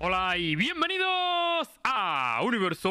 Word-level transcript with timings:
Hola 0.00 0.36
y 0.36 0.54
bienvenidos 0.54 1.68
a 1.82 2.40
Universo. 2.44 2.88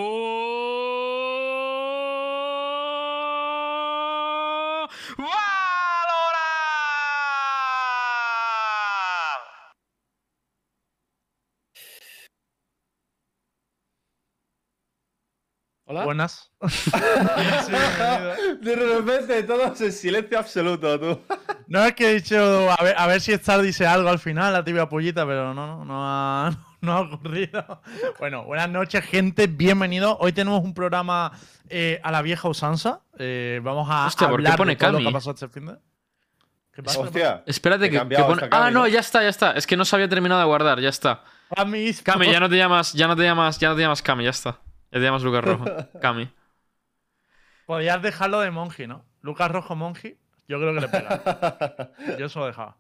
Hola. 15.86 16.04
Buenas. 16.04 16.52
De 18.60 18.76
repente 18.76 19.44
todos 19.44 19.80
en 19.80 19.94
silencio 19.94 20.40
absoluto, 20.40 21.00
tú. 21.00 21.22
No 21.68 21.86
es 21.86 21.94
que 21.94 22.10
he 22.10 22.14
dicho 22.16 22.70
a 22.70 22.84
ver, 22.84 22.96
a 22.98 23.08
ver 23.08 23.22
si 23.22 23.32
Star 23.32 23.62
dice 23.62 23.88
algo 23.88 24.10
al 24.10 24.20
final, 24.20 24.52
la 24.52 24.66
tibia 24.66 24.90
pollita, 24.90 25.26
pero 25.26 25.54
no, 25.54 25.66
no, 25.66 25.86
no 25.86 26.06
ha, 26.06 26.67
no 26.82 26.94
ha 26.94 27.02
ocurrido. 27.02 27.82
Bueno, 28.20 28.44
buenas 28.46 28.70
noches, 28.70 29.04
gente. 29.06 29.48
Bienvenidos. 29.48 30.18
Hoy 30.20 30.34
tenemos 30.34 30.64
un 30.64 30.74
programa 30.74 31.32
eh, 31.70 32.00
a 32.04 32.12
la 32.12 32.22
vieja 32.22 32.48
usanza. 32.50 33.02
Eh, 33.20 33.60
vamos 33.64 33.88
a 33.90 34.08
Hostia, 34.08 34.28
¿por 34.28 34.38
qué 34.42 34.48
hablar 34.48 34.58
pone 34.58 34.72
de 34.72 34.76
todo 34.78 34.92
lo 34.92 34.98
Cami? 34.98 35.04
que 35.06 35.10
ha 35.10 35.14
pasado 35.14 35.34
este 35.36 35.48
fin 35.50 35.66
de. 35.68 35.76
¿Qué 36.74 36.84
pasa? 36.84 37.00
Hostia. 37.00 37.44
Espérate 37.46 37.86
He 37.86 37.90
que, 37.90 37.98
cambiado 37.98 38.28
pone- 38.28 38.44
esta 38.44 38.66
Ah, 38.66 38.72
no, 38.72 38.82
¿no? 38.82 38.88
ya 38.88 39.00
está, 39.00 39.22
ya 39.22 39.30
está. 39.30 39.52
Es 39.54 39.66
que 39.68 39.78
no 39.78 39.86
se 39.86 39.96
había 39.96 40.08
terminado 40.10 40.40
de 40.42 40.48
guardar, 40.48 40.80
ya 40.80 40.90
está. 40.90 41.24
Cami, 41.56 41.94
Cami, 42.04 42.32
ya 42.32 42.40
no 42.40 42.50
te 42.50 42.58
llamas, 42.58 42.94
ya 42.94 43.08
no 43.08 43.16
te 43.16 43.24
llamas, 43.24 43.58
ya 43.60 43.70
no 43.70 43.76
te 43.76 43.82
llamas 43.82 44.02
Cami, 44.02 44.24
ya 44.24 44.30
está. 44.32 44.60
Ya 44.92 45.00
te 45.00 45.02
llamas 45.02 45.22
Lucas 45.24 45.44
Rojo. 45.44 45.66
Cami. 46.02 46.30
Podías 47.66 48.02
dejarlo 48.02 48.40
de 48.42 48.52
Monji, 48.52 48.88
¿no? 48.88 49.06
Lucas 49.22 49.50
Rojo 49.52 49.76
Monji, 49.76 50.18
yo 50.48 50.58
creo 50.60 50.74
que 50.74 50.82
le 50.82 50.88
pega. 50.88 51.92
Yo 52.20 52.26
eso 52.28 52.40
lo 52.40 52.46
dejaba. 52.48 52.78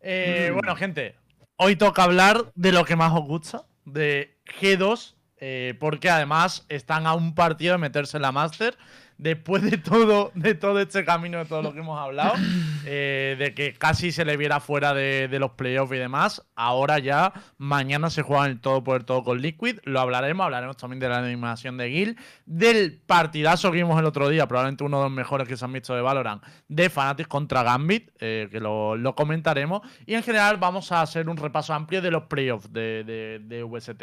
Eh. 0.00 0.50
Bueno, 0.54 0.76
gente, 0.76 1.16
hoy 1.56 1.76
toca 1.76 2.02
hablar 2.02 2.52
de 2.54 2.72
lo 2.72 2.84
que 2.84 2.96
más 2.96 3.12
os 3.12 3.26
gusta, 3.26 3.66
de 3.84 4.38
G2, 4.60 5.14
eh, 5.38 5.74
porque 5.78 6.10
además 6.10 6.64
están 6.68 7.06
a 7.06 7.14
un 7.14 7.34
partido 7.34 7.72
de 7.72 7.78
meterse 7.78 8.16
en 8.16 8.22
la 8.22 8.32
Master. 8.32 8.76
Después 9.18 9.62
de 9.62 9.78
todo, 9.78 10.30
de 10.34 10.54
todo 10.54 10.80
este 10.80 11.04
camino, 11.04 11.38
de 11.38 11.46
todo 11.46 11.62
lo 11.62 11.72
que 11.72 11.80
hemos 11.80 11.98
hablado, 11.98 12.34
eh, 12.84 13.36
de 13.38 13.54
que 13.54 13.72
casi 13.72 14.12
se 14.12 14.24
le 14.24 14.36
viera 14.36 14.60
fuera 14.60 14.92
de, 14.92 15.28
de 15.28 15.38
los 15.38 15.52
playoffs 15.52 15.92
y 15.94 15.98
demás, 15.98 16.42
ahora 16.54 16.98
ya, 16.98 17.32
mañana 17.56 18.10
se 18.10 18.22
juega 18.22 18.46
el 18.46 18.60
todo 18.60 18.84
por 18.84 18.98
el 18.98 19.04
todo 19.04 19.24
con 19.24 19.40
Liquid, 19.40 19.78
lo 19.84 20.00
hablaremos, 20.00 20.44
hablaremos 20.44 20.76
también 20.76 21.00
de 21.00 21.08
la 21.08 21.18
animación 21.18 21.76
de 21.78 21.90
Gil, 21.90 22.18
del 22.44 23.00
partidazo 23.06 23.70
que 23.70 23.78
vimos 23.78 23.98
el 23.98 24.04
otro 24.04 24.28
día, 24.28 24.46
probablemente 24.46 24.84
uno 24.84 24.98
de 24.98 25.04
los 25.04 25.12
mejores 25.12 25.48
que 25.48 25.56
se 25.56 25.64
han 25.64 25.72
visto 25.72 25.94
de 25.94 26.02
Valorant, 26.02 26.42
de 26.68 26.90
Fnatic 26.90 27.28
contra 27.28 27.62
Gambit, 27.62 28.10
eh, 28.20 28.48
que 28.50 28.60
lo, 28.60 28.96
lo 28.96 29.14
comentaremos. 29.14 29.80
Y 30.04 30.14
en 30.14 30.22
general 30.22 30.58
vamos 30.58 30.92
a 30.92 31.02
hacer 31.02 31.28
un 31.28 31.36
repaso 31.36 31.72
amplio 31.72 32.02
de 32.02 32.10
los 32.10 32.24
playoffs 32.24 32.72
de, 32.72 33.04
de, 33.04 33.40
de 33.42 33.62
VST. 33.62 34.02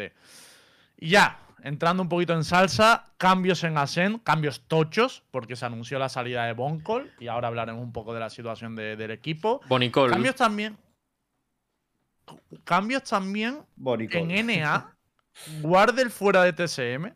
Y 0.98 1.08
ya, 1.10 1.38
entrando 1.64 2.02
un 2.04 2.08
poquito 2.08 2.32
en 2.34 2.44
salsa, 2.44 3.12
cambios 3.18 3.64
en 3.64 3.76
Ascent, 3.78 4.22
cambios 4.22 4.60
tochos, 4.68 5.24
porque 5.32 5.56
se 5.56 5.64
anunció 5.66 5.98
la 5.98 6.08
salida 6.08 6.44
de 6.46 6.52
Boncol, 6.52 7.10
y 7.18 7.26
ahora 7.26 7.48
hablaremos 7.48 7.82
un 7.82 7.92
poco 7.92 8.14
de 8.14 8.20
la 8.20 8.30
situación 8.30 8.76
de- 8.76 8.94
del 8.96 9.10
equipo. 9.10 9.60
Bonicol. 9.66 10.10
Cambios 10.10 10.36
también. 10.36 10.76
Cambios 12.64 13.02
también 13.04 13.62
Bonito. 13.76 14.16
en 14.18 14.30
NA. 14.30 14.94
Guardel 15.60 16.10
fuera 16.10 16.42
de 16.44 16.52
TSM. 16.52 17.12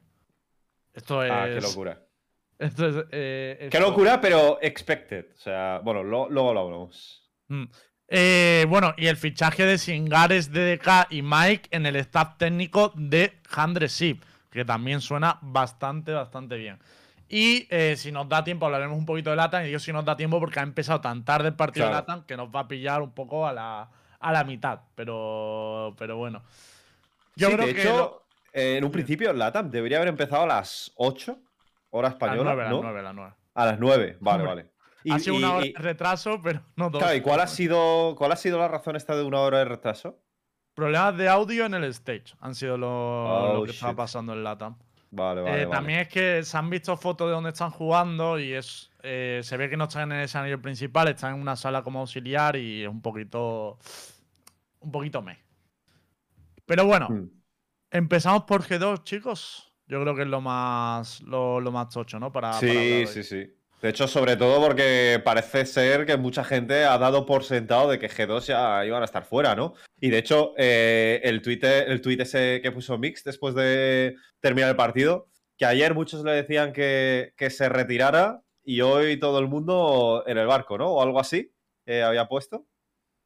Esto 0.93 1.23
es. 1.23 1.31
Ah, 1.31 1.45
qué 1.47 1.61
locura. 1.61 2.03
Esto 2.59 2.89
es, 2.89 3.07
eh, 3.13 3.69
Qué 3.71 3.79
locura, 3.81 4.21
pero 4.21 4.59
expected. 4.61 5.27
O 5.37 5.41
sea, 5.41 5.81
bueno, 5.85 6.03
lo- 6.03 6.29
luego 6.29 6.53
lo 6.53 6.61
hablamos. 6.61 7.31
Mm. 7.49 7.65
Eh, 8.09 8.67
bueno, 8.69 8.95
y 8.97 9.07
el 9.07 9.17
fichaje 9.17 9.65
de 9.65 9.79
Singares, 9.79 10.51
DDK 10.51 11.07
y 11.11 11.23
Mike 11.23 11.69
en 11.71 11.87
el 11.87 11.97
staff 11.97 12.37
técnico 12.39 12.93
de 12.97 13.39
Handresip, 13.55 14.23
que 14.51 14.65
también 14.65 15.01
suena 15.01 15.39
bastante, 15.43 16.13
bastante 16.13 16.57
bien. 16.57 16.79
Y 17.29 17.67
eh, 17.71 17.95
si 17.97 18.11
nos 18.11 18.29
da 18.29 18.43
tiempo, 18.43 18.65
hablaremos 18.67 18.97
un 18.97 19.05
poquito 19.05 19.31
de 19.31 19.37
Latam. 19.37 19.63
Y 19.65 19.67
digo 19.67 19.79
si 19.79 19.93
nos 19.93 20.05
da 20.05 20.17
tiempo 20.17 20.41
porque 20.41 20.61
ha 20.61 20.63
empezado 20.63 21.01
tan 21.01 21.25
tarde 21.25 21.49
el 21.49 21.55
partido 21.55 21.85
de 21.87 21.91
Claro. 21.93 22.07
Latam 22.07 22.25
que 22.27 22.37
nos 22.37 22.49
va 22.49 22.61
a 22.61 22.69
pillar 22.69 23.03
un 23.03 23.13
poco 23.13 23.47
a 23.47 23.53
la, 23.53 23.91
a 24.19 24.33
la 24.33 24.45
mitad. 24.45 24.81
Pero, 24.95 25.95
pero 25.99 26.17
bueno. 26.17 26.43
Yo 27.37 27.49
Sí, 27.49 27.55
creo 27.55 27.67
de 27.67 27.75
que. 27.75 27.83
hecho, 27.83 27.97
lo- 27.97 28.23
eh, 28.55 28.79
en 28.79 28.85
un 28.85 28.91
principio, 28.91 29.33
LATAM 29.33 29.71
debería 29.71 29.99
haber 29.99 30.09
empezado 30.09 30.45
a 30.45 30.47
las 30.47 30.91
8, 30.97 31.39
hora 31.91 32.09
a 32.09 32.11
las 32.11 32.15
española. 32.17 32.55
9, 32.55 32.63
a 32.63 32.65
las 32.65 32.73
¿no? 32.73 32.83
9, 32.83 32.99
a 32.99 33.03
las 33.03 33.15
9. 33.15 33.35
A 33.55 33.67
las 33.67 33.79
9, 33.79 34.17
vale, 34.21 34.43
Hombre, 34.45 34.49
vale. 34.63 34.71
Y, 35.05 35.13
ha 35.13 35.19
sido 35.19 35.35
y- 35.35 35.39
una 35.39 35.55
hora 35.55 35.67
y- 35.67 35.73
de 35.75 35.79
retraso, 35.79 36.41
pero 36.43 36.63
no 36.77 36.89
dos. 36.91 37.01
claro, 37.03 37.15
¿y 37.17 37.21
cuál 37.21 37.41
ha, 37.41 37.47
sido, 37.47 38.15
cuál 38.17 38.33
ha 38.33 38.37
sido 38.37 38.59
la 38.59 38.69
razón 38.69 38.97
esta 38.97 39.15
de 39.15 39.23
una 39.23 39.41
hora 39.41 39.59
de 39.59 39.67
retraso? 39.67 40.19
Problemas 40.79 41.17
de 41.17 41.29
audio 41.29 41.67
en 41.67 41.75
el 41.75 41.83
stage 41.87 42.37
han 42.41 42.55
sido 42.55 42.79
lo, 42.79 42.87
lo 43.53 43.61
Oh, 43.61 43.65
que 43.65 43.73
estaba 43.73 43.91
shit. 43.91 43.97
pasando 43.97 44.33
en 44.33 44.45
Latam. 44.45 44.77
Vale, 45.11 45.41
Eh, 45.41 45.45
vale. 45.45 45.67
También 45.67 45.99
es 46.01 46.09
que 46.09 46.45
se 46.45 46.57
han 46.57 46.71
visto 46.71 46.97
fotos 46.97 47.27
de 47.27 47.33
donde 47.33 47.51
están 47.51 47.71
jugando 47.71 48.39
y 48.39 48.53
es 48.53 48.89
eh, 49.03 49.41
se 49.43 49.57
ve 49.57 49.69
que 49.69 49.77
no 49.77 49.85
están 49.85 50.13
en 50.13 50.19
el 50.19 50.25
escenario 50.27 50.63
principal, 50.63 51.09
están 51.09 51.35
en 51.35 51.41
una 51.41 51.57
sala 51.57 51.83
como 51.83 51.99
auxiliar 51.99 52.55
y 52.55 52.83
es 52.85 52.89
un 52.89 53.03
poquito. 53.03 53.79
Un 54.79 54.93
poquito 54.93 55.21
me. 55.21 55.41
Pero 56.65 56.85
bueno, 56.87 57.09
Mm. 57.11 57.29
empezamos 57.91 58.45
por 58.45 58.63
G2, 58.63 59.03
chicos. 59.03 59.73
Yo 59.89 60.01
creo 60.03 60.15
que 60.15 60.23
es 60.23 60.29
lo 60.29 60.41
más 60.41 61.21
lo, 61.23 61.61
lo 61.61 61.73
más 61.73 61.89
tocho, 61.89 62.21
¿no? 62.21 62.31
Para, 62.31 62.53
Sí, 62.53 63.05
sí, 63.09 63.25
sí. 63.25 63.53
De 63.81 63.91
hecho, 63.91 64.09
sobre 64.09 64.37
todo 64.37 64.61
porque 64.61 65.21
parece 65.25 65.65
ser 65.65 66.05
que 66.05 66.17
mucha 66.17 66.43
gente 66.43 66.85
ha 66.85 66.99
dado 66.99 67.25
por 67.27 67.45
sentado 67.45 67.89
de 67.89 67.99
que 68.01 68.09
G2 68.11 68.41
ya 68.47 68.85
iban 68.85 69.03
a 69.03 69.05
estar 69.05 69.25
fuera, 69.25 69.55
¿no? 69.55 69.75
Y 70.01 70.11
de 70.11 70.19
hecho, 70.19 70.53
eh, 70.57 71.21
el 71.23 71.43
tweet 71.43 71.61
el 71.63 72.01
tuit 72.01 72.21
ese 72.21 72.61
que 72.61 72.73
puso 72.73 72.99
Mix 72.99 73.23
después 73.23 73.55
de 73.55 74.17
terminar 74.41 74.71
el 74.71 74.77
partido, 74.77 75.29
que 75.57 75.65
ayer 75.65 75.95
muchos 75.95 76.25
le 76.25 76.33
decían 76.33 76.73
que, 76.73 77.33
que 77.37 77.51
se 77.51 77.69
retirara 77.69 78.43
y 78.65 78.81
hoy 78.81 79.17
todo 79.19 79.39
el 79.39 79.47
mundo 79.47 80.25
en 80.27 80.39
el 80.39 80.47
barco, 80.49 80.77
¿no? 80.77 80.89
O 80.89 81.03
algo 81.03 81.21
así, 81.21 81.53
eh, 81.87 82.03
había 82.03 82.27
puesto. 82.27 82.67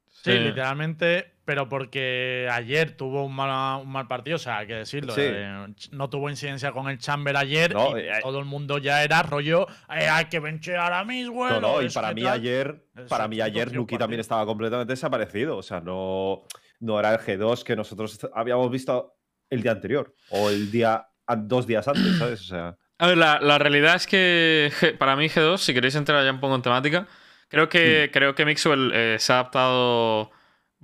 Sí, 0.06 0.32
Sí. 0.32 0.38
literalmente, 0.38 1.31
pero 1.44 1.68
porque 1.68 2.48
ayer 2.50 2.96
tuvo 2.96 3.24
un 3.24 3.34
mal, 3.34 3.82
un 3.82 3.90
mal 3.90 4.06
partido, 4.06 4.36
o 4.36 4.38
sea, 4.38 4.58
hay 4.58 4.66
que 4.66 4.74
decirlo. 4.74 5.12
Sí. 5.14 5.22
eh, 5.24 5.66
no 5.90 6.08
tuvo 6.08 6.30
incidencia 6.30 6.70
con 6.72 6.88
el 6.88 6.98
Chamber 6.98 7.36
ayer 7.36 7.74
No, 7.74 7.98
y 7.98 8.02
eh, 8.02 8.12
todo 8.22 8.38
el 8.38 8.44
mundo 8.44 8.78
ya 8.78 9.02
era 9.02 9.22
rollo, 9.22 9.66
eh, 9.94 10.08
hay 10.08 10.26
que 10.26 10.38
benchear 10.40 10.92
a 10.92 11.04
mis 11.04 11.26
No, 11.26 11.32
vuelos. 11.32 11.60
no, 11.60 11.82
y 11.82 11.88
para 11.90 12.12
mí 12.14 12.22
tal. 12.22 12.34
ayer, 12.34 12.86
para 13.08 13.26
mí 13.28 13.40
ayer 13.40 13.70
tío, 13.70 13.80
Nuki 13.80 13.98
también 13.98 14.20
estaba 14.20 14.46
completamente 14.46 14.92
desaparecido. 14.92 15.56
O 15.56 15.62
sea, 15.62 15.80
no, 15.80 16.42
no 16.80 16.98
era 17.00 17.12
el 17.14 17.18
G2 17.18 17.62
que 17.64 17.74
nosotros 17.76 18.18
habíamos 18.34 18.70
visto 18.70 19.14
el 19.50 19.62
día 19.62 19.72
anterior. 19.72 20.14
O 20.30 20.48
el 20.48 20.70
día, 20.70 21.06
dos 21.38 21.66
días 21.66 21.86
antes, 21.88 22.18
¿sabes? 22.18 22.40
O 22.40 22.44
sea. 22.44 22.76
A 22.98 23.06
ver, 23.08 23.18
la, 23.18 23.40
la 23.40 23.58
realidad 23.58 23.96
es 23.96 24.06
que 24.06 24.70
para 24.98 25.16
mí 25.16 25.26
G2, 25.28 25.58
si 25.58 25.74
queréis 25.74 25.96
entrar 25.96 26.24
ya 26.24 26.30
un 26.30 26.38
poco 26.40 26.54
en 26.54 26.62
temática, 26.62 27.08
creo 27.48 27.68
que, 27.68 28.10
creo 28.12 28.34
que 28.36 28.44
Mixwell 28.44 28.92
eh, 28.94 29.16
se 29.18 29.32
ha 29.32 29.40
adaptado 29.40 30.30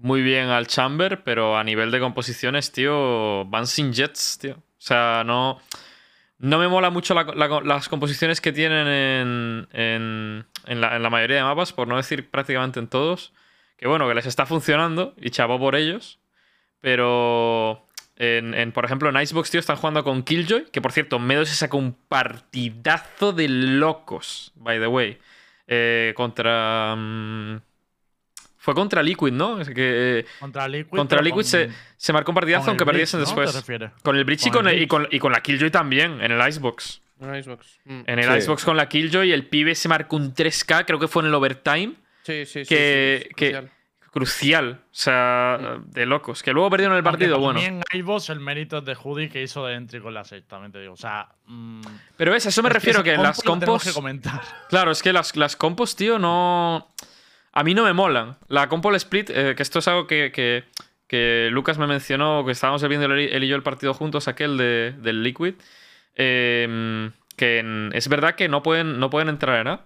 muy 0.00 0.22
bien 0.22 0.48
al 0.48 0.66
Chamber, 0.66 1.22
pero 1.24 1.56
a 1.58 1.64
nivel 1.64 1.90
de 1.90 2.00
composiciones, 2.00 2.72
tío, 2.72 3.44
van 3.46 3.66
sin 3.66 3.92
jets, 3.92 4.38
tío. 4.40 4.54
O 4.54 4.62
sea, 4.80 5.22
no, 5.26 5.58
no 6.38 6.58
me 6.58 6.68
mola 6.68 6.90
mucho 6.90 7.14
la- 7.14 7.24
la- 7.24 7.60
las 7.60 7.88
composiciones 7.88 8.40
que 8.40 8.52
tienen 8.52 8.86
en, 8.86 9.68
en, 9.72 10.46
en 10.66 10.80
la, 10.80 10.96
en 10.96 11.02
la 11.02 11.10
mayoría 11.10 11.36
de 11.38 11.42
mapas, 11.42 11.72
por 11.72 11.88
no 11.88 11.96
decir 11.96 12.30
prácticamente 12.30 12.78
en 12.80 12.86
todos. 12.88 13.32
Que 13.76 13.86
bueno, 13.88 14.08
que 14.08 14.14
les 14.14 14.26
está 14.26 14.46
funcionando 14.46 15.14
y 15.16 15.30
chapó 15.30 15.58
por 15.58 15.74
ellos. 15.76 16.18
Pero 16.80 17.84
en, 18.16 18.54
en, 18.54 18.72
por 18.72 18.84
ejemplo, 18.84 19.08
en 19.08 19.16
Icebox, 19.20 19.50
tío, 19.50 19.60
están 19.60 19.76
jugando 19.76 20.04
con 20.04 20.22
Killjoy. 20.22 20.66
Que 20.72 20.80
por 20.80 20.92
cierto, 20.92 21.18
Medo 21.18 21.44
se 21.44 21.54
sacó 21.54 21.76
un 21.78 21.92
partidazo 22.08 23.32
de 23.32 23.48
locos, 23.48 24.52
by 24.56 24.78
the 24.80 24.86
way. 24.86 25.18
Eh, 25.66 26.12
contra. 26.16 26.94
mm, 26.96 27.56
fue 28.68 28.74
contra 28.74 29.02
Liquid, 29.02 29.32
¿no? 29.32 29.58
Es 29.62 29.68
que, 29.70 30.18
eh, 30.18 30.26
Contra 30.40 30.68
Liquid. 30.68 30.90
contra 30.98 31.22
Liquid 31.22 31.36
con- 31.36 31.44
se, 31.44 31.70
se 31.96 32.12
marcó 32.12 32.32
un 32.32 32.34
partidazo, 32.34 32.64
el 32.64 32.68
aunque 32.68 32.84
perdiesen 32.84 33.18
¿no? 33.20 33.24
después. 33.24 33.50
¿Te 33.50 33.56
refieres? 33.60 33.92
Con 34.02 34.14
el 34.14 34.24
Breach 34.24 34.44
y 34.46 34.50
Con 34.50 34.68
el 34.68 34.74
el- 34.74 34.82
y, 34.82 34.86
con, 34.86 35.08
y 35.10 35.18
con 35.18 35.32
la 35.32 35.40
Killjoy 35.40 35.70
también, 35.70 36.20
en 36.20 36.32
el 36.32 36.48
Icebox. 36.48 37.00
Un 37.20 37.34
Icebox. 37.34 37.80
Mm. 37.86 38.00
En 38.06 38.18
el 38.18 38.24
Sí. 38.26 38.38
Icebox 38.40 38.64
con 38.66 38.76
la 38.76 38.86
Killjoy, 38.90 39.32
el 39.32 39.46
pibe 39.46 39.74
se 39.74 39.88
marcó 39.88 40.16
un 40.16 40.34
3K, 40.34 40.84
creo 40.84 40.98
que 40.98 41.08
fue 41.08 41.22
en 41.22 41.28
el 41.28 41.34
overtime. 41.34 41.94
Sí, 42.24 42.44
sí, 42.44 42.64
sí. 42.66 42.68
que- 42.68 43.20
sí, 43.22 43.28
es 43.30 43.34
que- 43.36 43.50
crucial. 43.52 43.70
Crucial. 44.10 44.80
O 44.84 44.94
sea, 44.94 45.78
de 45.86 46.04
locos. 46.06 46.42
Que 46.42 46.52
luego 46.52 46.68
perdieron 46.70 46.96
el 46.96 46.98
Aunque 47.06 47.10
partido, 47.26 47.34
para 47.36 47.52
bueno. 47.52 47.60
en 47.60 47.82
iVoox 47.92 48.30
el 48.30 48.40
mérito 48.40 48.78
es 48.78 48.84
de 48.84 48.94
Judy 48.94 49.28
que 49.28 49.42
hizo 49.42 49.64
de 49.66 49.74
entry 49.74 50.00
con 50.00 50.12
la 50.14 50.24
6, 50.24 50.44
también 50.46 50.72
te 50.72 50.80
digo. 50.80 50.94
O 50.94 50.96
sea. 50.96 51.28
mm, 51.46 51.80
Pero 52.16 52.32
ves, 52.32 52.44
a 52.46 52.48
eso 52.48 52.62
me 52.62 52.68
es 52.68 52.74
refiero, 52.74 53.00
ese 53.00 53.10
que, 53.10 53.16
las 53.16 53.40
compos. 53.42 53.84
que 53.84 53.92
comentar. 53.92 54.40
Claro, 54.68 54.90
es 54.90 55.02
que 55.02 55.12
las, 55.12 55.36
las 55.36 55.56
compos, 55.56 55.94
tío, 55.96 56.18
no. 56.18 56.88
A 57.58 57.64
mí 57.64 57.74
no 57.74 57.84
me 57.84 57.92
molan. 57.92 58.36
La 58.48 58.68
compo 58.68 58.90
el 58.90 58.96
split, 58.96 59.30
eh, 59.30 59.54
que 59.56 59.62
esto 59.62 59.80
es 59.80 59.88
algo 59.88 60.06
que, 60.06 60.30
que, 60.32 60.64
que 61.06 61.48
Lucas 61.50 61.76
me 61.78 61.86
mencionó, 61.86 62.44
que 62.44 62.52
estábamos 62.52 62.86
viendo 62.86 63.06
él, 63.06 63.42
y- 63.42 63.48
yo 63.48 63.56
el 63.56 63.62
partido 63.62 63.94
juntos, 63.94 64.28
aquel 64.28 64.56
de, 64.56 64.94
del 64.98 65.22
Liquid. 65.22 65.54
eh, 66.14 67.10
que 67.36 67.58
en- 67.60 67.90
es 67.94 68.08
verdad 68.08 68.34
que 68.34 68.48
no 68.48 68.62
pueden, 68.62 68.98
no 69.00 69.10
pueden 69.10 69.28
entrar 69.28 69.60
en 69.60 69.68
A 69.68 69.80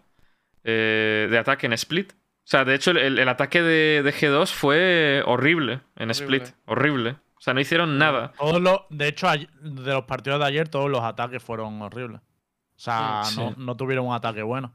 eh, 0.65 1.29
de 1.31 1.39
ataque 1.39 1.67
en 1.67 1.73
split. 1.75 2.13
O 2.13 2.17
sea, 2.45 2.65
de 2.65 2.75
hecho, 2.75 2.91
el, 2.93 3.19
el 3.19 3.29
ataque 3.29 3.63
de, 3.63 4.03
de 4.03 4.13
G2 4.13 4.47
fue 4.53 5.23
horrible 5.27 5.81
en 5.97 6.11
Horrible. 6.11 6.37
split. 6.39 6.57
Horrible. 6.67 7.11
O 7.11 7.17
O 7.39 7.41
sea, 7.41 7.55
no 7.55 7.61
hicieron 7.61 7.99
nada. 7.99 8.33
Todos 8.39 8.61
los, 8.61 8.81
de 8.91 9.09
hecho, 9.09 9.29
de 9.31 9.93
los 9.93 10.05
partidos 10.05 10.41
de 10.41 10.47
ayer, 10.47 10.69
todos 10.69 10.91
los 10.91 11.03
ataques 11.03 11.43
fueron 11.43 11.81
horribles. 11.83 12.21
O 12.21 12.81
sea, 12.85 13.23
no, 13.37 13.55
no, 13.57 13.77
tuvieron 13.77 14.07
un 14.07 14.15
ataque 14.15 14.43
bueno. 14.43 14.73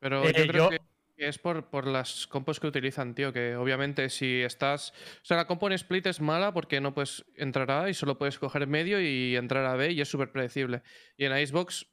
Pero 0.00 0.22
yo 0.24 0.28
eh, 0.30 0.46
creo 0.46 0.70
que 0.70 0.78
es 1.24 1.38
por, 1.38 1.70
por, 1.70 1.86
las 1.86 2.26
compos 2.26 2.60
que 2.60 2.66
utilizan, 2.66 3.14
tío. 3.14 3.32
Que 3.32 3.56
obviamente 3.56 4.08
si 4.10 4.42
estás. 4.42 4.92
O 5.22 5.24
sea, 5.24 5.36
la 5.36 5.46
compo 5.46 5.66
en 5.66 5.72
split 5.74 6.06
es 6.06 6.20
mala 6.20 6.52
porque 6.52 6.80
no 6.80 6.94
puedes 6.94 7.24
entrar 7.36 7.70
a 7.70 7.84
A 7.84 7.90
y 7.90 7.94
solo 7.94 8.18
puedes 8.18 8.38
coger 8.38 8.66
medio 8.66 9.00
y 9.00 9.36
entrar 9.36 9.64
a 9.66 9.76
B 9.76 9.92
y 9.92 10.00
es 10.00 10.08
súper 10.08 10.32
predecible. 10.32 10.82
Y 11.16 11.24
en 11.24 11.36
Icebox, 11.36 11.86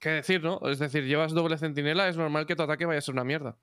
¿qué 0.00 0.10
decir, 0.10 0.42
no? 0.42 0.60
Es 0.68 0.78
decir, 0.78 1.04
llevas 1.04 1.32
doble 1.32 1.58
centinela, 1.58 2.08
es 2.08 2.16
normal 2.16 2.46
que 2.46 2.56
tu 2.56 2.62
ataque 2.62 2.86
vaya 2.86 2.98
a 2.98 3.02
ser 3.02 3.14
una 3.14 3.24
mierda. 3.24 3.58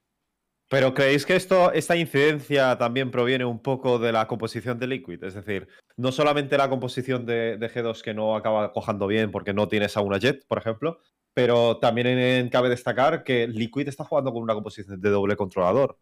Pero 0.68 0.96
¿creéis 0.96 1.28
que 1.28 1.36
esto, 1.36 1.72
esta 1.74 1.96
incidencia 1.96 2.76
también 2.78 3.12
proviene 3.12 3.46
un 3.46 3.62
poco 3.62 4.00
de 4.00 4.12
la 4.12 4.28
composición 4.28 4.80
de 4.80 4.88
Liquid? 4.88 5.24
Es 5.24 5.36
decir, 5.36 5.68
no 5.96 6.12
solamente 6.12 6.58
la 6.58 6.70
composición 6.70 7.26
de, 7.28 7.58
de 7.58 7.70
G2 7.70 8.02
que 8.02 8.16
no 8.16 8.36
acaba 8.36 8.74
cojando 8.74 9.06
bien 9.06 9.30
porque 9.32 9.54
no 9.54 9.68
tienes 9.68 9.96
a 9.96 10.02
una 10.02 10.18
Jet, 10.18 10.44
por 10.48 10.58
ejemplo, 10.58 11.00
pero 11.36 11.78
también 11.80 12.48
cabe 12.48 12.70
destacar 12.70 13.26
que 13.26 13.46
Liquid 13.46 13.90
está 13.90 14.06
jugando 14.06 14.32
con 14.32 14.42
una 14.42 14.54
composición 14.54 15.02
de 15.02 15.10
doble 15.10 15.36
controlador. 15.36 16.00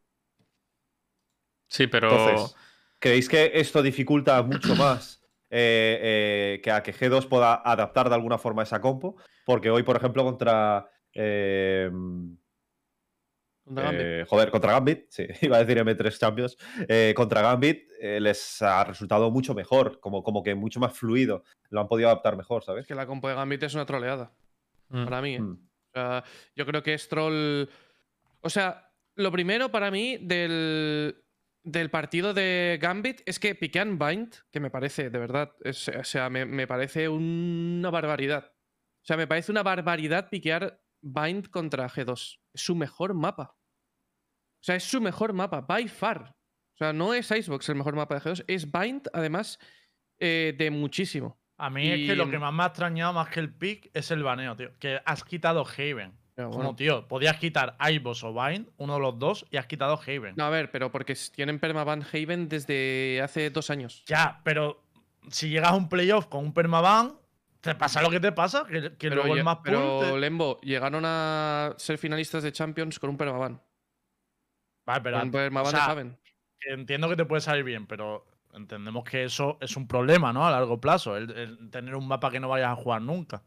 Sí, 1.68 1.88
pero. 1.88 2.53
¿creéis 3.00 3.27
que 3.27 3.51
esto 3.56 3.81
dificulta 3.81 4.41
mucho 4.44 4.75
más 4.77 5.21
eh, 5.50 6.00
eh, 6.01 6.62
que 6.63 6.71
a 6.71 6.83
que 6.83 6.94
G2 6.94 7.27
pueda 7.27 7.56
adaptar 7.56 8.09
de 8.09 8.15
alguna 8.15 8.38
forma 8.38 8.62
esa 8.62 8.80
compo? 8.80 9.15
Porque 9.44 9.71
hoy, 9.71 9.81
por 9.81 9.97
ejemplo, 9.97 10.24
contra. 10.24 10.88
Eh, 11.15 11.89
joder, 14.27 14.51
contra 14.51 14.74
Gambit, 14.74 15.06
sí, 15.09 15.25
iba 15.41 15.57
a 15.57 15.63
decir 15.63 15.83
M3 15.83 16.15
Champions. 16.15 16.57
contra 17.15 17.41
Gambit 17.41 17.89
les 18.00 18.62
ha 18.62 18.83
resultado 18.83 19.31
mucho 19.31 19.56
mejor, 19.56 20.00
como, 20.00 20.21
como 20.21 20.44
que 20.44 20.53
mucho 20.53 20.79
más 20.79 20.94
fluido. 20.94 21.44
Lo 21.71 21.81
han 21.81 21.88
podido 21.88 22.09
adaptar 22.09 22.38
mejor, 22.38 22.63
¿sabes? 22.63 22.86
Que 22.86 22.94
la 22.94 23.07
compo 23.07 23.29
de 23.29 23.33
Gambit 23.33 23.63
es 23.63 23.74
una 23.74 23.88
troleada. 23.88 24.31
Mm. 24.94 25.06
Para 25.06 25.22
mí. 25.22 25.36
¿eh? 25.36 25.42
Mm. 25.42 25.51
O 25.51 25.92
sea, 25.94 26.24
yo 26.56 26.66
creo 26.66 26.84
que 26.84 26.98
Stroll. 26.98 27.69
O 28.42 28.50
sea, 28.50 28.92
lo 29.16 29.31
primero 29.31 29.72
para 29.72 29.92
mí 29.92 30.18
del, 30.18 31.24
del 31.63 31.90
partido 31.90 32.34
de 32.34 32.78
Gambit 32.81 33.22
es 33.25 33.40
que 33.40 33.56
piquean 33.56 33.98
Bind, 33.98 34.36
que 34.51 34.60
me 34.60 34.69
parece, 34.69 35.10
de 35.10 35.19
verdad, 35.19 35.56
o 35.63 36.04
sea, 36.04 36.30
me, 36.30 36.68
parece 36.68 37.10
una 37.10 37.90
barbaridad. 37.90 38.51
O 39.01 39.06
sea, 39.06 39.18
me 39.18 39.28
parece 39.28 39.51
una 39.51 39.63
barbaridad 39.63 40.30
piquear 40.30 40.81
Bind 41.01 41.50
contra 41.50 41.89
G2. 41.89 42.39
Es 42.54 42.62
su 42.62 42.75
mejor 42.75 43.13
mapa. 43.13 43.56
O 43.56 44.66
sea, 44.66 44.75
es 44.75 44.84
su 44.84 45.01
mejor 45.01 45.34
mapa, 45.34 45.62
by 45.62 45.88
far. 45.88 46.36
O 46.75 46.78
sea, 46.78 46.94
no 46.94 47.13
es 47.13 47.30
Icebox 47.30 47.69
el 47.69 47.75
mejor 47.75 47.96
mapa 47.96 48.16
de 48.16 48.22
G2, 48.22 48.46
es 48.48 48.72
Bind, 48.72 49.10
además, 49.13 49.60
eh, 50.19 50.56
de 50.57 50.72
muchísimo. 50.72 51.43
A 51.63 51.69
mí 51.69 51.89
es 51.89 52.10
que 52.10 52.15
lo 52.18 52.30
que 52.30 52.38
más 52.38 52.51
me 52.51 52.63
ha 52.63 52.65
extrañado 52.65 53.13
más 53.13 53.30
que 53.30 53.39
el 53.39 53.50
pick 53.50 53.89
es 53.94 54.12
el 54.12 54.21
baneo, 54.21 54.54
tío. 54.57 54.71
Que 54.80 55.00
has 55.06 55.24
quitado 55.24 55.65
Haven. 55.65 56.12
Como, 56.36 56.75
tío, 56.75 57.07
podías 57.07 57.38
quitar 57.38 57.77
Ivos 57.89 58.21
o 58.25 58.33
Vine, 58.33 58.65
uno 58.75 58.95
de 58.95 59.00
los 59.00 59.18
dos, 59.18 59.45
y 59.50 59.56
has 59.56 59.65
quitado 59.65 59.98
Haven. 60.06 60.33
No, 60.36 60.44
a 60.44 60.50
ver, 60.50 60.71
pero 60.71 60.92
porque 60.92 61.15
tienen 61.33 61.60
permaban 61.60 62.04
Haven 62.04 62.50
desde 62.50 63.21
hace 63.21 63.50
dos 63.50 63.69
años. 63.69 64.04
Ya, 64.07 64.42
pero 64.44 64.83
si 65.30 65.48
llegas 65.48 65.71
a 65.71 65.75
un 65.75 65.88
playoff 65.88 66.25
con 66.25 66.44
un 66.44 66.54
permaban, 66.54 67.13
te 67.62 67.75
pasa 67.75 68.01
lo 68.01 68.10
que 68.10 68.19
te 68.19 68.33
pasa, 68.33 68.65
que, 69.00 69.10
luego 69.10 69.33
el 69.33 69.45
más 69.45 69.60
Pero 69.63 70.18
Lembo, 70.18 70.60
llegaron 70.60 71.04
a 71.06 71.75
ser 71.77 71.98
finalistas 71.98 72.44
de 72.44 72.51
Champions 72.51 73.00
con 73.00 73.10
un 73.10 73.15
permaban. 73.15 73.62
Vale, 74.86 75.00
pero. 75.01 75.18
Con 75.18 75.27
un 75.27 75.31
permaban 75.31 76.19
Entiendo 76.60 77.07
que 77.07 77.15
te 77.15 77.24
puede 77.24 77.42
salir 77.42 77.63
bien, 77.63 77.88
pero 77.88 78.25
entendemos 78.53 79.03
que 79.03 79.23
eso 79.23 79.57
es 79.61 79.75
un 79.75 79.88
problema, 79.88 80.31
¿no? 80.33 80.45
A 80.45 80.51
largo 80.51 80.79
plazo, 80.79 81.17
el, 81.17 81.69
tener 81.69 81.95
un 81.95 82.07
mapa 82.07 82.31
que 82.31 82.39
no 82.39 82.50
vayas 82.50 82.71
a 82.71 82.75
jugar 82.75 83.01
nunca. 83.01 83.44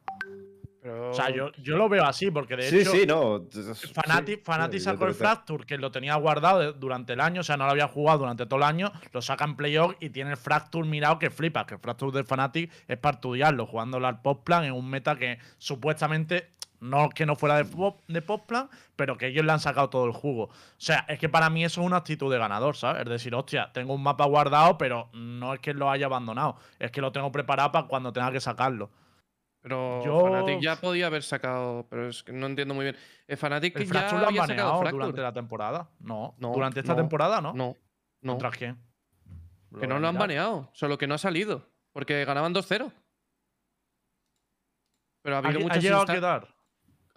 O 0.88 1.12
sea, 1.12 1.30
yo, 1.30 1.50
yo, 1.60 1.76
lo 1.76 1.88
veo 1.88 2.04
así, 2.04 2.30
porque 2.30 2.56
de 2.56 2.68
hecho. 2.68 2.92
Sí, 2.92 3.00
sí, 3.00 3.06
no. 3.06 3.44
Fanatic, 3.92 4.80
sacó 4.80 5.06
el 5.06 5.14
Fracture, 5.14 5.64
que 5.66 5.78
lo 5.78 5.90
tenía 5.90 6.14
guardado 6.14 6.72
durante 6.74 7.14
el 7.14 7.20
año, 7.20 7.40
o 7.40 7.44
sea, 7.44 7.56
no 7.56 7.64
lo 7.64 7.72
había 7.72 7.88
jugado 7.88 8.20
durante 8.20 8.46
todo 8.46 8.58
el 8.58 8.64
año, 8.64 8.92
lo 9.12 9.20
saca 9.20 9.44
en 9.44 9.56
playoff 9.56 9.94
y 9.98 10.10
tiene 10.10 10.30
el 10.30 10.36
Fracture 10.36 10.88
mirado 10.88 11.18
que 11.18 11.30
flipa, 11.30 11.66
que 11.66 11.74
el 11.74 11.80
Fracture 11.80 12.12
del 12.12 12.24
Fanatic 12.24 12.70
es 12.86 12.98
para 12.98 13.16
estudiarlo, 13.16 13.66
jugándolo 13.66 14.06
al 14.06 14.20
Postplan 14.22 14.64
en 14.64 14.72
un 14.72 14.88
meta 14.88 15.16
que 15.16 15.38
supuestamente 15.58 16.50
no 16.80 17.08
que 17.10 17.26
no 17.26 17.36
fuera 17.36 17.56
de, 17.56 17.64
pop, 17.64 18.00
de 18.08 18.22
plan, 18.22 18.68
pero 18.96 19.16
que 19.16 19.28
ellos 19.28 19.44
le 19.44 19.52
han 19.52 19.60
sacado 19.60 19.90
todo 19.90 20.06
el 20.06 20.12
jugo. 20.12 20.44
O 20.44 20.50
sea, 20.76 21.04
es 21.08 21.18
que 21.18 21.28
para 21.28 21.50
mí 21.50 21.64
eso 21.64 21.80
es 21.80 21.86
una 21.86 21.98
actitud 21.98 22.32
de 22.32 22.38
ganador, 22.38 22.76
¿sabes? 22.76 23.02
Es 23.02 23.08
decir, 23.08 23.34
hostia, 23.34 23.70
tengo 23.72 23.94
un 23.94 24.02
mapa 24.02 24.24
guardado, 24.26 24.78
pero 24.78 25.08
no 25.12 25.54
es 25.54 25.60
que 25.60 25.74
lo 25.74 25.90
haya 25.90 26.06
abandonado, 26.06 26.56
es 26.78 26.90
que 26.90 27.00
lo 27.00 27.12
tengo 27.12 27.32
preparado 27.32 27.72
para 27.72 27.86
cuando 27.86 28.12
tenga 28.12 28.30
que 28.32 28.40
sacarlo. 28.40 28.90
Pero 29.60 30.00
Fnatic 30.02 30.60
ya 30.60 30.76
podía 30.76 31.08
haber 31.08 31.24
sacado, 31.24 31.86
pero 31.90 32.08
es 32.08 32.22
que 32.22 32.32
no 32.32 32.46
entiendo 32.46 32.72
muy 32.72 32.84
bien. 32.84 32.96
¿El 33.26 33.36
Fnatic 33.36 33.74
¿El 33.76 33.90
ya 33.90 34.12
lo 34.12 34.28
han 34.28 34.34
baneado 34.36 34.82
durante 34.90 35.20
la 35.20 35.32
temporada? 35.32 35.88
No, 35.98 36.36
no 36.38 36.52
durante 36.52 36.80
esta 36.80 36.94
temporada, 36.94 37.40
¿no? 37.40 37.52
No, 37.52 37.76
no. 38.20 38.32
¿Contra 38.34 38.50
quién? 38.50 38.86
que 39.80 39.86
no 39.86 39.98
lo 39.98 40.08
han 40.08 40.16
baneado, 40.16 40.70
solo 40.72 40.98
que 40.98 41.06
no 41.06 41.14
ha 41.14 41.18
salido, 41.18 41.68
porque 41.92 42.24
ganaban 42.24 42.54
2-0. 42.54 42.92
Pero 45.22 45.36
ha 45.36 45.38
habido 45.40 45.60
muchas 45.60 45.78
ha 45.78 45.80
llegado 45.80 46.02
a 46.02 46.06
quedar. 46.06 46.55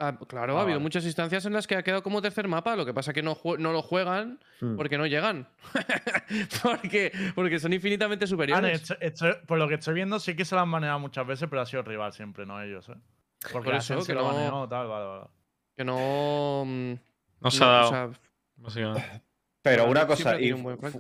Ah, 0.02 0.18
claro, 0.28 0.58
ha 0.58 0.62
habido 0.62 0.80
muchas 0.80 1.04
instancias 1.04 1.46
en 1.46 1.52
las 1.52 1.68
que 1.68 1.76
ha 1.76 1.84
quedado 1.84 2.02
como 2.02 2.22
tercer 2.22 2.48
mapa, 2.48 2.78
lo 2.78 2.86
que 2.86 2.94
pasa 2.94 3.12
es 3.12 3.16
que 3.16 3.22
no, 3.22 3.38
no 3.58 3.74
lo 3.74 3.82
juegan 3.82 4.40
hmm. 4.62 4.78
porque 4.78 4.98
no 4.98 5.06
llegan. 5.06 5.50
porque, 6.64 7.12
porque 7.36 7.60
son 7.60 7.74
infinitamente 7.74 8.26
superiores. 8.28 8.94
por 9.46 9.58
lo 9.58 9.68
que 9.68 9.76
estoy 9.76 9.96
viendo, 9.96 10.20
sí 10.20 10.36
que 10.36 10.46
se 10.46 10.56
lo 10.56 10.62
han 10.62 10.70
manejado 10.70 11.00
muchas 11.00 11.28
veces, 11.28 11.50
pero 11.50 11.62
ha 11.62 11.66
sido 11.66 11.84
rival 11.84 12.14
siempre, 12.14 12.46
no 12.46 12.62
ellos. 12.62 12.88
¿eh? 12.88 12.96
Porque 13.52 13.66
por 13.66 13.76
eso, 13.76 14.06
que 14.06 14.14
no, 14.14 14.68
tal, 14.70 14.88
vale, 14.88 15.06
vale. 15.06 15.26
Que 15.76 15.84
no. 15.84 16.64
Mm, 16.66 16.94
no 17.42 17.52
se 17.52 17.64
ha 17.64 17.68
dado. 17.68 18.14
O 18.64 18.70
sea, 18.70 19.24
pero 19.62 19.90
una 19.90 20.08
cosa, 20.08 20.40
y 20.40 20.54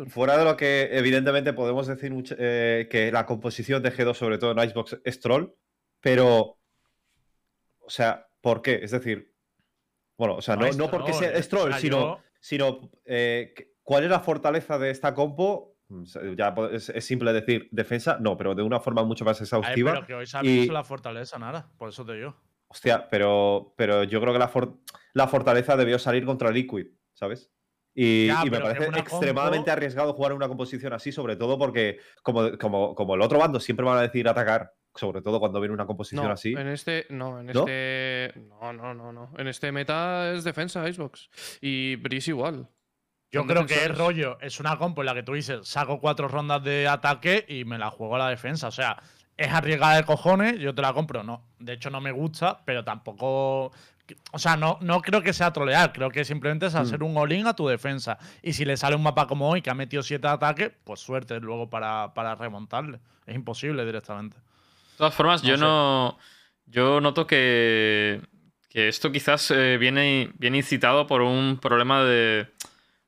fuera 0.09 0.37
de 0.37 0.43
lo 0.43 0.57
que 0.57 0.89
evidentemente 0.91 1.53
podemos 1.53 1.87
decir 1.87 2.13
eh, 2.37 2.87
que 2.91 3.11
la 3.11 3.25
composición 3.25 3.81
de 3.81 3.93
G2, 3.93 4.13
sobre 4.13 4.37
todo 4.37 4.51
en 4.51 4.59
Icebox, 4.59 4.97
es 5.03 5.19
troll, 5.19 5.53
pero. 6.01 6.57
O 7.79 7.89
sea, 7.89 8.28
¿Por 8.41 8.61
qué? 8.61 8.79
Es 8.81 8.91
decir, 8.91 9.33
bueno, 10.17 10.35
o 10.35 10.41
sea, 10.41 10.55
no, 10.55 10.89
porque 10.89 11.13
sea 11.13 11.31
es 11.31 11.49
troll, 11.49 11.73
sino, 11.75 12.21
sino 12.39 12.89
eh, 13.05 13.53
¿cuál 13.83 14.03
es 14.03 14.09
la 14.09 14.19
fortaleza 14.19 14.77
de 14.77 14.91
esta 14.91 15.13
compo? 15.13 15.77
Ya 16.35 16.53
es, 16.71 16.91
simple 17.03 17.33
decir 17.33 17.67
defensa, 17.71 18.17
no, 18.19 18.37
pero 18.37 18.53
de 18.53 18.61
una 18.61 18.79
forma 18.79 19.03
mucho 19.03 19.25
más 19.25 19.41
exhaustiva. 19.41 19.93
pero 19.93 20.05
que 20.05 20.13
hoy 20.13 20.27
se 20.27 20.37
ha 20.37 20.41
visto 20.41 20.73
la 20.73 20.83
fortaleza, 20.83 21.39
nada, 21.39 21.71
por 21.77 21.89
eso 21.89 22.05
te 22.05 22.13
digo. 22.13 22.35
Hostia, 22.67 23.09
pero, 23.09 23.73
pero 23.75 24.03
yo 24.03 24.21
creo 24.21 24.33
que 24.33 24.39
la, 24.39 24.51
la 25.13 25.27
fortaleza 25.27 25.75
debió 25.75 25.97
salir 25.97 26.25
contra 26.25 26.51
Liquid, 26.51 26.87
¿sabes? 27.13 27.51
Y, 27.95 28.29
me 28.51 28.59
parece 28.59 28.99
extremadamente 28.99 29.71
arriesgado 29.71 30.13
jugar 30.13 30.33
una 30.33 30.47
composición 30.47 30.93
así, 30.93 31.11
sobre 31.11 31.35
todo 31.35 31.57
porque, 31.57 31.99
como, 32.21 32.57
como, 32.57 32.93
como 32.93 33.15
el 33.15 33.21
otro 33.21 33.39
bando 33.39 33.59
siempre 33.59 33.85
van 33.85 33.97
a 33.97 34.03
decir 34.03 34.27
atacar 34.29 34.73
sobre 34.99 35.21
todo 35.21 35.39
cuando 35.39 35.59
viene 35.59 35.73
una 35.73 35.85
composición 35.85 36.29
así. 36.29 36.53
En 36.53 36.67
este, 36.67 37.07
no, 37.09 37.39
en 37.39 37.49
este. 37.49 38.33
No, 38.61 38.73
no, 38.73 38.93
no, 38.93 39.11
no. 39.11 39.31
En 39.37 39.47
este 39.47 39.71
meta 39.71 40.33
es 40.33 40.43
defensa 40.43 40.87
Icebox. 40.87 41.29
Y 41.61 41.95
Breeze 41.95 42.31
igual. 42.31 42.67
Yo 43.31 43.45
creo 43.45 43.65
que 43.65 43.75
es 43.75 43.97
rollo, 43.97 44.39
es 44.41 44.59
una 44.59 44.77
compo 44.77 45.01
en 45.01 45.05
la 45.05 45.13
que 45.13 45.21
tú 45.21 45.33
dices, 45.33 45.67
saco 45.67 45.99
cuatro 45.99 46.27
rondas 46.27 46.63
de 46.63 46.87
ataque 46.87 47.45
y 47.47 47.63
me 47.63 47.77
la 47.77 47.91
juego 47.91 48.15
a 48.15 48.19
la 48.19 48.29
defensa. 48.29 48.67
O 48.67 48.71
sea, 48.71 48.97
es 49.37 49.51
arriesgada 49.51 49.97
de 49.97 50.03
cojones, 50.03 50.59
yo 50.59 50.73
te 50.73 50.81
la 50.81 50.93
compro. 50.93 51.23
No, 51.23 51.43
de 51.59 51.73
hecho 51.73 51.89
no 51.89 52.01
me 52.01 52.11
gusta, 52.11 52.61
pero 52.65 52.83
tampoco. 52.83 53.71
O 54.31 54.39
sea, 54.39 54.57
no, 54.57 54.79
no 54.81 55.01
creo 55.01 55.21
que 55.21 55.33
sea 55.33 55.53
trolear, 55.53 55.93
creo 55.93 56.09
que 56.09 56.25
simplemente 56.25 56.65
es 56.65 56.73
hacer 56.73 56.99
mm. 57.01 57.05
un 57.05 57.17
all-in 57.17 57.45
a 57.45 57.55
tu 57.55 57.67
defensa. 57.67 58.17
Y 58.41 58.53
si 58.53 58.65
le 58.65 58.75
sale 58.75 58.95
un 58.95 59.03
mapa 59.03 59.27
como 59.27 59.47
hoy 59.47 59.61
que 59.61 59.69
ha 59.69 59.75
metido 59.75 60.01
siete 60.01 60.27
ataques, 60.27 60.71
pues 60.83 60.99
suerte 60.99 61.39
luego 61.39 61.69
para, 61.69 62.15
para 62.15 62.33
remontarle. 62.33 62.99
Es 63.27 63.35
imposible 63.35 63.85
directamente. 63.85 64.37
De 64.99 65.03
todas 65.03 65.15
formas, 65.15 65.41
yo 65.43 65.55
no. 65.55 66.17
Yo 66.65 66.99
noto 66.99 67.25
que, 67.25 68.19
que 68.69 68.89
esto 68.89 69.13
quizás 69.13 69.49
eh, 69.49 69.77
viene, 69.77 70.29
viene 70.37 70.57
incitado 70.57 71.07
por 71.07 71.21
un 71.21 71.57
problema 71.57 72.03
de, 72.03 72.47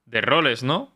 de 0.06 0.22
roles, 0.22 0.64
¿no? 0.64 0.94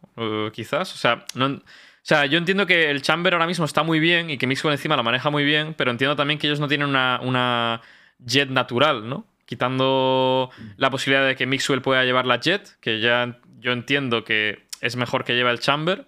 quizás. 0.54 0.94
O 0.94 0.98
sea, 0.98 1.26
no, 1.34 1.48
o 1.48 1.62
sea, 2.02 2.26
yo 2.28 2.38
entiendo 2.38 2.66
que 2.66 2.90
el 2.90 3.02
Chamber 3.02 3.34
ahora 3.34 3.46
mismo 3.46 3.66
está 3.66 3.84
muy 3.84 4.00
bien 4.00 4.30
y 4.30 4.38
que 4.38 4.48
Mixwell 4.48 4.72
encima 4.72 4.96
la 4.96 5.04
maneja 5.04 5.30
muy 5.30 5.44
bien, 5.44 5.74
pero 5.74 5.92
entiendo 5.92 6.16
también 6.16 6.40
que 6.40 6.48
ellos 6.48 6.62
no 6.62 6.70
tienen 6.70 6.88
una, 6.88 7.20
una 7.22 7.82
jet 8.20 8.50
natural, 8.50 9.10
¿no? 9.10 9.28
Quitando 9.46 10.50
la 10.78 10.90
posibilidad 10.92 11.28
de 11.28 11.36
que 11.36 11.46
Mixwell 11.46 11.82
pueda 11.82 12.06
llevar 12.06 12.26
la 12.26 12.40
jet, 12.40 12.80
que 12.80 13.02
ya 13.02 13.42
yo 13.60 13.74
entiendo 13.74 14.24
que 14.24 14.66
es 14.80 14.96
mejor 14.96 15.26
que 15.26 15.36
lleve 15.36 15.52
el 15.52 15.60
Chamber. 15.60 16.08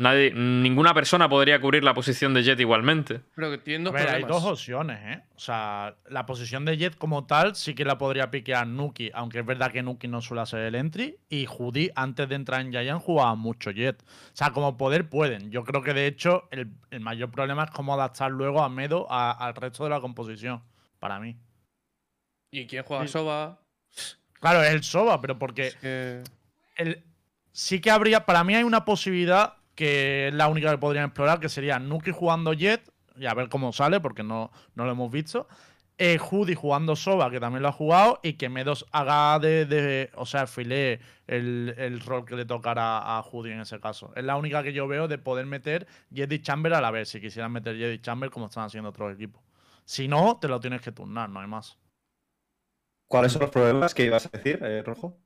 Nadie, 0.00 0.32
ninguna 0.34 0.92
persona 0.94 1.28
podría 1.28 1.60
cubrir 1.60 1.84
la 1.84 1.94
posición 1.94 2.34
de 2.34 2.42
Jet 2.42 2.58
igualmente. 2.58 3.20
Pero 3.34 3.50
que 3.50 3.58
tiene 3.58 3.88
A 3.88 3.92
ver, 3.92 4.08
hay 4.08 4.22
dos 4.24 4.44
opciones, 4.44 4.98
¿eh? 5.02 5.22
O 5.36 5.38
sea, 5.38 5.94
la 6.08 6.26
posición 6.26 6.64
de 6.64 6.76
Jet 6.76 6.96
como 6.96 7.26
tal 7.26 7.54
sí 7.54 7.74
que 7.74 7.84
la 7.84 7.96
podría 7.98 8.30
piquear 8.30 8.66
Nuki, 8.66 9.10
aunque 9.14 9.38
es 9.40 9.46
verdad 9.46 9.70
que 9.70 9.82
Nuki 9.82 10.08
no 10.08 10.20
suele 10.20 10.42
hacer 10.42 10.60
el 10.60 10.74
entry. 10.74 11.16
Y 11.28 11.46
Judy, 11.46 11.90
antes 11.94 12.28
de 12.28 12.34
entrar 12.34 12.60
en 12.62 12.72
Giant, 12.72 13.00
jugaba 13.00 13.34
mucho 13.34 13.70
Jet. 13.70 14.02
O 14.02 14.06
sea, 14.36 14.50
como 14.50 14.76
poder 14.76 15.08
pueden. 15.08 15.50
Yo 15.50 15.62
creo 15.64 15.82
que 15.82 15.94
de 15.94 16.06
hecho 16.06 16.48
el, 16.50 16.72
el 16.90 17.00
mayor 17.00 17.30
problema 17.30 17.64
es 17.64 17.70
cómo 17.70 17.94
adaptar 17.94 18.30
luego 18.30 18.62
a 18.62 18.68
Medo 18.68 19.06
a- 19.10 19.30
al 19.32 19.54
resto 19.54 19.84
de 19.84 19.90
la 19.90 20.00
composición, 20.00 20.62
para 20.98 21.20
mí. 21.20 21.36
¿Y 22.50 22.66
quién 22.66 22.82
juega 22.82 23.06
Sí. 23.06 23.12
Soba? 23.12 23.60
Claro, 24.40 24.62
es 24.62 24.70
el 24.72 24.82
Soba, 24.82 25.20
pero 25.20 25.38
porque 25.38 25.66
Es 25.68 25.74
que- 25.76 26.22
el- 26.76 27.04
sí 27.52 27.80
que 27.80 27.90
habría, 27.90 28.24
para 28.26 28.42
mí 28.44 28.54
hay 28.54 28.64
una 28.64 28.84
posibilidad 28.84 29.54
que 29.80 30.28
es 30.28 30.34
la 30.34 30.48
única 30.48 30.70
que 30.70 30.78
podrían 30.78 31.06
explorar, 31.06 31.40
que 31.40 31.48
sería 31.48 31.78
Nuki 31.78 32.10
jugando 32.12 32.52
Jet, 32.52 32.82
y 33.16 33.26
a 33.26 33.34
ver 33.34 33.48
cómo 33.48 33.72
sale, 33.72 34.00
porque 34.00 34.22
no, 34.22 34.50
no 34.74 34.84
lo 34.84 34.92
hemos 34.92 35.10
visto. 35.10 35.48
Eh, 35.98 36.18
Judy 36.18 36.54
jugando 36.54 36.96
Soba, 36.96 37.30
que 37.30 37.40
también 37.40 37.62
lo 37.62 37.68
ha 37.68 37.72
jugado, 37.72 38.20
y 38.22 38.34
que 38.34 38.48
Medos 38.48 38.86
haga 38.92 39.38
de, 39.38 39.66
de- 39.66 40.10
o 40.16 40.26
sea, 40.26 40.46
filee 40.46 41.00
el, 41.26 41.74
el 41.78 42.00
rol 42.00 42.24
que 42.26 42.36
le 42.36 42.44
tocará 42.46 43.18
a 43.18 43.22
Judy 43.22 43.52
en 43.52 43.60
ese 43.60 43.80
caso. 43.80 44.12
Es 44.16 44.24
la 44.24 44.36
única 44.36 44.62
que 44.62 44.72
yo 44.72 44.88
veo 44.88 45.08
de 45.08 45.18
poder 45.18 45.46
meter 45.46 45.86
Jet 46.10 46.32
y 46.32 46.42
Chamber 46.42 46.74
a 46.74 46.80
la 46.80 46.90
vez, 46.90 47.08
si 47.10 47.20
quisieran 47.20 47.52
meter 47.52 47.76
Jet 47.76 47.94
y 47.94 48.00
Chamber 48.02 48.30
como 48.30 48.46
están 48.46 48.64
haciendo 48.64 48.90
otros 48.90 49.14
equipos. 49.14 49.42
Si 49.84 50.08
no, 50.08 50.38
te 50.40 50.48
lo 50.48 50.60
tienes 50.60 50.82
que 50.82 50.92
turnar, 50.92 51.28
no 51.30 51.40
hay 51.40 51.48
más. 51.48 51.78
¿Cuáles 53.08 53.32
son 53.32 53.42
los 53.42 53.50
problemas 53.50 53.94
que 53.94 54.04
ibas 54.06 54.24
a 54.26 54.30
decir, 54.30 54.58
eh, 54.62 54.82
Rojo? 54.82 55.20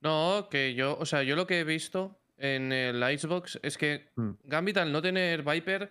No, 0.00 0.48
que 0.50 0.74
yo, 0.74 0.98
o 0.98 1.06
sea, 1.06 1.22
yo 1.22 1.36
lo 1.36 1.46
que 1.46 1.60
he 1.60 1.64
visto 1.64 2.21
en 2.36 2.72
el 2.72 3.02
Icebox 3.12 3.60
es 3.62 3.78
que 3.78 4.10
Mm. 4.16 4.32
Gambit 4.44 4.76
al 4.78 4.92
no 4.92 5.02
tener 5.02 5.42
Viper 5.42 5.90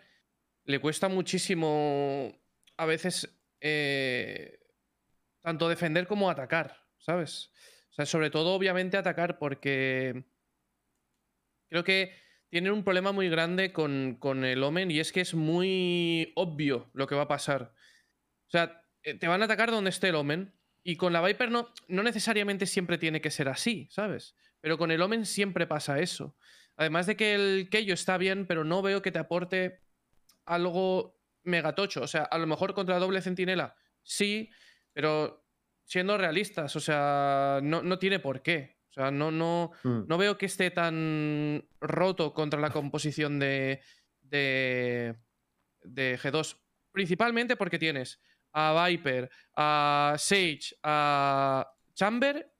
le 0.65 0.79
cuesta 0.79 1.07
muchísimo 1.07 2.33
a 2.77 2.85
veces 2.85 3.29
eh, 3.59 4.59
tanto 5.41 5.69
defender 5.69 6.07
como 6.07 6.29
atacar, 6.29 6.87
¿sabes? 6.97 7.51
O 7.89 7.93
sea, 7.93 8.05
sobre 8.05 8.29
todo 8.29 8.53
obviamente 8.53 8.97
atacar 8.97 9.37
porque 9.37 10.23
creo 11.69 11.83
que 11.83 12.13
tienen 12.49 12.73
un 12.73 12.83
problema 12.83 13.11
muy 13.11 13.29
grande 13.29 13.71
con, 13.71 14.17
con 14.19 14.43
el 14.43 14.61
Omen 14.63 14.91
y 14.91 14.99
es 14.99 15.11
que 15.11 15.21
es 15.21 15.33
muy 15.33 16.31
obvio 16.35 16.89
lo 16.93 17.07
que 17.07 17.15
va 17.15 17.23
a 17.23 17.27
pasar. 17.27 17.73
O 18.47 18.51
sea, 18.51 18.85
eh, 19.03 19.15
te 19.15 19.27
van 19.27 19.41
a 19.41 19.45
atacar 19.45 19.71
donde 19.71 19.89
esté 19.89 20.09
el 20.09 20.15
Omen 20.15 20.53
y 20.83 20.95
con 20.95 21.13
la 21.13 21.21
Viper 21.21 21.49
no, 21.49 21.69
no 21.87 22.03
necesariamente 22.03 22.65
siempre 22.65 22.97
tiene 22.97 23.21
que 23.21 23.31
ser 23.31 23.47
así, 23.49 23.87
¿sabes? 23.89 24.35
Pero 24.61 24.77
con 24.77 24.91
el 24.91 25.01
Omen 25.01 25.25
siempre 25.25 25.67
pasa 25.67 25.99
eso. 25.99 26.35
Además 26.77 27.05
de 27.07 27.15
que 27.15 27.35
el 27.35 27.67
Keio 27.69 27.93
está 27.93 28.17
bien, 28.17 28.45
pero 28.47 28.63
no 28.63 28.81
veo 28.81 29.01
que 29.01 29.11
te 29.11 29.19
aporte 29.19 29.81
algo 30.45 31.19
megatocho. 31.43 32.01
O 32.01 32.07
sea, 32.07 32.23
a 32.23 32.37
lo 32.37 32.47
mejor 32.47 32.73
contra 32.73 32.99
doble 32.99 33.21
centinela, 33.21 33.75
sí, 34.03 34.49
pero 34.93 35.45
siendo 35.85 36.17
realistas, 36.17 36.75
o 36.75 36.79
sea, 36.79 37.59
no, 37.61 37.81
no 37.83 37.99
tiene 37.99 38.19
por 38.19 38.41
qué. 38.41 38.79
O 38.89 38.93
sea, 38.93 39.09
no, 39.11 39.31
no, 39.31 39.71
Mm. 39.83 40.01
no 40.07 40.17
veo 40.17 40.37
que 40.37 40.45
esté 40.45 40.69
tan 40.71 41.65
roto 41.79 42.33
contra 42.33 42.59
la 42.59 42.71
composición 42.71 43.39
de, 43.39 43.81
de, 44.21 45.15
de 45.83 46.19
G2. 46.19 46.57
Principalmente 46.91 47.55
porque 47.55 47.79
tienes 47.79 48.19
a 48.53 48.85
Viper, 48.87 49.29
a 49.55 50.15
Sage, 50.17 50.75
a 50.83 51.71
Chamber 51.93 52.50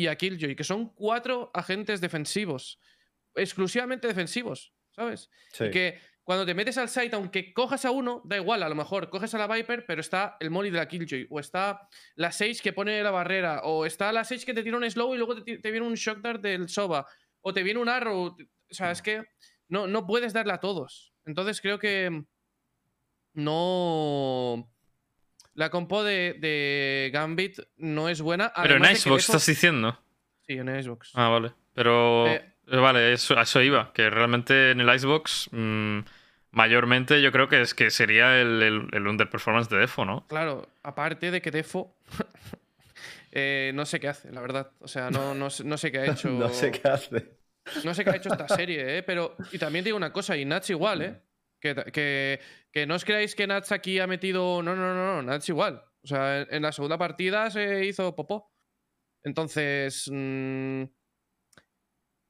y 0.00 0.06
a 0.06 0.16
Killjoy, 0.16 0.56
que 0.56 0.64
son 0.64 0.94
cuatro 0.94 1.50
agentes 1.52 2.00
defensivos. 2.00 2.78
Exclusivamente 3.34 4.08
defensivos, 4.08 4.72
¿sabes? 4.92 5.30
Sí. 5.52 5.64
Y 5.64 5.70
que 5.70 6.00
cuando 6.24 6.46
te 6.46 6.54
metes 6.54 6.78
al 6.78 6.88
site, 6.88 7.14
aunque 7.16 7.52
cojas 7.52 7.84
a 7.84 7.90
uno, 7.90 8.22
da 8.24 8.36
igual, 8.36 8.62
a 8.62 8.68
lo 8.68 8.74
mejor 8.74 9.10
coges 9.10 9.34
a 9.34 9.38
la 9.38 9.46
Viper, 9.46 9.84
pero 9.84 10.00
está 10.00 10.36
el 10.40 10.50
molly 10.50 10.70
de 10.70 10.78
la 10.78 10.88
Killjoy, 10.88 11.26
o 11.28 11.38
está 11.38 11.88
la 12.14 12.32
Sage 12.32 12.60
que 12.62 12.72
pone 12.72 13.02
la 13.02 13.10
barrera, 13.10 13.60
o 13.64 13.84
está 13.84 14.10
la 14.12 14.24
Sage 14.24 14.46
que 14.46 14.54
te 14.54 14.62
tira 14.62 14.76
un 14.76 14.90
slow 14.90 15.14
y 15.14 15.18
luego 15.18 15.42
te, 15.42 15.70
viene 15.70 15.86
un 15.86 15.94
shock 15.94 16.20
dart 16.20 16.40
del 16.40 16.68
Soba, 16.68 17.06
o 17.40 17.52
te 17.52 17.62
viene 17.62 17.80
un 17.80 17.88
arrow. 17.88 18.36
O 18.36 18.74
sea, 18.74 18.90
es 18.90 19.02
que 19.02 19.24
no, 19.68 19.86
no 19.86 20.06
puedes 20.06 20.32
darle 20.32 20.52
a 20.52 20.60
todos. 20.60 21.12
Entonces 21.26 21.60
creo 21.60 21.78
que 21.78 22.24
no. 23.34 24.72
La 25.60 25.68
compo 25.68 26.02
de, 26.02 26.36
de 26.40 27.10
Gambit 27.12 27.58
no 27.76 28.08
es 28.08 28.22
buena. 28.22 28.50
Pero 28.62 28.76
en 28.76 28.82
Defo- 28.82 29.18
estás 29.18 29.44
diciendo. 29.44 30.00
Sí, 30.46 30.54
en 30.54 30.74
Icebox. 30.74 31.10
Ah, 31.14 31.28
vale. 31.28 31.52
Pero. 31.74 32.26
Eh. 32.28 32.42
eh, 32.66 32.76
vale, 32.78 33.12
eso, 33.12 33.38
a 33.38 33.42
eso 33.42 33.60
iba. 33.60 33.92
Que 33.92 34.08
realmente 34.08 34.70
en 34.70 34.80
el 34.80 34.94
Icebox. 34.94 35.50
mm, 35.52 35.98
mayormente 36.52 37.20
yo 37.20 37.30
creo 37.30 37.48
que 37.50 37.60
es 37.60 37.74
que 37.74 37.90
sería 37.90 38.40
el, 38.40 38.62
el, 38.62 38.88
el 38.92 39.06
underperformance 39.06 39.68
de 39.68 39.80
Defo, 39.80 40.06
¿no? 40.06 40.26
Claro, 40.28 40.66
aparte 40.82 41.30
de 41.30 41.42
que 41.42 41.50
Defo. 41.50 41.94
eh, 43.32 43.72
no 43.74 43.84
sé 43.86 44.00
qué 44.00 44.08
hace, 44.08 44.32
la 44.32 44.40
verdad. 44.40 44.70
O 44.80 44.88
sea, 44.88 45.10
no, 45.10 45.34
no, 45.34 45.50
sé- 45.50 45.64
no 45.64 45.76
sé 45.76 45.92
qué 45.92 45.98
ha 45.98 46.06
hecho. 46.12 46.30
no 46.30 46.48
sé 46.48 46.70
qué 46.70 46.88
hace. 46.88 47.28
No 47.84 47.92
sé 47.94 48.02
qué 48.04 48.10
ha 48.10 48.16
hecho 48.16 48.30
esta 48.32 48.48
serie, 48.48 48.96
¿eh? 48.98 49.02
Pero. 49.02 49.36
Y 49.52 49.58
también 49.58 49.84
digo 49.84 49.96
una 49.96 50.10
cosa, 50.12 50.36
y 50.36 50.44
Nats 50.44 50.70
igual, 50.70 51.02
¿eh? 51.02 51.20
Que, 51.60 51.74
que, 51.92 52.40
que 52.72 52.86
no 52.86 52.94
os 52.94 53.04
creáis 53.04 53.34
que 53.34 53.46
Nats 53.46 53.72
aquí 53.72 53.98
ha 53.98 54.06
metido. 54.06 54.62
No, 54.62 54.76
no, 54.76 54.94
no, 54.94 55.16
no, 55.16 55.22
Nats 55.22 55.48
igual. 55.48 55.82
O 56.02 56.06
sea, 56.06 56.42
en, 56.42 56.62
la 56.62 56.72
segunda 56.72 56.96
partida 56.98 57.50
se 57.50 57.84
hizo 57.84 58.14
popó. 58.16 58.52
Entonces. 59.22 60.08
mm, 60.10 60.84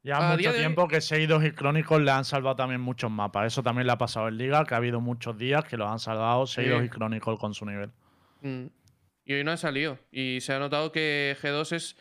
Ya 0.02 0.20
mucho 0.20 0.36
de 0.42 0.48
hoy- 0.48 0.58
tiempo 0.58 0.88
que 0.88 1.00
Seidos 1.00 1.44
y 1.44 1.52
Crónicos 1.52 2.00
le 2.00 2.10
han 2.10 2.24
salvado 2.24 2.56
también 2.56 2.80
muchos 2.80 3.10
mapas. 3.10 3.52
Eso 3.52 3.62
también 3.62 3.86
le 3.86 3.92
ha 3.92 3.98
pasado 3.98 4.28
en 4.28 4.38
Liga, 4.38 4.64
que 4.64 4.74
ha 4.74 4.78
habido 4.78 5.00
muchos 5.00 5.36
días 5.36 5.64
que 5.64 5.76
los 5.76 5.88
han 5.90 5.98
salvado 5.98 6.46
Seidos 6.46 6.80
Sí. 6.80 6.86
y 6.86 6.88
Crónicos 6.88 7.38
con 7.38 7.54
su 7.54 7.66
nivel. 7.66 7.90
mm, 8.42 8.66
y 9.26 9.34
hoy 9.34 9.44
no 9.44 9.52
ha 9.52 9.56
salido. 9.58 9.98
Y 10.10 10.40
se 10.40 10.54
ha 10.54 10.58
notado 10.58 10.90
que 10.90 11.36
G2 11.40 11.72
es, 11.76 11.96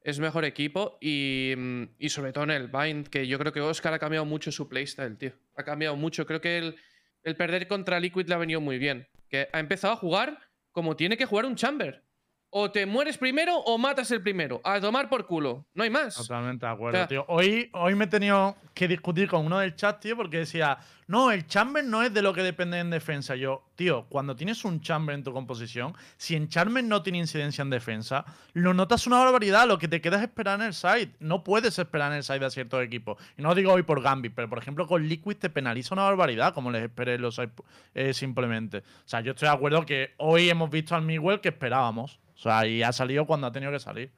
es 0.00 0.18
mejor 0.18 0.44
equipo. 0.46 0.96
Y, 1.00 1.52
mm, 1.56 1.82
y 1.98 2.08
sobre 2.08 2.32
todo 2.32 2.44
en 2.44 2.50
el 2.50 2.68
Bind, 2.68 3.08
que 3.08 3.26
yo 3.28 3.38
creo 3.38 3.52
que 3.52 3.60
Oscar 3.60 3.92
ha 3.94 3.98
cambiado 3.98 4.24
mucho 4.24 4.50
su 4.50 4.68
playstyle, 4.68 5.16
tío. 5.18 5.32
Ha 5.56 5.62
cambiado 5.62 5.94
mucho. 5.94 6.24
Creo 6.26 6.40
que 6.40 6.56
el, 6.58 6.76
el 7.22 7.36
perder 7.36 7.68
contra 7.68 8.00
Liquid 8.00 8.26
le 8.26 8.34
ha 8.34 8.38
venido 8.38 8.60
muy 8.60 8.78
bien. 8.78 9.06
Que 9.28 9.48
ha 9.52 9.60
empezado 9.60 9.94
a 9.94 9.96
jugar 9.96 10.38
como 10.72 10.96
tiene 10.96 11.16
que 11.16 11.26
jugar 11.26 11.46
un 11.46 11.56
Chamber. 11.56 12.04
O 12.54 12.70
te 12.70 12.84
mueres 12.84 13.16
primero 13.16 13.56
o 13.56 13.78
matas 13.78 14.10
el 14.10 14.20
primero. 14.20 14.60
A 14.62 14.78
tomar 14.78 15.08
por 15.08 15.26
culo. 15.26 15.64
No 15.72 15.84
hay 15.84 15.88
más. 15.88 16.14
Totalmente 16.16 16.66
de 16.66 16.72
acuerdo, 16.72 16.98
O 16.98 17.00
sea- 17.00 17.08
tío. 17.08 17.24
Hoy, 17.28 17.70
hoy 17.72 17.94
me 17.94 18.04
he 18.04 18.08
tenido 18.08 18.56
que 18.74 18.86
discutir 18.88 19.26
con 19.26 19.46
uno 19.46 19.58
del 19.58 19.74
chat, 19.74 19.98
tío, 20.00 20.16
porque 20.18 20.38
decía, 20.38 20.76
no, 21.06 21.30
el 21.32 21.46
chamber 21.46 21.82
no 21.82 22.02
es 22.02 22.12
de 22.12 22.20
lo 22.20 22.34
que 22.34 22.42
depende 22.42 22.78
en 22.78 22.90
defensa. 22.90 23.36
Yo, 23.36 23.64
tío, 23.74 24.04
cuando 24.10 24.36
tienes 24.36 24.66
un 24.66 24.82
chamber 24.82 25.14
en 25.14 25.24
tu 25.24 25.32
composición, 25.32 25.94
si 26.18 26.36
en 26.36 26.48
chamber 26.48 26.84
no 26.84 27.02
tiene 27.02 27.18
incidencia 27.18 27.62
en 27.62 27.70
defensa, 27.70 28.26
lo 28.52 28.74
notas 28.74 29.06
una 29.06 29.18
barbaridad. 29.18 29.66
Lo 29.66 29.78
que 29.78 29.88
te 29.88 30.02
queda 30.02 30.16
es 30.18 30.22
esperar 30.24 30.60
en 30.60 30.66
el 30.66 30.74
side. 30.74 31.10
No 31.20 31.44
puedes 31.44 31.78
esperar 31.78 32.12
en 32.12 32.18
el 32.18 32.22
side 32.22 32.44
a 32.44 32.50
ciertos 32.50 32.82
equipos. 32.84 33.16
Y 33.38 33.40
no 33.40 33.48
lo 33.48 33.54
digo 33.54 33.72
hoy 33.72 33.82
por 33.82 34.02
Gambit, 34.02 34.34
pero 34.34 34.50
por 34.50 34.58
ejemplo 34.58 34.86
con 34.86 35.08
Liquid 35.08 35.36
te 35.36 35.48
penaliza 35.48 35.94
una 35.94 36.04
barbaridad, 36.04 36.52
como 36.52 36.70
les 36.70 36.82
esperé 36.82 37.18
los 37.18 37.36
side 37.36 37.50
eh, 37.94 38.12
simplemente. 38.12 38.78
O 38.80 38.82
sea, 39.08 39.22
yo 39.22 39.30
estoy 39.32 39.48
de 39.48 39.54
acuerdo 39.54 39.86
que 39.86 40.10
hoy 40.18 40.50
hemos 40.50 40.68
visto 40.68 40.94
al 40.94 41.00
Miguel 41.00 41.40
que 41.40 41.48
esperábamos. 41.48 42.18
O 42.42 42.48
sea, 42.50 42.66
y 42.66 42.82
ha 42.82 42.90
salido 42.92 43.24
cuando 43.24 43.46
ha 43.46 43.52
tenido 43.52 43.70
que 43.70 43.78
salir. 43.78 44.10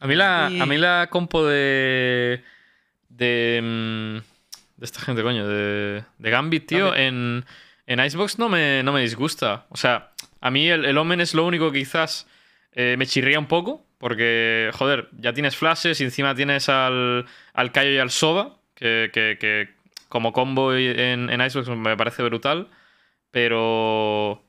A 0.00 0.06
mí 0.06 0.14
la, 0.14 0.48
Y- 0.50 0.60
a 0.60 0.64
mí 0.66 0.78
la 0.78 1.08
compo 1.10 1.44
de. 1.44 2.42
De. 3.10 3.60
mm, 3.62 4.16
De 4.76 4.84
esta 4.86 5.00
gente, 5.00 5.22
coño. 5.22 5.46
De, 5.46 6.04
de 6.18 6.30
Gambit, 6.30 6.66
tío. 6.66 6.94
En, 6.94 7.44
en 7.86 8.00
Icebox 8.04 8.38
no 8.38 8.48
me, 8.48 8.82
no 8.82 8.92
me 8.92 9.00
disgusta. 9.02 9.66
O 9.70 9.76
sea, 9.76 10.12
a 10.40 10.50
mí 10.50 10.68
el, 10.68 10.84
el 10.84 10.96
Omen 10.96 11.20
es 11.20 11.34
lo 11.34 11.44
único 11.44 11.70
que 11.72 11.80
quizás 11.80 12.26
eh, 12.72 12.94
me 12.98 13.06
chirría 13.06 13.38
un 13.38 13.46
poco. 13.46 13.84
Porque, 13.98 14.70
joder, 14.74 15.08
ya 15.18 15.32
tienes 15.32 15.56
flashes 15.56 16.00
y 16.00 16.04
encima 16.04 16.34
tienes 16.34 16.68
al, 16.68 17.26
al 17.52 17.72
Kaio 17.72 17.92
y 17.92 17.98
al 17.98 18.10
Soba. 18.10 18.56
Que, 18.74 19.10
que- 19.12 19.36
que 19.40 19.74
como 20.08 20.32
combo 20.32 20.72
en, 20.74 21.28
en 21.28 21.40
Icebox 21.42 21.68
me 21.70 21.96
parece 21.98 22.22
brutal. 22.22 22.68
Pero. 23.30 24.42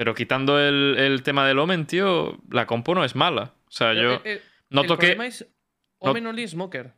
Pero 0.00 0.14
quitando 0.14 0.58
el, 0.58 0.94
el 0.96 1.22
tema 1.22 1.46
del 1.46 1.58
Omen, 1.58 1.84
tío, 1.84 2.38
la 2.50 2.64
compo 2.66 2.94
no 2.94 3.04
es 3.04 3.14
mala. 3.14 3.52
O 3.68 3.70
sea, 3.70 3.88
Pero 3.88 4.00
yo 4.14 4.22
el- 4.24 4.30
el- 4.32 4.42
noto 4.70 4.94
el 4.94 4.98
que. 4.98 5.26
es 5.26 5.46
no- 6.00 6.10
Omen 6.12 6.26
Only 6.26 6.48
Smoker. 6.48 6.94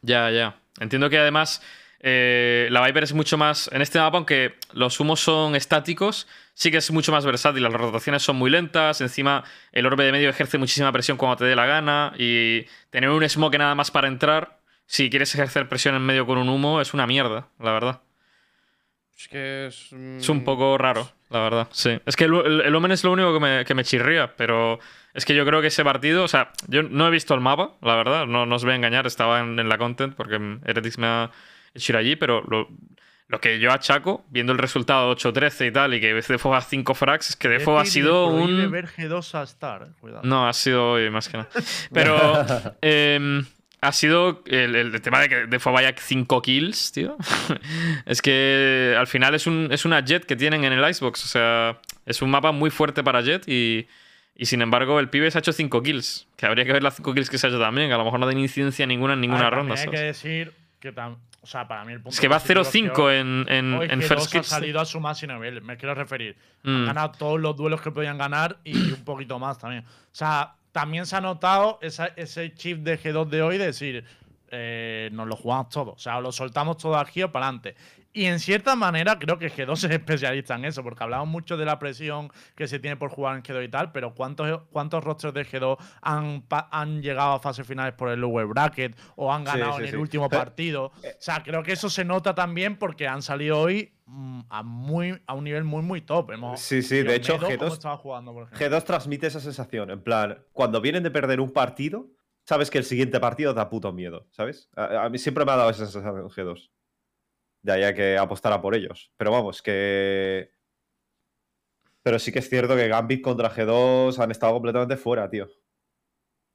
Ya, 0.00 0.30
ya. 0.30 0.54
Entiendo 0.78 1.10
que 1.10 1.18
además 1.18 1.60
eh, 1.98 2.68
la 2.70 2.86
Viper 2.86 3.02
es 3.02 3.12
mucho 3.12 3.36
más. 3.36 3.68
En 3.72 3.82
este 3.82 3.98
mapa, 3.98 4.18
aunque 4.18 4.54
los 4.72 5.00
humos 5.00 5.18
son 5.18 5.56
estáticos, 5.56 6.28
sí 6.54 6.70
que 6.70 6.76
es 6.76 6.92
mucho 6.92 7.10
más 7.10 7.26
versátil. 7.26 7.64
Las 7.64 7.72
rotaciones 7.72 8.22
son 8.22 8.36
muy 8.36 8.50
lentas. 8.52 9.00
Encima, 9.00 9.42
el 9.72 9.84
orbe 9.84 10.04
de 10.04 10.12
medio 10.12 10.30
ejerce 10.30 10.58
muchísima 10.58 10.92
presión 10.92 11.16
cuando 11.16 11.38
te 11.38 11.44
dé 11.46 11.56
la 11.56 11.66
gana. 11.66 12.12
Y 12.16 12.66
tener 12.90 13.10
un 13.10 13.28
smoke 13.28 13.58
nada 13.58 13.74
más 13.74 13.90
para 13.90 14.06
entrar, 14.06 14.60
si 14.86 15.10
quieres 15.10 15.34
ejercer 15.34 15.68
presión 15.68 15.96
en 15.96 16.02
medio 16.02 16.24
con 16.24 16.38
un 16.38 16.48
humo, 16.50 16.80
es 16.80 16.94
una 16.94 17.08
mierda, 17.08 17.48
la 17.58 17.72
verdad. 17.72 18.00
Es 19.18 19.26
que 19.26 19.66
es. 19.66 19.92
Es 20.22 20.28
un 20.28 20.38
mm, 20.38 20.44
poco 20.44 20.78
raro, 20.78 21.10
la 21.30 21.40
verdad. 21.40 21.68
Sí. 21.70 21.98
Es 22.04 22.16
que 22.16 22.24
el, 22.24 22.34
el, 22.34 22.60
el 22.62 22.74
Omen 22.74 22.92
es 22.92 23.04
lo 23.04 23.12
único 23.12 23.32
que 23.32 23.40
me, 23.40 23.64
que 23.64 23.74
me 23.74 23.84
chirría, 23.84 24.34
pero 24.36 24.78
Es 25.14 25.24
que 25.24 25.34
yo 25.34 25.44
creo 25.44 25.60
que 25.60 25.68
ese 25.68 25.84
partido, 25.84 26.24
o 26.24 26.28
sea, 26.28 26.52
yo 26.68 26.82
no 26.82 27.08
he 27.08 27.10
visto 27.10 27.34
el 27.34 27.40
mapa, 27.40 27.72
la 27.82 27.96
verdad, 27.96 28.26
no, 28.26 28.46
no 28.46 28.56
os 28.56 28.64
voy 28.64 28.72
a 28.72 28.76
engañar, 28.76 29.06
estaba 29.06 29.40
en, 29.40 29.68
la 29.68 29.78
content 29.78 30.14
porque 30.14 30.58
Heretics 30.64 30.98
me 30.98 31.06
ha 31.06 31.30
hecho 31.74 31.92
ir 31.92 31.96
allí, 31.96 32.16
pero 32.16 32.42
lo, 32.42 32.68
lo 33.30 33.40
que 33.40 33.58
yo 33.58 33.72
achaco, 33.72 34.24
viendo 34.28 34.52
el 34.52 34.58
resultado 34.58 35.14
8-13 35.14 35.68
y 35.68 35.72
tal, 35.72 35.94
y 35.94 36.00
que 36.00 36.14
Defo 36.14 36.54
a 36.54 36.60
5 36.60 36.94
frags, 36.94 37.30
es 37.30 37.36
que 37.36 37.48
Defo 37.48 37.78
ha 37.78 37.84
sido 37.84 38.26
un. 38.26 38.70
ver 38.70 38.88
G2 38.88 39.34
a 39.34 39.42
Star, 39.44 39.82
eh, 39.82 39.92
cuidado. 40.00 40.22
No, 40.24 40.48
ha 40.48 40.52
sido 40.52 40.92
hoy 40.92 41.10
más 41.10 41.28
que 41.28 41.38
nada. 41.38 41.48
Pero. 41.92 42.44
Em, 42.80 43.44
ha 43.80 43.92
sido 43.92 44.42
el, 44.46 45.00
tema 45.00 45.20
de 45.20 45.28
que 45.28 45.46
Defo 45.46 45.72
vaya 45.72 45.94
5 45.96 46.42
kills, 46.42 46.92
tío. 46.92 47.16
es 48.06 48.20
que 48.20 48.94
al 48.98 49.06
final 49.06 49.34
es, 49.34 49.46
un, 49.46 49.68
es 49.70 49.84
una 49.84 50.04
Jet 50.04 50.24
que 50.24 50.36
tienen 50.36 50.64
en 50.64 50.72
el 50.72 50.88
Icebox. 50.90 51.24
O 51.24 51.28
sea, 51.28 51.80
es 52.04 52.20
un 52.22 52.30
mapa 52.30 52.52
muy 52.52 52.70
fuerte 52.70 53.02
para 53.02 53.20
Jet 53.22 53.48
y. 53.48 53.88
Y 54.36 54.46
sin 54.46 54.62
embargo, 54.62 55.00
el 55.00 55.10
pibe 55.10 55.30
se 55.30 55.36
ha 55.36 55.40
hecho 55.40 55.52
5 55.52 55.82
kills. 55.82 56.26
Que 56.36 56.46
habría 56.46 56.64
que 56.64 56.72
ver 56.72 56.82
las 56.82 56.96
5 56.96 57.12
kills 57.12 57.28
que 57.28 57.36
se 57.36 57.46
ha 57.46 57.50
hecho 57.50 57.60
también, 57.60 57.88
que 57.88 57.94
a 57.94 57.98
lo 57.98 58.04
mejor 58.04 58.20
no 58.20 58.26
tiene 58.26 58.40
incidencia 58.40 58.86
ninguna 58.86 59.12
en 59.12 59.20
ninguna 59.20 59.50
ronda. 59.50 59.74
Hay 59.74 59.88
que 59.88 60.00
decir 60.00 60.54
que 60.78 60.94
o 61.42 61.46
sea, 61.46 61.66
para 61.66 61.84
mí 61.84 61.92
el 61.92 62.00
punto 62.00 62.14
Es 62.14 62.20
que 62.20 62.28
va 62.28 62.38
0-5 62.38 63.12
en, 63.12 63.46
en, 63.48 63.90
en 63.90 64.02
First 64.02 64.34
ha 64.36 64.42
salido 64.42 64.80
a 64.80 64.84
su 64.84 65.00
máximo 65.00 65.34
nivel, 65.34 65.62
me 65.62 65.76
quiero 65.76 65.94
referir. 65.94 66.36
Han 66.64 66.84
mm. 66.84 66.86
ganado 66.86 67.12
todos 67.12 67.40
los 67.40 67.56
duelos 67.56 67.80
que 67.80 67.90
podían 67.90 68.18
ganar 68.18 68.58
y 68.64 68.76
un 68.92 69.04
poquito 69.04 69.38
más 69.38 69.58
también. 69.58 69.84
O 69.84 70.12
sea, 70.12 70.54
también 70.72 71.06
se 71.06 71.16
ha 71.16 71.20
notado 71.20 71.78
ese 71.82 72.54
chip 72.54 72.78
de 72.78 72.98
G2 72.98 73.28
de 73.28 73.42
hoy 73.42 73.58
de 73.58 73.66
decir, 73.66 74.04
eh, 74.50 75.10
nos 75.12 75.26
lo 75.28 75.36
jugamos 75.36 75.68
todo. 75.68 75.92
O 75.92 75.98
sea, 75.98 76.20
lo 76.20 76.32
soltamos 76.32 76.76
todo 76.76 76.96
aquí 76.96 77.24
para 77.26 77.46
adelante. 77.46 77.76
Y 78.12 78.24
en 78.24 78.40
cierta 78.40 78.74
manera 78.74 79.18
creo 79.18 79.38
que 79.38 79.50
G2 79.50 79.72
es 79.72 79.84
especialista 79.84 80.56
en 80.56 80.64
eso, 80.64 80.82
porque 80.82 81.04
hablamos 81.04 81.28
mucho 81.28 81.56
de 81.56 81.64
la 81.64 81.78
presión 81.78 82.32
que 82.56 82.66
se 82.66 82.80
tiene 82.80 82.96
por 82.96 83.10
jugar 83.10 83.36
en 83.36 83.42
G2 83.42 83.64
y 83.64 83.68
tal, 83.68 83.92
pero 83.92 84.14
¿cuántos, 84.14 84.62
cuántos 84.70 85.04
rosters 85.04 85.32
de 85.32 85.46
G2 85.46 85.76
han, 86.02 86.44
han 86.50 87.02
llegado 87.02 87.34
a 87.34 87.38
fases 87.38 87.64
finales 87.66 87.94
por 87.94 88.08
el 88.08 88.20
lower 88.20 88.46
bracket 88.46 88.98
o 89.14 89.32
han 89.32 89.44
ganado 89.44 89.78
en 89.78 89.86
el 89.86 89.96
último 89.96 90.28
partido? 90.28 90.86
O 90.86 90.92
sea, 91.20 91.42
creo 91.44 91.62
que 91.62 91.72
eso 91.72 91.88
se 91.88 92.04
nota 92.04 92.34
también 92.34 92.76
porque 92.78 93.06
han 93.06 93.22
salido 93.22 93.60
hoy 93.60 93.92
mm, 94.06 94.40
a, 94.48 94.62
muy, 94.64 95.22
a 95.26 95.34
un 95.34 95.44
nivel 95.44 95.62
muy, 95.62 95.82
muy 95.82 96.00
top. 96.00 96.32
sí, 96.56 96.82
sí, 96.82 97.02
de 97.04 97.14
hecho 97.14 97.38
G2, 97.38 97.78
G2 97.78 98.84
transmite 98.84 99.28
esa 99.28 99.40
sensación, 99.40 99.88
en 99.90 100.02
plan, 100.02 100.38
cuando 100.52 100.80
vienen 100.80 101.04
de 101.04 101.12
perder 101.12 101.40
un 101.40 101.52
partido, 101.52 102.08
sabes 102.44 102.70
que 102.70 102.78
el 102.78 102.84
siguiente 102.84 103.20
partido 103.20 103.54
da 103.54 103.70
puto 103.70 103.92
miedo, 103.92 104.26
¿sabes? 104.32 104.68
A, 104.74 105.04
a 105.04 105.08
mí 105.08 105.18
siempre 105.18 105.44
me 105.44 105.52
ha 105.52 105.56
dado 105.56 105.70
esa 105.70 105.86
sensación 105.86 106.28
G2 106.28 106.70
de 107.62 107.72
ahí 107.72 107.94
que 107.94 108.16
apostara 108.16 108.60
por 108.60 108.74
ellos. 108.74 109.12
Pero 109.16 109.30
vamos, 109.30 109.62
que. 109.62 110.52
Pero 112.02 112.18
sí 112.18 112.32
que 112.32 112.38
es 112.38 112.48
cierto 112.48 112.76
que 112.76 112.88
Gambit 112.88 113.22
contra 113.22 113.50
G2 113.50 114.18
han 114.18 114.30
estado 114.30 114.54
completamente 114.54 114.96
fuera, 114.96 115.28
tío. 115.28 115.48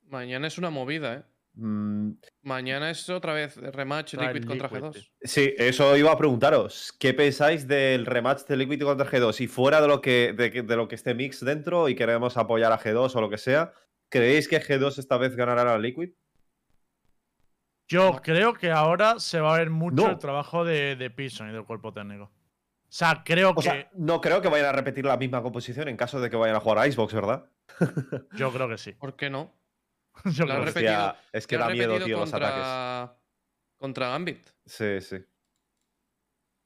Mañana 0.07 0.47
es 0.47 0.57
una 0.57 0.69
movida, 0.69 1.13
¿eh? 1.13 1.23
Mm. 1.57 2.11
Mañana 2.41 2.89
es 2.89 3.09
otra 3.09 3.33
vez 3.33 3.55
rematch 3.57 4.15
Liquid, 4.15 4.45
contra 4.45 4.69
G2. 4.69 5.09
Sí, 5.21 5.53
eso 5.57 5.95
iba 5.95 6.11
a 6.11 6.17
preguntaros. 6.17 6.93
¿Qué 6.99 7.13
pensáis 7.13 7.67
del 7.67 8.05
rematch 8.05 8.45
de 8.45 8.57
Liquid 8.57 8.83
contra 8.83 9.07
G2? 9.07 9.41
Y 9.41 9.47
fuera 9.47 9.81
de 9.81 9.87
lo 9.87 10.01
que, 10.01 10.33
de, 10.33 10.75
lo 10.75 10.87
que 10.87 10.95
esté 10.95 11.13
Mix 11.13 11.43
dentro 11.43 11.87
y 11.87 11.95
queremos 11.95 12.37
apoyar 12.37 12.71
a 12.71 12.79
G2 12.79 13.15
o 13.15 13.21
lo 13.21 13.29
que 13.29 13.37
sea, 13.37 13.73
¿creéis 14.09 14.47
que 14.47 14.61
G2 14.61 14.99
esta 14.99 15.17
vez 15.17 15.35
ganará 15.35 15.73
a 15.73 15.79
Liquid? 15.79 16.11
Yo 17.87 18.19
creo 18.23 18.53
que 18.53 18.71
ahora 18.71 19.19
se 19.19 19.39
va 19.39 19.55
a 19.55 19.59
ver 19.59 19.69
mucho 19.69 20.09
el 20.09 20.17
trabajo 20.17 20.65
de, 20.65 20.95
de 20.95 21.09
Pearson 21.09 21.49
y 21.49 21.53
del 21.53 21.65
cuerpo 21.65 21.93
técnico. 21.93 22.23
O 22.23 22.97
sea, 22.97 23.23
creo 23.25 23.53
que. 23.55 23.89
no 23.93 24.21
creo 24.21 24.41
que 24.41 24.47
vayan 24.47 24.67
a 24.67 24.71
repetir 24.71 25.05
la 25.05 25.17
misma 25.17 25.41
composición 25.41 25.87
en 25.87 25.97
caso 25.97 26.19
de 26.19 26.29
que 26.29 26.37
vayan 26.37 26.55
a 26.55 26.59
jugar 26.59 26.79
a 26.79 26.87
Icebox, 26.87 27.13
¿verdad? 27.13 27.49
Yo 28.35 28.51
creo 28.51 28.69
que 28.69 28.77
sí. 28.77 28.93
¿Por 28.93 29.15
qué 29.15 29.29
no? 29.29 29.53
Yo 30.25 30.45
creo 30.45 30.63
que 30.73 31.13
es 31.33 31.45
que 31.45 31.57
da 31.57 31.69
miedo, 31.69 31.99
tío, 31.99 32.19
los 32.19 32.33
ataques. 32.33 33.17
Contra 33.77 34.09
Gambit. 34.09 34.47
Sí, 34.65 35.01
sí. 35.01 35.17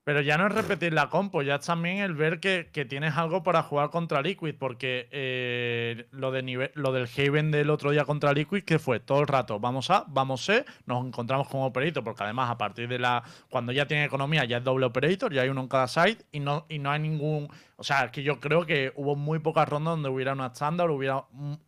Pero 0.10 0.22
ya 0.22 0.40
no 0.40 0.48
es 0.48 0.54
repetir 0.54 0.92
la 0.92 1.08
compo, 1.08 1.44
ya 1.44 1.58
es 1.58 1.66
también 1.68 1.98
el 1.98 2.16
ver 2.16 2.40
que, 2.40 2.64
tienes 2.90 3.16
algo 3.16 3.44
para 3.44 3.62
jugar 3.62 3.92
contra 3.92 4.24
Liquid, 4.24 4.56
porque 4.58 5.08
eh, 5.12 6.08
lo, 6.10 6.32
de 6.32 6.42
nivel, 6.42 6.72
lo 6.74 6.92
del 6.92 7.08
Haven 7.16 7.52
del 7.52 7.70
otro 7.70 7.92
día 7.92 8.06
contra 8.06 8.34
Liquid, 8.34 8.64
que 8.64 8.80
fue 8.80 9.00
todo 9.00 9.22
el 9.22 9.28
rato, 9.28 9.60
vamos 9.60 9.92
a, 9.92 10.06
vamos 10.08 10.44
C, 10.44 10.66
nos 10.88 11.06
encontramos 11.06 11.48
con 11.48 11.62
Operator, 11.62 12.04
porque 12.04 12.24
además 12.24 12.50
a 12.50 12.58
partir 12.58 12.88
de 12.88 12.98
la, 12.98 13.22
cuando 13.52 13.72
ya 13.72 13.86
tiene 13.86 14.06
economía 14.06 14.46
ya 14.46 14.58
es 14.58 14.64
doble 14.64 14.88
Operator, 14.88 15.32
ya 15.32 15.44
hay 15.44 15.50
uno 15.50 15.62
en 15.62 15.68
cada 15.68 15.88
side 15.88 16.18
y 16.32 16.40
no, 16.40 16.66
y 16.70 16.80
no 16.80 16.90
hay 16.90 17.02
ningún, 17.02 17.48
o 17.80 17.84
sea, 17.84 18.12
que 18.12 18.24
yo 18.24 18.42
creo 18.42 18.66
que 18.66 18.92
hubo 18.98 19.16
muy 19.16 19.40
pocas 19.40 19.68
rondas 19.68 19.94
donde 19.94 20.10
hubiera 20.10 20.34
una 20.34 20.48
estándar, 20.48 20.90
hubiera 20.92 21.24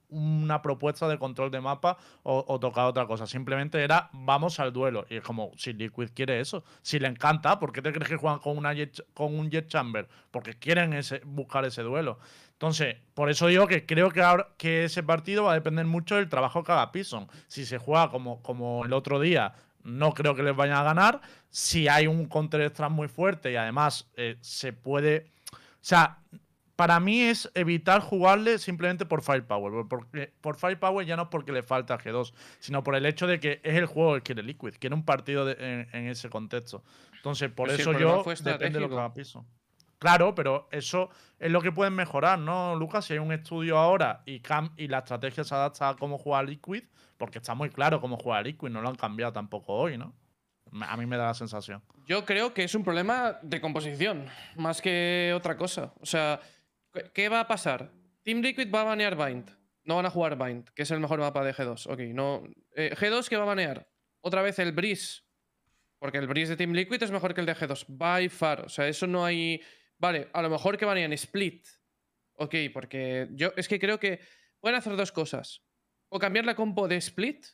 una 0.10 0.62
propuesta 0.62 1.08
de 1.08 1.17
control 1.17 1.52
de 1.52 1.62
mapa 1.62 1.97
o, 2.24 2.60
tocar 2.60 2.86
otra 2.86 3.08
cosa. 3.08 3.26
Simplemente 3.26 3.82
era 3.82 4.10
vamos 4.12 4.60
al 4.60 4.74
duelo. 4.74 5.06
Y 5.10 5.15
es 5.15 5.24
como, 5.24 5.52
si 5.56 5.71
Liquid 5.71 6.10
quiere 6.13 6.41
eso, 6.41 6.65
si 6.82 7.00
le 7.00 7.08
encanta, 7.08 7.58
¿por 7.60 7.71
qué 7.71 7.82
te 7.82 7.93
crees 7.93 8.10
que 8.10 8.17
juegan 8.17 8.39
con, 8.39 8.58
un 8.58 9.50
Jet 9.50 9.67
Chamber? 9.67 10.10
Porque 10.32 10.60
quieren 10.60 10.91
ese, 10.91 11.21
buscar 11.24 11.63
ese 11.63 11.82
duelo. 11.82 12.19
Entonces, 12.52 12.97
por 13.13 13.30
eso 13.30 13.47
digo 13.47 13.65
que 13.65 13.86
creo 13.86 14.12
que, 14.12 14.21
ahora, 14.21 14.50
que 14.58 14.84
ese 14.84 15.04
partido 15.04 15.45
va 15.45 15.54
a 15.54 15.56
depender 15.56 15.86
mucho 15.86 16.17
del 16.17 16.28
trabajo 16.28 16.62
que 16.65 16.74
haga 16.74 16.91
Pison. 16.91 17.30
Si 17.47 17.65
se 17.65 17.78
juega 17.78 18.10
como, 18.10 18.43
como 18.43 18.84
el 18.84 18.91
otro 18.91 19.21
día, 19.21 19.54
no 19.86 20.13
creo 20.13 20.36
que 20.36 20.43
les 20.43 20.58
vayan 20.58 20.76
a 20.76 20.84
ganar. 20.84 21.21
Si 21.50 21.88
hay 21.88 22.08
un 22.08 22.26
counter 22.26 22.60
extra 22.60 22.89
muy 22.89 23.08
fuerte 23.08 23.54
y 23.54 23.56
además 23.56 24.12
eh, 24.17 24.36
se 24.41 24.74
puede 24.74 25.32
o 25.40 25.40
sea, 25.82 26.20
para 26.76 27.00
mí 27.00 27.22
es 27.22 27.52
evitar 27.54 28.02
jugarle 28.02 28.58
simplemente 28.58 29.06
por 29.06 29.22
firepower. 29.22 29.88
Porque, 29.88 30.34
por 30.41 30.56
firepower 30.56 31.06
ya 31.06 31.15
no 31.15 31.24
es 31.24 31.28
porque 31.30 31.52
le 31.52 31.63
falta 31.63 31.98
G2, 31.98 32.34
sino 32.60 32.84
por 32.84 32.96
el 32.96 33.06
hecho 33.06 33.28
de 33.28 33.39
que 33.39 33.62
es 33.63 33.76
el 33.76 33.86
juego 33.86 34.15
que 34.15 34.22
quiere 34.22 34.44
Liquid, 34.44 34.74
quiere 34.80 34.96
un 34.96 35.06
partido 35.06 35.48
en, 35.50 36.08
ese 36.08 36.30
contexto. 36.30 36.84
Entonces, 37.17 37.52
por 37.52 37.70
eso 37.70 37.94
yo 37.94 38.24
depende 38.24 38.80
de 38.80 38.80
lo 38.80 38.89
que 38.89 38.96
haga 38.96 39.13
piso. 39.13 39.46
Claro, 40.00 40.34
pero 40.34 40.67
eso 40.72 41.12
es 41.38 41.52
lo 41.52 41.62
que 41.62 41.72
pueden 41.72 41.94
mejorar, 41.94 42.39
¿no, 42.39 42.76
Lucas? 42.76 43.06
Si 43.06 43.13
hay 43.13 43.20
un 43.20 43.32
estudio 43.32 43.78
ahora 43.78 44.24
y, 44.26 44.41
y 44.78 44.88
la 44.88 44.98
estrategia 44.98 45.44
se 45.44 45.54
adapta 45.54 45.89
a 45.89 45.96
cómo 45.96 46.17
juega 46.17 46.41
Liquid, 46.41 46.86
porque 47.20 47.38
está 47.38 47.54
muy 47.54 47.70
claro 47.70 48.02
cómo 48.02 48.17
juega 48.17 48.41
Liquid, 48.41 48.70
no 48.70 48.82
lo 48.82 48.89
han 48.89 48.96
cambiado 48.96 49.32
tampoco 49.32 49.74
hoy, 49.74 50.00
¿no? 50.00 50.15
A 50.72 50.96
mí 50.96 51.06
me 51.06 51.18
da 51.18 51.28
la 51.28 51.34
sensación. 51.34 51.84
Yo 52.06 52.26
creo 52.26 52.54
que 52.54 52.64
es 52.64 52.76
un 52.76 52.84
problema 52.84 53.40
de 53.42 53.60
composición, 53.60 54.28
más 54.56 54.82
que 54.82 55.34
otra 55.36 55.58
cosa. 55.58 55.94
O 56.00 56.06
sea, 56.06 56.40
¿qué 57.14 57.30
va 57.30 57.42
a 57.42 57.48
pasar? 57.48 57.92
Team 58.24 58.42
Liquid 58.42 58.74
va 58.74 58.82
a 58.82 58.86
banear 58.86 59.16
Bind. 59.16 59.50
No 59.84 59.96
van 59.96 60.06
a 60.06 60.10
jugar 60.10 60.38
Bind, 60.38 60.70
que 60.70 60.84
es 60.84 60.92
el 60.92 61.00
mejor 61.00 61.20
mapa 61.20 61.44
de 61.44 61.54
G2. 61.54 61.92
Ok, 61.92 62.00
no. 62.14 62.44
Eh, 62.76 62.96
G2, 62.96 63.28
¿qué 63.28 63.36
va 63.36 63.44
a 63.44 63.48
banear? 63.48 63.90
Otra 64.22 64.42
vez 64.42 64.60
el 64.60 64.72
Breeze. 64.72 65.24
Porque 66.00 66.18
el 66.18 66.28
Breeze 66.28 66.52
de 66.52 66.58
Team 66.58 66.72
Liquid 66.72 67.02
es 67.04 67.12
mejor 67.12 67.34
que 67.34 67.42
el 67.42 67.48
de 67.48 67.56
G2. 67.56 67.86
By 67.88 68.30
far. 68.30 68.66
O 68.66 68.70
sea, 68.70 68.88
eso 68.88 69.08
no 69.08 69.26
hay. 69.26 69.62
Vale, 69.98 70.30
a 70.34 70.42
lo 70.42 70.50
mejor 70.50 70.78
que 70.78 70.86
banean 70.86 71.14
Split. 71.14 71.68
Ok, 72.34 72.56
porque 72.74 73.28
yo 73.32 73.52
es 73.56 73.68
que 73.68 73.80
creo 73.80 74.00
que 74.00 74.20
pueden 74.60 74.78
hacer 74.78 74.96
dos 74.96 75.12
cosas. 75.12 75.62
O 76.10 76.20
cambiar 76.20 76.46
la 76.46 76.56
compo 76.56 76.88
de 76.88 76.98
Split 76.98 77.46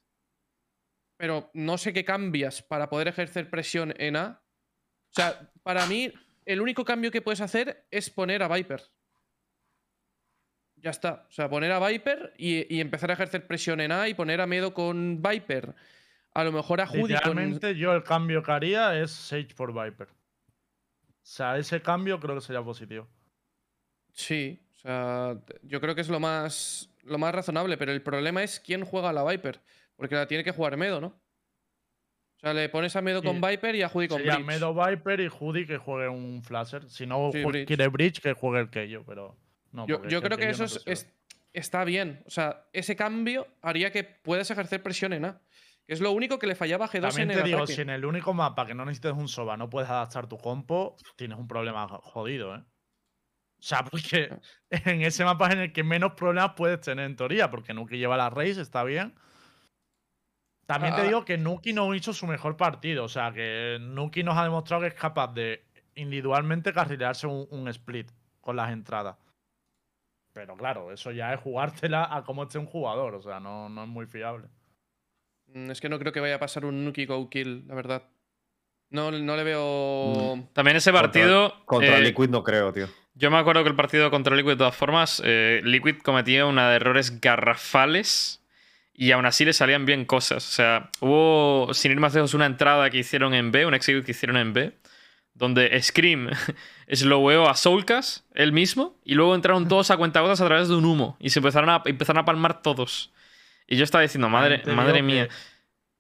pero 1.18 1.50
no 1.54 1.78
sé 1.78 1.92
qué 1.92 2.06
cambias 2.06 2.62
para 2.62 2.90
poder 2.90 3.08
ejercer 3.08 3.50
presión 3.50 3.94
en 3.98 4.16
A. 4.16 4.42
O 5.10 5.14
sea, 5.14 5.52
para 5.64 5.86
mí, 5.88 6.14
el 6.46 6.62
único 6.62 6.86
cambio 6.86 7.12
que 7.12 7.22
puedes 7.22 7.42
hacer 7.42 7.86
es 7.92 8.10
poner 8.10 8.44
a 8.44 8.48
Viper. 8.48 8.84
Ya 10.76 10.92
está. 10.92 11.26
O 11.28 11.32
sea, 11.32 11.50
poner 11.50 11.72
a 11.72 11.86
Viper 11.86 12.34
y, 12.38 12.80
empezar 12.80 13.10
a 13.10 13.14
ejercer 13.14 13.48
presión 13.48 13.82
en 13.82 13.92
A 13.92 14.08
y 14.08 14.14
poner 14.14 14.40
a 14.42 14.48
Medo 14.48 14.74
con 14.74 15.22
Viper. 15.22 15.74
A 16.34 16.44
lo 16.44 16.52
mejor 16.52 16.82
a 16.82 16.88
Judy 16.88 17.16
Realmente 17.16 17.76
yo 17.76 17.94
el 17.94 18.04
cambio 18.04 18.44
que 18.44 18.52
haría 18.52 19.00
es 19.00 19.10
Sage 19.10 19.56
por 19.56 19.74
Viper. 19.74 20.08
O 20.08 21.30
sea, 21.30 21.58
ese 21.58 21.82
cambio 21.82 22.20
creo 22.20 22.36
que 22.36 22.42
sería 22.42 22.62
positivo. 22.62 23.08
Sí, 24.14 24.60
o 24.72 24.76
sea, 24.76 25.38
yo 25.64 25.82
creo 25.82 25.96
que 25.96 26.02
es 26.02 26.10
lo 26.10 26.20
más, 26.20 26.90
lo 27.04 27.18
más 27.18 27.34
razonable, 27.34 27.78
pero 27.78 27.92
el 27.92 28.04
problema 28.04 28.44
es 28.44 28.60
quién 28.60 28.86
juega 28.86 29.10
a 29.10 29.14
la 29.14 29.24
Viper. 29.24 29.60
Porque 29.98 30.16
la 30.16 30.28
tiene 30.28 30.44
que 30.44 30.52
jugar 30.52 30.78
Medo, 30.78 31.02
¿no? 31.02 31.08
O 31.08 32.40
sea, 32.40 32.54
le 32.54 32.70
pones 32.70 32.96
a 32.96 33.02
Medo 33.02 33.24
con 33.24 33.42
Viper 33.42 33.76
y 33.76 33.82
a 33.82 33.90
Judy 33.90 34.08
con 34.08 34.20
Sería 34.20 34.38
Medo 34.38 34.74
Viper 34.74 35.20
y 35.22 35.28
Judy 35.28 35.66
que 35.66 35.78
juegue 35.78 36.08
un 36.08 36.44
Flasher. 36.44 36.88
Si 36.88 37.08
no 37.08 37.32
quiere 37.32 37.88
Bridge, 37.88 38.22
que 38.22 38.34
juegue 38.34 38.60
el 38.60 38.70
Keio, 38.70 39.04
pero. 39.06 39.36
No, 39.72 39.88
yo, 39.88 40.22
creo 40.22 40.38
que 40.38 40.50
eso 40.50 40.66
está 41.52 41.84
bien. 41.84 42.24
O 42.28 42.30
sea, 42.30 42.68
ese 42.74 42.96
cambio 42.96 43.48
haría 43.62 43.92
que 43.92 44.04
puedas 44.04 44.50
ejercer 44.52 44.84
presión 44.84 45.14
en 45.14 45.26
A. 45.26 45.42
Que 45.88 45.94
es 45.94 46.02
lo 46.02 46.12
único 46.12 46.38
que 46.38 46.48
le 46.48 46.56
fallaba 46.56 46.86
a 46.86 46.90
G2 46.90 47.02
También 47.02 47.30
te 47.30 47.44
digo, 47.44 47.66
si 47.66 47.82
en 47.82 47.90
el 47.90 48.04
único 48.04 48.34
mapa 48.34 48.66
que 48.66 48.76
no 48.76 48.84
necesites 48.84 49.14
un 49.14 49.30
soba 49.30 49.56
no 49.56 49.70
puedes 49.70 49.90
adaptar 49.90 50.28
tu 50.28 50.38
compo, 50.38 50.98
tienes 51.16 51.38
un 51.38 51.48
problema 51.48 51.88
jodido, 51.88 52.56
¿eh? 52.56 52.60
O 53.60 53.64
sea, 53.64 53.84
porque 53.84 54.30
ah. 54.32 54.40
en 54.86 55.02
ese 55.02 55.24
mapa 55.24 55.48
es 55.48 55.54
en 55.56 55.62
el 55.62 55.74
que 55.74 55.84
menos 55.84 56.12
problemas 56.12 56.54
puedes 56.56 56.82
tener 56.82 57.06
en 57.06 57.16
teoría, 57.16 57.50
porque 57.50 57.74
Nuki 57.74 57.98
lleva 57.98 58.18
la 58.18 58.30
race, 58.30 58.62
está 58.62 58.84
bien. 58.84 59.16
También 60.68 60.96
te 60.96 61.02
ah, 61.02 61.06
digo 61.06 61.24
que 61.24 61.38
Nuki 61.38 61.72
no 61.72 61.96
hizo 61.96 62.12
su 62.12 62.28
mejor 62.28 62.58
partido. 62.58 63.06
O 63.06 63.08
sea, 63.08 63.32
que 63.32 63.78
Nuki 63.80 64.22
nos 64.22 64.38
ha 64.38 64.44
demostrado 64.44 64.82
que 64.82 64.90
es 64.90 64.94
capaz 64.94 65.34
de 65.34 65.64
individualmente 65.96 66.74
carrilearse 66.74 67.26
un, 67.26 67.68
split 67.70 68.12
con 68.42 68.58
las 68.58 68.72
entradas. 68.72 69.16
Pero 70.34 70.58
claro, 70.58 70.92
eso 70.92 71.12
ya 71.12 71.34
es 71.34 71.40
jugártela 71.40 72.10
a 72.12 72.24
cómo 72.24 72.44
esté 72.44 72.60
un 72.60 72.66
jugador. 72.66 73.16
O 73.16 73.22
sea, 73.22 73.40
no, 73.40 73.70
no 73.70 73.84
es 73.84 73.90
muy 73.90 74.08
fiable. 74.08 74.50
Mm, 75.54 75.72
es 75.72 75.80
que 75.80 75.88
no 75.88 76.00
creo 76.00 76.12
que 76.12 76.20
vaya 76.20 76.36
a 76.36 76.40
pasar 76.40 76.66
un 76.66 76.84
Nuki 76.84 77.06
Go 77.06 77.30
Kill, 77.30 77.66
la 77.66 77.74
verdad. 77.74 78.04
No, 78.90 79.10
no 79.10 79.38
le 79.38 79.44
veo. 79.46 80.36
Mm. 80.36 80.48
También 80.52 80.76
ese 80.76 80.92
partido. 80.92 81.64
Contra, 81.66 81.98
eh, 81.98 82.02
Liquid 82.02 82.30
no 82.30 82.44
creo, 82.44 82.74
tío. 82.74 82.88
Yo 83.16 83.32
me 83.32 83.38
acuerdo 83.38 83.64
que 83.64 83.70
el 83.70 83.76
partido 83.76 84.12
contra 84.12 84.36
Liquid, 84.36 84.52
de 84.52 84.58
todas 84.58 84.76
formas, 84.76 85.22
eh, 85.26 85.62
Liquid 85.64 86.00
cometía 86.04 86.46
una 86.46 86.70
de 86.70 86.76
errores 86.76 87.22
garrafales 87.22 88.44
y 89.00 89.12
aún 89.12 89.28
así 89.28 89.46
le 89.46 89.54
salían 89.54 89.86
bien 89.86 90.06
cosas. 90.06 90.46
O 90.46 90.52
sea, 90.52 90.90
hubo, 91.00 91.72
sin 91.74 91.92
ir 91.92 92.00
más 92.00 92.16
lejos, 92.16 92.34
una 92.34 92.48
entrada 92.48 92.90
que 92.90 92.98
hicieron 92.98 93.36
en 93.36 93.52
B, 93.52 93.68
un 93.68 93.76
execute 93.76 94.04
que 94.04 94.12
hicieron 94.12 94.38
en 94.38 94.54
B, 94.54 94.76
donde 95.36 95.80
Scream 95.84 96.32
sloweo 96.92 97.48
a 97.48 97.56
Soulcast, 97.56 98.26
él 98.34 98.52
mismo, 98.52 99.00
y 99.06 99.14
luego 99.14 99.36
entraron 99.36 99.68
todos 99.68 99.92
a 99.92 99.98
cuentagotas 99.98 100.42
a 100.42 100.48
través 100.48 100.68
de 100.68 100.76
un 100.76 100.84
humo 100.84 101.16
y 101.20 101.30
se 101.30 101.40
empezaron 101.40 101.70
a, 101.70 101.84
empezaron 101.86 102.20
a 102.20 102.26
palmar 102.26 102.64
todos. 102.64 103.14
Y 103.68 103.78
yo 103.78 103.84
estaba 103.84 104.02
diciendo, 104.02 104.30
madre, 104.30 104.64
madre 104.66 105.04
mía. 105.04 105.28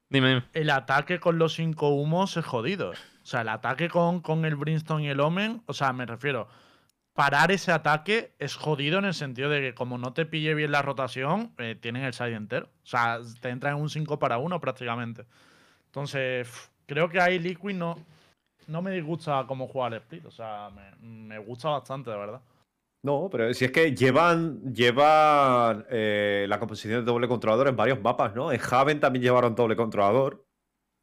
Dime, 0.09 0.29
dime. 0.29 0.43
El 0.53 0.71
ataque 0.71 1.19
con 1.19 1.37
los 1.37 1.53
cinco 1.53 1.89
humos 1.89 2.35
es 2.35 2.45
jodido. 2.45 2.91
O 2.91 3.25
sea, 3.25 3.41
el 3.41 3.49
ataque 3.49 3.89
con, 3.89 4.21
con 4.21 4.43
el 4.45 4.55
Brimstone 4.55 5.03
y 5.03 5.09
el 5.09 5.19
Omen, 5.19 5.61
o 5.67 5.73
sea, 5.73 5.93
me 5.93 6.05
refiero, 6.05 6.47
parar 7.17 7.51
ese 7.51 7.71
ataque 7.71 8.35
es 8.37 8.55
jodido 8.55 8.99
en 8.99 9.05
el 9.05 9.15
sentido 9.15 9.49
de 9.49 9.59
que 9.59 9.73
como 9.73 9.97
no 9.97 10.13
te 10.13 10.27
pille 10.27 10.53
bien 10.53 10.71
la 10.71 10.83
rotación, 10.83 11.51
eh, 11.57 11.75
tienen 11.75 12.03
el 12.03 12.13
side 12.13 12.35
entero. 12.35 12.67
O 12.83 12.85
sea, 12.85 13.19
te 13.41 13.49
entra 13.49 13.71
en 13.71 13.77
un 13.77 13.89
5 13.89 14.19
para 14.19 14.37
1 14.37 14.61
prácticamente. 14.61 15.25
Entonces, 15.87 16.47
creo 16.85 17.09
que 17.09 17.19
ahí 17.19 17.39
Liquid 17.39 17.73
no, 17.73 17.95
no 18.67 18.83
me 18.83 18.91
disgusta 18.91 19.45
cómo 19.47 19.67
jugar 19.67 19.93
el 19.93 20.01
split. 20.01 20.27
O 20.27 20.31
sea, 20.31 20.69
me, 21.01 21.39
gusta 21.39 21.69
bastante, 21.69 22.11
de 22.11 22.17
verdad. 22.17 22.41
No, 23.03 23.29
pero 23.31 23.51
si 23.51 23.65
es 23.65 23.71
que 23.71 23.95
llevan, 23.95 24.71
llevan 24.71 25.87
eh, 25.89 26.45
la 26.47 26.59
composición 26.59 27.03
de 27.03 27.11
doble 27.11 27.27
controlador 27.27 27.67
en 27.67 27.75
varios 27.75 27.99
mapas, 27.99 28.35
¿no? 28.35 28.51
En 28.51 28.61
Haven 28.61 28.99
también 28.99 29.23
llevaron 29.23 29.55
doble 29.55 29.75
controlador. 29.75 30.45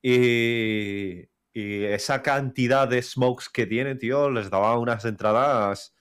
Y, 0.00 1.24
y 1.52 1.84
esa 1.86 2.22
cantidad 2.22 2.86
de 2.86 3.02
smokes 3.02 3.46
que 3.52 3.66
tienen, 3.66 3.98
tío, 3.98 4.30
les 4.30 4.48
daba 4.48 4.78
unas 4.78 5.04
entradas 5.04 5.93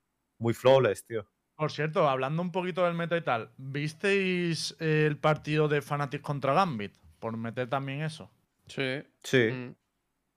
muy 0.43 0.53
flawless, 0.53 1.05
tío. 1.05 1.25
Por 1.55 1.71
cierto, 1.71 2.09
hablando 2.09 2.41
un 2.41 2.51
poquito 2.51 2.83
del 2.85 2.93
meta 2.93 3.15
y 3.15 3.21
tal, 3.21 3.51
¿visteis 3.57 4.75
el 4.79 5.17
partido 5.17 5.67
de 5.67 5.81
Fnatic 5.81 6.21
contra 6.21 6.53
Gambit? 6.53 6.93
Por 7.19 7.37
meter 7.37 7.69
también 7.69 8.01
eso. 8.01 8.29
Sí. 8.67 9.03
Sí. 9.23 9.49
Mm. 9.51 9.75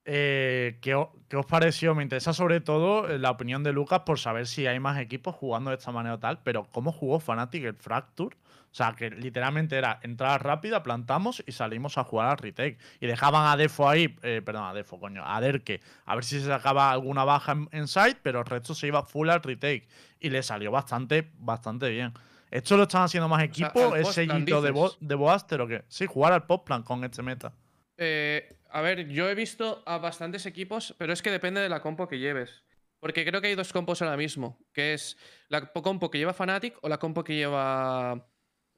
Eh, 0.09 0.79
¿qué, 0.81 0.95
os 0.95 1.47
pareció? 1.49 1.95
Me 1.97 2.05
interesa 2.05 2.33
sobre 2.33 2.61
todo 2.61 3.09
eh, 3.09 3.19
la 3.19 3.33
opinión 3.33 3.64
de 3.64 3.73
Lucas 3.73 4.03
por 4.07 4.21
saber 4.21 4.47
si 4.47 4.66
hay 4.66 4.79
más 4.79 5.01
equipos 5.01 5.35
jugando 5.35 5.71
de 5.71 5.77
esta 5.77 5.90
manera 5.90 6.14
o 6.14 6.19
tal, 6.21 6.42
pero 6.45 6.69
¿cómo 6.71 6.92
jugó 6.92 7.19
Fnatic 7.19 7.64
el 7.64 7.75
Fracture? 7.75 8.37
O 8.77 8.79
sea, 8.79 8.93
que 8.93 9.09
literalmente 9.09 9.75
era 9.75 10.01
entrada 10.03 10.37
rápida, 10.37 10.83
plantamos 10.83 11.43
y 11.47 11.53
salimos 11.53 11.97
a 11.97 12.05
jugar 12.05 12.29
al 12.29 12.37
retake. 12.37 12.77
Y 13.01 13.07
dejaban 13.07 13.47
a 13.47 13.57
Defo 13.57 13.89
ahí, 13.89 14.15
eh, 14.23 14.43
perdón, 14.45 14.65
a 14.65 14.75
Defo, 14.75 15.01
coño, 15.01 15.23
a 15.25 15.41
Derke, 15.41 15.81
a 16.05 16.15
ver 16.15 16.25
si 16.25 16.39
se 16.39 16.45
sacaba 16.45 16.91
alguna 16.91 17.25
baja 17.25 17.57
en, 17.71 17.89
side, 17.89 18.19
pero 18.23 18.41
el 18.41 18.45
resto 18.45 18.75
se 18.75 18.89
iba 18.89 19.03
full 19.03 19.31
al 19.31 19.43
retake. 19.43 19.89
Y 20.21 20.29
le 20.29 20.43
salió 20.43 20.71
bastante, 20.71 21.31
bastante 21.39 21.89
bien. 21.89 22.12
¿Esto 22.51 22.77
lo 22.77 22.83
están 22.83 23.05
haciendo 23.05 23.31
más 23.31 23.43
equipos? 23.45 23.97
¿Es 23.97 24.09
sellito 24.12 24.61
de, 24.61 24.75
de 25.01 25.15
Boaster 25.15 25.59
o 25.62 25.67
qué? 25.67 25.85
Sí, 25.89 26.05
jugar 26.05 26.35
al 26.35 26.45
plan 26.45 26.83
con 26.83 27.03
este 27.03 27.23
meta. 27.23 27.55
Eh, 27.97 28.59
a 28.69 28.83
ver, 28.83 29.09
yo 29.09 29.31
he 29.31 29.35
visto 29.35 29.85
a 29.87 29.97
bastantes 29.97 30.45
equipos, 30.45 30.95
pero 30.99 31.15
es 31.15 31.23
que 31.23 31.31
depende 31.31 31.62
de 31.62 31.71
la 31.71 31.81
compo 31.81 32.09
que 32.09 32.19
lleves. 32.19 32.62
Porque 33.01 33.25
creo 33.25 33.41
que 33.41 33.47
hay 33.47 33.55
dos 33.55 33.73
compos 33.73 34.03
ahora 34.03 34.19
mismo, 34.19 34.59
que 34.75 34.93
es 34.93 35.17
la 35.49 35.73
compo 35.73 36.11
que 36.11 36.19
lleva 36.19 36.35
Fnatic 36.35 36.77
o 36.83 36.91
la 36.91 36.99
compo 36.99 37.25
que 37.25 37.37
lleva 37.37 38.27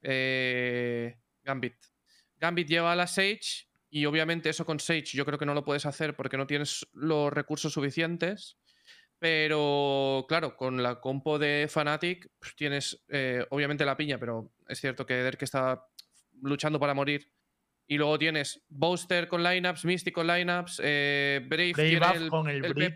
eh, 0.02 1.18
Gambit. 1.42 1.76
Gambit 2.38 2.68
lleva 2.68 2.92
a 2.92 2.96
la 2.96 3.06
Sage 3.06 3.66
y 3.90 4.04
obviamente 4.06 4.50
eso 4.50 4.66
con 4.66 4.80
Sage 4.80 5.16
yo 5.16 5.24
creo 5.24 5.38
que 5.38 5.46
no 5.46 5.54
lo 5.54 5.64
puedes 5.64 5.86
hacer 5.86 6.14
porque 6.14 6.36
no 6.36 6.46
tienes 6.46 6.86
los 6.92 7.32
recursos 7.32 7.72
suficientes. 7.72 8.58
Pero 9.18 10.26
claro, 10.28 10.56
con 10.56 10.80
la 10.80 11.00
compo 11.00 11.40
de 11.40 11.66
Fnatic 11.68 12.30
pues 12.38 12.54
tienes 12.54 13.04
eh, 13.08 13.44
obviamente 13.50 13.84
la 13.84 13.96
piña, 13.96 14.18
pero 14.18 14.52
es 14.68 14.80
cierto 14.80 15.04
que 15.06 15.14
Derek 15.14 15.42
está 15.42 15.84
luchando 16.40 16.78
para 16.78 16.94
morir 16.94 17.32
y 17.88 17.96
luego 17.96 18.18
tienes 18.18 18.62
Booster 18.68 19.26
con 19.26 19.42
lineups, 19.42 19.84
Mystic 19.86 20.14
con 20.14 20.26
lineups, 20.26 20.80
eh, 20.84 21.40
Brave, 21.48 21.72
Brave 21.72 22.28
con 22.28 22.48
el, 22.48 22.64
el 22.64 22.92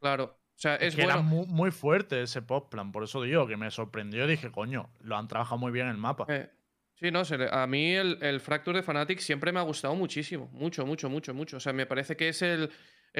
Claro. 0.00 0.37
O 0.58 0.60
sea, 0.60 0.74
es, 0.74 0.96
que 0.96 1.02
era 1.02 1.18
muy, 1.20 1.70
fuerte 1.70 2.20
ese 2.20 2.42
pop 2.42 2.68
plan, 2.68 2.90
por 2.90 3.04
eso 3.04 3.22
digo 3.22 3.46
que 3.46 3.56
me 3.56 3.70
sorprendió. 3.70 4.26
Dije, 4.26 4.50
coño, 4.50 4.90
lo 4.98 5.16
han 5.16 5.28
trabajado 5.28 5.56
muy 5.56 5.70
bien 5.70 5.86
en 5.86 5.92
el 5.92 5.98
mapa. 5.98 6.26
Eh, 6.28 6.50
sí, 6.96 7.12
no, 7.12 7.22
a 7.52 7.66
mí 7.68 7.94
el, 7.94 8.40
Fracture 8.40 8.78
de 8.78 8.82
Fnatic 8.82 9.20
siempre 9.20 9.52
me 9.52 9.60
ha 9.60 9.62
gustado 9.62 9.94
muchísimo. 9.94 10.48
Mucho, 10.52 10.84
mucho, 10.84 11.08
mucho, 11.08 11.32
mucho. 11.32 11.58
O 11.58 11.60
sea, 11.60 11.72
me 11.72 11.86
parece 11.86 12.16
que 12.16 12.30
es 12.30 12.42
el, 12.42 12.68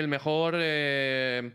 mejor 0.08 0.56
eh, 0.58 1.54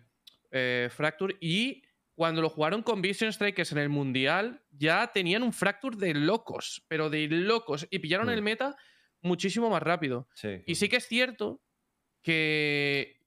eh, 0.52 0.88
Fracture. 0.90 1.36
Y 1.42 1.84
cuando 2.16 2.42
lo 2.42 2.50
jugaron 2.50 2.82
con 2.82 3.02
Vision 3.02 3.34
Strikers 3.34 3.74
en 3.74 3.80
el 3.80 3.90
Mundial, 3.90 4.64
ya 4.72 5.12
tenían 5.14 5.44
un 5.44 5.52
Fracture 5.52 5.98
de 5.98 6.14
locos, 6.14 6.86
pero 6.88 7.10
de 7.10 7.28
locos. 7.28 7.90
Y 7.92 8.00
pillaron 8.00 8.30
el 8.30 8.42
mm. 8.42 8.46
meta 8.46 8.78
muchísimo 9.20 9.70
más 9.70 9.84
rápido. 9.84 10.30
Y 10.66 10.76
sí 10.76 10.88
que 10.88 10.96
es 10.96 11.08
cierto 11.10 11.62
que 12.22 13.20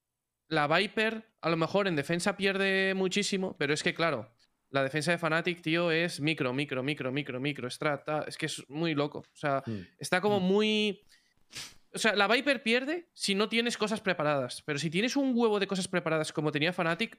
la 0.49 0.67
Viper 0.69 1.36
a 1.47 1.51
lo 1.51 1.57
mejor 1.57 1.87
en 1.87 1.95
defensa 1.95 2.37
pierde 2.37 2.93
muchísimo, 2.95 3.57
pero 3.57 3.73
es 3.73 3.85
que 3.85 3.95
claro, 3.95 4.29
la 4.71 4.83
defensa 4.83 5.13
de 5.13 5.19
Fnatic, 5.19 5.63
tío, 5.63 5.93
es 5.93 6.21
micro, 6.21 6.53
micro, 6.53 6.83
micro, 6.83 7.13
micro, 7.13 7.39
micro, 7.39 7.71
strata. 7.71 8.25
Es 8.27 8.37
que 8.37 8.47
es 8.47 8.69
muy 8.69 8.97
loco. 8.97 9.21
O 9.21 9.37
sea, 9.37 9.63
mm. 9.65 9.81
está 10.01 10.21
como 10.21 10.41
mm. 10.41 10.43
muy 10.43 11.07
o 11.95 11.99
sea, 11.99 12.17
la 12.17 12.27
Viper 12.27 12.65
pierde 12.65 13.09
si 13.13 13.37
no 13.37 13.49
tienes 13.49 13.79
cosas 13.79 14.01
preparadas. 14.01 14.61
Pero 14.67 14.81
si 14.81 14.91
tienes 14.91 15.15
un 15.15 15.33
huevo 15.37 15.61
de 15.61 15.69
cosas 15.69 15.87
preparadas 15.87 16.33
como 16.33 16.51
tenía 16.51 16.73
Fnatic, 16.73 17.17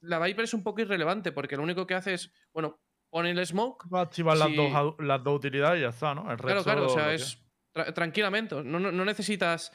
la 0.00 0.18
Viper 0.20 0.44
es 0.44 0.54
un 0.54 0.62
poco 0.62 0.80
irrelevante 0.80 1.32
porque 1.32 1.56
lo 1.56 1.64
único 1.64 1.84
que 1.84 1.94
hace 1.94 2.14
es, 2.14 2.30
bueno, 2.52 2.80
pone 3.10 3.32
el 3.32 3.44
smoke. 3.44 3.92
Va 3.92 4.00
a 4.00 4.02
activar 4.04 4.36
las, 4.36 4.54
dos, 4.54 4.94
las, 5.00 5.24
dos, 5.24 5.36
utilidades 5.36 5.80
y 5.80 5.82
ya 5.82 5.88
está, 5.88 6.14
¿no? 6.14 6.24
claro, 6.36 6.62
claro, 6.62 6.86
o 6.86 6.88
sea, 6.88 7.12
es 7.12 7.42
tranquilamente. 7.92 8.62
No, 8.62 8.78
necesitas 9.04 9.72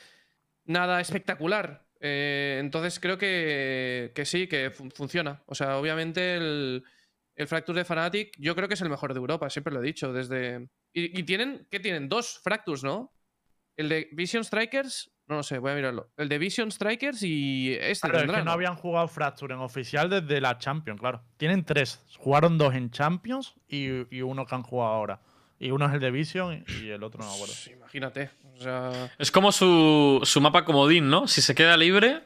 nada 0.63 1.01
espectacular. 1.01 1.88
Eh, 1.99 2.57
entonces 2.59 2.99
creo 2.99 3.17
que, 3.17 4.11
que 4.15 4.25
sí, 4.25 4.47
que 4.47 4.71
funciona. 4.71 5.43
O 5.45 5.55
sea, 5.55 5.77
obviamente 5.77 6.35
el, 6.35 6.83
el, 7.35 7.47
Fracture 7.47 7.79
de 7.79 7.85
Fnatic 7.85 8.35
yo 8.37 8.55
creo 8.55 8.67
que 8.67 8.75
es 8.75 8.81
el 8.81 8.89
mejor 8.89 9.13
de 9.13 9.19
Europa, 9.19 9.49
siempre 9.49 9.73
lo 9.73 9.81
he 9.81 9.85
dicho. 9.85 10.13
desde 10.13 10.69
Y, 10.93 11.19
y 11.19 11.23
tienen, 11.23 11.67
¿qué 11.69 11.79
tienen? 11.79 12.07
Dos 12.07 12.39
Fractures, 12.43 12.83
¿no? 12.83 13.13
El 13.79 13.87
de 13.87 14.09
Vision 14.11 14.43
Strikers, 14.43 15.09
no 15.27 15.35
lo 15.37 15.43
sé, 15.43 15.57
voy 15.57 15.71
a 15.71 15.75
mirarlo. 15.75 16.11
El 16.17 16.27
de 16.27 16.37
Vision 16.37 16.69
Strikers 16.69 17.23
y 17.23 17.77
este 17.79 18.09
claro, 18.09 18.25
es 18.25 18.37
que 18.39 18.43
no, 18.43 18.51
habían 18.51 18.75
jugado 18.75 19.07
Fracture 19.07 19.53
en 19.53 19.61
oficial 19.61 20.09
desde 20.09 20.41
la 20.41 20.57
Champions, 20.57 20.99
claro. 20.99 21.23
Tienen 21.37 21.63
tres. 21.63 22.03
Jugaron 22.17 22.57
dos 22.57 22.75
en 22.75 22.91
Champions 22.91 23.55
y, 23.69 24.21
uno 24.21 24.45
que 24.45 24.55
han 24.55 24.63
jugado 24.63 24.91
ahora. 24.91 25.21
Y 25.59 25.71
uno 25.71 25.87
es 25.87 25.93
el 25.93 25.99
de 25.99 26.09
Vision 26.09 26.63
y 26.81 26.89
el 26.89 27.03
otro 27.03 27.21
no 27.21 27.29
me 27.29 27.35
acuerdo. 27.35 27.53
Pues 27.53 27.67
imagínate. 27.67 28.29
Es 29.17 29.29
como 29.29 29.51
su, 29.51 30.21
su 30.23 30.39
mapa 30.39 30.63
comodín, 30.63 31.09
¿no? 31.09 31.27
Si 31.27 31.41
se 31.41 31.53
queda 31.53 31.75
libre, 31.75 32.21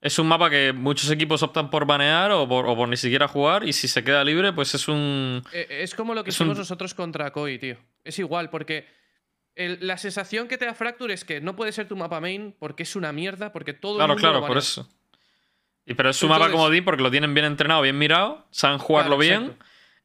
es 0.00 0.18
un 0.20 0.28
mapa 0.28 0.48
que 0.48 0.72
muchos 0.72 1.10
equipos 1.10 1.42
optan 1.42 1.70
por 1.70 1.86
banear 1.86 2.30
o 2.30 2.48
por, 2.48 2.88
ni 2.88 2.96
siquiera 2.96 3.26
jugar. 3.26 3.66
Y 3.66 3.72
si 3.72 3.88
se 3.88 4.04
queda 4.04 4.22
libre, 4.22 4.52
pues 4.52 4.74
es 4.74 4.86
un. 4.86 5.42
Eh, 5.52 5.66
es 5.82 5.94
como 5.96 6.14
lo 6.14 6.22
que 6.22 6.30
hicimos 6.30 6.56
nosotros 6.56 6.94
contra 6.94 7.32
Koi, 7.32 7.58
tío. 7.58 7.76
Es 8.04 8.18
igual, 8.20 8.48
porque 8.48 8.86
la 9.56 9.98
sensación 9.98 10.46
que 10.46 10.56
te 10.56 10.66
da 10.66 10.74
Fracture 10.74 11.12
es 11.12 11.24
que 11.24 11.40
no 11.40 11.56
puede 11.56 11.72
ser 11.72 11.88
tu 11.88 11.96
mapa 11.96 12.20
main 12.20 12.54
porque 12.60 12.84
es 12.84 12.94
una 12.94 13.12
mierda, 13.12 13.52
porque 13.52 13.72
todo 13.72 13.96
claro, 13.96 14.12
el 14.12 14.16
mundo 14.18 14.20
Claro, 14.20 14.38
claro, 14.38 14.46
por 14.46 14.58
eso. 14.58 14.88
Y, 15.84 15.94
pero 15.94 16.10
es 16.10 16.16
su 16.16 16.28
mapa 16.28 16.50
como 16.50 16.70
di 16.70 16.80
porque 16.80 17.02
lo 17.02 17.10
tienen 17.10 17.34
bien 17.34 17.46
entrenado, 17.46 17.82
bien 17.82 17.98
mirado, 17.98 18.46
saben 18.52 18.78
jugarlo 18.78 19.18
bien. 19.18 19.56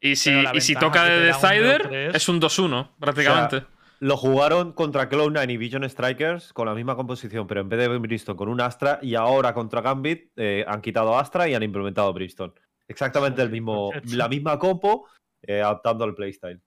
Y 0.03 0.17
si, 0.17 0.31
y 0.53 0.59
si 0.59 0.75
toca 0.75 1.05
de 1.05 1.21
Decider, 1.21 2.11
es 2.13 2.27
un 2.27 2.41
2-1, 2.41 2.89
prácticamente. 2.99 3.63
lo 4.01 4.17
jugaron 4.17 4.73
contra 4.73 5.09
Cloud9 5.09 5.49
y 5.49 5.55
Vision 5.55 5.89
Strikers 5.89 6.51
con 6.51 6.67
la 6.67 6.75
misma 6.75 6.97
composición, 6.97 7.47
pero 7.47 7.61
en 7.61 7.69
vez 7.69 7.79
de 7.79 7.87
Brimstone 7.87 8.35
con 8.35 8.49
un 8.49 8.59
Astra, 8.59 8.99
y 9.01 9.15
ahora 9.15 9.53
contra 9.53 9.79
Gambit 9.79 10.29
eh, 10.35 10.65
han 10.67 10.81
quitado 10.81 11.17
Astra 11.17 11.47
y 11.47 11.55
han 11.55 11.63
implementado 11.63 12.11
Brimstone. 12.11 12.51
Exactamente 12.85 13.41
el 13.41 13.49
mismo, 13.49 13.93
la 14.11 14.27
misma 14.27 14.59
compo, 14.59 15.07
eh, 15.41 15.61
adaptando 15.61 16.03
al 16.03 16.13
playstyle. 16.13 16.59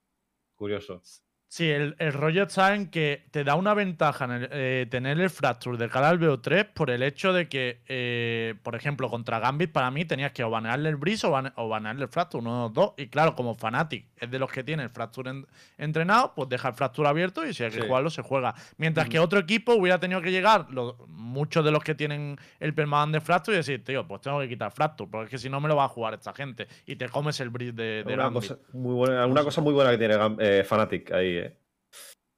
Curioso. 0.55 1.03
Sí, 1.49 1.69
el, 1.69 1.95
rollo 2.11 2.43
está 2.43 2.75
en 2.75 2.89
que 2.89 3.23
te 3.31 3.45
da 3.45 3.55
una 3.55 3.73
ventaja 3.73 4.25
en 4.25 4.49
eh, 4.51 4.85
tener 4.89 5.17
el 5.17 5.29
Fracture 5.29 5.77
de 5.77 5.87
cara 5.87 6.09
al 6.09 6.19
BO3 6.19 6.73
por 6.73 6.89
el 6.89 7.01
hecho 7.01 7.31
de 7.31 7.47
que, 7.47 7.79
eh, 7.87 8.55
por 8.63 8.75
ejemplo, 8.75 9.09
contra 9.09 9.39
Gambit 9.39 9.71
para 9.71 9.89
mí 9.89 10.03
tenías 10.03 10.33
que 10.33 10.43
o 10.43 10.49
banearle 10.49 10.89
el 10.89 10.97
Breeze 10.97 11.25
o, 11.25 11.69
banearle 11.69 12.03
el 12.03 12.09
Fracture, 12.09 12.41
uno 12.41 12.53
de 12.53 12.61
los 12.63 12.73
dos. 12.73 12.93
Y 12.97 13.07
claro, 13.07 13.33
como 13.33 13.55
Fnatic 13.55 14.07
es 14.17 14.29
de 14.29 14.39
los 14.39 14.51
que 14.51 14.65
tiene 14.65 14.83
el 14.83 14.89
Fracture 14.89 15.45
entrenado, 15.77 16.33
pues 16.35 16.49
deja 16.49 16.67
el 16.67 16.73
Fracture 16.73 17.07
abierto 17.07 17.45
y 17.45 17.53
si 17.53 17.63
hay 17.63 17.71
que 17.71 17.87
jugarlo, 17.87 18.09
se 18.09 18.21
juega. 18.23 18.53
Mientras 18.75 19.07
que 19.07 19.17
otro 19.17 19.39
equipo 19.39 19.73
hubiera 19.73 20.01
tenido 20.01 20.21
que 20.21 20.31
llegar, 20.31 20.67
muchos 21.07 21.63
de 21.63 21.71
los 21.71 21.81
que 21.81 21.95
tienen 21.95 22.37
el 22.59 22.73
permaban 22.73 23.13
de 23.13 23.21
Fracture 23.21 23.55
y 23.55 23.59
decir, 23.59 23.85
tío, 23.85 24.05
pues 24.05 24.19
tengo 24.19 24.41
que 24.41 24.49
quitar 24.49 24.69
Fracture, 24.71 25.09
porque 25.09 25.25
es 25.25 25.31
que 25.31 25.37
si 25.37 25.49
no 25.49 25.61
me 25.61 25.69
lo 25.69 25.77
va 25.77 25.85
a 25.85 25.89
jugar 25.89 26.13
esta 26.13 26.33
gente. 26.33 26.67
Y 26.85 26.97
te 26.97 27.07
comes 27.07 27.39
el 27.39 27.49
bridge 27.51 27.73
de, 27.73 28.03
de 28.03 28.13
Una 28.13 28.23
Gambit. 28.23 28.41
cosa 28.41 28.59
muy 28.73 28.95
buena, 28.95 29.25
una 29.25 29.43
cosa 29.43 29.61
muy 29.61 29.73
buena 29.73 29.91
que 29.91 29.97
tiene 29.97 30.15
eh, 30.39 30.65
Fnatic 30.67 31.11
ahí, 31.13 31.46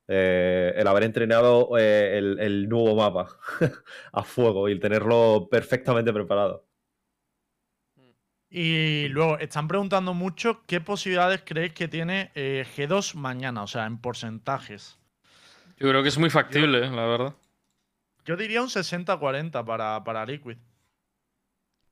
eh. 0.09 0.73
El 0.75 0.87
haber 0.87 1.03
entrenado 1.03 1.77
eh, 1.77 2.17
el, 2.17 2.39
el 2.39 2.67
nuevo 2.67 2.95
mapa 2.95 3.37
a 4.11 4.23
fuego 4.23 4.67
y 4.67 4.71
el 4.71 4.79
tenerlo 4.79 5.47
perfectamente 5.49 6.11
preparado. 6.11 6.65
Y 8.49 9.07
luego 9.09 9.37
están 9.37 9.67
preguntando 9.67 10.15
mucho 10.15 10.63
qué 10.65 10.81
posibilidades 10.81 11.43
creéis 11.45 11.73
que 11.73 11.87
tiene 11.87 12.31
eh, 12.33 12.65
G2 12.75 13.13
mañana, 13.13 13.61
o 13.61 13.67
sea, 13.67 13.85
en 13.85 13.99
porcentajes. 13.99 14.97
Yo 15.77 15.87
creo 15.87 16.01
que 16.01 16.09
es 16.09 16.17
muy 16.17 16.31
factible, 16.31 16.89
la 16.89 17.05
verdad. 17.05 17.35
Yo 18.25 18.35
diría 18.35 18.61
un 18.61 18.69
60-40 18.69 19.63
para, 19.63 20.03
para 20.03 20.25
Liquid. 20.25 20.57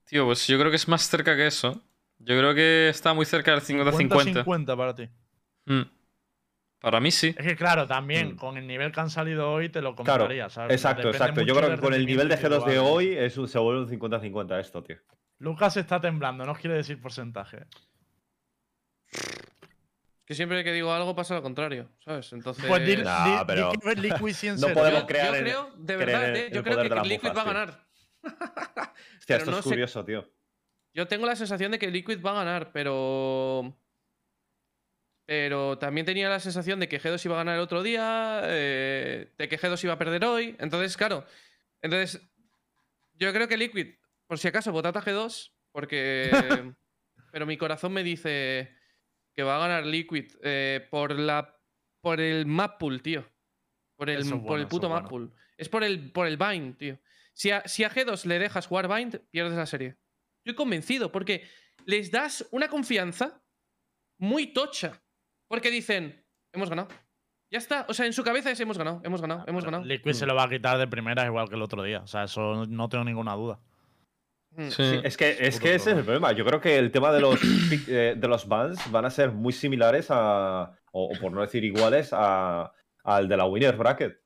Tío, 0.06 0.25
pues 0.25 0.47
yo 0.47 0.58
creo 0.58 0.71
que 0.71 0.77
es 0.77 0.88
más 0.88 1.08
cerca 1.08 1.36
que 1.36 1.45
eso. 1.45 1.80
Yo 2.19 2.38
creo 2.38 2.56
que 2.56 2.89
está 2.89 3.13
muy 3.13 3.25
cerca 3.25 3.51
del 3.51 3.62
50-50. 3.62 4.34
50 4.34 4.75
para 4.75 4.95
ti. 4.95 5.10
Mm. 5.65 5.84
Para 6.88 7.02
mí 7.02 7.12
sí. 7.12 7.36
Es 7.38 7.45
que 7.45 7.58
claro, 7.58 7.86
también 7.86 8.36
Mm. 8.36 8.38
con 8.38 8.56
el 8.58 8.65
nivel 8.65 8.93
que 8.93 9.00
han 9.02 9.10
salido 9.10 9.52
hoy 9.52 9.67
te 9.67 9.82
lo 9.82 9.93
Claro, 9.93 10.19
compraría, 10.21 10.50
¿sabes? 10.50 10.71
exacto, 10.73 11.10
exacto. 11.10 11.41
Yo 11.41 11.54
creo 11.54 11.69
que 11.71 11.82
con 11.82 11.93
el 11.93 12.06
nivel 12.06 12.30
de 12.30 12.38
rendimiento 12.38 12.65
G2 12.65 12.71
de 12.71 12.80
hoy 12.80 13.08
es 13.13 13.38
un- 13.38 13.50
se 13.50 13.60
vuelve 13.60 13.82
un 13.82 13.89
50-50 13.89 14.58
esto, 14.58 14.82
tío. 14.82 14.95
Lucas 15.39 15.76
está 15.76 16.00
temblando, 16.00 16.45
no 16.45 16.54
os 16.54 16.58
quiere 16.60 16.78
decir 16.78 17.02
porcentaje. 17.02 17.65
Que 20.26 20.34
siempre 20.34 20.63
que 20.63 20.71
digo 20.71 20.93
algo 20.93 21.13
pasa 21.13 21.36
lo 21.36 21.41
contrario, 21.41 21.89
¿sabes? 22.00 22.32
Entonces. 22.32 22.63
Pues 22.65 22.86
di, 22.86 22.95
Nah, 23.04 23.26
di- 23.26 23.32
di 23.32 23.43
pero- 23.47 23.71
que 23.71 23.95
Liquid 24.02 24.34
sin 24.34 24.56
No 24.62 24.73
podemos 24.73 25.04
crear 25.04 25.34
yo 25.36 25.41
creo, 25.41 25.71
de 25.76 25.93
creer 25.95 25.97
verdad, 26.06 26.36
eh, 26.38 26.47
el 26.47 26.54
yo 26.54 26.63
creo 26.63 26.78
que 26.78 27.10
Liquid 27.10 27.30
va 27.36 27.41
a 27.41 27.45
ganar. 27.45 27.86
Hostia, 29.19 29.36
esto 29.38 29.52
no 29.52 29.58
es 29.60 29.63
sé- 29.65 29.69
curioso, 29.69 30.06
tío. 30.06 30.26
Yo 30.93 31.06
tengo 31.06 31.26
la 31.26 31.36
sensación 31.36 31.71
de 31.73 31.80
que 31.80 31.91
Liquid 31.91 32.21
va 32.26 32.32
a 32.32 32.45
ganar, 32.45 32.71
pero. 32.71 33.78
Pero 35.27 35.77
también 35.77 36.05
tenía 36.05 36.29
la 36.29 36.39
sensación 36.39 36.79
de 36.79 36.87
que 36.87 37.01
G2 37.01 37.25
iba 37.25 37.35
a 37.35 37.39
ganar 37.39 37.55
el 37.55 37.61
otro 37.61 37.83
día, 37.83 38.39
eh, 38.45 39.33
de 39.37 39.49
que 39.49 39.59
G2 39.59 39.83
iba 39.83 39.91
a 39.91 39.97
perder 39.97 40.23
hoy. 40.23 40.55
Entonces, 40.57 40.95
claro. 40.95 41.25
Entonces, 41.81 42.25
yo 43.13 43.33
creo 43.33 43.49
que 43.49 43.57
Liquid, 43.57 43.95
por 44.25 44.39
si 44.39 44.47
acaso, 44.47 44.71
votad 44.71 44.95
a 44.95 45.01
G2, 45.01 45.51
porque. 45.73 46.31
pero 47.33 47.45
mi 47.45 47.57
corazón 47.57 47.91
me 47.91 48.03
dice 48.03 48.73
que 49.33 49.43
va 49.43 49.57
a 49.57 49.67
ganar 49.67 49.85
Liquid 49.85 50.31
eh, 50.43 50.87
por 50.89 51.19
la. 51.19 51.59
Por 51.99 52.21
el 52.21 52.45
map 52.45 52.79
pool, 52.79 53.01
tío. 53.01 53.29
Por 53.97 54.09
el, 54.09 54.23
por 54.43 54.59
el 54.59 54.67
puto 54.67 54.87
map 54.87 55.09
bueno. 55.09 55.09
pool. 55.09 55.33
Es 55.57 55.67
por 55.67 55.83
el, 55.83 56.09
por 56.13 56.25
el 56.25 56.37
bind, 56.37 56.77
tío. 56.77 56.99
Si 57.33 57.51
a, 57.51 57.67
si 57.67 57.83
a 57.83 57.89
G2 57.89 58.23
le 58.23 58.39
dejas 58.39 58.67
jugar 58.67 58.87
bind, 58.87 59.19
pierdes 59.29 59.57
la 59.57 59.65
serie. 59.65 59.97
Estoy 60.37 60.55
convencido, 60.55 61.11
porque 61.11 61.45
les 61.85 62.11
das 62.11 62.47
una 62.51 62.69
confianza 62.69 63.43
muy 64.17 64.53
tocha. 64.53 65.03
Porque 65.47 65.71
dicen, 65.71 66.23
hemos 66.53 66.69
ganado. 66.69 66.89
Ya 67.49 67.60
está. 67.60 67.86
O 67.88 67.93
sea, 67.93 68.05
en 68.05 68.13
su 68.13 68.23
cabeza 68.23 68.51
es 68.51 68.60
hemos 68.60 68.77
ganado, 68.77 69.01
hemos 69.03 69.21
ganado, 69.21 69.45
hemos 69.47 69.63
ganado. 69.63 69.86
Liquid 69.86 70.13
se 70.13 70.25
lo 70.25 70.36
va 70.36 70.43
a 70.43 70.49
quitar 70.49 70.77
de 70.77 70.88
primera 70.88 71.25
igual 71.25 71.47
que 71.47 71.55
el 71.55 71.62
otro 71.62 71.83
día. 71.83 72.01
O 72.01 72.07
sea, 72.07 72.23
eso 72.23 72.65
no 72.65 72.89
tengo 72.89 73.05
ninguna 73.05 73.36
duda. 73.36 73.60
Mm. 74.51 74.69
Sí. 74.69 74.83
Sí, 74.83 74.99
es 75.03 75.15
que, 75.15 75.38
es 75.39 75.60
que 75.60 75.75
ese 75.75 75.91
es 75.91 75.97
el 75.97 76.03
problema. 76.03 76.33
Yo 76.33 76.43
creo 76.45 76.60
que 76.60 76.77
el 76.77 76.91
tema 76.91 77.12
de 77.13 77.21
los, 77.21 77.39
eh, 77.88 78.15
de 78.17 78.27
los 78.27 78.47
bans 78.47 78.91
van 78.91 79.05
a 79.05 79.10
ser 79.10 79.31
muy 79.31 79.53
similares 79.53 80.07
a, 80.10 80.71
o, 80.91 81.05
o 81.05 81.19
por 81.19 81.31
no 81.31 81.41
decir 81.41 81.63
iguales, 81.63 82.10
a, 82.12 82.73
al 83.03 83.29
de 83.29 83.38
la 83.38 83.45
Winner 83.45 83.77
Bracket. 83.77 84.19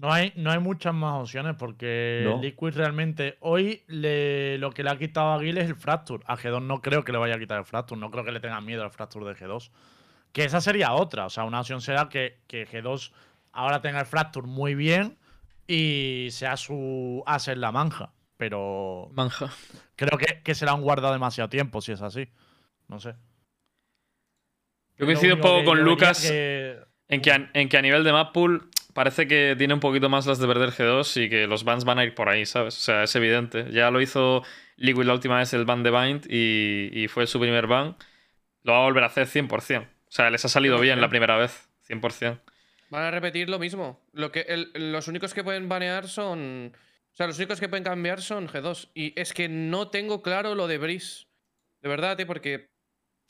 No 0.00 0.10
hay, 0.12 0.32
no 0.36 0.50
hay 0.50 0.58
muchas 0.58 0.94
más 0.94 1.20
opciones 1.20 1.56
porque 1.58 2.22
No. 2.24 2.40
Liquid 2.40 2.74
realmente 2.74 3.36
hoy 3.40 3.82
le- 3.86 4.56
lo 4.56 4.70
que 4.72 4.82
le 4.82 4.90
ha 4.90 4.96
quitado 4.98 5.32
a 5.34 5.40
Gil 5.40 5.58
es 5.58 5.66
el 5.66 5.76
Fracture. 5.76 6.24
A 6.26 6.36
G2 6.38 6.62
no 6.62 6.80
creo 6.80 7.04
que 7.04 7.12
le 7.12 7.18
vaya 7.18 7.34
a 7.34 7.38
quitar 7.38 7.58
el 7.58 7.64
Fracture, 7.66 8.00
no 8.00 8.10
creo 8.10 8.24
que 8.24 8.32
le 8.32 8.40
tenga 8.40 8.60
miedo 8.62 8.82
al 8.82 8.90
Fracture 8.90 9.26
de 9.26 9.34
G2. 9.36 9.70
Que 10.32 10.44
esa 10.44 10.60
sería 10.62 10.92
otra, 10.94 11.26
o 11.26 11.30
sea, 11.30 11.44
una 11.44 11.60
opción 11.60 11.80
será 11.82 12.08
que, 12.08 12.38
que 12.46 12.66
G2 12.66 13.12
ahora 13.52 13.82
tenga 13.82 14.00
el 14.00 14.06
Fracture 14.06 14.46
muy 14.46 14.74
bien 14.74 15.18
y 15.66 16.28
sea 16.30 16.56
su 16.56 17.22
en 17.46 17.60
la 17.60 17.70
manja. 17.72 18.12
Pero 18.38 19.10
Manja. 19.12 19.50
creo 19.96 20.16
que, 20.18 20.40
que 20.42 20.54
se 20.54 20.64
la 20.64 20.72
han 20.72 20.80
guardado 20.80 21.12
demasiado 21.12 21.50
tiempo 21.50 21.82
si 21.82 21.92
es 21.92 22.00
así. 22.00 22.26
No 22.88 22.98
sé. 23.00 23.14
Yo 24.96 25.04
coincido 25.04 25.34
un 25.34 25.40
poco 25.42 25.64
con 25.64 25.82
Lucas 25.82 26.22
que- 26.26 26.78
en, 27.08 27.20
que 27.22 27.32
a, 27.32 27.50
en 27.54 27.68
que 27.68 27.76
a 27.76 27.82
nivel 27.82 28.04
de 28.04 28.12
map 28.12 28.32
pool 28.32 28.69
parece 29.00 29.26
que 29.26 29.54
tiene 29.56 29.72
un 29.72 29.80
poquito 29.80 30.10
más 30.10 30.26
las 30.26 30.38
de 30.38 30.46
perder 30.46 30.72
G2 30.72 31.24
y 31.24 31.30
que 31.30 31.46
los 31.46 31.64
bans 31.64 31.86
van 31.86 31.98
a 31.98 32.04
ir 32.04 32.14
por 32.14 32.28
ahí, 32.28 32.44
¿sabes? 32.44 32.76
O 32.76 32.80
sea, 32.82 33.02
es 33.04 33.16
evidente. 33.16 33.64
Ya 33.72 33.90
lo 33.90 33.98
hizo 34.02 34.42
Liquid 34.76 35.04
la 35.04 35.14
última 35.14 35.38
vez 35.38 35.54
el 35.54 35.64
ban 35.64 35.82
de 35.82 35.90
Bind 35.90 36.26
y, 36.28 36.90
y 36.92 37.08
fue 37.08 37.26
su 37.26 37.40
primer 37.40 37.66
ban. 37.66 37.96
Lo 38.62 38.72
va 38.74 38.80
a 38.80 38.82
volver 38.82 39.02
a 39.04 39.06
hacer 39.06 39.26
100%. 39.26 39.84
O 39.88 40.10
sea, 40.10 40.28
les 40.28 40.44
ha 40.44 40.50
salido 40.50 40.78
bien 40.78 41.00
la 41.00 41.08
primera 41.08 41.38
vez. 41.38 41.66
100%. 41.88 42.42
Van 42.90 43.04
a 43.04 43.10
repetir 43.10 43.48
lo 43.48 43.58
mismo. 43.58 44.06
Lo 44.12 44.30
que, 44.30 44.40
el- 44.42 44.70
los 44.92 45.08
únicos 45.08 45.32
que 45.32 45.42
pueden 45.44 45.66
banear 45.66 46.06
son. 46.06 46.76
O 47.10 47.14
sea, 47.16 47.26
los 47.26 47.38
únicos 47.38 47.58
que 47.58 47.70
pueden 47.70 47.84
cambiar 47.84 48.20
son 48.20 48.48
G2. 48.48 48.90
Y 48.92 49.18
es 49.18 49.32
que 49.32 49.48
no 49.48 49.88
tengo 49.88 50.20
claro 50.20 50.54
lo 50.54 50.66
de 50.68 50.76
Breeze. 50.76 51.24
De 51.80 51.88
verdad, 51.88 52.20
eh, 52.20 52.26
porque. 52.26 52.68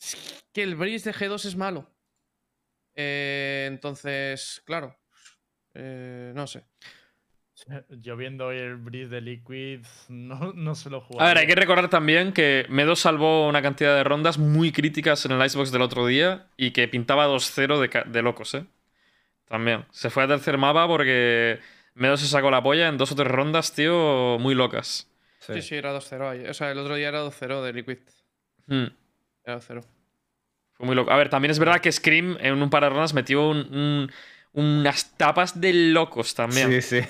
es 0.02 0.42
que 0.52 0.64
el 0.64 0.74
Breeze 0.74 1.12
de 1.12 1.16
G2 1.16 1.44
es 1.44 1.54
malo. 1.54 1.88
Eh, 2.96 3.66
entonces, 3.70 4.62
claro. 4.66 4.99
Eh, 5.74 6.32
no 6.34 6.46
sé. 6.46 6.64
Yo 7.90 8.16
viendo 8.16 8.46
hoy 8.46 8.56
el 8.56 8.76
Breeze 8.76 9.10
de 9.10 9.20
Liquid, 9.20 9.80
no, 10.08 10.52
no 10.54 10.74
se 10.74 10.88
lo 10.88 10.96
A 10.98 11.00
ver, 11.00 11.06
jugaría. 11.08 11.40
hay 11.42 11.46
que 11.46 11.54
recordar 11.54 11.90
también 11.90 12.32
que 12.32 12.64
Medo 12.70 12.96
salvó 12.96 13.46
una 13.48 13.60
cantidad 13.60 13.94
de 13.96 14.04
rondas 14.04 14.38
muy 14.38 14.72
críticas 14.72 15.24
en 15.26 15.32
el 15.32 15.44
Icebox 15.44 15.70
del 15.70 15.82
otro 15.82 16.06
día 16.06 16.46
y 16.56 16.70
que 16.70 16.88
pintaba 16.88 17.26
2-0 17.28 17.78
de, 17.78 18.10
de 18.10 18.22
locos, 18.22 18.54
¿eh? 18.54 18.64
También. 19.46 19.84
Se 19.90 20.10
fue 20.10 20.22
a 20.22 20.28
tercer 20.28 20.56
mapa 20.58 20.86
porque 20.86 21.58
Medo 21.94 22.16
se 22.16 22.26
sacó 22.26 22.50
la 22.50 22.62
polla 22.62 22.88
en 22.88 22.96
dos 22.96 23.12
o 23.12 23.16
tres 23.16 23.28
rondas, 23.28 23.74
tío, 23.74 24.38
muy 24.38 24.54
locas. 24.54 25.06
Sí, 25.40 25.60
sí, 25.60 25.74
era 25.74 25.92
2-0. 25.92 26.30
ahí. 26.30 26.46
O 26.46 26.54
sea, 26.54 26.70
el 26.70 26.78
otro 26.78 26.94
día 26.94 27.08
era 27.08 27.20
2-0 27.22 27.62
de 27.62 27.72
Liquid. 27.72 27.98
Hmm. 28.68 28.86
Era 29.44 29.56
2-0. 29.58 29.84
Fue 30.74 30.86
muy 30.86 30.94
loco. 30.94 31.10
A 31.10 31.16
ver, 31.16 31.28
también 31.28 31.50
es 31.50 31.58
verdad 31.58 31.80
que 31.80 31.90
Scream 31.92 32.38
en 32.40 32.62
un 32.62 32.70
par 32.70 32.84
de 32.84 32.90
rondas 32.90 33.12
metió 33.12 33.48
un- 33.50 33.74
un- 33.74 34.12
unas 34.52 35.16
tapas 35.16 35.60
de 35.60 35.72
locos 35.72 36.34
también. 36.34 36.82
Sí, 36.82 37.00
sí. 37.00 37.08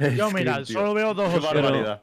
Yo, 0.16 0.30
mira, 0.30 0.62
tío, 0.62 0.78
solo 0.78 0.94
veo 0.94 1.14
dos 1.14 1.30
qué 1.30 1.38
opciones. 1.38 1.98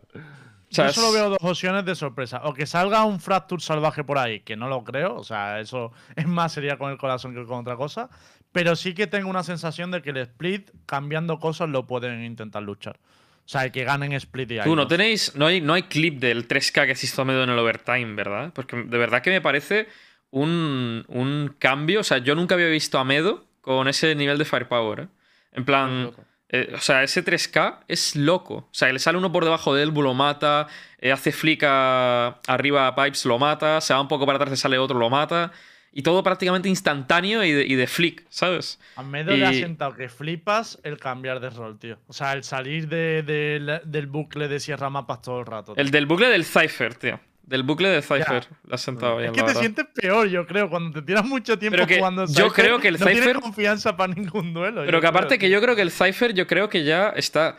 Yo 0.69 0.91
solo 0.91 1.11
veo 1.13 1.29
dos 1.29 1.39
opciones 1.41 1.85
de 1.85 1.95
sorpresa. 1.95 2.41
O 2.43 2.53
que 2.53 2.65
salga 2.65 3.05
un 3.05 3.19
Fracture 3.19 3.61
salvaje 3.61 4.03
por 4.03 4.17
ahí, 4.17 4.41
que 4.41 4.55
no 4.55 4.67
lo 4.67 4.83
creo. 4.83 5.15
O 5.15 5.23
sea, 5.23 5.59
eso 5.59 5.91
es 6.15 6.27
más 6.27 6.53
sería 6.53 6.77
con 6.77 6.91
el 6.91 6.97
corazón 6.97 7.33
que 7.33 7.45
con 7.45 7.59
otra 7.59 7.75
cosa. 7.75 8.09
Pero 8.51 8.75
sí 8.75 8.93
que 8.93 9.07
tengo 9.07 9.29
una 9.29 9.43
sensación 9.43 9.91
de 9.91 10.01
que 10.01 10.11
el 10.11 10.17
split, 10.17 10.69
cambiando 10.85 11.39
cosas, 11.39 11.69
lo 11.69 11.87
pueden 11.87 12.23
intentar 12.23 12.63
luchar. 12.63 12.97
O 13.45 13.47
sea, 13.47 13.69
que 13.69 13.83
ganen 13.83 14.13
split 14.13 14.51
y 14.51 14.59
ahí. 14.59 14.65
Tú 14.65 14.75
no 14.75 14.87
tenéis, 14.87 15.35
no 15.35 15.45
hay, 15.45 15.61
no 15.61 15.73
hay 15.73 15.83
clip 15.83 16.19
del 16.19 16.47
3K 16.47 16.87
que 16.87 16.95
se 16.95 17.05
hizo 17.05 17.23
Medo 17.25 17.43
en 17.43 17.49
el 17.49 17.59
overtime, 17.59 18.15
¿verdad? 18.15 18.51
Porque 18.53 18.77
de 18.77 18.97
verdad 18.97 19.21
que 19.21 19.29
me 19.29 19.41
parece 19.41 19.87
un, 20.31 21.05
un 21.07 21.55
cambio. 21.59 21.99
O 21.99 22.03
sea, 22.03 22.17
yo 22.17 22.33
nunca 22.33 22.55
había 22.55 22.67
visto 22.67 22.97
a 22.97 23.03
Medo 23.03 23.45
con 23.65 23.87
ese 23.87 24.13
nivel 24.15 24.37
de 24.37 24.45
firepower, 24.45 24.99
¿eh? 25.01 25.07
En 25.53 25.65
plan, 25.65 26.11
eh, 26.49 26.71
o 26.75 26.79
sea, 26.79 27.01
ese 27.03 27.23
3K 27.23 27.79
es 27.87 28.15
loco. 28.15 28.55
O 28.55 28.69
sea, 28.71 28.91
le 28.93 28.99
sale 28.99 29.17
uno 29.17 29.31
por 29.31 29.43
debajo 29.43 29.73
de 29.73 29.81
él, 29.83 29.89
lo 29.93 30.13
mata, 30.13 30.67
eh, 30.99 31.11
hace 31.11 31.31
flick 31.31 31.63
a- 31.65 32.39
arriba 32.47 32.87
a 32.87 32.95
Pipes, 32.95 33.25
lo 33.25 33.39
mata, 33.39 33.81
se 33.81 33.93
va 33.93 34.01
un 34.01 34.07
poco 34.07 34.25
para 34.25 34.35
atrás, 34.37 34.51
le 34.51 34.57
sale 34.57 34.77
otro, 34.77 34.99
lo 34.99 35.09
mata. 35.09 35.51
Y 35.97 36.03
todo 36.03 36.21
prácticamente 36.23 36.67
instantáneo 36.67 37.41
y 37.45 37.51
de, 37.53 37.65
y 37.65 37.75
de 37.75 37.87
flick, 37.87 38.25
¿sabes? 38.29 38.79
A 38.97 39.01
Medo 39.03 39.31
le 39.31 39.45
ha 39.45 39.53
y- 39.53 39.61
sentado 39.61 39.95
que 39.95 40.09
flipas 40.09 40.77
el 40.83 40.97
cambiar 40.97 41.39
de 41.39 41.49
rol, 41.49 41.79
tío. 41.79 41.97
O 42.07 42.13
sea, 42.13 42.33
el 42.33 42.43
salir 42.43 42.89
de- 42.89 43.23
de 43.23 43.59
la- 43.61 43.79
del 43.79 44.07
bucle 44.07 44.49
de 44.49 44.59
Sierra 44.59 44.89
Mapas 44.89 45.21
todo 45.21 45.39
el 45.39 45.45
rato. 45.45 45.73
tío. 45.73 45.81
El 45.81 45.91
del 45.91 46.05
bucle 46.05 46.27
del 46.27 46.43
Cypher, 46.43 46.95
tío. 46.95 47.19
Del 47.47 47.61
bucle 47.63 47.89
del 47.89 48.01
Cypher. 48.01 48.47
Le 48.67 48.73
ha 48.73 48.77
sentado 48.77 49.17
bien, 49.17 49.29
Es 49.29 49.33
que 49.33 49.41
la 49.41 49.45
te 49.45 49.47
verdad. 49.49 49.61
sientes 49.61 49.85
peor, 49.93 50.27
yo 50.27 50.47
creo, 50.47 50.67
cuando 50.69 50.99
te 50.99 51.05
tiras 51.05 51.23
mucho 51.25 51.59
tiempo 51.59 51.75
Pero 51.75 51.85
que 51.87 51.97
jugando 51.97 52.25
yo 52.27 52.51
creo 52.51 52.79
que 52.79 52.87
el 52.87 52.99
no 52.99 53.05
tienes 53.05 53.23
Cypher- 53.23 53.39
confianza 53.41 53.95
para 53.95 54.13
ningún 54.13 54.51
duelo. 54.53 54.83
Pero 54.85 54.99
que 54.99 55.05
aparte 55.07 55.37
creo, 55.37 55.39
que 55.39 55.49
yo 55.51 55.61
creo 55.61 55.75
que 55.75 55.83
el 55.83 55.91
Cypher, 55.91 56.33
yo 56.33 56.47
creo 56.47 56.69
que 56.69 56.83
ya 56.83 57.09
está 57.09 57.57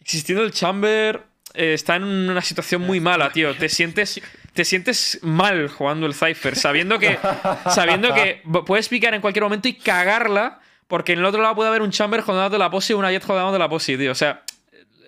existiendo 0.00 0.44
el 0.44 0.52
Chamber, 0.52 1.22
eh, 1.54 1.74
está 1.74 1.96
en 1.96 2.04
una 2.04 2.42
situación 2.42 2.82
muy 2.82 3.00
mala, 3.00 3.30
tío. 3.32 3.56
Te 3.56 3.68
sientes, 3.68 4.20
te 4.52 4.64
sientes 4.64 5.18
mal 5.22 5.68
jugando 5.68 6.06
el 6.06 6.14
Cypher, 6.14 6.54
sabiendo 6.54 6.98
que, 7.00 7.18
sabiendo 7.70 8.14
que 8.14 8.42
puedes 8.66 8.88
picar 8.88 9.14
en 9.14 9.20
cualquier 9.20 9.42
momento 9.42 9.66
y 9.66 9.74
cagarla, 9.74 10.60
porque 10.86 11.14
en 11.14 11.18
el 11.18 11.24
otro 11.24 11.42
lado 11.42 11.54
puede 11.56 11.68
haber 11.70 11.82
un 11.82 11.90
Chamber 11.90 12.20
jodándote 12.20 12.56
la 12.58 12.70
posi 12.70 12.92
y 12.92 12.96
una 12.96 13.10
Jet 13.10 13.24
jodándote 13.24 13.58
la 13.58 13.68
posi, 13.68 13.96
tío. 13.98 14.12
O 14.12 14.14
sea, 14.14 14.42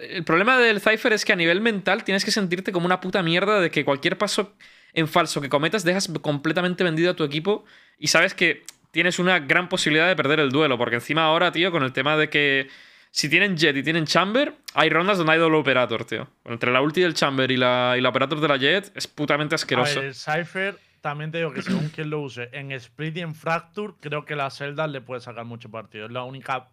el 0.00 0.24
problema 0.24 0.58
del 0.58 0.80
Cypher 0.80 1.12
es 1.12 1.24
que 1.24 1.32
a 1.32 1.36
nivel 1.36 1.60
mental 1.60 2.04
tienes 2.04 2.24
que 2.24 2.30
sentirte 2.30 2.72
como 2.72 2.86
una 2.86 3.00
puta 3.00 3.22
mierda 3.22 3.60
de 3.60 3.70
que 3.70 3.84
cualquier 3.84 4.18
paso 4.18 4.54
en 4.92 5.08
falso 5.08 5.40
que 5.40 5.48
cometas 5.48 5.84
dejas 5.84 6.08
completamente 6.20 6.84
vendido 6.84 7.10
a 7.10 7.14
tu 7.14 7.24
equipo 7.24 7.64
y 7.98 8.08
sabes 8.08 8.34
que 8.34 8.62
tienes 8.90 9.18
una 9.18 9.38
gran 9.38 9.68
posibilidad 9.68 10.08
de 10.08 10.16
perder 10.16 10.40
el 10.40 10.50
duelo. 10.50 10.78
Porque 10.78 10.96
encima 10.96 11.24
ahora, 11.24 11.52
tío, 11.52 11.70
con 11.70 11.82
el 11.82 11.92
tema 11.92 12.16
de 12.16 12.28
que, 12.28 12.68
si 13.10 13.28
tienen 13.28 13.56
Jet 13.56 13.76
y 13.76 13.82
tienen 13.82 14.06
Chamber, 14.06 14.54
hay 14.74 14.90
rondas 14.90 15.18
donde 15.18 15.34
hay 15.34 15.38
doble 15.38 15.58
operator, 15.58 16.04
tío. 16.04 16.28
Entre 16.44 16.72
la 16.72 16.80
ulti 16.80 17.00
del 17.00 17.14
Chamber 17.14 17.50
y 17.50 17.56
la, 17.56 17.94
y 17.96 18.00
la 18.00 18.08
operator 18.08 18.40
de 18.40 18.48
la 18.48 18.56
Jet 18.56 18.90
es 18.94 19.06
putamente 19.06 19.54
asqueroso. 19.54 20.00
el 20.00 20.14
Cypher, 20.14 20.76
también 21.00 21.30
te 21.30 21.38
digo 21.38 21.52
que 21.52 21.62
según 21.62 21.88
quien 21.90 22.10
lo 22.10 22.20
use, 22.20 22.48
en 22.52 22.72
Split 22.72 23.16
y 23.16 23.20
en 23.20 23.34
Fracture, 23.34 23.94
creo 24.00 24.24
que 24.24 24.36
la 24.36 24.50
Zelda 24.50 24.86
le 24.86 25.00
puede 25.00 25.20
sacar 25.20 25.44
mucho 25.44 25.70
partido. 25.70 26.06
Es 26.06 26.12
la 26.12 26.24
única 26.24 26.68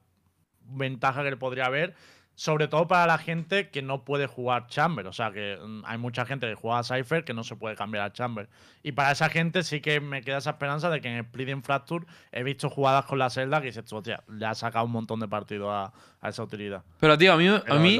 ventaja 0.70 1.24
que 1.24 1.30
le 1.32 1.38
podría 1.38 1.66
haber 1.66 1.96
sobre 2.38 2.68
todo 2.68 2.88
para 2.88 3.08
la 3.08 3.18
gente 3.18 3.70
que 3.70 3.82
no 3.82 4.06
puede 4.06 4.28
jugar 4.28 4.68
Chamber. 4.68 5.08
O 5.08 5.12
sea, 5.12 5.32
que 5.32 5.58
mm, 5.60 5.82
hay 5.86 5.98
mucha 5.98 6.24
gente 6.24 6.48
que 6.48 6.54
juega 6.54 6.80
a 6.80 6.84
Cypher 6.84 7.24
que 7.24 7.34
no 7.34 7.44
se 7.44 7.56
puede 7.56 7.76
cambiar 7.76 8.06
a 8.06 8.14
Chamber. 8.14 8.48
Y 8.84 8.92
para 8.92 9.12
esa 9.12 9.28
gente 9.28 9.64
sí 9.64 9.82
que 9.82 10.00
me 10.00 10.22
queda 10.22 10.38
esa 10.38 10.52
esperanza 10.52 10.92
de 10.92 11.02
que 11.02 11.08
en 11.08 11.18
Split 11.26 11.66
Fracture 11.66 12.06
he 12.32 12.44
visto 12.44 12.70
jugadas 12.70 13.06
con 13.06 13.18
la 13.18 13.32
Zelda 13.32 13.60
que 13.60 13.68
dices, 13.68 13.92
hostia, 13.92 14.24
le 14.28 14.46
ha 14.46 14.54
sacado 14.54 14.86
un 14.86 14.92
montón 14.92 15.20
de 15.20 15.28
partido 15.28 15.72
a, 15.72 15.92
esa 16.24 16.44
utilidad. 16.44 16.84
Pero, 17.00 17.18
tío, 17.18 17.34
a 17.34 17.38
mí, 17.38 17.48
a 17.48 17.76
mí, 17.80 18.00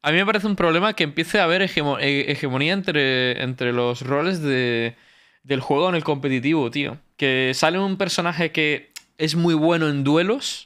a 0.00 0.10
mí 0.10 0.16
me 0.16 0.24
parece 0.24 0.46
un 0.46 0.56
problema 0.56 0.94
que 0.94 1.04
empiece 1.04 1.38
a 1.38 1.44
haber 1.44 1.60
eh, 1.60 2.24
hegemonía 2.28 2.72
entre, 2.72 3.42
entre 3.42 3.74
los 3.74 4.00
roles 4.00 4.40
de, 4.40 4.96
del 5.42 5.60
juego 5.60 5.90
en 5.90 5.96
el 5.96 6.04
competitivo, 6.04 6.70
tío. 6.70 6.96
Que 7.18 7.52
sale 7.54 7.78
un 7.78 7.98
personaje 7.98 8.52
que 8.52 8.90
es 9.18 9.34
muy 9.34 9.52
bueno 9.52 9.90
en 9.90 10.02
duelos 10.02 10.65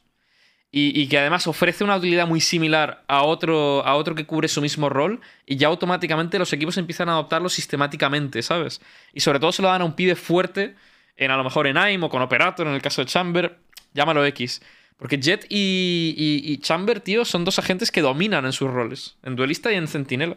y, 0.73 1.09
que 1.09 1.19
además 1.19 1.49
ofrece 1.49 1.83
una 1.83 1.97
utilidad 1.97 2.29
muy 2.29 2.41
similar 2.41 3.03
a 3.09 3.23
otro, 3.25 3.85
a 3.85 3.97
otro 3.97 4.15
que 4.15 4.25
cubre 4.25 4.47
su 4.47 4.61
mismo 4.61 4.89
rol 4.89 5.21
y 5.45 5.57
ya 5.57 5.67
automáticamente 5.67 6.39
los 6.39 6.53
equipos 6.53 6.79
empiezan 6.79 7.09
a 7.09 7.13
adoptarlo 7.13 7.49
sistemáticamente, 7.49 8.41
¿sabes? 8.43 8.81
Y 9.13 9.21
sobre 9.21 9.41
todo 9.41 9.51
se 9.51 9.63
lo 9.63 9.69
dan 9.69 9.83
a 9.83 9.85
un 9.85 9.95
pibe 9.95 10.15
fuerte, 10.15 10.77
en 11.17 11.33
a 11.33 11.37
lo 11.37 11.43
mejor 11.43 11.67
en 11.67 11.77
AIM 11.77 12.05
o 12.05 12.09
con 12.09 12.23
Operator, 12.23 12.69
en 12.69 12.75
el 12.75 12.83
caso 12.83 13.03
de 13.03 13.07
Chamber, 13.07 13.59
llámalo 13.95 14.25
X. 14.27 14.63
Porque 14.97 15.19
Jet 15.19 15.47
y, 15.49 16.59
Chamber, 16.59 17.01
tío, 17.01 17.25
son 17.25 17.45
dos 17.45 17.59
agentes 17.59 17.91
que 17.91 18.01
dominan 18.03 18.45
en 18.45 18.53
sus 18.53 18.71
roles, 18.71 19.17
en 19.25 19.35
duelista 19.35 19.73
y 19.73 19.77
en 19.77 19.89
centinela. 19.89 20.37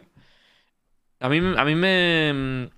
A 1.20 1.28
mí, 1.28 1.38
a 1.38 1.64
mí 1.64 1.74
me, 1.74 2.70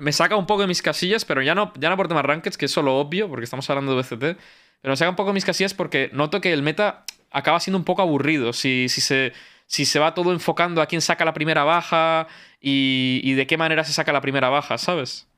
me 0.00 0.12
saca 0.12 0.36
un 0.36 0.46
poco 0.46 0.62
de 0.62 0.68
mis 0.68 0.82
casillas, 0.82 1.24
pero 1.24 1.42
ya 1.42 1.54
no, 1.54 1.72
ya 1.78 1.90
no 1.90 1.96
por 1.96 2.08
temas 2.08 2.24
rankeds, 2.24 2.56
que 2.56 2.66
es 2.66 2.72
solo 2.72 2.96
obvio, 2.96 3.28
porque 3.28 3.44
estamos 3.44 3.68
hablando 3.68 3.94
de 3.94 4.02
BCT. 4.02 4.38
Pero 4.82 4.92
me 4.92 4.96
saca 4.96 5.10
un 5.10 5.16
poco 5.16 5.32
mis 5.32 5.44
casillas 5.44 5.74
porque 5.74 6.10
noto 6.12 6.40
que 6.40 6.52
el 6.52 6.62
meta 6.62 7.04
acaba 7.30 7.60
siendo 7.60 7.78
un 7.78 7.84
poco 7.84 8.02
aburrido. 8.02 8.52
Si, 8.52 8.88
si, 8.88 9.00
se, 9.00 9.32
si 9.66 9.84
se 9.84 9.98
va 9.98 10.12
todo 10.12 10.32
enfocando 10.32 10.82
a 10.82 10.86
quién 10.86 11.00
saca 11.00 11.24
la 11.24 11.32
primera 11.32 11.64
baja 11.64 12.26
y, 12.60 13.32
de 13.34 13.46
qué 13.46 13.56
manera 13.56 13.84
se 13.84 13.92
saca 13.92 14.12
la 14.12 14.20
primera 14.20 14.48
baja, 14.48 14.76
¿sabes? 14.78 15.28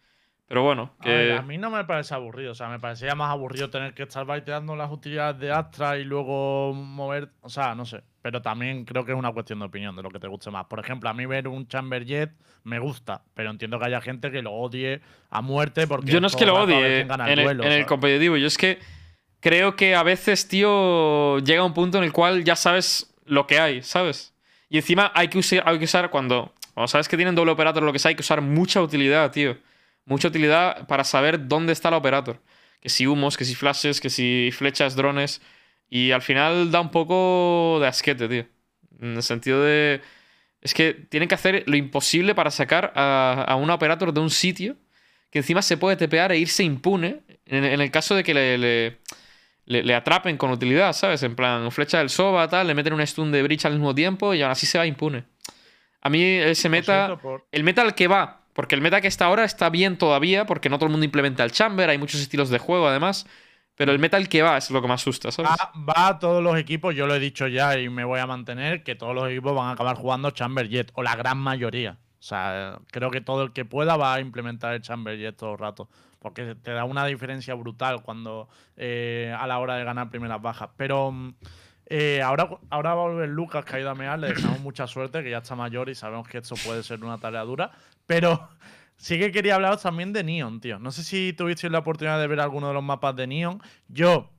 Pero 0.48 0.62
bueno. 0.62 0.92
A, 1.00 1.42
mí 1.42 1.58
no 1.58 1.70
me 1.70 1.84
parece 1.84 2.14
aburrido. 2.14 2.52
O 2.52 2.54
sea, 2.54 2.68
me 2.68 2.78
parecía 2.78 3.14
más 3.14 3.30
aburrido 3.30 3.70
tener 3.70 3.94
que 3.94 4.02
estar 4.02 4.24
baiteando 4.24 4.76
las 4.76 4.90
utilidades 4.90 5.38
de 5.38 5.52
Astra 5.52 5.98
y 5.98 6.04
luego 6.04 6.72
mover. 6.74 7.30
O 7.40 7.48
sea, 7.48 7.74
no 7.74 7.84
sé. 7.84 8.02
Pero 8.22 8.40
también 8.40 8.84
creo 8.84 9.04
que 9.04 9.12
es 9.12 9.18
una 9.18 9.32
cuestión 9.32 9.58
de 9.58 9.66
opinión, 9.66 9.94
de 9.96 10.02
lo 10.02 10.10
que 10.10 10.18
te 10.18 10.28
guste 10.28 10.50
más. 10.50 10.66
Por 10.66 10.80
ejemplo, 10.80 11.10
a 11.10 11.14
mí 11.14 11.26
ver 11.26 11.48
un 11.48 11.66
Chamber 11.66 12.04
Jet 12.04 12.30
me 12.62 12.78
gusta, 12.78 13.22
pero 13.34 13.50
entiendo 13.50 13.78
que 13.78 13.86
haya 13.86 14.00
gente 14.00 14.30
que 14.30 14.40
lo 14.40 14.52
odie 14.52 15.00
a 15.30 15.42
muerte 15.42 15.86
porque. 15.86 16.10
Yo 16.10 16.20
no 16.20 16.28
es 16.28 16.36
que 16.36 16.46
lo 16.46 16.62
odie 16.62 17.00
en, 17.00 17.10
el, 17.10 17.60
en 17.62 17.72
el 17.72 17.86
competitivo. 17.86 18.36
Yo 18.36 18.46
es 18.46 18.58
que 18.58 18.78
creo 19.44 19.76
que 19.76 19.94
a 19.94 20.02
veces, 20.02 20.48
tío, 20.48 21.38
llega 21.40 21.62
un 21.62 21.74
punto 21.74 21.98
en 21.98 22.04
el 22.04 22.12
cual 22.12 22.44
ya 22.44 22.56
sabes 22.56 23.14
lo 23.26 23.46
que 23.46 23.60
hay, 23.60 23.82
¿sabes? 23.82 24.32
Y 24.70 24.78
encima 24.78 25.12
hay 25.14 25.28
que 25.28 25.36
usar, 25.36 25.62
hay 25.66 25.78
que 25.78 25.84
usar 25.84 26.08
cuando, 26.08 26.54
cuando 26.72 26.88
sabes 26.88 27.08
que 27.08 27.16
tienen 27.18 27.34
doble 27.34 27.52
operator 27.52 27.82
lo 27.82 27.92
que 27.92 27.98
sea, 27.98 28.08
hay 28.08 28.14
que 28.14 28.22
usar 28.22 28.40
mucha 28.40 28.80
utilidad, 28.80 29.30
tío. 29.32 29.58
Mucha 30.06 30.28
utilidad 30.28 30.86
para 30.86 31.04
saber 31.04 31.46
dónde 31.46 31.74
está 31.74 31.88
el 31.88 31.94
operator. 31.94 32.40
Que 32.80 32.88
si 32.88 33.06
humos, 33.06 33.36
que 33.36 33.44
si 33.44 33.54
flashes, 33.54 34.00
que 34.00 34.08
si 34.08 34.48
flechas, 34.50 34.96
drones. 34.96 35.42
Y 35.90 36.12
al 36.12 36.22
final 36.22 36.70
da 36.70 36.80
un 36.80 36.90
poco 36.90 37.78
de 37.82 37.86
asquete, 37.86 38.28
tío. 38.28 38.46
En 38.98 39.16
el 39.16 39.22
sentido 39.22 39.62
de. 39.62 40.00
Es 40.62 40.72
que 40.72 40.94
tienen 40.94 41.28
que 41.28 41.34
hacer 41.34 41.64
lo 41.66 41.76
imposible 41.76 42.34
para 42.34 42.50
sacar 42.50 42.94
a, 42.96 43.56
un 43.60 43.68
operator 43.68 44.10
de 44.14 44.20
un 44.20 44.30
sitio 44.30 44.76
que 45.30 45.40
encima 45.40 45.60
se 45.60 45.76
puede 45.76 45.96
tepear 45.96 46.32
e 46.32 46.38
irse 46.38 46.64
impune. 46.64 47.20
En, 47.44 47.64
el 47.64 47.90
caso 47.90 48.14
de 48.14 48.24
que 48.24 48.32
le, 48.32 48.98
atrapen 49.94 50.36
con 50.36 50.50
utilidad, 50.50 50.92
¿sabes? 50.92 51.22
En 51.22 51.36
plan, 51.36 51.70
flecha 51.70 51.98
del 51.98 52.10
Soba, 52.10 52.48
tal, 52.48 52.66
le 52.66 52.74
meten 52.74 52.92
un 52.92 53.06
stun 53.06 53.32
de 53.32 53.42
Breach 53.42 53.64
al 53.64 53.72
mismo 53.72 53.94
tiempo 53.94 54.34
y 54.34 54.42
aún 54.42 54.52
así 54.52 54.66
se 54.66 54.78
va 54.78 54.86
impune. 54.86 55.24
A 56.02 56.10
mí 56.10 56.22
ese 56.22 56.68
meta. 56.68 57.18
El 57.50 57.64
meta 57.64 57.82
al 57.82 57.94
que 57.94 58.08
va, 58.08 58.42
porque 58.52 58.74
el 58.74 58.80
meta 58.82 59.00
que 59.00 59.08
está 59.08 59.26
ahora 59.26 59.44
está 59.44 59.70
bien 59.70 59.96
todavía, 59.96 60.46
porque 60.46 60.68
no 60.68 60.76
todo 60.76 60.86
el 60.86 60.92
mundo 60.92 61.04
implementa 61.04 61.44
el 61.44 61.52
chamber, 61.52 61.88
hay 61.88 61.98
muchos 61.98 62.20
estilos 62.20 62.50
de 62.50 62.58
juego 62.58 62.88
además. 62.88 63.26
Pero 63.76 63.90
el 63.90 63.98
meta 63.98 64.16
al 64.16 64.28
que 64.28 64.42
va 64.42 64.56
es 64.56 64.70
lo 64.70 64.80
que 64.80 64.86
más 64.86 65.02
asusta, 65.02 65.32
¿sabes? 65.32 65.50
Va, 65.50 66.06
a 66.06 66.18
todos 66.20 66.40
los 66.40 66.56
equipos, 66.56 66.94
yo 66.94 67.08
lo 67.08 67.14
he 67.16 67.18
dicho 67.18 67.48
ya 67.48 67.76
y 67.76 67.88
me 67.88 68.04
voy 68.04 68.20
a 68.20 68.26
mantener, 68.26 68.84
que 68.84 68.94
todos 68.94 69.16
los 69.16 69.28
equipos 69.28 69.52
van 69.56 69.68
a 69.68 69.70
acabar 69.72 69.96
jugando 69.96 70.30
Chamber 70.30 70.68
Jet, 70.68 70.92
o 70.94 71.02
la 71.02 71.16
gran 71.16 71.38
mayoría. 71.38 71.98
O 72.20 72.22
sea, 72.22 72.78
creo 72.92 73.10
que 73.10 73.20
todo 73.20 73.42
el 73.42 73.52
que 73.52 73.64
pueda 73.64 73.96
va 73.96 74.14
a 74.14 74.20
implementar 74.20 74.74
el 74.74 74.80
Chamber 74.80 75.18
Jet 75.18 75.36
todo 75.36 75.52
el 75.52 75.58
rato 75.58 75.88
porque 76.24 76.54
te 76.54 76.70
da 76.70 76.84
una 76.84 77.04
diferencia 77.04 77.52
brutal 77.52 78.00
cuando 78.00 78.48
eh, 78.78 79.36
a 79.38 79.46
la 79.46 79.58
hora 79.58 79.76
de 79.76 79.84
ganar 79.84 80.08
primeras 80.08 80.40
bajas. 80.40 80.70
Pero 80.74 81.12
mm, 81.12 81.34
eh, 81.84 82.22
ahora, 82.22 82.48
ahora 82.70 82.94
va 82.94 83.02
a 83.02 83.08
volver 83.08 83.28
Lucas, 83.28 83.62
que 83.62 83.76
ha 83.76 83.80
ido 83.80 83.90
a 83.90 83.94
mear, 83.94 84.18
le 84.18 84.28
deseamos 84.28 84.60
mucha 84.60 84.86
suerte, 84.86 85.22
que 85.22 85.28
ya 85.28 85.38
está 85.38 85.54
mayor 85.54 85.90
y 85.90 85.94
sabemos 85.94 86.26
que 86.26 86.38
esto 86.38 86.54
puede 86.64 86.82
ser 86.82 87.04
una 87.04 87.18
tarea 87.18 87.42
dura. 87.42 87.72
Pero 88.06 88.48
sí 88.96 89.18
que 89.18 89.32
quería 89.32 89.56
hablaros 89.56 89.82
también 89.82 90.14
de 90.14 90.24
Neon, 90.24 90.62
tío. 90.62 90.78
No 90.78 90.92
sé 90.92 91.04
si 91.04 91.34
tuvisteis 91.34 91.70
la 91.70 91.80
oportunidad 91.80 92.18
de 92.18 92.26
ver 92.26 92.40
alguno 92.40 92.68
de 92.68 92.74
los 92.74 92.82
mapas 92.82 93.14
de 93.16 93.26
Neon. 93.26 93.60
Yo 93.88 94.30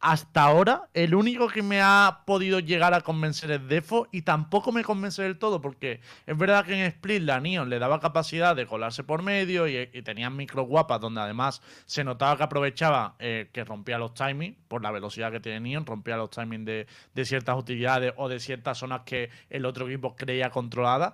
hasta 0.00 0.44
ahora, 0.44 0.88
el 0.94 1.16
único 1.16 1.48
que 1.48 1.62
me 1.62 1.80
ha 1.80 2.22
podido 2.24 2.60
llegar 2.60 2.94
a 2.94 3.00
convencer 3.00 3.50
es 3.50 3.66
Defo 3.66 4.06
y 4.12 4.22
tampoco 4.22 4.70
me 4.70 4.84
convence 4.84 5.22
del 5.22 5.38
todo 5.38 5.60
porque 5.60 6.00
es 6.24 6.38
verdad 6.38 6.64
que 6.64 6.74
en 6.74 6.86
Split 6.86 7.22
la 7.22 7.40
Neon 7.40 7.68
le 7.68 7.80
daba 7.80 7.98
capacidad 7.98 8.54
de 8.54 8.66
colarse 8.66 9.02
por 9.02 9.22
medio 9.22 9.66
y, 9.66 9.86
tenían 10.02 10.36
micro 10.36 10.62
guapas 10.62 11.00
donde 11.00 11.20
además 11.20 11.62
se 11.84 12.04
notaba 12.04 12.36
que 12.36 12.44
aprovechaba 12.44 13.16
eh, 13.18 13.50
que 13.52 13.64
rompía 13.64 13.98
los 13.98 14.14
timings 14.14 14.56
por 14.68 14.82
la 14.82 14.92
velocidad 14.92 15.32
que 15.32 15.40
tiene 15.40 15.60
Neon, 15.60 15.84
rompía 15.84 16.16
los 16.16 16.30
timings 16.30 16.64
de, 16.64 17.24
ciertas 17.24 17.58
utilidades 17.58 18.12
o 18.16 18.28
de 18.28 18.38
ciertas 18.38 18.78
zonas 18.78 19.02
que 19.04 19.30
el 19.50 19.66
otro 19.66 19.88
equipo 19.88 20.14
creía 20.14 20.50
controlada. 20.50 21.12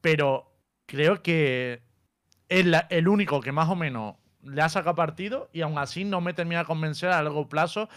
Pero 0.00 0.52
creo 0.86 1.22
que 1.22 1.82
es 2.48 2.66
el 2.90 3.08
único 3.08 3.40
que 3.40 3.50
más 3.50 3.68
o 3.68 3.74
menos 3.74 4.14
le 4.44 4.60
ha 4.62 4.68
sacado 4.68 4.94
partido 4.94 5.48
y 5.52 5.60
aún 5.60 5.78
así 5.78 6.04
no 6.04 6.20
me 6.20 6.34
termina 6.34 6.60
de 6.60 6.64
convencer 6.66 7.10
a 7.10 7.22
largo 7.22 7.48
plazo, 7.48 7.88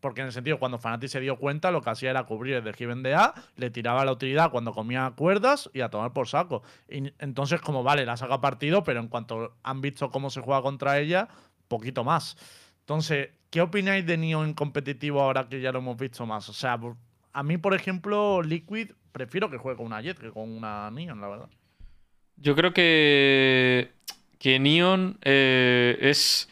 porque 0.00 0.20
en 0.20 0.28
el 0.28 0.32
sentido, 0.32 0.58
cuando 0.58 0.78
Fanati 0.78 1.08
se 1.08 1.20
dio 1.20 1.36
cuenta, 1.36 1.70
lo 1.70 1.82
que 1.82 1.90
hacía 1.90 2.10
era 2.10 2.24
cubrir 2.24 2.54
el 2.54 2.64
de 2.64 2.72
Given 2.72 3.02
de 3.02 3.14
A, 3.14 3.34
le 3.56 3.70
tiraba 3.70 4.04
la 4.04 4.12
utilidad 4.12 4.50
cuando 4.50 4.72
comía 4.72 5.12
cuerdas 5.16 5.70
y 5.72 5.80
a 5.80 5.88
tomar 5.88 6.12
por 6.12 6.28
saco. 6.28 6.62
Entonces, 6.88 7.60
como 7.60 7.82
vale, 7.82 8.04
le 8.04 8.10
ha 8.10 8.16
sacado 8.16 8.40
partido, 8.40 8.84
pero 8.84 9.00
en 9.00 9.08
cuanto 9.08 9.56
han 9.62 9.80
visto 9.80 10.10
cómo 10.10 10.30
se 10.30 10.40
juega 10.40 10.62
contra 10.62 10.98
ella, 10.98 11.28
poquito 11.68 12.04
más. 12.04 12.36
Entonces, 12.80 13.30
¿qué 13.50 13.60
opináis 13.60 14.06
de 14.06 14.16
Neon 14.16 14.54
competitivo 14.54 15.20
ahora 15.20 15.48
que 15.48 15.60
ya 15.60 15.72
lo 15.72 15.80
hemos 15.80 15.96
visto 15.96 16.26
más? 16.26 16.48
O 16.48 16.52
sea, 16.52 16.78
a 17.32 17.42
mí, 17.42 17.58
por 17.58 17.74
ejemplo, 17.74 18.42
Liquid, 18.42 18.92
prefiero 19.12 19.50
que 19.50 19.58
juegue 19.58 19.76
con 19.76 19.86
una 19.86 20.00
Jet 20.00 20.18
que 20.18 20.30
con 20.30 20.50
una 20.50 20.90
Neon, 20.90 21.20
la 21.20 21.28
verdad. 21.28 21.48
Yo 22.36 22.56
creo 22.56 22.72
que 22.72 23.92
que 24.40 24.58
Neon 24.58 25.18
eh, 25.22 25.98
es... 26.00 26.48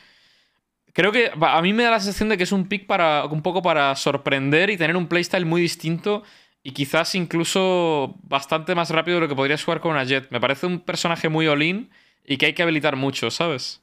Creo 0.93 1.11
que 1.11 1.31
a 1.41 1.63
mí 1.63 1.73
me 1.73 1.85
da 1.85 1.91
la 1.91 2.01
sensación 2.01 2.29
de 2.29 2.37
que 2.37 2.43
es 2.43 2.53
un 2.53 2.69
pick 2.69 2.87
para 2.87 3.25
un 3.25 3.43
poco 3.43 3.63
para 3.63 3.95
sorprender 3.97 4.69
y 4.71 4.77
tener 4.77 4.97
un 4.97 5.07
playstyle 5.07 5.47
muy 5.47 5.63
distinto 5.63 6.23
y 6.63 6.73
quizás 6.73 7.15
incluso 7.15 8.17
bastante 8.25 8.75
más 8.75 8.91
rápido 8.91 9.17
de 9.17 9.21
lo 9.23 9.29
que 9.29 9.37
podría 9.37 9.57
jugar 9.57 9.81
con 9.81 9.93
una 9.93 10.05
Jet. 10.05 10.29
Me 10.31 10.41
parece 10.41 10.67
un 10.67 10.81
personaje 10.81 11.29
muy 11.29 11.47
all-in 11.47 11.89
y 12.27 12.37
que 12.37 12.47
hay 12.47 12.53
que 12.53 12.63
habilitar 12.63 12.97
mucho, 12.97 13.31
¿sabes? 13.31 13.81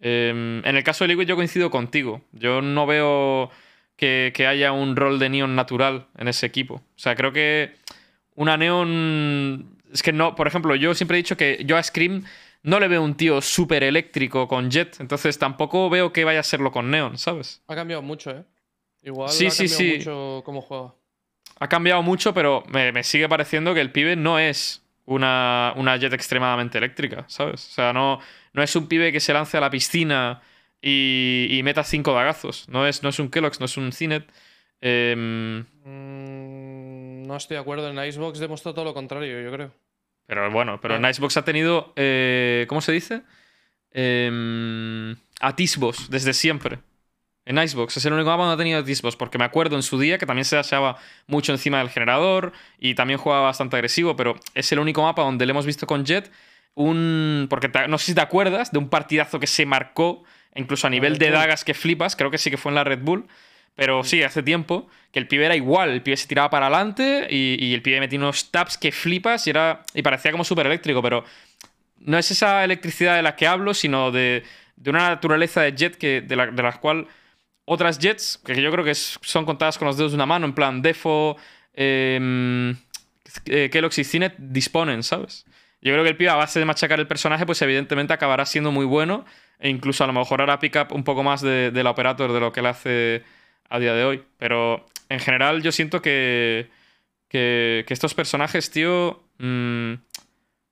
Em, 0.00 0.64
en 0.64 0.76
el 0.76 0.82
caso 0.82 1.04
de 1.04 1.08
Liquid 1.08 1.28
yo 1.28 1.36
coincido 1.36 1.70
contigo. 1.70 2.22
Yo 2.32 2.62
no 2.62 2.86
veo 2.86 3.50
que, 3.96 4.32
que, 4.34 4.46
haya 4.46 4.72
un 4.72 4.96
rol 4.96 5.18
de 5.18 5.28
Neon 5.28 5.54
natural 5.54 6.06
en 6.16 6.28
ese 6.28 6.46
equipo. 6.46 6.76
O 6.76 6.98
sea, 6.98 7.14
creo 7.14 7.32
que 7.32 7.74
una 8.34 8.56
Neon... 8.56 9.76
Es 9.92 10.02
que 10.02 10.12
no, 10.12 10.34
por 10.34 10.48
ejemplo, 10.48 10.74
yo 10.74 10.94
siempre 10.94 11.18
he 11.18 11.22
dicho 11.22 11.36
que 11.36 11.62
yo 11.66 11.76
a 11.76 11.82
Scream 11.82 12.24
no 12.64 12.80
le 12.80 12.88
veo 12.88 13.02
un 13.02 13.14
tío 13.14 13.40
súper 13.40 13.84
eléctrico 13.84 14.48
con 14.48 14.70
Jet, 14.70 14.96
entonces 14.98 15.38
tampoco 15.38 15.88
veo 15.90 16.12
que 16.12 16.24
vaya 16.24 16.40
a 16.40 16.42
serlo 16.42 16.72
con 16.72 16.90
Neon, 16.90 17.18
¿sabes? 17.18 17.62
Ha 17.68 17.74
cambiado 17.74 18.02
mucho, 18.02 18.30
¿eh? 18.30 18.44
Igual 19.02 19.28
sí, 19.28 19.46
ha 19.46 19.50
sí, 19.50 19.68
cambiado 19.68 19.78
sí. 19.78 19.98
mucho 19.98 20.42
cómo 20.44 20.62
juega. 20.62 20.94
Ha 21.60 21.68
cambiado 21.68 22.02
mucho, 22.02 22.32
pero 22.32 22.64
me, 22.68 23.04
sigue 23.04 23.28
pareciendo 23.28 23.74
que 23.74 23.82
el 23.82 23.92
pibe 23.92 24.16
no 24.16 24.38
es 24.38 24.82
una, 25.04 25.74
una, 25.76 25.96
Jet 25.98 26.14
extremadamente 26.14 26.78
eléctrica, 26.78 27.26
¿sabes? 27.28 27.68
O 27.68 27.72
sea, 27.74 27.92
no, 27.92 28.18
no 28.54 28.62
es 28.62 28.74
un 28.74 28.88
pibe 28.88 29.12
que 29.12 29.20
se 29.20 29.34
lance 29.34 29.58
a 29.58 29.60
la 29.60 29.70
piscina 29.70 30.40
y, 30.80 31.60
meta 31.64 31.84
cinco 31.84 32.14
dagazos. 32.14 32.66
No 32.70 32.86
es, 32.86 33.02
no 33.02 33.10
es 33.10 33.18
un 33.18 33.30
Kellogg's, 33.30 33.60
no 33.60 33.66
es 33.66 33.76
un 33.76 33.92
Cinet. 33.92 34.26
Em, 34.80 35.60
mm, 35.84 37.26
no 37.26 37.36
estoy 37.36 37.56
de 37.56 37.60
acuerdo. 37.60 37.90
En 37.90 38.02
Icebox 38.02 38.38
demostró 38.38 38.72
todo 38.72 38.86
lo 38.86 38.94
contrario, 38.94 39.42
yo 39.42 39.52
creo. 39.52 39.83
Pero 40.26 40.50
bueno, 40.50 40.80
pero 40.80 40.98
Nicebox 40.98 41.36
ha 41.36 41.44
tenido. 41.44 41.92
Eh, 41.96 42.66
¿Cómo 42.68 42.80
se 42.80 42.92
dice? 42.92 43.22
Eh, 43.92 45.14
atisbos 45.40 46.10
desde 46.10 46.32
siempre. 46.32 46.78
En 47.46 47.58
Icebox. 47.58 47.98
Es 47.98 48.06
el 48.06 48.14
único 48.14 48.30
mapa 48.30 48.44
donde 48.44 48.54
ha 48.54 48.64
tenido 48.64 48.80
Icebox. 48.80 49.16
Porque 49.16 49.36
me 49.36 49.44
acuerdo 49.44 49.76
en 49.76 49.82
su 49.82 49.98
día 49.98 50.18
que 50.18 50.26
también 50.26 50.44
se 50.44 50.56
achaba 50.56 50.96
mucho 51.26 51.52
encima 51.52 51.78
del 51.78 51.90
generador 51.90 52.52
y 52.78 52.94
también 52.94 53.18
jugaba 53.18 53.42
bastante 53.42 53.76
agresivo. 53.76 54.16
Pero 54.16 54.36
es 54.54 54.72
el 54.72 54.78
único 54.78 55.02
mapa 55.02 55.22
donde 55.22 55.44
le 55.44 55.50
hemos 55.50 55.66
visto 55.66 55.86
con 55.86 56.04
Jet 56.04 56.30
un. 56.74 57.46
Porque 57.50 57.70
no 57.88 57.98
sé 57.98 58.06
si 58.06 58.14
te 58.14 58.22
acuerdas 58.22 58.72
de 58.72 58.78
un 58.78 58.88
partidazo 58.88 59.38
que 59.38 59.46
se 59.46 59.66
marcó, 59.66 60.24
incluso 60.54 60.86
a 60.86 60.90
nivel 60.90 61.18
de 61.18 61.30
dagas 61.30 61.64
que 61.64 61.74
flipas. 61.74 62.16
Creo 62.16 62.30
que 62.30 62.38
sí 62.38 62.50
que 62.50 62.56
fue 62.56 62.70
en 62.70 62.76
la 62.76 62.84
Red 62.84 63.00
Bull. 63.02 63.26
Pero 63.74 64.04
sí, 64.04 64.22
hace 64.22 64.42
tiempo 64.42 64.88
que 65.10 65.18
el 65.18 65.28
pibe 65.28 65.46
era 65.46 65.56
igual. 65.56 65.90
El 65.90 66.02
pibe 66.02 66.16
se 66.16 66.28
tiraba 66.28 66.50
para 66.50 66.66
adelante 66.66 67.26
y, 67.30 67.74
el 67.74 67.82
pibe 67.82 68.00
metía 68.00 68.18
unos 68.18 68.50
taps 68.50 68.78
que 68.78 68.92
flipas 68.92 69.46
y, 69.46 69.50
era, 69.50 69.82
y 69.94 70.02
parecía 70.02 70.30
como 70.30 70.44
súper 70.44 70.66
eléctrico. 70.66 71.02
Pero 71.02 71.24
no 71.98 72.18
es 72.18 72.30
esa 72.30 72.64
electricidad 72.64 73.16
de 73.16 73.22
la 73.22 73.36
que 73.36 73.46
hablo, 73.46 73.74
sino 73.74 74.10
de, 74.10 74.44
una 74.86 75.08
naturaleza 75.10 75.62
de 75.62 75.74
jet 75.74 75.96
que, 75.96 76.20
de, 76.20 76.36
la, 76.36 76.46
de 76.46 76.62
las 76.62 76.78
cual 76.78 77.08
otras 77.64 77.98
jets, 77.98 78.38
que 78.44 78.60
yo 78.60 78.70
creo 78.70 78.84
que 78.84 78.94
son 78.94 79.44
contadas 79.44 79.78
con 79.78 79.86
los 79.86 79.96
dedos 79.96 80.12
de 80.12 80.16
una 80.16 80.26
mano, 80.26 80.46
en 80.46 80.54
plan 80.54 80.82
Defo, 80.82 81.36
eh, 81.72 82.74
Kellogg's 83.44 83.98
y 83.98 84.04
Cinet, 84.04 84.34
disponen, 84.38 85.02
¿sabes? 85.02 85.46
Yo 85.80 85.92
creo 85.92 86.02
que 86.02 86.10
el 86.10 86.16
pibe, 86.16 86.30
a 86.30 86.36
base 86.36 86.58
de 86.58 86.64
machacar 86.64 86.98
el 86.98 87.06
personaje, 87.06 87.44
pues 87.44 87.60
evidentemente 87.62 88.12
acabará 88.12 88.46
siendo 88.46 88.72
muy 88.72 88.86
bueno. 88.86 89.24
E 89.58 89.68
incluso 89.68 90.02
a 90.02 90.06
lo 90.06 90.12
mejor 90.12 90.40
hará 90.40 90.58
pick 90.58 90.76
up 90.76 90.94
un 90.94 91.04
poco 91.04 91.22
más 91.22 91.42
de, 91.42 91.70
la 91.74 91.90
operator 91.90 92.32
de 92.32 92.40
lo 92.40 92.52
que 92.52 92.60
él 92.60 92.66
hace 92.66 93.22
a 93.68 93.78
día 93.78 93.94
de 93.94 94.04
hoy. 94.04 94.22
Pero 94.38 94.86
en 95.08 95.20
general 95.20 95.62
yo 95.62 95.72
siento 95.72 96.02
que, 96.02 96.68
que, 97.28 97.84
estos 97.88 98.14
personajes, 98.14 98.70
tío, 98.70 99.22
mm, 99.38 99.94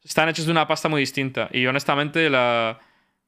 están 0.04 0.28
hechos 0.28 0.46
de 0.46 0.52
una 0.52 0.66
pasta 0.66 0.88
muy 0.88 1.00
distinta. 1.00 1.48
Y 1.52 1.66
honestamente 1.66 2.30
la, 2.30 2.80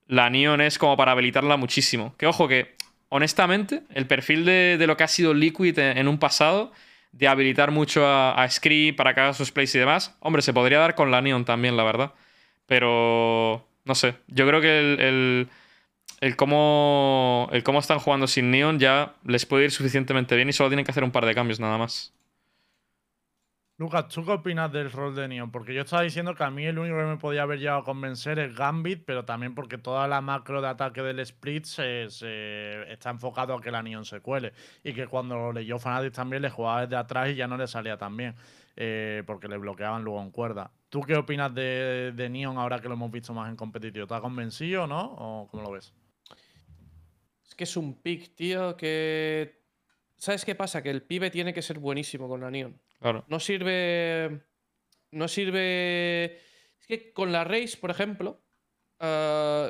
la 0.06 0.30
Neon 0.30 0.60
es 0.60 0.78
como 0.78 0.96
para 0.96 1.12
habilitarla 1.12 1.56
muchísimo. 1.56 2.14
Que 2.16 2.26
ojo 2.26 2.48
que, 2.48 2.74
honestamente, 3.08 3.82
el 3.94 4.06
perfil 4.06 4.44
de, 4.44 4.84
lo 4.86 4.96
que 4.96 5.04
ha 5.04 5.08
sido 5.08 5.34
Liquid 5.34 5.78
en, 5.78 6.08
un 6.08 6.18
pasado, 6.18 6.72
de 7.12 7.28
habilitar 7.28 7.70
mucho 7.70 8.06
a, 8.06 8.32
a 8.32 8.48
para 8.96 9.14
que 9.14 9.20
haga 9.20 9.34
sus 9.34 9.52
plays 9.52 9.74
y 9.74 9.78
demás, 9.78 10.16
hombre, 10.20 10.42
se 10.42 10.52
podría 10.52 10.80
dar 10.80 10.94
con 10.94 11.10
la 11.10 11.20
Neon 11.20 11.44
también, 11.44 11.76
la 11.76 11.84
verdad. 11.84 12.12
Pero, 12.66 13.66
no 13.84 13.94
sé, 13.94 14.14
yo 14.26 14.46
creo 14.46 14.60
que 14.60 14.78
el 14.78 15.48
cómo, 16.36 17.48
el 17.52 17.62
cómo 17.62 17.80
están 17.80 17.98
jugando 17.98 18.26
sin 18.26 18.50
Neon 18.50 18.78
ya 18.78 19.14
les 19.24 19.46
puede 19.46 19.64
ir 19.64 19.70
suficientemente 19.70 20.36
bien 20.36 20.48
y 20.48 20.52
solo 20.52 20.70
tienen 20.70 20.84
que 20.84 20.90
hacer 20.90 21.04
un 21.04 21.10
par 21.10 21.26
de 21.26 21.34
cambios 21.34 21.60
nada 21.60 21.78
más. 21.78 22.14
Lucas, 23.76 24.06
¿tú 24.06 24.24
qué 24.24 24.30
opinas 24.30 24.70
del 24.70 24.92
rol 24.92 25.16
de 25.16 25.26
Neon? 25.26 25.50
Porque 25.50 25.74
yo 25.74 25.82
estaba 25.82 26.02
diciendo 26.02 26.36
que 26.36 26.44
a 26.44 26.50
mí 26.50 26.64
el 26.64 26.78
único 26.78 26.96
que 26.96 27.04
me 27.04 27.16
podía 27.16 27.42
haber 27.42 27.58
llegado 27.58 27.80
a 27.80 27.84
convencer 27.84 28.38
es 28.38 28.54
Gambit, 28.54 29.04
pero 29.04 29.24
también 29.24 29.54
porque 29.56 29.78
toda 29.78 30.06
la 30.06 30.20
macro 30.20 30.62
de 30.62 30.68
ataque 30.68 31.02
del 31.02 31.18
split 31.18 31.64
se, 31.64 32.04
está 32.92 33.10
enfocado 33.10 33.52
a 33.52 33.60
que 33.60 33.72
la 33.72 33.82
Neon 33.82 34.04
se 34.04 34.20
cuele. 34.20 34.52
Y 34.84 34.94
que 34.94 35.08
cuando 35.08 35.52
leyó 35.52 35.80
Fnatic 35.80 36.12
también 36.12 36.42
le 36.42 36.50
jugaba 36.50 36.82
desde 36.82 36.96
atrás 36.96 37.30
y 37.30 37.34
ya 37.34 37.48
no 37.48 37.56
le 37.56 37.66
salía 37.66 37.98
tan 37.98 38.16
bien. 38.16 38.36
Eh, 38.76 39.24
porque 39.26 39.48
le 39.48 39.58
bloqueaban 39.58 40.04
luego 40.04 40.22
en 40.22 40.30
cuerda. 40.30 40.70
¿Tú 40.88 41.00
qué 41.00 41.16
opinas 41.16 41.52
de, 41.52 42.12
de 42.14 42.30
Neon 42.30 42.56
ahora 42.58 42.80
que 42.80 42.88
lo 42.88 42.94
hemos 42.94 43.10
visto 43.10 43.34
más 43.34 43.50
en 43.50 43.56
competitivo? 43.56 44.06
¿Te 44.06 44.20
convencido 44.20 44.84
o 44.84 44.86
no? 44.86 45.02
¿O 45.18 45.48
cómo 45.50 45.64
lo 45.64 45.72
ves? 45.72 45.92
Que 47.54 47.64
es 47.64 47.76
un 47.76 48.00
pick, 48.00 48.34
tío, 48.34 48.76
que... 48.76 49.62
¿Sabes 50.16 50.44
qué 50.44 50.54
pasa? 50.54 50.82
Que 50.82 50.90
el 50.90 51.02
pibe 51.02 51.30
tiene 51.30 51.52
que 51.52 51.62
ser 51.62 51.78
buenísimo 51.78 52.28
con 52.28 52.40
la 52.40 52.50
Neon. 52.50 52.80
Claro. 52.98 53.24
No 53.28 53.40
sirve... 53.40 54.44
No 55.10 55.28
sirve... 55.28 56.36
Es 56.78 56.86
que 56.86 57.12
con 57.12 57.32
la 57.32 57.44
Race, 57.44 57.76
por 57.80 57.90
ejemplo, 57.90 58.44
uh, 59.00 59.68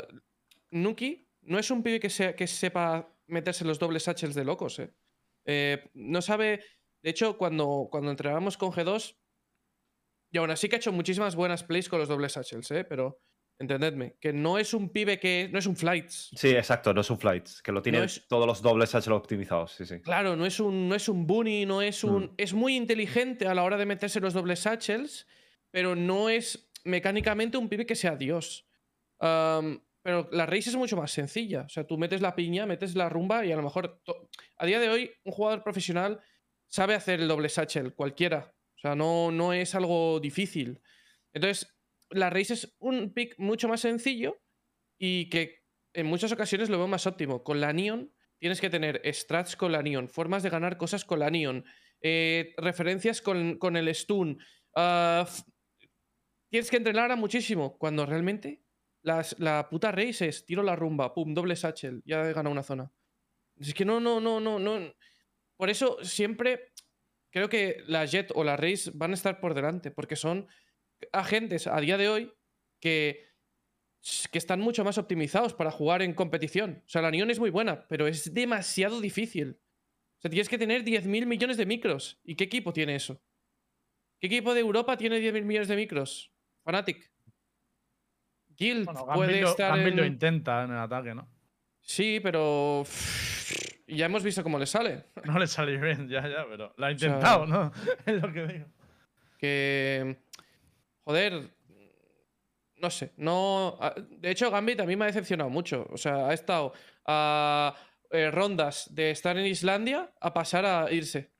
Nuki 0.70 1.28
no 1.42 1.58
es 1.58 1.70
un 1.70 1.82
pibe 1.82 2.00
que, 2.00 2.10
sea, 2.10 2.34
que 2.34 2.46
sepa 2.46 3.14
meterse 3.26 3.64
los 3.64 3.78
dobles 3.78 4.08
H's 4.08 4.34
de 4.34 4.44
locos, 4.44 4.78
¿eh? 4.78 4.92
¿eh? 5.44 5.90
no 5.94 6.22
sabe... 6.22 6.64
De 7.02 7.10
hecho, 7.10 7.36
cuando, 7.36 7.88
cuando 7.90 8.10
entrenábamos 8.10 8.56
con 8.56 8.72
G2, 8.72 9.16
y 10.30 10.38
aún 10.38 10.50
así 10.50 10.68
que 10.68 10.76
ha 10.76 10.78
hecho 10.78 10.90
muchísimas 10.90 11.36
buenas 11.36 11.62
plays 11.62 11.88
con 11.88 12.00
los 12.00 12.08
dobles 12.08 12.36
H's, 12.36 12.70
¿eh? 12.72 12.84
Pero 12.84 13.20
Entendedme, 13.64 14.16
que 14.20 14.32
no 14.32 14.58
es 14.58 14.74
un 14.74 14.90
pibe 14.90 15.18
que. 15.18 15.48
No 15.50 15.58
es 15.58 15.66
un 15.66 15.74
flights. 15.74 16.30
Sí, 16.36 16.50
exacto, 16.50 16.92
no 16.92 17.00
es 17.00 17.08
un 17.08 17.18
flights, 17.18 17.62
que 17.62 17.72
lo 17.72 17.80
tiene 17.80 18.06
todos 18.28 18.46
los 18.46 18.60
dobles 18.60 18.94
HL 18.94 19.12
optimizados, 19.12 19.72
sí, 19.72 19.86
sí. 19.86 20.00
Claro, 20.00 20.36
no 20.36 20.44
es 20.44 20.60
un, 20.60 20.86
no 20.86 20.94
es 20.94 21.08
un 21.08 21.26
bunny, 21.26 21.64
no 21.64 21.80
es 21.80 22.04
un. 22.04 22.24
Mm. 22.24 22.34
Es 22.36 22.52
muy 22.52 22.76
inteligente 22.76 23.46
a 23.46 23.54
la 23.54 23.64
hora 23.64 23.78
de 23.78 23.86
meterse 23.86 24.20
los 24.20 24.34
dobles 24.34 24.66
HLs, 24.66 25.26
pero 25.70 25.96
no 25.96 26.28
es 26.28 26.70
mecánicamente 26.84 27.56
un 27.56 27.70
pibe 27.70 27.86
que 27.86 27.94
sea 27.94 28.16
Dios. 28.16 28.66
pero 29.18 30.28
la 30.30 30.44
race 30.44 30.68
es 30.68 30.76
mucho 30.76 30.98
más 30.98 31.10
sencilla. 31.10 31.62
O 31.62 31.68
sea, 31.70 31.86
tú 31.86 31.96
metes 31.96 32.20
la 32.20 32.34
piña, 32.34 32.66
metes 32.66 32.94
la 32.94 33.08
rumba 33.08 33.46
y 33.46 33.52
a 33.52 33.56
lo 33.56 33.62
mejor. 33.62 34.02
A 34.58 34.66
día 34.66 34.78
de 34.78 34.90
hoy, 34.90 35.10
un 35.24 35.32
jugador 35.32 35.62
profesional 35.62 36.20
sabe 36.66 36.94
hacer 36.94 37.20
el 37.20 37.28
doble 37.28 37.48
satchel, 37.48 37.94
cualquiera. 37.94 38.54
O 38.76 38.78
sea, 38.78 38.94
no, 38.94 39.30
no 39.30 39.54
es 39.54 39.74
algo 39.74 40.20
difícil. 40.20 40.82
Entonces, 41.32 41.73
la 42.14 42.30
race 42.30 42.54
es 42.54 42.74
un 42.78 43.12
pick 43.12 43.38
mucho 43.38 43.68
más 43.68 43.80
sencillo 43.80 44.40
y 44.98 45.28
que 45.28 45.64
en 45.92 46.06
muchas 46.06 46.32
ocasiones 46.32 46.70
lo 46.70 46.78
veo 46.78 46.88
más 46.88 47.06
óptimo. 47.06 47.42
Con 47.42 47.60
la 47.60 47.72
Neon 47.72 48.12
tienes 48.38 48.60
que 48.60 48.70
tener 48.70 49.00
strats 49.12 49.56
con 49.56 49.72
la 49.72 49.82
Neon, 49.82 50.08
formas 50.08 50.42
de 50.42 50.50
ganar 50.50 50.76
cosas 50.76 51.04
con 51.04 51.18
la 51.18 51.30
Neon, 51.30 51.64
eh, 52.00 52.54
referencias 52.56 53.20
con, 53.20 53.76
el 53.76 53.94
stun. 53.94 54.38
Ah, 54.74 55.28
tienes 56.50 56.70
que 56.70 56.76
entrenar 56.76 57.10
a 57.10 57.16
muchísimo 57.16 57.76
cuando 57.78 58.06
realmente 58.06 58.62
la 59.02 59.68
puta 59.70 59.92
race 59.92 60.28
es 60.28 60.46
tiro 60.46 60.62
la 60.62 60.76
rumba, 60.76 61.12
pum, 61.12 61.34
doble 61.34 61.56
satchel, 61.56 62.02
ya 62.06 62.28
he 62.28 62.32
ganado 62.32 62.52
una 62.52 62.62
zona. 62.62 62.90
Es 63.56 63.74
que 63.74 63.84
no, 63.84 64.00
no, 64.00 64.20
no, 64.20 64.40
no, 64.40 64.58
no. 64.58 64.94
Por 65.56 65.70
eso 65.70 65.98
siempre 66.02 66.72
creo 67.30 67.48
que 67.48 67.82
la 67.86 68.04
Jet 68.04 68.32
o 68.34 68.44
la 68.44 68.56
Race 68.56 68.90
van 68.94 69.12
a 69.12 69.14
estar 69.14 69.40
por 69.40 69.54
delante, 69.54 69.90
porque 69.90 70.16
son 70.16 70.48
agentes 71.12 71.66
a 71.66 71.80
día 71.80 71.96
de 71.96 72.08
hoy 72.08 72.32
que, 72.80 73.26
que 74.30 74.38
están 74.38 74.60
mucho 74.60 74.84
más 74.84 74.98
optimizados 74.98 75.54
para 75.54 75.70
jugar 75.70 76.02
en 76.02 76.14
competición. 76.14 76.82
O 76.86 76.88
sea, 76.88 77.02
la 77.02 77.10
Neon 77.10 77.30
es 77.30 77.40
muy 77.40 77.50
buena, 77.50 77.86
pero 77.88 78.06
es 78.06 78.32
demasiado 78.34 79.00
difícil. 79.00 79.58
O 80.18 80.20
sea, 80.20 80.30
tienes 80.30 80.48
que 80.48 80.58
tener 80.58 80.84
10.000 80.84 81.26
millones 81.26 81.56
de 81.56 81.66
micros. 81.66 82.20
¿Y 82.24 82.34
qué 82.34 82.44
equipo 82.44 82.72
tiene 82.72 82.94
eso? 82.94 83.20
¿Qué 84.20 84.28
equipo 84.28 84.54
de 84.54 84.60
Europa 84.60 84.96
tiene 84.96 85.18
10.000 85.20 85.44
millones 85.44 85.68
de 85.68 85.76
micros? 85.76 86.32
Fanatic. 86.62 87.12
Guild 88.56 88.88
puede 89.14 89.40
estar. 89.42 89.78
en... 89.78 89.96
lo 89.96 90.04
intenta 90.04 90.64
en 90.64 90.70
el 90.70 90.78
ataque, 90.78 91.14
¿no? 91.14 91.28
Sí, 91.80 92.20
pero. 92.22 92.84
ya 93.86 94.06
hemos 94.06 94.22
visto 94.22 94.42
cómo 94.42 94.58
le 94.58 94.66
sale. 94.66 95.06
No 95.24 95.38
le 95.38 95.46
sale 95.46 95.76
bien, 95.76 96.08
ya, 96.08 96.26
ya, 96.26 96.46
pero 96.48 96.72
lo 96.76 96.86
ha 96.86 96.92
intentado, 96.92 97.46
¿no? 97.46 97.72
es 98.06 98.22
lo 98.22 98.32
que 98.32 98.46
digo. 98.46 98.66
Que 99.38 100.23
joder, 101.04 101.50
no 102.76 102.90
sé, 102.90 103.12
no. 103.16 103.78
De 104.10 104.30
hecho, 104.30 104.50
Gambit 104.50 104.80
a 104.80 104.86
mí 104.86 104.96
me 104.96 105.04
ha 105.04 105.06
decepcionado 105.08 105.50
mucho. 105.50 105.86
O 105.90 105.96
sea, 105.96 106.28
ha 106.28 106.34
estado 106.34 106.72
a 107.06 107.74
eh, 108.10 108.30
rondas 108.30 108.94
de 108.94 109.10
estar 109.10 109.36
en 109.38 109.46
Islandia 109.46 110.12
a 110.20 110.34
pasar 110.34 110.66
a 110.66 110.92
irse. 110.92 111.32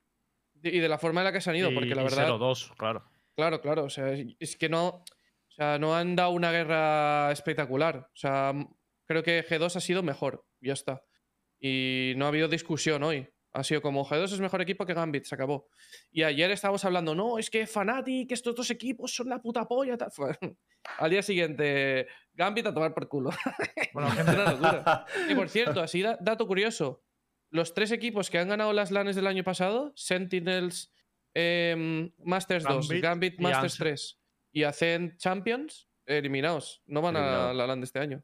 Y 0.63 0.79
de 0.79 0.89
la 0.89 0.97
forma 0.97 1.21
en 1.21 1.25
la 1.25 1.31
que 1.31 1.41
se 1.41 1.49
han 1.49 1.55
ido, 1.57 1.73
porque 1.73 1.93
la 1.93 2.03
verdad. 2.03 2.27
0-2, 2.27 2.75
claro. 2.75 3.03
Claro, 3.35 3.61
claro. 3.61 3.83
O 3.83 3.89
sea, 3.89 4.15
es 4.39 4.55
que 4.55 4.69
no. 4.69 4.87
O 4.87 5.51
sea, 5.55 5.77
no 5.77 5.95
han 5.95 6.15
dado 6.15 6.31
una 6.31 6.51
guerra 6.51 7.31
espectacular. 7.31 8.09
O 8.11 8.17
sea, 8.17 8.53
creo 9.05 9.23
que 9.23 9.45
G2 9.45 9.75
ha 9.75 9.79
sido 9.79 10.03
mejor. 10.03 10.45
Ya 10.59 10.73
está. 10.73 11.03
Y 11.59 12.13
no 12.17 12.25
ha 12.25 12.29
habido 12.29 12.47
discusión 12.47 13.03
hoy. 13.03 13.29
Ha 13.55 13.63
sido 13.63 13.81
como 13.81 14.05
G2 14.05 14.25
es 14.25 14.39
mejor 14.41 14.61
equipo 14.61 14.85
que 14.85 14.93
Gambit, 14.93 15.23
se 15.23 15.33
acabó. 15.33 15.69
Y 16.11 16.23
ayer 16.23 16.51
estábamos 16.51 16.83
hablando, 16.83 17.15
no, 17.15 17.39
es 17.39 17.49
que 17.49 17.65
Fnatic, 17.65 18.29
estos 18.33 18.53
dos 18.53 18.69
equipos 18.69 19.15
son 19.15 19.29
la 19.29 19.41
puta 19.41 19.65
polla. 19.65 19.97
Al 20.97 21.09
día 21.09 21.23
siguiente, 21.23 22.05
Gambit 22.33 22.67
a 22.67 22.73
tomar 22.73 22.93
por 22.93 23.07
culo. 23.07 23.29
Bueno, 23.93 24.11
gente, 24.11 24.33
una 24.33 24.51
locura. 24.51 25.05
Y 25.29 25.35
por 25.35 25.47
cierto, 25.47 25.79
así 25.79 26.01
dato 26.01 26.45
curioso: 26.45 27.05
los 27.49 27.73
tres 27.73 27.91
equipos 27.91 28.29
que 28.29 28.39
han 28.39 28.49
ganado 28.49 28.73
las 28.73 28.91
LANes 28.91 29.15
del 29.15 29.25
año 29.25 29.45
pasado, 29.45 29.93
Sentinels, 29.95 30.93
em, 31.33 32.11
Masters 32.25 32.65
2, 32.65 32.89
Gambit 32.99 33.39
Masters 33.39 33.77
3 33.77 34.19
y 34.51 34.63
Ascent 34.63 35.17
Champions, 35.17 35.87
eliminados. 36.05 36.83
No 36.87 37.01
van 37.01 37.15
a 37.15 37.53
la 37.53 37.67
LAN 37.67 37.79
de 37.79 37.85
este 37.85 37.99
año. 37.99 38.21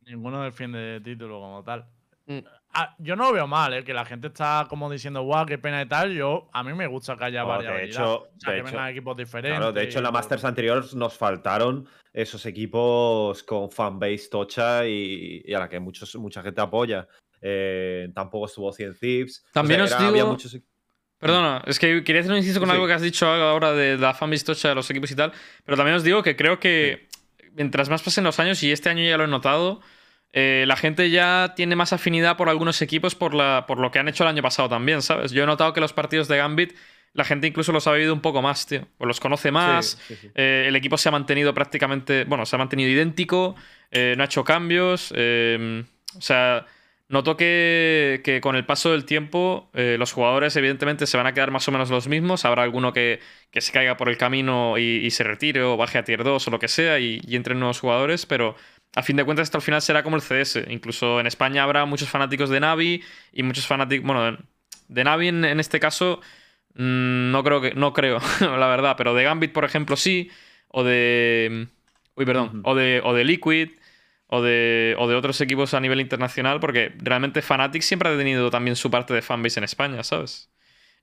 Ninguno 0.00 0.42
defiende 0.42 1.00
título 1.02 1.38
como 1.38 1.62
tal. 1.62 1.88
Mm. 2.26 2.38
Ah, 2.74 2.96
yo 2.98 3.16
no 3.16 3.26
lo 3.26 3.32
veo 3.34 3.46
mal, 3.46 3.74
¿eh? 3.74 3.84
que 3.84 3.92
la 3.92 4.06
gente 4.06 4.28
está 4.28 4.66
como 4.68 4.90
diciendo, 4.90 5.22
guau, 5.22 5.44
qué 5.44 5.58
pena 5.58 5.82
y 5.82 5.86
tal. 5.86 6.14
Yo, 6.14 6.48
a 6.54 6.62
mí 6.62 6.72
me 6.72 6.86
gusta 6.86 7.16
que 7.18 7.24
haya 7.24 7.44
varias. 7.44 7.74
De 7.74 7.84
hecho, 7.84 8.28
que 8.42 8.62
vengan 8.62 8.88
equipos 8.88 9.14
diferentes. 9.14 9.58
Claro, 9.58 9.72
de 9.72 9.82
hecho, 9.82 9.98
en 9.98 10.04
la 10.04 10.10
Masters 10.10 10.44
anterior 10.44 10.94
nos 10.94 11.16
faltaron 11.16 11.86
esos 12.14 12.46
equipos 12.46 13.42
con 13.42 13.70
fanbase 13.70 14.28
tocha 14.30 14.86
y, 14.86 15.52
a 15.54 15.58
la 15.58 15.68
que 15.68 15.80
muchos, 15.80 16.14
mucha 16.16 16.42
gente 16.42 16.62
apoya. 16.62 17.06
Eh, 17.42 18.10
tampoco 18.14 18.46
estuvo 18.46 18.72
100 18.72 18.94
Thieves. 18.98 19.44
También 19.52 19.82
os 19.82 19.90
digo... 19.98 20.36
Perdona, 21.18 21.62
es 21.66 21.78
que 21.78 22.02
quería 22.02 22.22
hacer 22.22 22.32
un 22.32 22.38
inciso 22.38 22.58
con 22.58 22.70
algo 22.70 22.86
que 22.86 22.94
has 22.94 23.02
dicho 23.02 23.26
ahora 23.26 23.72
de 23.72 23.98
la 23.98 24.14
fanbase 24.14 24.44
tocha 24.44 24.70
de 24.70 24.74
los 24.74 24.90
equipos 24.90 25.10
y 25.10 25.14
tal. 25.14 25.32
Pero 25.64 25.76
también 25.76 25.96
os 25.96 26.04
digo 26.04 26.22
que 26.22 26.36
creo 26.36 26.58
que 26.58 27.06
mientras 27.52 27.90
más 27.90 28.02
pasen 28.02 28.24
los 28.24 28.40
años, 28.40 28.62
y 28.62 28.72
este 28.72 28.88
año 28.88 29.04
ya 29.04 29.18
lo 29.18 29.24
he 29.24 29.28
notado 29.28 29.82
eh, 30.32 30.64
la 30.66 30.76
gente 30.76 31.10
ya 31.10 31.52
tiene 31.54 31.76
más 31.76 31.92
afinidad 31.92 32.36
por 32.36 32.48
algunos 32.48 32.80
equipos 32.80 33.14
por, 33.14 33.34
la, 33.34 33.66
por 33.66 33.78
lo 33.78 33.90
que 33.90 33.98
han 33.98 34.08
hecho 34.08 34.24
el 34.24 34.30
año 34.30 34.42
pasado 34.42 34.68
también, 34.68 35.02
¿sabes? 35.02 35.32
Yo 35.32 35.42
he 35.42 35.46
notado 35.46 35.72
que 35.74 35.80
los 35.80 35.92
partidos 35.92 36.28
de 36.28 36.38
Gambit 36.38 36.74
la 37.14 37.24
gente 37.24 37.46
incluso 37.46 37.72
los 37.72 37.86
ha 37.86 37.92
vivido 37.92 38.14
un 38.14 38.22
poco 38.22 38.40
más, 38.40 38.66
tío. 38.66 38.88
Pues 38.96 39.06
los 39.06 39.20
conoce 39.20 39.50
más. 39.50 40.00
Eh, 40.34 40.64
el 40.66 40.76
equipo 40.76 40.96
se 40.96 41.10
ha 41.10 41.12
mantenido 41.12 41.52
prácticamente. 41.52 42.24
Bueno, 42.24 42.46
se 42.46 42.56
ha 42.56 42.58
mantenido 42.58 42.88
idéntico. 42.88 43.54
Eh, 43.90 44.14
no 44.16 44.22
ha 44.22 44.24
hecho 44.24 44.44
cambios. 44.44 45.12
o 45.12 46.20
sea, 46.22 46.64
noto 47.08 47.36
que, 47.36 48.22
que, 48.24 48.40
con 48.40 48.56
el 48.56 48.64
paso 48.64 48.92
del 48.92 49.04
tiempo 49.04 49.68
los 49.74 50.10
jugadores, 50.10 50.56
evidentemente, 50.56 51.06
se 51.06 51.18
van 51.18 51.26
a 51.26 51.34
quedar 51.34 51.50
más 51.50 51.68
o 51.68 51.72
menos 51.72 51.90
los 51.90 52.08
mismos. 52.08 52.46
Habrá 52.46 52.62
alguno 52.62 52.94
que, 52.94 53.20
que 53.50 53.60
se 53.60 53.72
caiga 53.72 53.98
por 53.98 54.08
el 54.08 54.16
camino 54.16 54.78
y, 54.78 55.10
se 55.10 55.22
retire 55.22 55.62
o 55.62 55.76
baje 55.76 55.98
a 55.98 56.04
tier 56.04 56.24
2 56.24 56.48
o 56.48 56.50
lo 56.50 56.58
que 56.58 56.68
sea 56.68 56.98
y, 56.98 57.20
y 57.26 57.36
entren 57.36 57.58
nuevos 57.58 57.78
jugadores, 57.78 58.24
pero 58.24 58.56
a 58.94 59.02
fin 59.02 59.16
de 59.16 59.24
cuentas 59.24 59.44
esto 59.44 59.58
al 59.58 59.62
final 59.62 59.82
será 59.82 60.02
como 60.02 60.16
el 60.16 60.22
CS. 60.22 60.64
Incluso 60.68 61.20
en 61.20 61.26
España 61.26 61.62
habrá 61.62 61.84
muchos 61.86 62.08
fanáticos 62.08 62.50
de 62.50 62.60
Navi 62.60 63.02
y 63.32 63.42
muchos 63.42 63.66
fanáticos, 63.66 64.06
bueno, 64.06 64.38
de 64.88 65.04
Navi 65.04 65.28
en, 65.28 65.44
este 65.60 65.80
caso 65.80 66.20
mm, 66.74 67.30
no 67.30 67.42
creo 67.44 67.60
que 67.60 67.74
no 67.74 67.92
creo, 67.92 68.20
la 68.40 68.66
verdad, 68.68 68.94
pero 68.96 69.14
de 69.14 69.24
Gambit 69.24 69.52
por 69.52 69.64
ejemplo 69.64 69.96
sí 69.96 70.30
o 70.68 70.84
de 70.84 71.68
uy, 72.14 72.26
perdón, 72.26 72.62
o 72.64 72.74
de 72.74 73.00
o 73.04 73.14
de 73.14 73.24
Liquid 73.24 73.70
o 74.26 74.42
de, 74.42 74.96
o 74.98 75.08
de 75.08 75.14
otros 75.14 75.40
equipos 75.42 75.74
a 75.74 75.80
nivel 75.80 76.00
internacional 76.00 76.60
porque 76.60 76.92
realmente 76.98 77.42
Fnatic 77.42 77.82
siempre 77.82 78.08
ha 78.10 78.16
tenido 78.16 78.50
también 78.50 78.76
su 78.76 78.90
parte 78.90 79.14
de 79.14 79.22
fanbase 79.22 79.60
en 79.60 79.64
España, 79.64 80.02
¿sabes? 80.04 80.50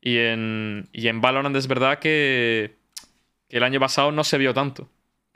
Y 0.02 0.18
en 0.18 0.90
y 0.94 1.08
en 1.08 1.22
Valorant 1.22 1.56
es 1.56 1.68
verdad 1.68 2.00
que 2.00 2.80
que 3.50 3.58
el 3.58 3.64
año 3.64 3.80
pasado 3.80 4.12
no 4.12 4.24
se 4.24 4.38
vio 4.38 4.54
tanto. 4.54 4.90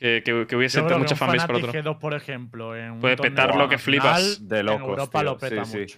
Que, 0.04 0.46
hubiese 0.54 0.82
mucha 0.82 1.16
fanbase 1.16 1.48
por 1.48 1.56
otro. 1.56 1.72
G2, 1.72 1.98
por 1.98 2.14
ejemplo, 2.14 2.76
en 2.76 3.00
Puede 3.00 3.16
petar 3.16 3.56
lo 3.56 3.70
que 3.70 3.78
flipas. 3.78 4.46
De 4.46 4.62
locos. 4.62 4.90
Europa 4.90 5.24
lo 5.24 5.38
peta 5.38 5.64
mucho. 5.64 5.98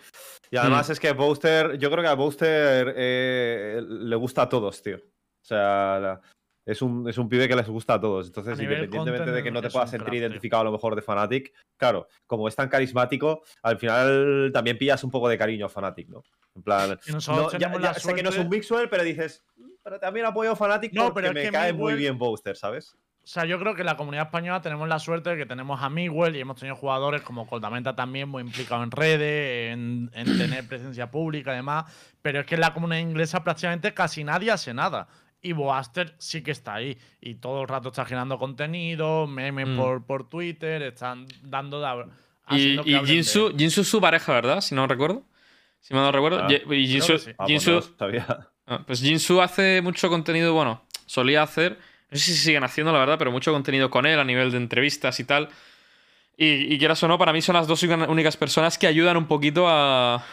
Y 0.51 0.57
además 0.57 0.87
mm. 0.87 0.91
es 0.91 0.99
que 0.99 1.11
Booster, 1.13 1.79
yo 1.79 1.89
creo 1.89 2.03
que 2.03 2.09
a 2.09 2.13
Booster 2.13 2.93
eh, 2.95 3.81
le 3.83 4.15
gusta 4.15 4.43
a 4.43 4.49
todos, 4.49 4.83
tío. 4.83 4.97
O 4.97 5.47
sea, 5.47 6.21
es 6.67 6.83
un, 6.83 7.09
es 7.09 7.17
un 7.17 7.27
pibe 7.27 7.47
que 7.47 7.55
les 7.55 7.67
gusta 7.67 7.95
a 7.95 7.99
todos. 7.99 8.27
Entonces, 8.27 8.59
independientemente 8.59 9.31
de 9.31 9.41
que 9.41 9.49
no 9.49 9.59
te 9.59 9.71
puedas 9.71 9.89
sentir 9.89 10.13
identificado 10.13 10.61
a 10.61 10.65
lo 10.65 10.71
mejor 10.71 10.95
de 10.95 11.01
Fnatic, 11.01 11.51
claro, 11.75 12.07
como 12.27 12.47
es 12.47 12.55
tan 12.55 12.69
carismático, 12.69 13.41
al 13.63 13.79
final 13.79 14.51
también 14.53 14.77
pillas 14.77 15.03
un 15.03 15.09
poco 15.09 15.29
de 15.29 15.37
cariño 15.39 15.65
a 15.65 15.69
Fnatic, 15.69 16.09
¿no? 16.09 16.21
En 16.53 16.61
plan, 16.61 16.99
ya, 17.07 17.93
sé 17.95 18.13
que 18.13 18.21
no 18.21 18.29
es 18.29 18.37
un 18.37 18.49
Mixwell, 18.49 18.87
pero 18.87 19.01
dices, 19.01 19.43
mm, 19.55 19.69
pero 19.81 19.99
también 19.99 20.27
apoyo 20.27 20.51
a 20.51 20.55
Fnatic 20.55 20.93
no, 20.93 21.11
porque 21.11 21.29
pero 21.29 21.33
me 21.33 21.51
cae 21.51 21.73
muy 21.73 21.95
bien 21.95 22.19
Booster, 22.19 22.55
¿sabes? 22.55 22.95
O 23.25 23.27
sea, 23.27 23.45
yo 23.45 23.57
creo 23.57 23.73
que 23.73 23.81
en 23.81 23.87
la 23.87 23.97
comunidad 23.97 24.27
española 24.27 24.61
tenemos 24.61 24.87
la 24.87 24.99
suerte 24.99 25.31
de 25.31 25.37
que 25.37 25.45
tenemos 25.47 25.81
a 25.81 25.89
Miguel 25.89 26.35
y 26.35 26.41
hemos 26.41 26.59
tenido 26.59 26.75
jugadores 26.75 27.23
como 27.23 27.47
Coldamenta 27.47 27.95
también 27.95 28.29
muy 28.29 28.43
implicados 28.43 28.83
en 28.83 28.91
redes, 28.91 29.73
en, 29.73 30.11
tener 30.13 30.67
presencia 30.67 31.09
pública 31.09 31.51
y 31.51 31.55
demás. 31.55 31.85
Pero 32.21 32.41
es 32.41 32.45
que 32.45 32.53
en 32.53 32.61
la 32.61 32.71
comunidad 32.75 33.01
inglesa 33.01 33.43
prácticamente 33.43 33.95
casi 33.95 34.23
nadie 34.23 34.51
hace 34.51 34.75
nada. 34.75 35.07
Y 35.41 35.53
Boaster 35.53 36.13
sí 36.19 36.43
que 36.43 36.51
está 36.51 36.75
ahí. 36.75 36.99
Y 37.19 37.35
todo 37.35 37.63
el 37.63 37.67
rato 37.67 37.89
está 37.89 38.05
generando 38.05 38.37
contenido, 38.37 39.25
memes 39.25 39.69
mm. 39.69 39.75
por, 39.75 40.05
por 40.05 40.29
Twitter, 40.29 40.83
están 40.83 41.25
dando. 41.41 41.83
y, 42.51 42.79
y 42.87 43.05
Jinsu, 43.07 43.55
Jinsu 43.57 43.81
es 43.81 43.87
su 43.87 43.99
pareja, 43.99 44.33
¿verdad? 44.33 44.61
Si 44.61 44.75
no 44.75 44.85
recuerdo. 44.85 45.23
Si 45.79 45.95
me 45.95 45.99
no 45.99 46.11
recuerdo. 46.11 46.43
Ah, 46.43 46.47
y 46.51 46.85
Jinsu. 46.85 47.13
Ah, 47.39 47.45
pues 47.47 48.81
pues 48.85 49.01
Jinsu 49.01 49.41
hace 49.41 49.81
mucho 49.81 50.09
contenido, 50.09 50.53
bueno, 50.53 50.83
solía 51.07 51.41
hacer 51.41 51.79
no 52.11 52.17
sé 52.17 52.25
si 52.25 52.37
siguen 52.37 52.63
haciendo, 52.63 52.91
la 52.93 52.99
verdad, 52.99 53.17
pero 53.17 53.31
mucho 53.31 53.51
contenido 53.51 53.89
con 53.89 54.05
él 54.05 54.19
a 54.19 54.23
nivel 54.23 54.51
de 54.51 54.57
entrevistas 54.57 55.19
y 55.19 55.23
tal. 55.23 55.49
Y, 56.37 56.77
quieras 56.77 57.01
o 57.03 57.07
no, 57.07 57.17
para 57.17 57.33
mí 57.33 57.41
son 57.41 57.55
las 57.55 57.67
dos 57.67 57.81
únicas 57.83 58.35
personas 58.37 58.77
que 58.77 58.87
ayudan 58.87 59.17
un 59.17 59.25
poquito 59.25 59.65
a, 59.67 60.23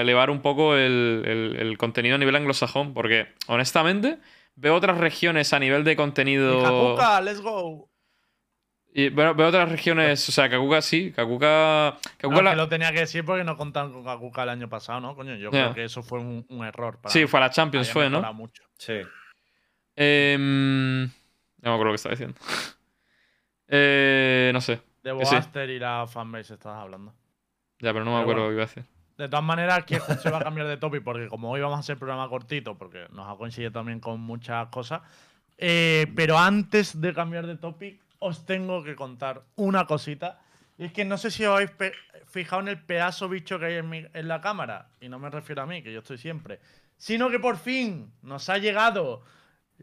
elevar 0.00 0.30
un 0.30 0.40
poco 0.40 0.74
el, 0.76 1.76
contenido 1.78 2.16
a 2.16 2.18
nivel 2.18 2.36
anglosajón. 2.36 2.92
Porque, 2.92 3.28
honestamente, 3.46 4.18
veo 4.56 4.74
otras 4.74 4.98
regiones 4.98 5.52
a 5.52 5.58
nivel 5.58 5.84
de 5.84 5.96
contenido. 5.96 6.62
Kakuka, 6.62 7.20
let's 7.20 7.40
go. 7.40 7.88
Y 8.92 9.10
veo, 9.10 9.30
otras 9.30 9.70
regiones, 9.70 10.28
o 10.28 10.32
sea, 10.32 10.48
Kakuka 10.48 10.82
sí, 10.82 11.12
Kakuka. 11.12 11.98
Kakuka 12.16 12.42
no, 12.42 12.50
que 12.50 12.56
lo 12.56 12.68
tenía 12.68 12.92
que 12.92 13.00
decir 13.00 13.24
porque 13.24 13.44
no 13.44 13.56
contaron 13.56 13.92
con 13.92 14.04
Kakuka 14.04 14.42
el 14.42 14.48
año 14.48 14.68
pasado, 14.68 15.00
¿no? 15.00 15.14
Coño, 15.14 15.36
yo 15.36 15.50
creo 15.50 15.72
que 15.72 15.84
eso 15.84 16.02
fue 16.02 16.18
un, 16.18 16.64
error. 16.66 16.98
sí, 17.06 17.26
fue 17.26 17.38
a 17.38 17.44
la 17.44 17.50
Champions, 17.50 17.90
fue, 17.90 18.10
¿no? 18.10 18.32
Mucho. 18.32 18.64
Sí. 18.76 18.94
Eh, 20.00 20.36
no 20.38 21.70
me 21.70 21.74
acuerdo 21.74 21.86
lo 21.86 21.90
que 21.90 21.96
estaba 21.96 22.12
diciendo. 22.12 22.38
eh, 23.68 24.50
no 24.54 24.60
sé. 24.60 24.80
De 25.02 25.10
Boaster 25.10 25.68
y 25.70 25.80
la 25.80 26.06
fanbase 26.06 26.54
estabas 26.54 26.82
hablando. 26.82 27.12
Ya, 27.80 27.92
pero 27.92 28.04
no 28.04 28.14
me 28.14 28.20
acuerdo 28.20 28.42
lo 28.42 28.48
que 28.48 28.54
iba 28.54 28.62
a 28.62 28.66
decir. 28.66 28.84
De 29.16 29.28
todas 29.28 29.44
maneras, 29.44 29.84
que 29.84 29.98
se 30.22 30.30
va 30.30 30.38
a 30.38 30.44
cambiar 30.44 30.68
de 30.68 30.76
topic 30.76 31.02
porque 31.02 31.26
como 31.26 31.50
hoy 31.50 31.60
vamos 31.60 31.78
a 31.78 31.80
hacer 31.80 31.98
programa 31.98 32.28
cortito, 32.28 32.78
porque 32.78 33.06
nos 33.10 33.28
ha 33.28 33.36
coincidido 33.36 33.72
también 33.72 33.98
con 33.98 34.20
muchas 34.20 34.68
cosas. 34.68 35.02
Eh, 35.56 36.06
pero 36.14 36.38
antes 36.38 37.00
de 37.00 37.12
cambiar 37.12 37.48
de 37.48 37.56
topic, 37.56 38.00
os 38.20 38.46
tengo 38.46 38.84
que 38.84 38.94
contar 38.94 39.42
una 39.56 39.84
cosita. 39.86 40.40
Y 40.76 40.84
es 40.84 40.92
que 40.92 41.04
no 41.04 41.18
sé 41.18 41.32
si 41.32 41.44
os 41.44 41.56
habéis 41.56 41.72
fijado 42.26 42.62
en 42.62 42.68
el 42.68 42.80
pedazo 42.80 43.28
bicho 43.28 43.58
que 43.58 43.66
hay 43.66 43.74
en, 43.74 44.08
en 44.14 44.28
la 44.28 44.40
cámara. 44.40 44.90
Y 45.00 45.08
no 45.08 45.18
me 45.18 45.28
refiero 45.28 45.62
a 45.62 45.66
mí, 45.66 45.82
que 45.82 45.92
yo 45.92 45.98
estoy 45.98 46.18
siempre. 46.18 46.60
Sino 46.96 47.30
que 47.30 47.40
por 47.40 47.56
fin 47.56 48.12
nos 48.22 48.48
ha 48.48 48.58
llegado 48.58 49.24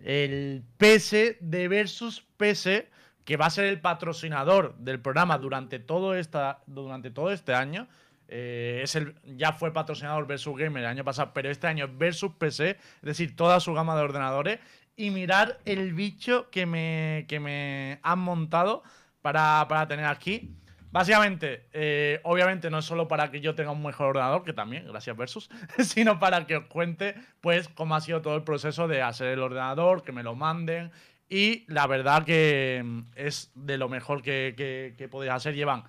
el 0.04 0.64
PS 0.78 1.38
de 1.40 1.68
Versus 1.68 2.26
PS, 2.38 2.86
que 3.24 3.38
va 3.38 3.48
a 3.48 3.50
ser 3.50 3.66
el 3.66 3.82
patrocinador 3.82 4.76
del 4.78 5.00
programa 5.00 5.38
durante 5.38 5.80
todo, 5.80 6.16
esta, 6.16 6.62
durante 6.68 7.12
todo 7.12 7.32
este 7.32 7.54
año. 7.54 7.88
Eh, 8.28 8.82
es 8.84 8.96
el, 8.96 9.16
ya 9.24 9.54
fue 9.54 9.72
patrocinador 9.72 10.28
Versus 10.28 10.58
Gamer 10.58 10.84
el 10.84 10.90
año 10.90 11.04
pasado, 11.04 11.32
pero 11.34 11.50
este 11.50 11.68
año 11.68 11.88
Versus 11.98 12.34
PC, 12.34 12.72
es 12.72 13.02
decir, 13.02 13.36
toda 13.36 13.60
su 13.60 13.74
gama 13.74 13.96
de 13.96 14.02
ordenadores. 14.02 14.60
Y 14.96 15.10
mirar 15.10 15.60
el 15.66 15.94
bicho 15.94 16.50
que 16.50 16.66
me, 16.66 17.26
que 17.28 17.40
me 17.40 18.00
han 18.02 18.20
montado 18.20 18.84
para, 19.22 19.66
para 19.68 19.88
tener 19.88 20.06
aquí. 20.06 20.56
Básicamente, 20.96 21.68
eh, 21.74 22.22
obviamente 22.24 22.70
no 22.70 22.78
es 22.80 22.86
solo 22.86 23.06
para 23.06 23.30
que 23.30 23.42
yo 23.42 23.54
tenga 23.54 23.72
un 23.72 23.84
mejor 23.84 24.12
ordenador, 24.12 24.46
que 24.46 24.54
también, 24.54 24.88
gracias 24.88 25.18
Versus, 25.18 25.50
sino 25.80 26.20
para 26.20 26.48
que 26.48 26.56
os 26.56 26.66
cuente, 26.68 27.16
pues, 27.42 27.68
cómo 27.68 27.98
ha 27.98 28.00
sido 28.00 28.22
todo 28.22 28.38
el 28.38 28.44
proceso 28.44 28.88
de 28.88 29.02
hacer 29.02 29.28
el 29.28 29.42
ordenador, 29.42 30.04
que 30.04 30.14
me 30.14 30.24
lo 30.24 30.36
manden. 30.36 30.94
Y 31.28 31.66
la 31.68 31.86
verdad 31.86 32.24
que 32.24 32.82
mm, 32.82 33.02
es 33.18 33.52
de 33.56 33.78
lo 33.78 33.90
mejor 33.90 34.22
que, 34.22 35.10
podéis 35.12 35.34
hacer. 35.34 35.54
Llevan 35.54 35.84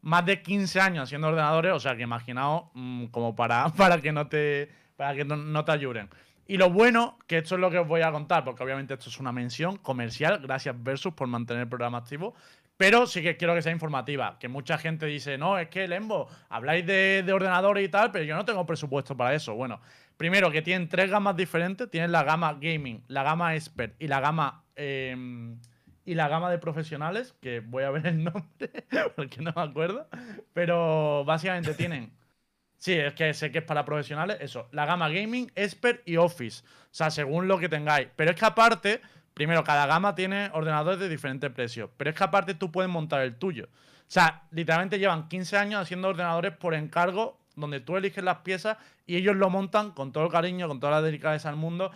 más 0.00 0.24
de 0.24 0.40
15 0.40 0.80
años 0.80 1.02
haciendo 1.02 1.28
ordenadores, 1.28 1.74
o 1.74 1.78
sea 1.78 1.94
que 1.94 2.04
imaginaos 2.04 2.70
mm, 2.72 3.08
como 3.08 3.36
para, 3.36 3.68
para 3.76 4.00
que 4.00 4.10
no 4.10 4.26
te, 4.26 4.70
para 4.96 5.14
que 5.14 5.26
no, 5.26 5.64
te 5.66 5.72
ayuden. 5.72 6.08
Y 6.46 6.56
lo 6.56 6.70
bueno, 6.70 7.18
que 7.26 7.36
esto 7.36 7.56
es 7.56 7.60
lo 7.60 7.70
que 7.70 7.80
os 7.80 7.86
voy 7.86 8.00
a 8.00 8.10
contar, 8.10 8.42
porque 8.42 8.62
obviamente 8.62 8.94
esto 8.94 9.10
es 9.10 9.20
una 9.20 9.32
mención 9.32 9.76
comercial, 9.76 10.38
gracias 10.38 10.82
Versus 10.82 11.12
por 11.12 11.28
mantener 11.28 11.64
el 11.64 11.68
programa 11.68 11.98
activo, 11.98 12.34
pero 12.76 13.06
sí 13.06 13.22
que 13.22 13.36
quiero 13.36 13.54
que 13.54 13.62
sea 13.62 13.72
informativa. 13.72 14.38
Que 14.38 14.48
mucha 14.48 14.78
gente 14.78 15.06
dice, 15.06 15.38
no, 15.38 15.58
es 15.58 15.68
que 15.68 15.88
Lembo, 15.88 16.28
habláis 16.48 16.86
de, 16.86 17.24
ordenadores 17.32 17.84
y 17.84 17.88
tal, 17.88 18.10
pero 18.12 18.24
yo 18.24 18.36
no 18.36 18.44
tengo 18.44 18.66
presupuesto 18.66 19.16
para 19.16 19.34
eso. 19.34 19.54
Bueno, 19.54 19.80
primero 20.16 20.50
que 20.50 20.62
tienen 20.62 20.88
tres 20.88 21.10
gamas 21.10 21.36
diferentes. 21.36 21.90
Tienen 21.90 22.12
la 22.12 22.22
gama 22.22 22.58
gaming, 22.60 23.02
la 23.08 23.22
gama 23.22 23.54
expert 23.54 23.94
y 24.00 24.08
la 24.08 24.20
gama... 24.20 24.64
Em, 24.76 25.58
y 26.04 26.14
la 26.14 26.28
gama 26.28 26.52
de 26.52 26.58
profesionales, 26.58 27.34
que 27.40 27.58
voy 27.58 27.82
a 27.82 27.90
ver 27.90 28.06
el 28.06 28.22
nombre 28.24 28.70
porque 29.16 29.42
no 29.42 29.52
me 29.56 29.62
acuerdo. 29.62 30.08
Pero 30.52 31.24
básicamente 31.24 31.74
tienen... 31.74 32.12
Sí, 32.78 32.92
es 32.92 33.14
que 33.14 33.32
sé 33.32 33.50
que 33.50 33.58
es 33.58 33.64
para 33.64 33.84
profesionales. 33.84 34.36
Eso, 34.40 34.68
la 34.70 34.84
gama 34.84 35.08
gaming, 35.08 35.50
expert 35.54 36.06
y 36.06 36.18
office. 36.18 36.62
O 36.62 36.88
sea, 36.90 37.10
según 37.10 37.48
lo 37.48 37.58
que 37.58 37.68
tengáis. 37.68 38.08
Pero 38.14 38.30
es 38.30 38.36
que 38.36 38.44
aparte 38.44 39.00
Primero, 39.36 39.64
cada 39.64 39.84
gama 39.84 40.14
tiene 40.14 40.48
ordenadores 40.54 40.98
de 40.98 41.10
diferentes 41.10 41.50
precios, 41.50 41.90
pero 41.98 42.08
es 42.08 42.16
que 42.16 42.24
aparte 42.24 42.54
tú 42.54 42.72
puedes 42.72 42.90
montar 42.90 43.20
el 43.20 43.36
tuyo. 43.36 43.66
O 43.66 44.04
sea, 44.06 44.44
literalmente 44.50 44.98
llevan 44.98 45.28
15 45.28 45.58
años 45.58 45.82
haciendo 45.82 46.08
ordenadores 46.08 46.56
por 46.56 46.72
encargo, 46.72 47.38
donde 47.54 47.80
tú 47.80 47.98
eliges 47.98 48.24
las 48.24 48.38
piezas 48.38 48.78
y 49.04 49.14
ellos 49.16 49.36
lo 49.36 49.50
montan 49.50 49.90
con 49.90 50.10
todo 50.10 50.24
el 50.24 50.30
cariño, 50.30 50.68
con 50.68 50.80
toda 50.80 50.92
la 50.92 51.02
delicadeza 51.02 51.50
del 51.50 51.58
mundo. 51.58 51.90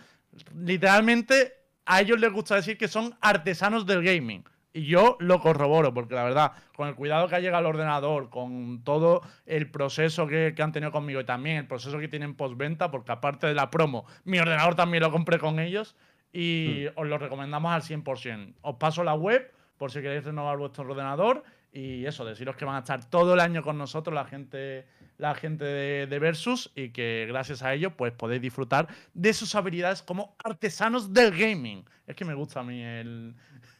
Literalmente, 0.55 1.53
a 1.87 2.01
ellos 2.01 2.19
les 2.19 2.31
gusta 2.31 2.57
decir 2.57 2.77
que 2.77 2.87
son 2.87 3.17
artesanos 3.21 3.87
del 3.87 4.03
gaming. 4.03 4.43
Y 4.71 4.85
yo 4.85 5.17
lo 5.19 5.39
corroboro, 5.39 5.95
porque 5.95 6.13
la 6.13 6.23
verdad, 6.23 6.51
con 6.75 6.89
el 6.89 6.95
cuidado 6.95 7.27
que 7.27 7.37
ha 7.37 7.39
llegado 7.39 7.57
al 7.57 7.73
ordenador, 7.73 8.29
con 8.29 8.83
todo 8.83 9.23
el 9.47 9.71
proceso 9.71 10.27
que, 10.27 10.53
que 10.55 10.61
han 10.61 10.73
tenido 10.73 10.91
conmigo 10.91 11.19
y 11.19 11.25
también 11.25 11.57
el 11.57 11.67
proceso 11.67 11.97
que 11.97 12.07
tienen 12.07 12.35
postventa, 12.35 12.91
porque 12.91 13.11
aparte 13.11 13.47
de 13.47 13.55
la 13.55 13.71
promo, 13.71 14.05
mi 14.25 14.37
ordenador 14.37 14.75
también 14.75 15.01
lo 15.01 15.11
compré 15.11 15.39
con 15.39 15.59
ellos 15.59 15.95
y 16.33 16.85
hmm. 16.85 16.99
os 16.99 17.07
lo 17.07 17.17
recomendamos 17.17 17.71
al 17.71 17.81
100%. 17.81 18.55
Os 18.61 18.75
paso 18.75 19.03
la 19.03 19.13
web 19.13 19.51
por 19.77 19.91
si 19.91 20.01
queréis 20.01 20.23
renovar 20.23 20.57
vuestro 20.57 20.83
ordenador 20.83 21.43
y 21.73 22.05
eso, 22.05 22.25
deciros 22.25 22.55
que 22.55 22.65
van 22.65 22.75
a 22.75 22.79
estar 22.79 23.09
todo 23.09 23.33
el 23.33 23.39
año 23.39 23.63
con 23.63 23.77
nosotros 23.77 24.13
la 24.13 24.25
gente, 24.25 24.85
la 25.17 25.35
gente 25.35 25.65
de, 25.65 26.19
Versus 26.19 26.71
y 26.75 26.89
que 26.89 27.25
gracias 27.27 27.63
a 27.63 27.73
ello 27.73 27.95
pues 27.95 28.11
podéis 28.11 28.41
disfrutar 28.41 28.87
de 29.13 29.33
sus 29.33 29.55
habilidades 29.55 30.01
como 30.01 30.35
artesanos 30.43 31.13
del 31.13 31.31
gaming. 31.31 31.85
Es 32.05 32.15
que 32.15 32.25
me 32.25 32.33
gusta 32.33 32.59
a 32.59 32.63
mí 32.63 32.81
el, 32.81 33.35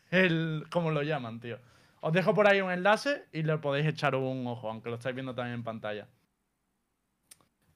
el 0.10 0.66
¿cómo 0.70 0.92
lo 0.92 1.04
llaman, 1.04 1.40
tío? 1.40 1.60
Os 2.00 2.14
dejo 2.14 2.34
por 2.34 2.48
ahí 2.48 2.62
un 2.62 2.72
enlace 2.72 3.26
y 3.32 3.44
le 3.44 3.58
podéis 3.58 3.86
echar 3.86 4.16
un 4.16 4.48
ojo, 4.48 4.70
aunque 4.70 4.90
lo 4.90 4.96
estáis 4.96 5.14
viendo 5.14 5.36
también 5.36 5.56
en 5.56 5.64
pantalla. 5.64 6.08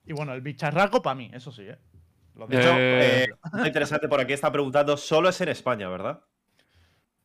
Y 0.04 0.12
bueno, 0.12 0.32
el 0.32 0.40
bicharraco 0.40 1.02
para 1.02 1.14
mí, 1.14 1.30
eso 1.32 1.52
sí, 1.52 1.62
¿eh? 1.62 1.78
Lo 2.36 2.46
de 2.46 3.24
eh, 3.24 3.28
interesante 3.66 4.08
por 4.08 4.20
aquí 4.20 4.32
está 4.34 4.52
preguntando, 4.52 4.96
solo 4.96 5.28
es 5.28 5.40
en 5.40 5.48
España, 5.48 5.88
¿verdad? 5.88 6.20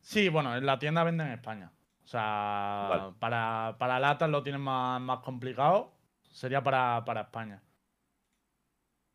Sí, 0.00 0.28
bueno, 0.28 0.56
en 0.56 0.66
la 0.66 0.78
tienda 0.78 1.04
venden 1.04 1.28
en 1.28 1.34
España. 1.34 1.70
O 2.02 2.06
sea, 2.06 3.10
para, 3.18 3.76
para 3.78 4.00
latas 4.00 4.28
lo 4.28 4.42
tienen 4.42 4.60
más, 4.60 5.00
más 5.00 5.20
complicado. 5.20 5.92
Sería 6.30 6.62
para, 6.62 7.04
para 7.04 7.22
España. 7.22 7.62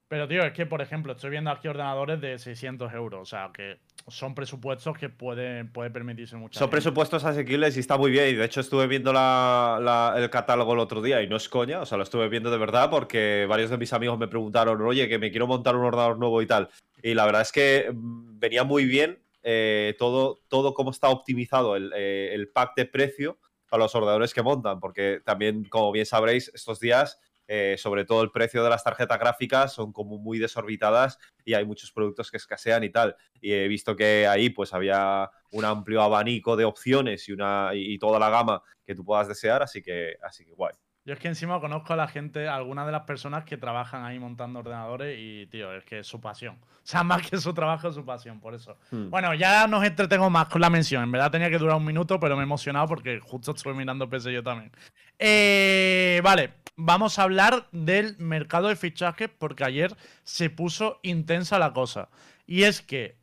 Pero, 0.09 0.27
tío, 0.27 0.43
es 0.45 0.53
que, 0.53 0.65
por 0.65 0.81
ejemplo, 0.81 1.11
estoy 1.11 1.31
viendo 1.31 1.51
aquí 1.51 1.67
ordenadores 1.67 2.21
de 2.21 2.39
600 2.39 2.93
euros. 2.93 3.21
O 3.21 3.25
sea, 3.25 3.51
que 3.53 3.77
son 4.07 4.33
presupuestos 4.35 4.97
que 4.97 5.09
pueden 5.09 5.69
puede 5.73 5.89
permitirse 5.89 6.37
mucho. 6.37 6.57
Son 6.57 6.69
presupuestos 6.69 7.25
asequibles 7.25 7.75
y 7.75 7.81
está 7.81 7.97
muy 7.97 8.11
bien. 8.11 8.29
Y 8.29 8.33
de 8.33 8.45
hecho, 8.45 8.61
estuve 8.61 8.87
viendo 8.87 9.11
el 9.11 10.29
catálogo 10.29 10.73
el 10.73 10.79
otro 10.79 11.01
día 11.01 11.21
y 11.21 11.27
no 11.27 11.35
es 11.35 11.49
coña. 11.49 11.81
O 11.81 11.85
sea, 11.85 11.97
lo 11.97 12.05
estuve 12.05 12.29
viendo 12.29 12.49
de 12.49 12.57
verdad 12.57 12.89
porque 12.89 13.45
varios 13.49 13.69
de 13.69 13.77
mis 13.77 13.91
amigos 13.91 14.17
me 14.17 14.29
preguntaron, 14.29 14.81
oye, 14.81 15.09
que 15.09 15.19
me 15.19 15.29
quiero 15.29 15.45
montar 15.45 15.75
un 15.75 15.83
ordenador 15.83 16.17
nuevo 16.17 16.41
y 16.41 16.47
tal. 16.47 16.69
Y 17.03 17.13
la 17.13 17.25
verdad 17.25 17.41
es 17.41 17.51
que 17.51 17.91
mm, 17.93 18.39
venía 18.39 18.63
muy 18.63 18.85
bien 18.85 19.19
eh, 19.43 19.93
todo, 19.99 20.39
todo 20.47 20.73
cómo 20.73 20.91
está 20.91 21.09
optimizado 21.09 21.75
el, 21.75 21.91
eh, 21.95 22.29
el 22.33 22.47
pack 22.47 22.75
de 22.77 22.85
precio 22.85 23.39
para 23.69 23.83
los 23.83 23.93
ordenadores 23.93 24.33
que 24.33 24.41
montan. 24.41 24.79
Porque 24.79 25.19
también, 25.25 25.65
como 25.65 25.91
bien 25.91 26.05
sabréis, 26.05 26.49
estos 26.55 26.79
días 26.79 27.19
eh, 27.47 27.75
sobre 27.77 28.05
todo 28.05 28.23
el 28.23 28.31
precio 28.31 28.63
de 28.63 28.69
las 28.69 28.83
tarjetas 28.83 29.19
gráficas 29.19 29.73
son 29.73 29.93
como 29.93 30.17
muy 30.17 30.37
desorbitadas 30.37 31.17
y 31.45 31.53
hay 31.53 31.65
muchos 31.65 31.91
productos 31.91 32.29
que 32.29 32.37
escasean 32.37 32.83
y 32.83 32.89
tal. 32.89 33.15
Y 33.41 33.53
he 33.53 33.67
visto 33.67 33.95
que 33.95 34.27
ahí 34.27 34.49
pues 34.49 34.73
había 34.73 35.29
un 35.51 35.65
amplio 35.65 36.01
abanico 36.01 36.55
de 36.55 36.65
opciones 36.65 37.27
y, 37.29 37.33
una, 37.33 37.71
y 37.73 37.97
toda 37.99 38.19
la 38.19 38.29
gama 38.29 38.61
que 38.85 38.95
tú 38.95 39.03
puedas 39.05 39.27
desear, 39.27 39.63
así 39.63 39.81
que, 39.81 40.15
así 40.21 40.45
que 40.45 40.53
guay. 40.53 40.73
Yo 41.07 41.13
es 41.13 41.19
que 41.19 41.29
encima 41.29 41.61
conozco 41.61 41.93
a 41.93 41.95
la 41.95 42.09
gente, 42.09 42.49
a 42.49 42.55
algunas 42.55 42.85
de 42.85 42.91
las 42.91 43.03
personas 43.03 43.45
que 43.45 43.55
trabajan 43.55 44.03
ahí 44.03 44.19
montando 44.19 44.59
ordenadores 44.59 45.17
y, 45.17 45.45
tío, 45.45 45.73
es 45.73 45.85
que 45.85 45.99
es 45.99 46.07
su 46.07 46.19
pasión. 46.19 46.57
O 46.87 46.89
sea, 46.89 47.03
más 47.03 47.29
que 47.29 47.37
su 47.37 47.53
trabajo, 47.53 47.89
es 47.89 47.95
su 47.95 48.05
pasión, 48.05 48.39
por 48.39 48.53
eso. 48.53 48.77
Hmm. 48.91 49.09
Bueno, 49.09 49.33
ya 49.33 49.67
nos 49.67 49.83
entretengo 49.83 50.29
más 50.29 50.47
con 50.47 50.61
la 50.61 50.69
mención. 50.69 51.03
En 51.03 51.11
verdad 51.11 51.31
tenía 51.31 51.49
que 51.49 51.57
durar 51.57 51.75
un 51.75 51.83
minuto, 51.83 52.17
pero 52.17 52.35
me 52.35 52.43
he 52.43 52.43
emocionado 52.43 52.87
porque 52.87 53.19
justo 53.19 53.51
estoy 53.51 53.73
mirando 53.73 54.09
PC 54.09 54.31
yo 54.31 54.41
también. 54.41 54.71
Eh, 55.19 56.21
vale, 56.23 56.53
vamos 56.77 57.19
a 57.19 57.23
hablar 57.23 57.67
del 57.71 58.17
mercado 58.19 58.69
de 58.69 58.77
fichajes 58.77 59.29
porque 59.29 59.65
ayer 59.65 59.95
se 60.23 60.49
puso 60.49 60.99
intensa 61.03 61.59
la 61.59 61.73
cosa. 61.73 62.07
Y 62.45 62.63
es 62.63 62.81
que 62.81 63.17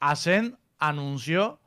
Asen 0.00 0.58
anunció 0.78 1.60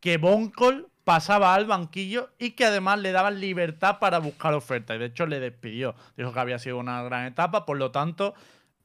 que 0.00 0.16
Boncol 0.16 0.89
pasaba 1.04 1.54
al 1.54 1.66
banquillo 1.66 2.30
y 2.38 2.52
que 2.52 2.66
además 2.66 2.98
le 3.00 3.12
daban 3.12 3.40
libertad 3.40 3.98
para 3.98 4.18
buscar 4.18 4.54
ofertas. 4.54 4.96
Y 4.96 4.98
de 5.00 5.06
hecho 5.06 5.26
le 5.26 5.40
despidió. 5.40 5.94
Dijo 6.16 6.32
que 6.32 6.40
había 6.40 6.58
sido 6.58 6.78
una 6.78 7.02
gran 7.02 7.26
etapa. 7.26 7.66
Por 7.66 7.78
lo 7.78 7.90
tanto, 7.90 8.34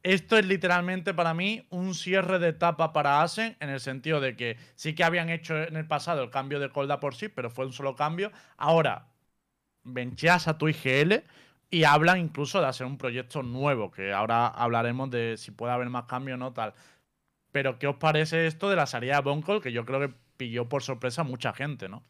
esto 0.04 0.38
es 0.38 0.46
literalmente 0.46 1.14
para 1.14 1.34
mí 1.34 1.66
un 1.72 1.96
cierre 1.96 2.40
de 2.40 2.50
etapa 2.50 2.94
para 2.94 3.22
Asen 3.22 3.58
en 3.60 3.70
el 3.70 3.80
sentido 3.80 4.20
de 4.22 4.36
que 4.36 4.58
sí 4.76 4.94
que 4.96 5.04
habían 5.04 5.30
hecho 5.30 5.58
en 5.58 5.76
el 5.76 5.88
pasado 5.88 6.24
el 6.24 6.30
cambio 6.30 6.60
de 6.60 6.70
colda 6.70 7.00
por 7.00 7.16
sí, 7.16 7.28
pero 7.28 7.50
fue 7.50 7.66
un 7.66 7.74
solo 7.74 7.96
cambio. 7.96 8.32
Ahora, 8.58 9.08
bencheas 9.84 10.48
a 10.48 10.58
tu 10.58 10.68
IGL 10.68 11.24
y 11.72 11.84
hablan 11.86 12.20
incluso 12.20 12.62
de 12.62 12.68
hacer 12.68 12.86
un 12.88 12.98
proyecto 12.98 13.44
nuevo, 13.44 13.92
que 13.92 14.14
ahora 14.14 14.48
hablaremos 14.48 15.10
de 15.10 15.38
si 15.38 15.52
puede 15.52 15.74
haber 15.74 15.90
más 15.90 16.06
cambio 16.06 16.36
o 16.36 16.38
no 16.38 16.54
tal. 16.54 16.74
Pero, 17.52 17.80
¿qué 17.80 17.88
os 17.88 17.96
parece 17.96 18.48
esto 18.48 18.70
de 18.70 18.76
la 18.76 18.86
salida 18.86 19.16
de 19.16 19.22
Boncol? 19.22 19.62
Que 19.62 19.72
yo 19.72 19.86
creo 19.86 20.00
que 20.02 20.14
pilló 20.38 20.70
por 20.70 20.84
sorpresa 20.84 21.22
a 21.22 21.24
mucha 21.26 21.54
gente, 21.54 21.90
¿no? 21.90 22.04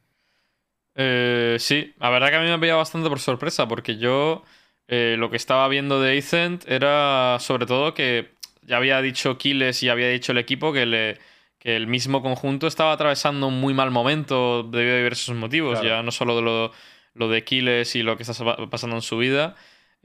Eh, 0.95 1.57
sí, 1.59 1.93
la 1.99 2.09
verdad 2.09 2.29
que 2.29 2.35
a 2.37 2.39
mí 2.39 2.45
me 2.45 2.53
ha 2.53 2.59
pillado 2.59 2.79
bastante 2.79 3.09
por 3.09 3.19
sorpresa, 3.19 3.67
porque 3.67 3.97
yo 3.97 4.43
eh, 4.87 5.15
lo 5.19 5.29
que 5.29 5.37
estaba 5.37 5.67
viendo 5.67 5.99
de 6.01 6.15
Icent 6.15 6.65
era 6.67 7.37
sobre 7.39 7.65
todo 7.65 7.93
que 7.93 8.33
ya 8.61 8.77
había 8.77 9.01
dicho 9.01 9.37
Kiles 9.37 9.83
y 9.83 9.89
había 9.89 10.09
dicho 10.09 10.31
el 10.31 10.37
equipo 10.37 10.71
que, 10.73 10.85
le, 10.85 11.19
que 11.59 11.75
el 11.75 11.87
mismo 11.87 12.21
conjunto 12.21 12.67
estaba 12.67 12.93
atravesando 12.93 13.47
un 13.47 13.59
muy 13.59 13.73
mal 13.73 13.91
momento 13.91 14.63
debido 14.63 14.95
a 14.95 14.97
diversos 14.97 15.35
motivos, 15.35 15.81
ya 15.81 16.01
no 16.01 16.11
solo 16.11 16.37
de 16.37 16.41
lo, 16.41 16.71
lo 17.13 17.29
de 17.29 17.43
Kiles 17.43 17.95
y 17.95 18.03
lo 18.03 18.15
que 18.17 18.23
está 18.23 18.33
pasando 18.69 18.95
en 18.95 19.01
su 19.01 19.17
vida. 19.17 19.55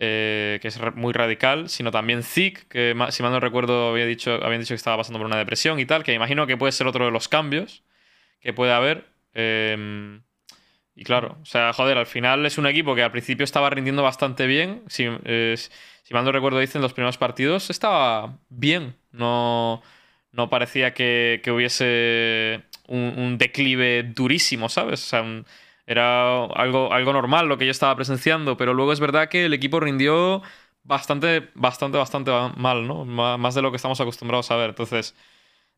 Eh, 0.02 0.58
que 0.62 0.68
es 0.68 0.80
muy 0.94 1.12
radical, 1.12 1.68
sino 1.68 1.90
también 1.90 2.22
Zeke, 2.22 2.66
que 2.70 2.94
si 3.10 3.22
mal 3.22 3.32
no 3.32 3.38
recuerdo 3.38 3.90
había 3.90 4.06
dicho, 4.06 4.32
habían 4.42 4.60
dicho 4.60 4.72
que 4.72 4.76
estaba 4.76 4.96
pasando 4.96 5.18
por 5.18 5.26
una 5.26 5.36
depresión 5.36 5.78
y 5.78 5.84
tal, 5.84 6.04
que 6.04 6.14
imagino 6.14 6.46
que 6.46 6.56
puede 6.56 6.72
ser 6.72 6.86
otro 6.86 7.04
de 7.04 7.10
los 7.10 7.28
cambios 7.28 7.82
que 8.40 8.52
puede 8.52 8.72
haber. 8.72 9.06
Eh, 9.34 10.20
y 10.94 11.04
claro, 11.04 11.38
o 11.40 11.46
sea, 11.46 11.72
joder, 11.72 11.96
al 11.98 12.06
final 12.06 12.44
es 12.44 12.58
un 12.58 12.66
equipo 12.66 12.94
que 12.94 13.02
al 13.02 13.10
principio 13.10 13.44
estaba 13.44 13.70
rindiendo 13.70 14.02
bastante 14.02 14.46
bien. 14.46 14.82
Si, 14.88 15.06
si 16.02 16.14
mal 16.14 16.24
no 16.24 16.32
recuerdo, 16.32 16.58
dicen 16.58 16.82
los 16.82 16.92
primeros 16.92 17.16
partidos, 17.16 17.70
estaba 17.70 18.38
bien. 18.48 18.96
No, 19.12 19.82
no 20.32 20.50
parecía 20.50 20.94
que, 20.94 21.40
hubiese 21.46 22.64
un, 22.88 23.38
declive 23.38 24.02
durísimo, 24.02 24.68
¿sabes? 24.68 25.02
O 25.04 25.06
sea, 25.08 25.24
era 25.86 26.44
algo, 26.44 26.92
algo 26.92 27.12
normal 27.12 27.48
lo 27.48 27.58
que 27.58 27.66
yo 27.66 27.70
estaba 27.70 27.96
presenciando, 27.96 28.56
pero 28.56 28.74
luego 28.74 28.92
es 28.92 29.00
verdad 29.00 29.28
que 29.28 29.46
el 29.46 29.54
equipo 29.54 29.80
rindió 29.80 30.42
bastante, 30.84 31.48
bastante, 31.54 31.98
bastante 31.98 32.30
mal, 32.56 32.86
¿no? 32.86 33.04
Más 33.04 33.54
de 33.54 33.62
lo 33.62 33.70
que 33.70 33.76
estamos 33.76 34.00
acostumbrados 34.00 34.50
a 34.50 34.56
ver. 34.56 34.70
Entonces, 34.70 35.14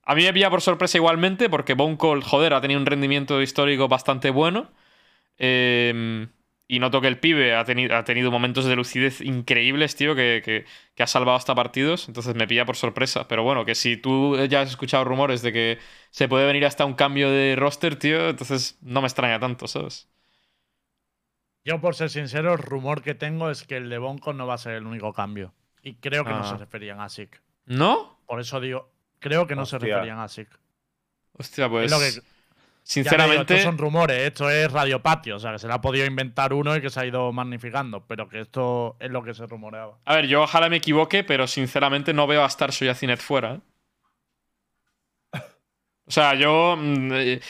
a 0.05 0.15
mí 0.15 0.25
me 0.25 0.33
pilla 0.33 0.51
por 0.51 0.61
sorpresa 0.63 0.99
igualmente, 0.99 1.49
porque 1.49 1.75
Bone 1.75 1.97
Cold, 1.97 2.25
joder, 2.25 2.55
ha 2.55 2.61
tenido 2.61 2.81
un 2.81 2.87
rendimiento 2.87 3.41
histórico 3.41 3.89
bastante 3.89 4.31
bueno. 4.31 4.71
Em, 5.39 6.29
y 6.67 6.79
noto 6.79 7.01
que 7.01 7.09
el 7.09 7.19
pibe 7.19 7.55
ha, 7.55 7.65
tenido, 7.65 7.97
ha 7.97 8.05
tenido 8.05 8.31
momentos 8.31 8.65
de 8.65 8.75
lucidez 8.75 9.21
increíbles, 9.21 9.95
tío, 9.95 10.15
que, 10.15 10.65
ha 10.99 11.07
salvado 11.07 11.37
hasta 11.37 11.55
partidos. 11.55 12.09
Entonces 12.09 12.35
me 12.35 12.47
pilla 12.49 12.65
por 12.65 12.77
sorpresa. 12.77 13.29
Pero 13.29 13.45
bueno, 13.45 13.65
que 13.65 13.75
si 13.75 13.97
tú 13.97 14.37
ya 14.47 14.63
has 14.63 14.71
escuchado 14.71 15.05
rumores 15.05 15.43
de 15.43 15.53
que 15.53 15.79
se 16.11 16.29
puede 16.29 16.47
venir 16.47 16.65
hasta 16.67 16.85
un 16.85 16.95
cambio 16.95 17.31
de 17.31 17.55
roster, 17.57 17.97
tío, 17.97 18.31
entonces 18.31 18.79
no 18.81 19.03
me 19.03 19.07
extraña 19.07 19.39
tanto, 19.39 19.69
¿sabes? 19.69 20.09
Yo, 21.65 21.81
por 21.81 21.95
ser 21.95 22.11
sincero, 22.11 22.55
el 22.55 22.59
rumor 22.59 23.03
que 23.03 23.15
tengo 23.15 23.51
es 23.51 23.63
que 23.63 23.77
el 23.77 23.89
de 23.89 23.99
Bonco 23.99 24.33
no 24.33 24.49
va 24.49 24.55
a 24.55 24.59
ser 24.59 24.75
el 24.75 24.87
único 24.87 25.13
cambio. 25.13 25.55
Y 25.83 25.95
creo 25.95 26.25
que 26.25 26.31
no 26.31 26.43
se 26.43 26.55
ah. 26.55 26.59
referían 26.59 27.01
a 27.01 27.09
SIC. 27.09 27.41
¿No? 27.67 28.19
Por 28.27 28.41
eso 28.41 28.61
digo, 28.61 28.91
creo 29.23 29.47
que 29.47 29.57
no 29.57 29.65
se 29.65 29.79
referían 29.79 30.19
a 30.19 30.29
SIC. 30.29 30.49
Hostia, 31.33 31.69
pues. 31.69 32.23
Sinceramente. 32.85 33.55
estos 33.55 33.63
son 33.63 33.79
rumores, 33.79 34.19
esto 34.19 34.51
es 34.51 34.71
radiopatio, 34.71 35.37
o 35.37 35.39
sea, 35.39 35.53
que 35.53 35.61
se 35.61 35.69
le 35.69 35.73
ha 35.73 35.81
podido 35.81 36.05
inventar 36.05 36.53
uno 36.53 36.77
y 36.77 36.81
que 36.81 36.91
se 36.91 36.99
ha 36.99 37.07
ido 37.07 37.33
magnificando, 37.33 38.05
pero 38.09 38.29
que 38.29 38.41
esto 38.41 38.97
es 38.99 39.09
lo 39.09 39.23
que 39.23 39.35
se 39.35 39.47
rumoreaba. 39.47 39.99
A 40.05 40.17
ver, 40.17 40.27
yo 40.27 40.43
ojalá 40.43 40.69
me 40.69 40.79
equivoque, 40.79 41.23
pero 41.23 41.47
sinceramente 41.47 42.13
no 42.13 42.27
veo 42.27 42.43
a 42.43 42.51
Starso 42.51 42.85
y 42.85 42.89
a 42.89 42.97
Cinet 42.97 43.21
fuera. 43.21 43.55
¿eh? 43.55 43.61
O 46.07 46.11
sea, 46.11 46.35
yo. 46.35 46.77
Mm, 46.77 47.13
eh, 47.13 47.41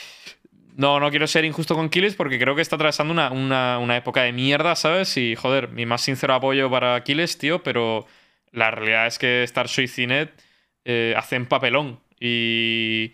no, 0.75 0.99
no 0.99 1.09
quiero 1.09 1.27
ser 1.27 1.45
injusto 1.45 1.75
con 1.75 1.89
Kiles 1.89 2.15
porque 2.15 2.39
creo 2.39 2.55
que 2.55 2.61
está 2.61 2.75
atravesando 2.77 3.13
una, 3.13 3.97
época 3.97 4.23
de 4.23 4.31
mierda, 4.31 4.75
¿sabes? 4.75 5.17
Y 5.17 5.35
joder, 5.35 5.69
mi 5.69 5.85
más 5.85 6.01
sincero 6.01 6.33
apoyo 6.33 6.69
para 6.69 7.03
Kiles, 7.03 7.37
tío, 7.37 7.61
pero 7.61 8.07
la 8.51 8.71
realidad 8.71 9.07
es 9.07 9.19
que 9.19 9.45
Starso 9.47 9.81
y 9.81 9.87
Cinet 9.87 10.31
eh, 10.85 11.13
hacen 11.17 11.47
papelón. 11.47 11.99
Y. 12.19 13.13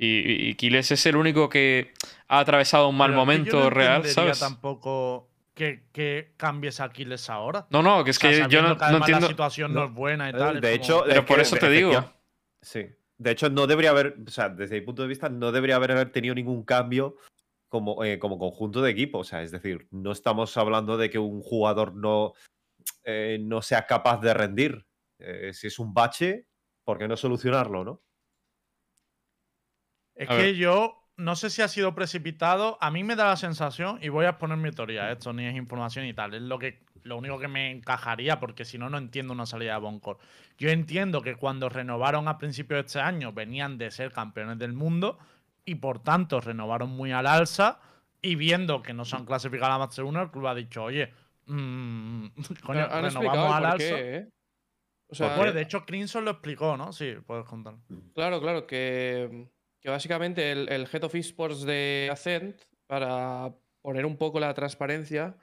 Y, 0.00 0.54
Kiles 0.54 0.92
es 0.92 1.06
el 1.06 1.16
único 1.16 1.48
que 1.48 1.92
ha 2.28 2.38
atravesado 2.38 2.88
un 2.88 2.96
mal 2.96 3.12
momento 3.12 3.64
no 3.64 3.70
real, 3.70 4.04
¿sabes? 4.04 4.38
tampoco 4.38 5.28
que, 5.54 5.88
que, 5.90 6.34
cambies 6.36 6.78
a 6.78 6.84
Aquiles 6.84 7.28
ahora. 7.28 7.66
No, 7.70 7.82
no, 7.82 8.04
que 8.04 8.12
es 8.12 8.18
que 8.20 8.46
yo 8.48 8.62
no, 8.62 8.72
entiendo. 8.72 9.22
La 9.22 9.26
situación 9.26 9.74
no, 9.74 9.86
es 9.86 9.92
buena 9.92 10.30
y 10.30 10.32
tal. 10.32 10.60
De 10.60 10.72
hecho, 10.72 11.02
pero 11.04 11.26
por 11.26 11.40
eso 11.40 11.56
te 11.56 11.68
digo. 11.68 12.14
Sí. 12.62 12.86
De 13.18 13.32
hecho, 13.32 13.50
no 13.50 13.66
debería 13.66 13.90
haber, 13.90 14.16
o 14.24 14.30
sea, 14.30 14.48
desde 14.48 14.76
mi 14.76 14.82
punto 14.82 15.02
de 15.02 15.08
vista, 15.08 15.28
no 15.28 15.50
debería 15.50 15.74
haber 15.74 16.12
tenido 16.12 16.36
ningún 16.36 16.62
cambio 16.62 17.16
como, 17.68 18.04
eh, 18.04 18.20
como 18.20 18.38
conjunto 18.38 18.80
de 18.80 18.92
equipo. 18.92 19.18
O 19.18 19.24
sea, 19.24 19.42
es 19.42 19.50
decir, 19.50 19.88
no 19.90 20.12
estamos 20.12 20.56
hablando 20.56 20.96
de 20.96 21.10
que 21.10 21.18
un 21.18 21.42
jugador 21.42 21.94
no, 21.94 22.34
eh, 23.04 23.38
no 23.40 23.62
sea 23.62 23.86
capaz 23.86 24.20
de 24.20 24.34
rendir. 24.34 24.86
Eh, 25.18 25.52
si 25.52 25.66
es 25.66 25.80
un 25.80 25.92
bache, 25.92 26.46
¿por 26.88 26.96
qué 26.96 27.06
no 27.06 27.18
solucionarlo, 27.18 27.84
no? 27.84 28.02
Es 30.14 30.26
que 30.26 30.56
yo 30.56 31.12
no 31.18 31.36
sé 31.36 31.50
si 31.50 31.60
ha 31.60 31.68
sido 31.68 31.94
precipitado. 31.94 32.78
A 32.80 32.90
mí 32.90 33.04
me 33.04 33.14
da 33.14 33.26
la 33.26 33.36
sensación, 33.36 33.98
y 34.00 34.08
voy 34.08 34.24
a 34.24 34.30
exponer 34.30 34.56
mi 34.56 34.70
teoría, 34.70 35.12
esto 35.12 35.34
ni 35.34 35.44
es 35.44 35.54
información 35.54 36.06
y 36.06 36.14
tal, 36.14 36.32
es 36.32 36.40
lo, 36.40 36.58
que, 36.58 36.80
lo 37.02 37.18
único 37.18 37.38
que 37.38 37.46
me 37.46 37.72
encajaría, 37.72 38.40
porque 38.40 38.64
si 38.64 38.78
no, 38.78 38.88
no 38.88 38.96
entiendo 38.96 39.34
una 39.34 39.44
salida 39.44 39.74
de 39.74 39.80
Boncor. 39.80 40.16
Yo 40.56 40.70
entiendo 40.70 41.20
que 41.20 41.34
cuando 41.34 41.68
renovaron 41.68 42.26
a 42.26 42.38
principios 42.38 42.78
de 42.78 42.86
este 42.86 43.00
año 43.00 43.34
venían 43.34 43.76
de 43.76 43.90
ser 43.90 44.10
campeones 44.10 44.56
del 44.56 44.72
mundo 44.72 45.18
y 45.66 45.74
por 45.74 45.98
tanto 45.98 46.40
renovaron 46.40 46.88
muy 46.88 47.12
al 47.12 47.26
alza. 47.26 47.80
Y 48.22 48.34
viendo 48.36 48.80
que 48.80 48.94
no 48.94 49.04
se 49.04 49.14
han 49.14 49.26
clasificado 49.26 49.72
a 49.72 49.74
la 49.74 49.84
Master 49.84 50.06
1, 50.06 50.22
el 50.22 50.30
club 50.30 50.46
ha 50.46 50.54
dicho, 50.54 50.84
oye, 50.84 51.12
mmm, 51.48 52.28
coño, 52.64 52.88
renovamos 52.88 53.54
al 53.54 53.66
alza. 53.66 54.00
¿eh? 54.00 54.28
O 55.10 55.14
sea, 55.14 55.36
pues, 55.36 55.54
de 55.54 55.62
hecho, 55.62 55.86
Crimson 55.86 56.24
lo 56.24 56.32
explicó, 56.32 56.76
¿no? 56.76 56.92
Sí, 56.92 57.14
puedes 57.26 57.46
contar. 57.46 57.76
Claro, 58.14 58.40
claro, 58.40 58.66
que 58.66 59.48
que 59.80 59.88
básicamente 59.90 60.50
el, 60.52 60.88
Head 60.92 61.04
of 61.04 61.14
Esports 61.14 61.62
de 61.62 62.08
Ascent, 62.10 62.62
para 62.86 63.54
poner 63.80 64.06
un 64.06 64.16
poco 64.16 64.40
la 64.40 64.54
transparencia, 64.54 65.36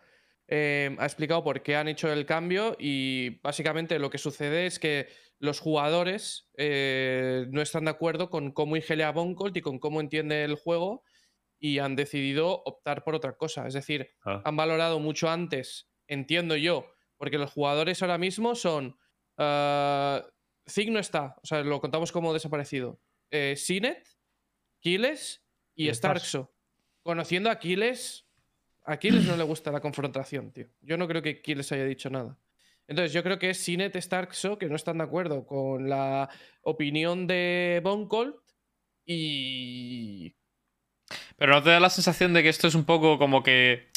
eh, 0.48 0.96
ha 1.00 1.06
explicado 1.06 1.44
por 1.44 1.62
qué 1.64 1.76
han 1.76 1.88
hecho 1.88 2.12
el 2.12 2.26
cambio 2.26 2.76
y 2.78 3.40
básicamente 3.42 3.98
lo 3.98 4.10
que 4.10 4.18
sucede 4.18 4.66
es 4.66 4.78
que 4.78 5.08
los 5.40 5.60
jugadores 5.60 6.50
eh, 6.58 7.48
no 7.50 7.62
están 7.62 7.86
de 7.86 7.92
acuerdo 7.92 8.30
con 8.30 8.52
cómo 8.52 8.76
ingelea 8.76 9.12
Boncolt 9.12 9.58
y 9.58 9.62
con 9.62 9.80
cómo 9.80 10.02
entiende 10.02 10.44
el 10.44 10.56
juego 10.56 11.04
y 11.60 11.80
han 11.80 11.96
decidido 11.96 12.62
optar 12.66 13.04
por 13.04 13.16
otra 13.16 13.38
cosa. 13.38 13.66
Es 13.68 13.74
decir, 13.74 14.12
Ah. 14.24 14.42
han 14.46 14.56
valorado 14.56 15.00
mucho 15.00 15.30
antes, 15.30 15.90
entiendo 16.08 16.56
yo, 16.56 16.92
porque 17.18 17.38
los 17.38 17.52
jugadores 17.52 18.02
ahora 18.02 18.18
mismo 18.18 18.56
son... 18.56 18.98
ah, 19.38 20.26
Zig 20.68 20.92
no 20.92 21.00
está, 21.00 21.36
o 21.42 21.46
sea, 21.46 21.62
lo 21.62 21.80
contamos 21.80 22.12
como 22.12 22.34
desaparecido. 22.34 23.00
Eh, 23.32 23.56
Sinet, 23.58 24.08
Kiles 24.80 25.44
y 25.76 25.90
Y 25.90 25.94
Starks. 25.94 26.28
Starkso. 26.28 26.54
Conociendo 27.04 27.50
a 27.50 27.54
Aquiles, 27.54 28.28
a 28.86 28.94
Aquiles 28.94 29.26
no 29.26 29.38
le 29.38 29.44
gusta 29.44 29.72
la 29.72 29.82
confrontación, 29.82 30.52
tío. 30.52 30.68
Yo 30.82 30.98
no 30.98 31.08
creo 31.08 31.22
que 31.22 31.38
Aquiles 31.42 31.72
haya 31.72 31.86
dicho 31.86 32.10
nada. 32.10 32.38
Entonces, 32.88 33.14
yo 33.14 33.24
creo 33.24 33.40
que 33.40 33.50
es 33.50 33.58
Sinet 33.58 33.96
Starkso 34.00 34.58
que 34.58 34.68
no 34.68 34.76
están 34.76 35.00
de 35.00 35.04
acuerdo 35.04 35.46
con 35.46 35.90
la 35.90 36.30
opinión 36.62 37.28
de 37.28 37.82
Boncolt 37.84 38.38
y. 39.06 40.36
Pero 41.38 41.54
no 41.54 41.64
te 41.64 41.70
da 41.72 41.80
la 41.80 41.90
sensación 41.90 42.34
de 42.34 42.44
que 42.44 42.50
esto 42.50 42.68
es 42.68 42.76
un 42.76 42.86
poco 42.86 43.18
como 43.18 43.44
que 43.44 43.90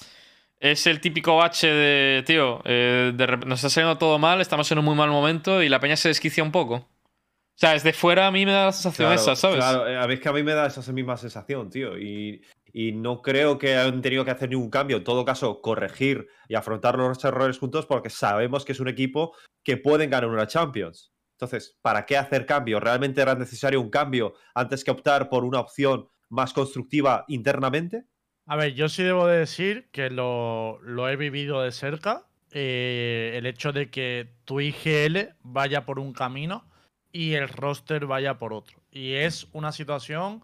es 0.60 0.86
el 0.86 1.00
típico 1.00 1.36
bache 1.36 1.68
de, 1.68 2.22
tío, 2.26 2.60
eh, 2.64 3.12
de 3.14 3.26
nos 3.46 3.60
está 3.60 3.70
saliendo 3.70 3.98
todo 3.98 4.18
mal, 4.18 4.40
estamos 4.40 4.70
en 4.72 4.78
un 4.78 4.84
muy 4.84 4.94
mal 4.94 5.10
momento 5.10 5.62
y 5.62 5.68
la 5.68 5.80
peña 5.80 5.96
se 5.96 6.08
desquicia 6.08 6.42
un 6.42 6.52
poco. 6.52 6.74
O 6.74 7.60
sea, 7.60 7.72
desde 7.72 7.92
fuera 7.92 8.28
a 8.28 8.30
mí 8.30 8.46
me 8.46 8.52
da 8.52 8.66
la 8.66 8.72
sensación 8.72 9.08
Claro, 9.08 9.20
esa, 9.20 9.34
¿sabes? 9.34 9.56
Claro, 9.56 9.88
eh, 9.88 9.98
a 9.98 10.06
mí 10.06 10.14
es 10.14 10.20
que 10.20 10.28
a 10.28 10.32
mí 10.32 10.44
me 10.44 10.54
da 10.54 10.66
esa 10.66 10.92
misma 10.92 11.16
sensación, 11.16 11.68
tío. 11.70 11.98
Y, 11.98 12.40
y 12.72 12.92
no 12.92 13.20
creo 13.20 13.58
que 13.58 13.76
hayan 13.76 14.00
tenido 14.00 14.24
que 14.24 14.30
hacer 14.30 14.50
ningún 14.50 14.70
cambio. 14.70 14.98
En 14.98 15.04
todo 15.04 15.24
caso, 15.24 15.60
corregir 15.60 16.28
y 16.48 16.54
afrontar 16.54 16.96
los 16.96 17.24
errores 17.24 17.58
juntos 17.58 17.86
porque 17.86 18.10
sabemos 18.10 18.64
que 18.64 18.72
es 18.72 18.80
un 18.80 18.86
equipo 18.86 19.34
que 19.64 19.76
pueden 19.76 20.10
ganar 20.10 20.30
una 20.30 20.46
Champions. 20.46 21.12
Entonces, 21.32 21.76
¿para 21.82 22.06
qué 22.06 22.16
hacer 22.16 22.46
cambio? 22.46 22.78
¿Realmente 22.78 23.20
era 23.20 23.34
necesario 23.34 23.80
un 23.80 23.90
cambio 23.90 24.34
antes 24.54 24.84
que 24.84 24.90
optar 24.90 25.28
por 25.28 25.44
una 25.44 25.60
opción 25.60 26.08
más 26.28 26.52
constructiva 26.52 27.24
internamente? 27.26 28.04
A 28.48 28.56
ver, 28.56 28.74
yo 28.74 28.88
sí 28.88 29.02
debo 29.02 29.26
de 29.26 29.38
decir 29.40 29.88
que 29.92 30.10
lo, 30.10 30.80
lo 30.82 31.08
he 31.08 31.16
vivido 31.16 31.60
de 31.62 31.72
cerca. 31.72 32.24
eh, 32.50 33.34
el 33.36 33.44
hecho 33.46 33.72
de 33.72 33.90
que 33.90 34.30
tu 34.46 34.60
IGL 34.60 35.34
vaya 35.42 35.84
por 35.84 35.98
un 35.98 36.14
camino 36.14 36.64
y 37.12 37.34
el 37.34 37.48
roster 37.48 38.06
vaya 38.06 38.38
por 38.38 38.54
otro. 38.54 38.80
Y 38.90 39.12
es 39.14 39.48
una 39.52 39.70
situación 39.72 40.42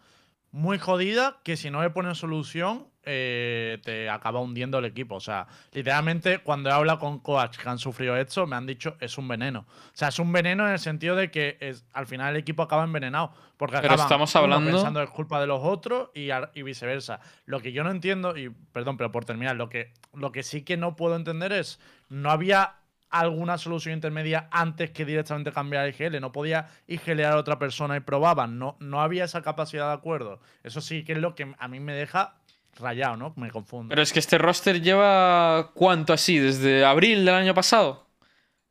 muy 0.54 0.78
jodida 0.78 1.40
que 1.42 1.56
si 1.56 1.68
no 1.68 1.82
le 1.82 1.90
ponen 1.90 2.14
solución 2.14 2.86
eh, 3.06 3.80
te 3.82 4.08
acaba 4.08 4.38
hundiendo 4.40 4.78
el 4.78 4.84
equipo. 4.84 5.16
O 5.16 5.20
sea, 5.20 5.48
literalmente 5.72 6.38
cuando 6.38 6.70
he 6.70 6.72
hablado 6.72 7.00
con 7.00 7.18
coach 7.18 7.58
que 7.58 7.68
han 7.68 7.78
sufrido 7.78 8.16
esto, 8.16 8.46
me 8.46 8.54
han 8.54 8.64
dicho 8.64 8.96
es 9.00 9.18
un 9.18 9.26
veneno. 9.26 9.66
O 9.68 9.90
sea, 9.94 10.08
es 10.08 10.18
un 10.20 10.32
veneno 10.32 10.64
en 10.64 10.72
el 10.74 10.78
sentido 10.78 11.16
de 11.16 11.28
que 11.32 11.56
es, 11.60 11.84
al 11.92 12.06
final 12.06 12.30
el 12.34 12.40
equipo 12.40 12.62
acaba 12.62 12.84
envenenado. 12.84 13.32
Porque 13.56 13.76
Pero 13.78 13.88
acaban 13.94 14.04
estamos 14.06 14.36
hablando- 14.36 14.70
pensando 14.70 15.02
es 15.02 15.10
culpa 15.10 15.40
de 15.40 15.48
los 15.48 15.60
otros 15.62 16.10
y, 16.14 16.28
y 16.54 16.62
viceversa. 16.62 17.18
Lo 17.46 17.58
que 17.60 17.72
yo 17.72 17.82
no 17.82 17.90
entiendo, 17.90 18.36
y 18.38 18.48
perdón, 18.48 18.96
pero 18.96 19.10
por 19.10 19.24
terminar, 19.24 19.56
lo 19.56 19.68
que, 19.68 19.92
lo 20.14 20.30
que 20.30 20.44
sí 20.44 20.62
que 20.62 20.76
no 20.76 20.94
puedo 20.94 21.16
entender 21.16 21.52
es, 21.52 21.80
no 22.08 22.30
había 22.30 22.76
alguna 23.20 23.58
solución 23.58 23.94
intermedia 23.94 24.48
antes 24.50 24.90
que 24.90 25.04
directamente 25.04 25.52
cambiar 25.52 25.86
el 25.86 25.94
IGL. 25.94 26.20
No 26.20 26.32
podía 26.32 26.68
IGLear 26.88 27.32
a 27.32 27.36
otra 27.36 27.58
persona 27.58 27.96
y 27.96 28.00
probaban. 28.00 28.58
No, 28.58 28.76
no 28.80 29.00
había 29.00 29.24
esa 29.24 29.42
capacidad 29.42 29.88
de 29.88 29.94
acuerdo. 29.94 30.40
Eso 30.62 30.80
sí 30.80 31.04
que 31.04 31.12
es 31.12 31.18
lo 31.18 31.34
que 31.34 31.54
a 31.58 31.68
mí 31.68 31.80
me 31.80 31.94
deja 31.94 32.34
rayado, 32.78 33.16
¿no? 33.16 33.32
Me 33.36 33.50
confundo. 33.50 33.90
Pero 33.90 34.02
es 34.02 34.12
que 34.12 34.18
este 34.18 34.36
roster 34.38 34.82
lleva 34.82 35.70
cuánto 35.74 36.12
así, 36.12 36.38
desde 36.38 36.84
abril 36.84 37.24
del 37.24 37.34
año 37.34 37.54
pasado. 37.54 38.06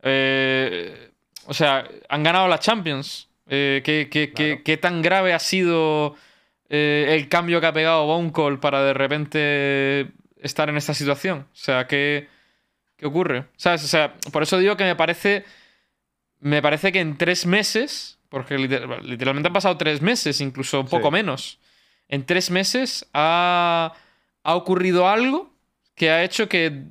Eh, 0.02 1.12
o 1.46 1.54
sea, 1.54 1.88
han 2.10 2.24
ganado 2.24 2.48
la 2.48 2.60
Champions. 2.60 3.30
Eh, 3.48 3.82
¿qué, 3.84 4.08
qué- 4.12 4.32
qué- 4.32 4.48
Claro. 4.50 4.62
qué 4.66 4.78
tan 4.78 5.02
grave 5.02 5.34
ha 5.34 5.40
sido 5.40 6.16
eh, 6.70 7.08
el 7.18 7.30
cambio 7.30 7.60
que 7.62 7.68
ha 7.68 7.74
pegado 7.74 8.06
Bonecall 8.06 8.60
para 8.60 8.84
de 8.84 8.94
repente 8.94 10.12
estar 10.42 10.70
en 10.70 10.78
esta 10.78 10.94
situación? 10.94 11.40
O 11.52 11.56
sea, 11.56 11.86
¿qué, 11.88 12.28
qué 13.04 13.08
ocurre? 13.08 13.46
¿Sabes? 13.58 13.84
O 13.84 13.88
sea, 13.88 14.16
por 14.32 14.42
eso 14.44 14.58
digo 14.58 14.76
que 14.78 14.84
me 14.86 14.96
parece. 14.96 15.46
Me 16.40 16.62
parece 16.62 16.92
que 16.92 17.00
en 17.00 17.18
tres 17.18 17.46
meses. 17.46 18.18
Porque 18.30 18.58
liter- 18.58 18.88
literalmente 19.04 19.48
han 19.48 19.54
pasado 19.54 19.78
tres 19.78 20.02
meses, 20.02 20.42
incluso 20.42 20.80
un 20.82 20.88
poco 20.88 21.10
Sí. 21.10 21.14
menos. 21.14 21.60
En 22.10 22.26
tres 22.26 22.50
meses 22.50 23.06
ha, 23.14 23.94
ha 24.44 24.56
ocurrido 24.56 25.08
algo 25.08 25.54
que 25.96 26.10
ha 26.10 26.24
hecho 26.24 26.50
que, 26.50 26.82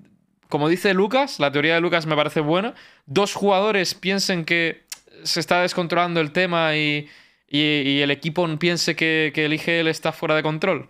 como 0.48 0.68
dice 0.68 0.94
Lucas, 0.94 1.40
la 1.40 1.50
teoría 1.50 1.74
de 1.74 1.80
Lucas 1.80 2.06
me 2.06 2.14
parece 2.14 2.38
buena, 2.40 2.74
dos 3.06 3.34
jugadores 3.34 3.94
piensen 3.94 4.44
que 4.44 4.84
se 5.24 5.40
está 5.40 5.62
descontrolando 5.62 6.20
el 6.20 6.30
tema 6.30 6.76
y, 6.76 7.08
y- 7.48 7.58
y 7.84 8.00
el 8.02 8.12
equipo 8.12 8.46
piense 8.58 8.94
que, 8.94 9.32
que 9.34 9.44
el 9.46 9.52
IGL 9.54 9.88
está 9.88 10.12
fuera 10.12 10.36
de 10.36 10.44
control. 10.44 10.88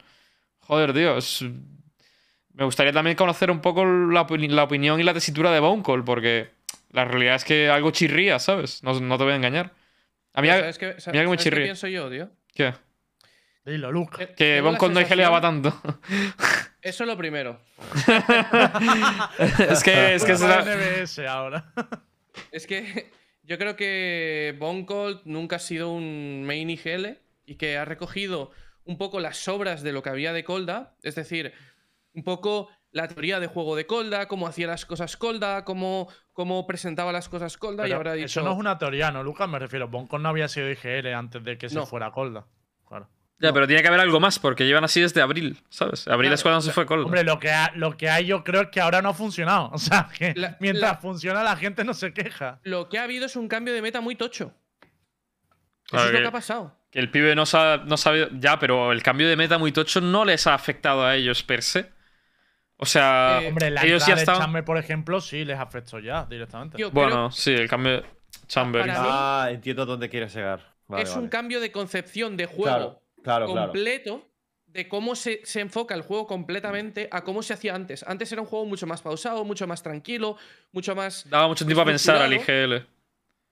Joder, 0.61 0.93
Dios. 0.93 1.45
Me 2.55 2.65
gustaría 2.65 2.93
también 2.93 3.17
conocer 3.17 3.51
un 3.51 3.61
poco 3.61 3.85
la, 3.85 4.27
opini- 4.27 4.51
la 4.51 4.65
opinión 4.65 5.01
y 5.01 5.03
la 5.03 5.15
tesitura 5.15 5.51
de 5.51 5.61
Bonecall, 5.61 6.05
porque 6.05 6.51
la 6.91 7.05
realidad 7.05 7.37
es 7.37 7.45
que 7.45 7.69
algo 7.71 7.91
chirría, 7.91 8.39
¿sabes? 8.39 8.83
No, 8.83 8.99
no 9.01 9.17
te 9.19 9.25
voy 9.25 9.33
a 9.33 9.37
engañar. 9.37 9.73
A 10.35 10.43
mí, 10.43 10.49
¿Sabes 10.49 10.79
qué, 10.79 11.01
sa- 11.01 11.11
mira 11.13 11.25
que 11.25 11.29
me 11.31 11.37
sabes 11.37 11.39
qué 11.39 11.43
chirría. 11.45 11.65
pienso 11.65 11.87
yo, 11.89 12.11
tío? 12.11 12.31
¿qué? 12.55 12.75
Dilo, 13.65 13.93
Luke. 13.93 14.17
Que- 14.29 14.35
Que 14.35 14.61
Bonecall 14.61 14.93
no 14.93 15.01
sensación- 15.01 15.19
IGLeaba 15.21 15.41
tanto. 15.41 15.81
Eso 16.83 17.05
es 17.05 17.09
lo 17.09 17.17
primero. 17.17 17.61
es 19.71 19.83
que, 19.85 20.15
es 20.15 20.25
que 20.25 20.33
es 20.33 20.41
la- 20.41 20.63
NBS 20.65 21.27
ahora. 21.27 21.73
Es 22.51 22.67
que 22.67 23.11
yo 23.43 23.59
creo 23.59 23.77
que 23.77 24.55
Boncolt 24.59 25.23
nunca 25.27 25.57
ha 25.57 25.59
sido 25.59 25.93
un 25.93 26.45
main 26.45 26.71
IGL 26.71 27.19
y 27.45 27.57
que 27.57 27.77
ha 27.77 27.85
recogido 27.85 28.51
un 28.85 28.97
poco 28.97 29.21
las 29.21 29.37
sobras 29.37 29.83
de 29.83 29.93
lo 29.93 30.03
que 30.03 30.09
había 30.09 30.33
de 30.33 30.43
Colda, 30.43 30.95
es 31.03 31.15
decir, 31.15 31.53
un 32.15 32.25
poco 32.25 32.69
la 32.91 33.09
teoría 33.09 33.41
de 33.41 33.47
juego 33.47 33.75
de 33.75 33.87
Colda, 33.87 34.29
cómo 34.29 34.47
hacía 34.47 34.67
las 34.67 34.85
cosas 34.85 35.17
Colda, 35.17 35.65
cómo, 35.65 36.09
cómo 36.33 36.67
presentaba 36.67 37.11
las 37.13 37.29
cosas 37.29 37.57
Colda 37.57 37.85
y 37.85 37.87
Pero 37.87 37.97
ahora 37.97 38.11
ha 38.13 38.15
dicho... 38.15 38.27
Eso 38.27 38.43
no 38.43 38.53
es 38.53 38.59
una 38.59 38.77
teoría, 38.79 39.11
¿no, 39.11 39.23
Lucas? 39.23 39.49
Me 39.49 39.59
refiero. 39.59 39.89
Boncon 39.89 40.23
no 40.23 40.29
había 40.29 40.47
sido 40.49 40.71
IGL 40.71 41.07
antes 41.15 41.43
de 41.43 41.57
que 41.57 41.69
se 41.71 41.81
fuera 41.87 42.11
Colda. 42.11 42.47
Claro. 42.87 43.09
Ya, 43.39 43.53
pero 43.53 43.67
tiene 43.67 43.83
que 43.83 43.89
haber 43.89 43.99
algo 44.01 44.21
más, 44.21 44.39
porque 44.39 44.67
llevan 44.67 44.85
así 44.85 45.01
desde 45.01 45.21
abril, 45.23 45.59
¿sabes? 45.69 46.07
Abril 46.07 46.29
Claro, 46.29 46.35
es 46.35 46.43
cuando 46.43 46.61
se 46.61 46.71
fue 46.71 46.87
Colda. 46.87 47.07
Hombre, 47.07 47.25
lo 47.25 47.41
que, 47.41 47.51
ha- 47.51 47.73
lo 47.75 47.97
que 47.97 48.09
hay 48.09 48.27
yo 48.27 48.45
creo 48.45 48.63
es 48.63 48.69
que 48.69 48.81
ahora 48.81 49.03
no 49.03 49.09
ha 49.09 49.15
funcionado. 49.15 49.71
O 49.73 49.79
sea, 49.79 50.09
que 50.17 50.33
La- 50.37 50.57
mientras 50.61 50.93
la- 50.93 50.99
funciona 50.99 51.43
la 51.43 51.57
gente 51.57 51.83
no 51.85 51.95
se 51.95 52.13
queja. 52.13 52.61
Lo 52.63 52.89
que 52.89 52.99
ha 52.99 53.05
habido 53.05 53.25
es 53.27 53.35
un 53.35 53.49
cambio 53.49 53.73
de 53.75 53.83
meta 53.83 54.01
muy 54.01 54.15
tocho. 54.17 54.55
Eso 55.91 55.97
es 55.99 56.05
lo 56.05 56.11
que- 56.19 56.23
que 56.23 56.29
ha 56.29 56.33
pasado. 56.33 56.77
Que 56.91 56.99
el 57.01 57.11
pibe 57.11 57.35
no 57.35 57.47
sabe, 57.47 57.85
no 57.87 57.97
sabe. 57.97 58.29
Ya, 58.39 58.59
pero 58.59 58.93
el 58.93 59.03
cambio 59.03 59.27
de 59.29 59.37
meta 59.37 59.57
muy 59.59 59.73
tocho 59.73 60.01
no 60.03 60.25
les 60.27 60.47
ha 60.47 60.53
afectado 60.55 61.05
a 61.05 61.17
ellos 61.17 61.43
per 61.43 61.63
se. 61.63 61.91
O 62.83 62.85
sea, 62.85 63.39
Eh, 63.43 63.47
Hombre, 63.49 63.71
la 63.71 63.85
ellos 63.85 64.05
ya 64.05 64.15
estaban. 64.15 64.41
Chamber, 64.43 64.65
por 64.65 64.77
ejemplo, 64.77 65.21
sí 65.21 65.45
les 65.45 65.57
afectó 65.57 66.01
ya 66.01 66.27
directamente. 66.27 66.75
Creo- 66.77 66.91
Bueno, 66.91 67.31
sí, 67.31 67.53
el 67.53 67.69
cambio 67.69 67.93
de 68.01 68.05
Chamber. 68.49 68.85
Mí- 68.85 68.91
Ah, 68.93 69.49
entiendo 69.53 69.87
dónde 69.87 70.09
quieres 70.09 70.35
llegar. 70.35 70.75
Vale, 70.89 71.05
es 71.05 71.11
vale. 71.11 71.23
un 71.23 71.29
cambio 71.29 71.61
de 71.61 71.71
concepción 71.71 72.37
de 72.37 72.47
juego 72.47 72.65
Claro, 72.65 73.03
claro, 73.23 73.47
claro. 73.47 73.67
completo 73.69 74.29
de 74.67 74.89
cómo 74.89 75.15
se, 75.15 75.43
se 75.45 75.61
enfoca 75.61 75.95
el 75.95 76.03
juego 76.03 76.27
completamente 76.27 77.09
a 77.13 77.23
cómo 77.23 77.45
se 77.45 77.53
hacía 77.55 77.75
antes. 77.77 78.03
Antes 78.03 78.33
era 78.33 78.41
un 78.41 78.49
juego 78.49 78.67
mucho 78.67 78.87
más 78.89 79.01
pausado, 79.01 79.45
mucho 79.45 79.69
más 79.69 79.81
tranquilo, 79.85 80.37
mucho 80.73 80.97
más. 80.97 81.25
Daba 81.31 81.47
mucho 81.47 81.65
tiempo 81.65 81.83
a 81.83 81.85
pensar 81.85 82.17
al. 82.21 82.33
IGL. 82.33 82.85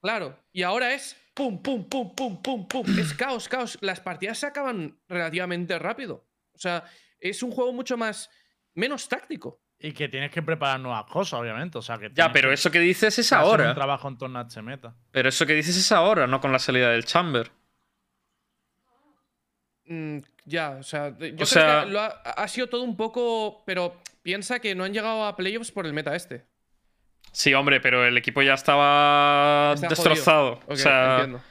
Claro. 0.03 0.37
Y 0.53 0.63
ahora 0.65 0.93
es 0.93 1.17
pum, 1.35 1.63
pum, 1.63 1.85
pum, 1.89 2.15
pum, 2.17 2.43
pum, 2.43 2.67
pum. 2.67 2.99
Es 2.99 3.15
caos, 3.15 3.49
caos. 3.49 3.79
Las 3.81 4.01
partidas 4.01 4.39
se 4.39 4.47
acaban 4.47 4.99
relativamente 5.09 5.79
rápido. 5.79 6.25
O 6.53 6.59
sea, 6.59 6.83
es 7.21 7.43
un 7.45 7.53
juego 7.53 7.73
mucho 7.73 7.97
más. 7.97 8.29
Menos 8.75 9.09
táctico. 9.09 9.61
Y 9.83 9.93
que 9.93 10.09
tienes 10.09 10.31
que 10.31 10.43
preparar 10.43 10.79
nuevas 10.79 11.05
cosas, 11.11 11.41
obviamente. 11.41 11.79
O 11.79 11.83
sea, 11.83 11.97
que 11.97 12.11
Ya, 12.13 12.31
pero 12.33 12.49
que 12.49 12.55
eso 12.55 12.71
que 12.71 12.81
dices 12.81 13.19
es 13.19 13.33
hacer 13.33 13.39
ahora. 13.47 13.69
un 13.71 13.75
trabajo 13.75 14.09
en 14.09 14.19
torno 14.19 14.39
a 14.39 14.43
este 14.43 14.61
meta. 14.61 14.95
Pero 15.11 15.29
eso 15.31 15.47
que 15.47 15.55
dices 15.55 15.77
es 15.77 15.91
ahora, 15.91 16.27
no 16.27 16.41
con 16.41 16.53
la 16.53 16.59
salida 16.59 16.91
del 16.91 17.05
Chamber. 17.07 17.51
Mm, 19.87 20.19
ya, 20.45 20.71
o 20.79 20.83
sea, 20.83 21.11
yo 21.11 21.17
creo 21.35 21.47
sea- 21.47 21.85
que 21.85 21.91
lo 21.91 22.01
ha, 22.01 22.07
ha 22.09 22.49
sido 22.49 22.69
todo 22.69 22.83
un 22.83 22.97
poco. 22.97 23.63
Pero 23.67 23.97
piensa 24.23 24.59
que 24.61 24.75
no 24.75 24.85
han 24.85 24.93
llegado 24.93 25.25
a 25.25 25.37
playoffs 25.37 25.71
por 25.73 25.87
el 25.87 25.93
meta 25.93 26.15
este. 26.15 26.47
Sí, 27.33 27.55
hombre, 27.55 27.81
pero 27.81 28.05
el 28.05 28.17
equipo 28.19 28.43
ya 28.43 28.55
estaba 28.55 29.73
Está 29.75 29.89
destrozado. 29.89 30.61
o 30.67 30.77
sea, 30.77 31.13
entiendo. 31.15 31.39
O 31.39 31.43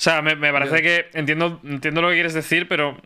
sea, 0.00 0.22
me, 0.22 0.36
me 0.36 0.52
parece 0.52 0.82
que 0.82 1.10
entiendo, 1.14 1.60
entiendo 1.64 2.02
lo 2.02 2.08
que 2.08 2.14
quieres 2.14 2.34
decir, 2.34 2.68
pero 2.68 3.00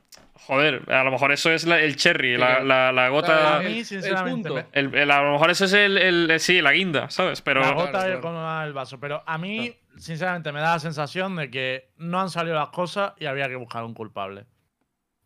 joder, 0.47 0.82
a 0.92 1.05
lo 1.05 1.11
mejor 1.11 1.32
eso 1.32 1.51
es 1.51 1.66
la- 1.66 1.80
el 1.80 1.97
cherry, 1.97 2.34
Sí, 2.34 2.40
la, 2.40 2.61
la- 2.61 2.92
la 2.92 3.07
A 3.07 3.09
gota. 3.09 3.61
el- 3.62 3.68
mí, 3.72 3.78
el 3.80 3.84
sinceramente, 3.84 4.66
el- 4.72 4.94
el- 4.94 5.11
a 5.11 5.22
lo 5.22 5.32
mejor 5.32 5.51
eso 5.51 5.64
es 5.64 5.72
el, 5.72 5.99
el- 5.99 6.30
el- 6.30 6.40
sí, 6.40 6.61
la 6.62 6.72
guinda, 6.72 7.11
¿sabes? 7.11 7.42
Pero 7.42 7.61
la 7.61 7.72
gota 7.72 8.20
colmo 8.20 8.61
del 8.61 8.72
vaso. 8.72 8.99
Pero 9.01 9.22
a 9.26 9.38
mí, 9.38 9.74
sinceramente, 9.99 10.53
me 10.53 10.61
da 10.61 10.74
la 10.74 10.78
sensación 10.78 11.36
de 11.36 11.51
que 11.51 11.90
no 11.97 12.20
han 12.20 12.30
salido 12.30 12.55
las 12.57 12.68
cosas 12.68 13.12
y 13.18 13.26
había 13.26 13.49
que 13.49 13.57
buscar 13.57 13.84
un 13.84 13.94
culpable. 13.94 14.47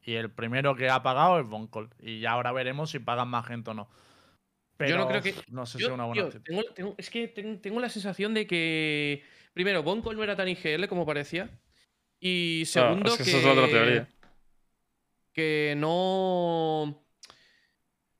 Y 0.02 0.14
el 0.14 0.30
primero 0.30 0.74
que 0.74 0.88
ha 0.88 1.02
pagado 1.02 1.38
es 1.38 1.46
Boncol. 1.46 1.90
Y 2.00 2.20
ya 2.20 2.32
ahora 2.32 2.52
veremos 2.52 2.90
si 2.90 2.98
pagan 2.98 3.28
más 3.28 3.46
gente 3.46 3.70
o 3.70 3.74
no. 3.74 3.88
Pero 4.78 4.90
yo 4.92 4.96
no 4.96 5.06
creo 5.06 5.20
que. 5.20 5.34
No 5.48 5.66
sé 5.66 5.78
yo, 5.78 5.86
si 5.88 5.90
es 5.90 5.94
una 5.94 6.06
buena 6.06 6.14
tío, 6.22 6.26
opción. 6.28 6.42
tengo, 6.42 6.62
tengo- 6.74 6.94
es 6.96 7.10
que 7.10 7.28
ten- 7.28 7.60
tengo 7.60 7.80
la 7.80 7.90
sensación 7.90 8.32
de 8.32 8.46
que. 8.46 9.22
Primero, 9.52 9.82
Boncol 9.82 10.16
no 10.16 10.22
era 10.24 10.34
tan 10.36 10.48
IGL 10.48 10.88
como 10.88 11.04
parecía. 11.04 11.50
Y 12.18 12.62
segundo, 12.66 13.10
es 13.12 13.18
que 13.18 13.24
que. 13.24 13.30
eso 13.30 13.38
es 13.40 13.44
otra 13.46 13.66
teoría. 13.66 14.08
Que 15.32 15.74
no. 15.76 17.06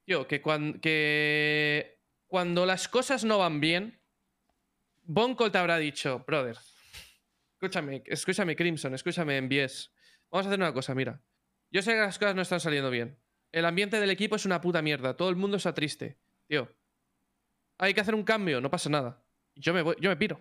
Tío, 0.05 0.27
que, 0.27 0.41
que 0.81 2.01
cuando 2.27 2.67
las 2.67 2.89
cosas 2.89 3.25
no 3.25 3.39
van 3.39 3.61
bien, 3.61 4.01
Boncol 5.03 5.51
te 5.51 5.59
habrá 5.59 5.79
dicho, 5.79 6.25
brother. 6.27 6.57
Escúchame, 7.55 8.03
escúchame, 8.07 8.57
Crimson, 8.57 8.95
escúchame, 8.95 9.41
MBS. 9.43 9.93
Vamos 10.31 10.47
a 10.47 10.51
hacer 10.51 10.61
una 10.61 10.73
cosa, 10.73 10.95
mira. 10.95 11.21
Yo 11.71 11.83
sé 11.83 11.93
que 11.93 11.99
las 11.99 12.19
cosas 12.19 12.35
no 12.35 12.43
están 12.43 12.61
saliendo 12.61 12.91
bien. 12.91 13.19
El 13.53 13.65
ambiente 13.65 14.01
del 14.01 14.11
equipo 14.11 14.37
es 14.37 14.47
una 14.47 14.61
puta 14.61 14.81
mierda. 14.83 15.17
Todo 15.17 15.29
el 15.29 15.37
mundo 15.37 15.57
está 15.57 15.75
triste. 15.75 16.19
Tío. 16.47 16.73
Hay 17.79 17.95
que 17.95 18.01
hacer 18.01 18.15
un 18.15 18.23
cambio, 18.23 18.61
no 18.61 18.71
pasa 18.71 18.89
nada. 18.91 19.23
Yo 19.55 19.75
me 19.75 19.83
voy, 19.83 19.97
yo 20.01 20.09
me 20.11 20.17
piro. 20.17 20.41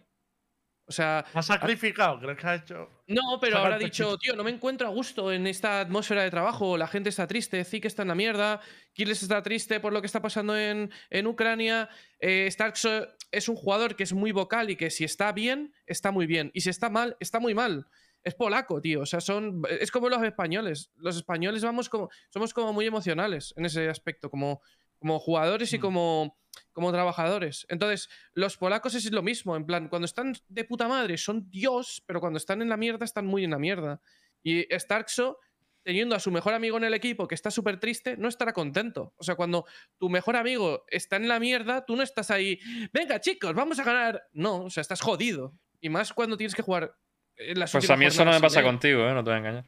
O 0.90 0.92
sea, 0.92 1.24
¿Ha 1.36 1.44
sacrificado? 1.44 2.20
¿Crees 2.20 2.38
que 2.40 2.48
ha 2.48 2.56
hecho.? 2.56 2.90
no, 3.06 3.40
pero 3.40 3.60
habrá 3.60 3.76
el 3.76 3.84
dicho, 3.84 4.18
tío, 4.18 4.36
no 4.36 4.44
me 4.44 4.50
encuentro 4.50 4.88
a 4.88 4.90
gusto 4.90 5.32
en 5.32 5.46
esta 5.46 5.82
atmósfera 5.82 6.24
de 6.24 6.32
trabajo. 6.32 6.78
La 6.78 6.88
gente 6.88 7.10
está 7.10 7.28
triste, 7.28 7.64
Zeke 7.64 7.88
está 7.88 8.02
en 8.02 8.08
la 8.08 8.16
mierda, 8.16 8.60
Killes 8.94 9.22
está 9.22 9.44
triste 9.44 9.80
por 9.80 9.94
lo 9.94 10.02
que 10.02 10.08
está 10.08 10.20
pasando 10.20 10.58
en, 10.58 10.90
en 11.12 11.28
Ucrania. 11.28 11.90
Eh, 12.20 12.48
Starks 12.50 12.86
eh, 12.86 13.08
es 13.32 13.48
un 13.50 13.56
jugador 13.56 13.96
que 13.96 14.02
es 14.02 14.14
muy 14.14 14.32
vocal 14.32 14.72
y 14.72 14.76
que 14.76 14.90
si 14.90 15.04
está 15.04 15.32
bien, 15.32 15.76
está 15.86 16.10
muy 16.10 16.26
bien. 16.26 16.50
Y 16.56 16.62
si 16.62 16.72
está 16.72 16.90
mal, 16.90 17.16
está 17.20 17.40
muy 17.40 17.54
mal. 17.54 17.86
Es 18.24 18.34
polaco, 18.34 18.82
tío. 18.82 19.02
O 19.02 19.06
sea, 19.06 19.22
son. 19.22 19.62
Es 19.70 19.92
como 19.92 20.10
los 20.10 20.24
españoles. 20.24 20.90
Los 20.96 21.18
españoles 21.18 21.64
vamos 21.64 21.88
como. 21.88 22.10
Somos 22.34 22.52
como 22.52 22.74
muy 22.74 22.88
emocionales 22.88 23.54
en 23.58 23.66
ese 23.66 23.88
aspecto, 23.90 24.32
como, 24.32 24.62
como 25.00 25.20
jugadores 25.20 25.74
y 25.74 25.78
Mm. 25.78 25.82
como, 25.82 26.38
como 26.72 26.92
trabajadores. 26.92 27.66
Entonces, 27.70 28.10
los 28.34 28.58
polacos 28.58 28.94
es 28.96 29.12
lo 29.12 29.22
mismo. 29.24 29.56
En 29.56 29.66
plan, 29.66 29.88
cuando 29.90 30.06
están 30.06 30.34
de 30.48 30.64
puta 30.66 30.88
madre, 30.88 31.18
son 31.18 31.50
Dios, 31.50 32.04
pero 32.06 32.20
cuando 32.20 32.38
están 32.38 32.62
en 32.62 32.70
la 32.70 32.78
mierda, 32.78 33.06
están 33.06 33.26
muy 33.26 33.44
en 33.44 33.52
la 33.52 33.60
mierda. 33.60 34.02
Y 34.44 34.66
Starkso, 34.78 35.40
teniendo 35.84 36.16
a 36.16 36.20
su 36.20 36.30
mejor 36.32 36.54
amigo 36.54 36.78
en 36.78 36.84
el 36.84 36.94
equipo 36.94 37.28
que 37.28 37.36
está 37.36 37.50
súper 37.52 37.80
triste, 37.80 38.18
no 38.18 38.28
estará 38.28 38.54
contento. 38.54 39.14
O 39.18 39.24
sea, 39.24 39.36
cuando 39.36 39.66
tu 39.98 40.10
mejor 40.10 40.36
amigo 40.36 40.84
está 40.90 41.16
en 41.16 41.28
la 41.28 41.40
mierda, 41.40 41.86
tú 41.86 41.96
no 41.96 42.04
estás 42.04 42.30
ahí, 42.32 42.60
venga 42.94 43.20
chicos, 43.20 43.54
vamos 43.54 43.80
a 43.80 43.84
ganar. 43.84 44.28
No, 44.34 44.66
o 44.66 44.70
sea, 44.70 44.82
estás 44.82 45.02
jodido. 45.02 45.54
Y 45.82 45.90
más 45.90 46.14
cuando 46.14 46.36
tienes 46.38 46.56
que 46.56 46.62
jugar 46.62 46.94
en 47.38 47.58
las 47.60 47.72
Pues 47.72 47.90
a 47.90 47.96
mí 47.96 48.06
eso 48.06 48.26
no 48.26 48.32
me 48.32 48.42
pasa 48.42 48.62
contigo, 48.62 49.08
¿eh? 49.08 49.14
No 49.14 49.24
te 49.24 49.30
voy 49.30 49.36
a 49.36 49.38
engañar. 49.40 49.66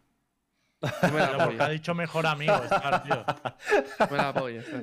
Me 0.81 1.19
la 1.19 1.31
Pero 1.31 1.45
porque 1.45 1.63
ha 1.63 1.69
dicho 1.69 1.93
mejor 1.93 2.25
amigo, 2.25 2.55
Star, 2.63 3.03
tío. 3.03 3.23
me 4.09 4.17
la 4.17 4.33
polla, 4.33 4.61
está. 4.61 4.77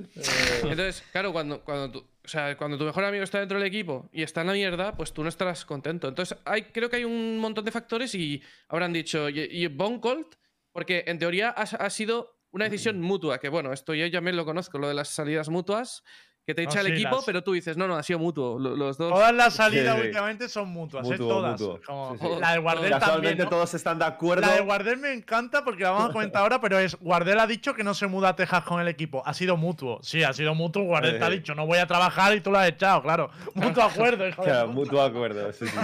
Entonces, 0.62 1.02
claro, 1.10 1.32
cuando, 1.32 1.62
cuando, 1.64 1.90
tu, 1.90 1.98
o 1.98 2.28
sea, 2.28 2.56
cuando 2.56 2.78
tu 2.78 2.84
mejor 2.84 3.04
amigo 3.04 3.24
está 3.24 3.40
dentro 3.40 3.58
del 3.58 3.66
equipo 3.66 4.08
y 4.12 4.22
está 4.22 4.42
en 4.42 4.46
la 4.46 4.52
mierda, 4.52 4.96
pues 4.96 5.12
tú 5.12 5.22
no 5.22 5.28
estarás 5.28 5.64
contento. 5.64 6.08
Entonces, 6.08 6.38
hay, 6.44 6.64
creo 6.64 6.88
que 6.88 6.96
hay 6.96 7.04
un 7.04 7.38
montón 7.38 7.64
de 7.64 7.72
factores 7.72 8.14
y 8.14 8.42
habrán 8.68 8.92
dicho, 8.92 9.28
y, 9.28 9.40
y 9.40 9.66
Von 9.66 9.98
Colt, 9.98 10.36
porque 10.72 11.04
en 11.06 11.18
teoría 11.18 11.48
ha, 11.50 11.62
ha 11.62 11.90
sido 11.90 12.38
una 12.52 12.66
decisión 12.66 13.00
mutua, 13.00 13.38
que 13.38 13.48
bueno, 13.48 13.72
esto 13.72 13.94
yo 13.94 14.06
ya 14.06 14.20
me 14.20 14.32
lo 14.32 14.44
conozco, 14.44 14.78
lo 14.78 14.88
de 14.88 14.94
las 14.94 15.08
salidas 15.08 15.48
mutuas, 15.48 16.04
que 16.48 16.54
te 16.54 16.64
No, 16.64 16.70
echa 16.70 16.80
el 16.80 16.86
sí, 16.86 16.92
equipo, 16.94 17.16
las- 17.16 17.24
pero 17.26 17.42
tú 17.44 17.52
dices, 17.52 17.76
no, 17.76 17.86
no, 17.86 17.96
ha 17.96 18.02
sido 18.02 18.18
mutuo, 18.18 18.58
lo- 18.58 18.74
los 18.74 18.96
dos. 18.96 19.12
Todas 19.12 19.34
las 19.34 19.52
salidas 19.52 19.94
Sí, 19.96 20.00
sí. 20.00 20.06
últimamente 20.06 20.48
son 20.48 20.70
mutuas, 20.70 21.06
¿eh? 21.06 21.10
Mutuo, 21.10 21.28
Todas. 21.28 21.60
mutuo. 21.60 21.80
Como- 21.86 22.16
Sí, 22.16 22.24
sí. 22.24 22.40
La 22.40 22.52
de 22.52 22.58
Guardel 22.58 22.90
también. 22.98 23.36
¿no? 23.36 23.48
todos 23.50 23.74
están 23.74 23.98
de 23.98 24.06
acuerdo. 24.06 24.46
La 24.46 24.54
de 24.54 24.60
Guardel 24.62 24.96
me 24.96 25.12
encanta 25.12 25.62
porque 25.62 25.82
la 25.82 25.90
vamos 25.90 26.08
a 26.08 26.12
comentar 26.14 26.40
ahora, 26.40 26.58
pero 26.58 26.78
es 26.78 26.96
Guardel 27.00 27.38
ha 27.38 27.46
dicho 27.46 27.74
que 27.74 27.84
no 27.84 27.92
se 27.92 28.06
muda 28.06 28.30
a 28.30 28.34
Texas 28.36 28.64
con 28.64 28.80
el 28.80 28.88
equipo. 28.88 29.22
Ha 29.26 29.34
sido 29.34 29.58
mutuo. 29.58 29.98
Sí, 30.02 30.22
ha 30.24 30.32
sido 30.32 30.54
mutuo. 30.54 30.84
Guardel 30.84 31.18
te 31.18 31.24
ha 31.26 31.28
dicho, 31.28 31.54
no 31.54 31.66
voy 31.66 31.76
a 31.80 31.86
trabajar 31.86 32.34
y 32.34 32.40
tú 32.40 32.50
lo 32.50 32.58
has 32.58 32.68
echado, 32.68 33.02
claro. 33.02 33.28
Mutuo 33.52 33.82
acuerdo, 33.82 34.26
hijo 34.26 34.40
de 34.42 34.48
Claro, 34.50 34.68
puta. 34.68 34.74
mutuo 34.80 35.02
acuerdo, 35.02 35.52
sí, 35.52 35.66
sí. 35.66 35.76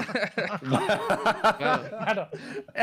Claro. 1.59 1.83
Claro. 1.99 2.29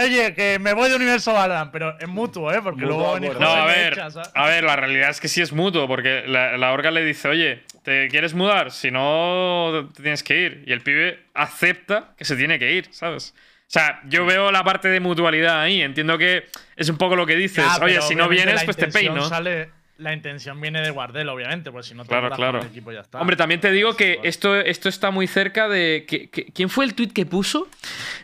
Oye, 0.04 0.34
que 0.36 0.60
me 0.60 0.74
voy 0.74 0.88
de 0.90 0.96
Universo 0.98 1.34
Valorant, 1.34 1.72
pero 1.72 1.98
es 2.00 2.08
mutuo, 2.08 2.52
¿eh? 2.54 2.60
Porque 2.62 2.82
Mutuo 2.86 3.18
luego. 3.18 3.40
No, 3.40 3.50
a 3.52 3.74
el 3.74 3.92
ver, 3.96 4.02
a 4.36 4.46
ver, 4.46 4.64
la 4.64 4.76
realidad 4.76 5.10
es 5.10 5.20
que 5.20 5.28
sí 5.28 5.42
es 5.42 5.52
mutuo, 5.52 5.88
porque 5.88 6.24
la, 6.28 6.58
la 6.58 6.72
orga 6.74 6.92
le 6.92 7.04
dice, 7.04 7.28
oye, 7.28 7.64
¿te 7.84 8.08
quieres 8.10 8.34
mudar? 8.34 8.72
Si 8.72 8.92
no, 8.92 9.90
te 9.96 10.02
tienes 10.04 10.24
que 10.24 10.38
ir. 10.38 10.64
Y 10.68 10.72
el 10.74 10.82
pibe 10.82 11.20
acepta 11.34 12.14
que 12.18 12.26
se 12.26 12.36
tiene 12.36 12.60
que 12.60 12.72
ir, 12.74 12.88
¿sabes? 12.92 13.34
O 13.38 13.72
sea, 13.74 14.02
yo 14.06 14.26
veo 14.26 14.52
la 14.52 14.64
parte 14.64 14.90
de 14.90 15.00
mutualidad 15.00 15.62
ahí. 15.62 15.82
Entiendo 15.82 16.18
que 16.18 16.46
es 16.76 16.90
un 16.90 16.98
poco 16.98 17.16
lo 17.16 17.26
que 17.26 17.36
dices. 17.36 17.64
Ya, 17.66 17.84
oye, 17.84 18.02
si 18.02 18.16
no 18.16 18.28
vienes, 18.28 18.64
pues 18.66 18.76
te 18.78 18.88
peino. 18.88 19.28
sale- 19.28 19.70
la 19.98 20.14
intención 20.14 20.60
viene 20.60 20.82
de 20.82 20.90
Guardel, 20.90 21.30
obviamente, 21.30 21.72
pues 21.72 21.86
si 21.86 21.94
no 21.94 22.02
te 22.04 22.10
Claro, 22.10 22.30
con 22.30 22.36
claro. 22.38 22.60
el 22.62 22.66
equipo 22.66 22.92
ya 22.92 23.02
está. 23.02 23.22
Hombre, 23.22 23.36
también 23.36 23.62
te 23.62 23.70
digo 23.72 23.96
que 23.96 24.20
esto, 24.24 24.60
esto 24.60 24.90
está 24.90 25.12
muy 25.12 25.28
cerca 25.28 25.70
de. 25.70 26.06
que- 26.08 26.28
que- 26.32 26.46
¿Quién 26.48 26.70
fue 26.70 26.86
el 26.86 26.96
tweet 26.96 27.10
que 27.10 27.28
puso? 27.28 27.70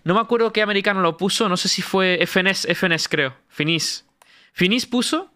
No 0.04 0.16
me 0.16 0.20
acuerdo 0.20 0.52
qué 0.52 0.64
americano 0.64 1.02
lo 1.02 1.18
puso. 1.18 1.48
No 1.48 1.56
sé 1.56 1.70
si 1.70 1.84
fue 1.84 2.18
FNS, 2.22 2.66
FNS 2.74 3.08
creo. 3.08 3.38
Finis. 3.48 4.06
Finis 4.54 4.86
puso. 4.88 5.32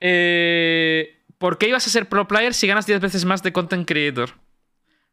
eh, 0.00 1.17
¿Por 1.38 1.58
qué 1.58 1.68
ibas 1.68 1.86
a 1.86 1.90
ser 1.90 2.08
pro 2.08 2.26
player 2.28 2.52
si 2.54 2.66
ganas 2.66 2.86
10 2.86 3.00
veces 3.00 3.24
más 3.24 3.42
de 3.42 3.52
content 3.52 3.86
creator? 3.86 4.30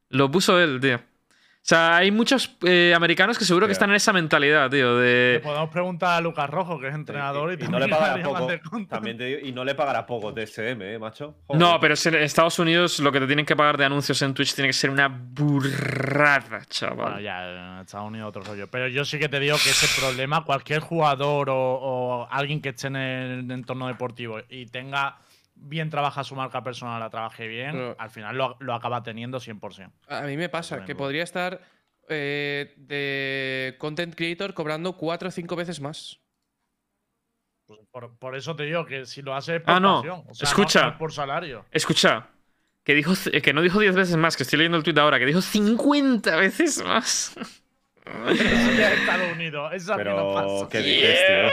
Lo 0.09 0.29
puso 0.31 0.59
él, 0.59 0.79
tío. 0.81 0.95
O 0.97 1.67
sea, 1.67 1.97
hay 1.97 2.11
muchos 2.11 2.55
eh, 2.61 2.93
americanos 2.95 3.39
que 3.39 3.43
seguro 3.45 3.65
que 3.65 3.73
están 3.73 3.89
en 3.89 3.95
esa 3.95 4.13
mentalidad, 4.13 4.69
tío. 4.69 4.99
Le 4.99 5.03
De. 5.03 5.39
podemos 5.43 5.69
preguntar 5.71 6.17
a 6.17 6.21
Lucas 6.21 6.47
Rojo, 6.47 6.79
que 6.79 6.89
es 6.89 6.93
entrenador, 6.93 7.51
y, 7.53 7.63
y, 7.63 7.65
y 7.65 7.69
no 7.69 7.79
le 7.79 7.87
pagará 7.87 8.21
poco. 8.23 8.45
de 8.45 8.59
content. 8.61 8.89
También 8.89 9.17
te 9.17 9.23
digo, 9.25 9.39
y 9.47 9.51
no 9.51 9.65
le 9.65 9.73
pagará 9.73 10.05
poco 10.05 10.31
TSM, 10.31 10.79
¿eh, 10.83 10.99
macho? 10.99 11.37
Joder. 11.47 11.59
No, 11.59 11.79
pero 11.79 11.95
en 12.05 12.15
Estados 12.21 12.59
Unidos 12.59 12.99
lo 12.99 13.11
que 13.11 13.19
te 13.19 13.25
tienen 13.25 13.47
que 13.47 13.55
pagar 13.55 13.77
de 13.77 13.85
anuncios 13.85 14.21
en 14.21 14.35
Twitch 14.35 14.53
tiene 14.53 14.69
que 14.69 14.73
ser 14.73 14.91
una 14.91 15.07
burrada, 15.07 16.61
chaval. 16.69 16.97
Bueno, 16.97 17.19
ya, 17.21 17.49
en 17.49 17.79
Estados 17.79 18.07
Unidos 18.09 18.29
otro 18.29 18.43
rollo. 18.43 18.67
Pero 18.69 18.87
yo 18.87 19.03
sí 19.03 19.17
que 19.17 19.27
te 19.27 19.39
digo 19.39 19.55
que 19.57 19.71
ese 19.71 19.87
problema, 19.99 20.43
cualquier 20.43 20.81
jugador 20.81 21.49
o, 21.49 21.55
o 21.57 22.27
alguien 22.29 22.61
que 22.61 22.69
esté 22.69 22.87
en 22.87 22.95
el 22.95 23.49
entorno 23.51 23.87
deportivo 23.87 24.37
y 24.49 24.67
tenga 24.67 25.17
bien 25.55 25.89
trabaja 25.89 26.23
su 26.23 26.35
marca 26.35 26.61
personal, 26.63 26.99
la 26.99 27.09
trabaje 27.09 27.47
bien, 27.47 27.71
Pero- 27.71 27.95
al 27.97 28.09
final 28.09 28.37
lo, 28.37 28.57
lo 28.59 28.73
acaba 28.73 29.01
teniendo 29.03 29.39
100%. 29.39 29.91
A 30.09 30.21
mí 30.21 30.37
me 30.37 30.49
pasa 30.49 30.85
que 30.85 30.95
podría 30.95 31.23
estar 31.23 31.61
eh, 32.09 32.73
de 32.77 33.75
content 33.79 34.13
creator 34.15 34.53
cobrando 34.53 34.93
cuatro 34.97 35.29
o 35.29 35.31
cinco 35.31 35.55
veces 35.55 35.79
más. 35.81 36.19
Pues 37.65 37.79
Por, 37.89 38.15
por 38.19 38.35
eso 38.35 38.55
te 38.55 38.63
digo 38.63 38.85
que 38.85 39.05
si 39.07 39.21
lo 39.23 39.33
haces 39.35 39.59
por 39.61 39.73
Ah, 39.73 39.79
no. 39.79 39.95
pasión, 40.01 40.23
o 40.29 40.33
sea, 40.35 40.47
Escucha. 40.47 40.79
no- 40.81 40.85
no 40.87 40.91
es 40.93 40.97
por 40.99 41.11
salario. 41.13 41.65
Escucha, 41.71 42.27
que, 42.83 42.93
dijo, 42.93 43.13
que 43.41 43.53
no 43.53 43.63
dijo 43.63 43.79
10 43.79 43.95
veces 43.95 44.17
más, 44.17 44.37
que 44.37 44.43
estoy 44.43 44.57
leyendo 44.59 44.77
el 44.77 44.83
tweet 44.83 44.99
ahora, 44.99 45.17
que 45.17 45.25
dijo 45.25 45.41
50 45.41 46.35
veces 46.35 46.83
más. 46.83 47.35
Eso 47.35 47.47
ya 48.77 48.93
es 48.93 48.99
Estados 48.99 49.31
Unidos, 49.33 49.71
eso 49.73 49.93
aquí 49.95 50.03
no 50.03 50.09
Pero, 50.15 50.33
pasa. 50.35 50.69
¿qué 50.69 50.77
dices, 50.79 51.19
tío? 51.25 51.47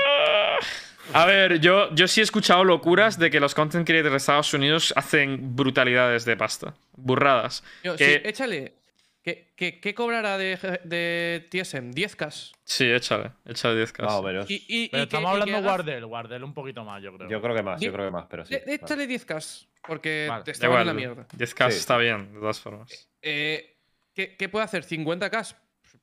A 1.13 1.27
ver, 1.27 1.61
yo, 1.61 1.93
yo 1.95 2.07
sí 2.09 2.21
he 2.21 2.23
escuchado 2.25 2.65
locuras 2.65 3.19
de 3.19 3.31
que 3.31 3.41
los 3.41 3.55
content 3.55 3.87
creators 3.87 4.13
de 4.13 4.17
Estados 4.19 4.55
Unidos 4.55 4.93
hacen 4.97 5.57
brutalidades 5.57 6.25
de 6.25 6.37
pasta. 6.37 6.75
Burradas. 6.97 7.63
Yo, 7.83 7.97
Que- 7.97 8.15
sí, 8.15 8.29
échale. 8.29 8.75
¿Qué, 9.23 9.53
qué, 9.57 9.79
qué 9.81 9.95
cobrará 9.95 10.37
de, 10.37 10.57
de 10.83 11.47
TSM? 11.49 11.93
10k. 11.93 12.53
Sí, 12.65 12.91
échale, 12.91 13.31
échale 13.47 13.77
10 13.77 13.93
Más 14.01 14.01
o 14.01 14.07
casos. 14.09 14.25
menos. 14.25 14.51
Y, 14.51 14.65
y- 14.67 14.89
Pero 14.89 15.03
y 15.05 15.07
que- 15.07 15.17
estamos 15.17 15.31
que 15.31 15.33
hablando 15.43 15.59
haga- 15.59 15.69
Guardel, 15.69 16.07
Guardel 16.07 16.43
un 16.45 16.55
poquito 16.55 16.85
más, 16.85 17.01
yo 17.03 17.17
creo. 17.17 17.29
Yo 17.31 17.41
creo 17.41 17.55
que 17.55 17.63
más, 17.63 17.81
yo 17.81 17.93
creo 17.93 18.07
que 18.07 18.11
más, 18.11 18.27
pero 18.29 18.45
sí. 18.45 18.55
de- 18.55 18.61
de- 18.63 18.75
Échale 18.75 19.07
10k. 19.07 19.67
Porque 19.87 20.27
Vale, 20.29 20.45
te 20.45 20.51
estaban 20.53 20.81
en 20.81 20.87
la 20.89 20.95
mierda. 20.95 21.27
10 21.35 21.55
casos 21.55 21.75
Sí. 21.75 21.81
está 21.81 21.97
bien, 21.99 22.33
de 22.35 22.41
todas 22.41 22.59
formas. 22.61 23.09
Eh, 23.21 23.77
¿qué, 24.15 24.37
qué 24.37 24.49
puede 24.49 24.65
hacer? 24.65 24.85
¿50k? 24.85 25.55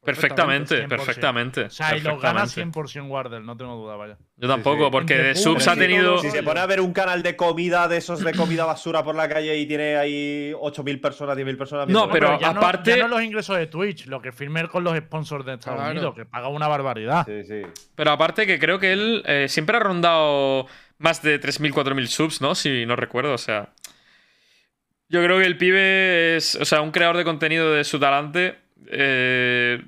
Perfectamente, 0.01 0.85
100%. 0.85 0.87
perfectamente. 0.87 1.61
o 1.63 1.69
sea, 1.69 1.95
y 1.95 1.99
lo 1.99 2.17
gana 2.17 2.41
perfectamente. 2.43 2.79
100% 2.79 3.07
Guardel, 3.09 3.45
no 3.45 3.57
tengo 3.57 3.75
duda, 3.75 3.97
vaya. 3.97 4.17
Yo 4.37 4.47
tampoco, 4.47 4.85
sí. 4.85 4.91
porque 4.91 5.15
de 5.17 5.35
subs 5.35 5.67
ha 5.67 5.75
tenido. 5.75 6.19
Si 6.19 6.31
se 6.31 6.41
pone 6.41 6.61
a 6.61 6.65
ver 6.65 6.79
un 6.79 6.93
canal 6.93 7.21
de 7.21 7.35
comida 7.35 7.87
de 7.89 7.97
esos 7.97 8.23
de 8.23 8.33
comida 8.33 8.63
basura 8.65 9.03
por 9.03 9.15
la 9.15 9.27
calle 9.27 9.57
y 9.57 9.65
tiene 9.65 9.97
ahí 9.97 10.53
8.000 10.53 11.01
personas, 11.01 11.37
10.000 11.37 11.57
personas. 11.57 11.87
No, 11.89 12.09
pero 12.09 12.39
ya 12.39 12.53
no- 12.53 12.61
aparte- 12.61 12.91
ya 12.97 13.03
no 13.03 13.09
los 13.09 13.21
ingresos 13.21 13.57
de 13.57 13.67
Twitch, 13.67 14.05
lo 14.07 14.21
que 14.21 14.31
firme 14.31 14.61
él 14.61 14.69
con 14.69 14.85
los 14.85 14.97
sponsors 14.97 15.45
de 15.45 15.55
Estados 15.55 15.79
Claro. 15.79 15.91
Unidos, 15.91 16.15
que 16.15 16.25
paga 16.25 16.47
una 16.47 16.67
barbaridad. 16.69 17.25
Sí, 17.25 17.43
sí. 17.43 17.61
Pero 17.95 18.11
aparte 18.11 18.47
que 18.47 18.57
creo 18.57 18.79
que 18.79 18.93
él 18.93 19.21
eh, 19.25 19.47
siempre 19.49 19.75
ha 19.75 19.79
rondado 19.81 20.65
más 20.97 21.21
de 21.21 21.39
3.000, 21.41 21.73
4.000 21.73 22.07
subs, 22.07 22.41
¿no? 22.41 22.55
Si 22.55 22.85
no 22.85 22.95
recuerdo, 22.95 23.33
o 23.33 23.37
sea... 23.37 23.73
Yo 25.11 25.23
creo 25.23 25.39
que 25.39 25.45
el 25.45 25.57
pibe 25.57 26.35
es, 26.37 26.53
o 26.55 26.65
sea, 26.65 26.81
un 26.81 26.91
creador 26.91 27.17
de 27.17 27.23
contenido 27.23 27.73
de 27.73 27.83
su 27.83 27.99
talante. 27.99 28.59
Eh, 28.89 29.81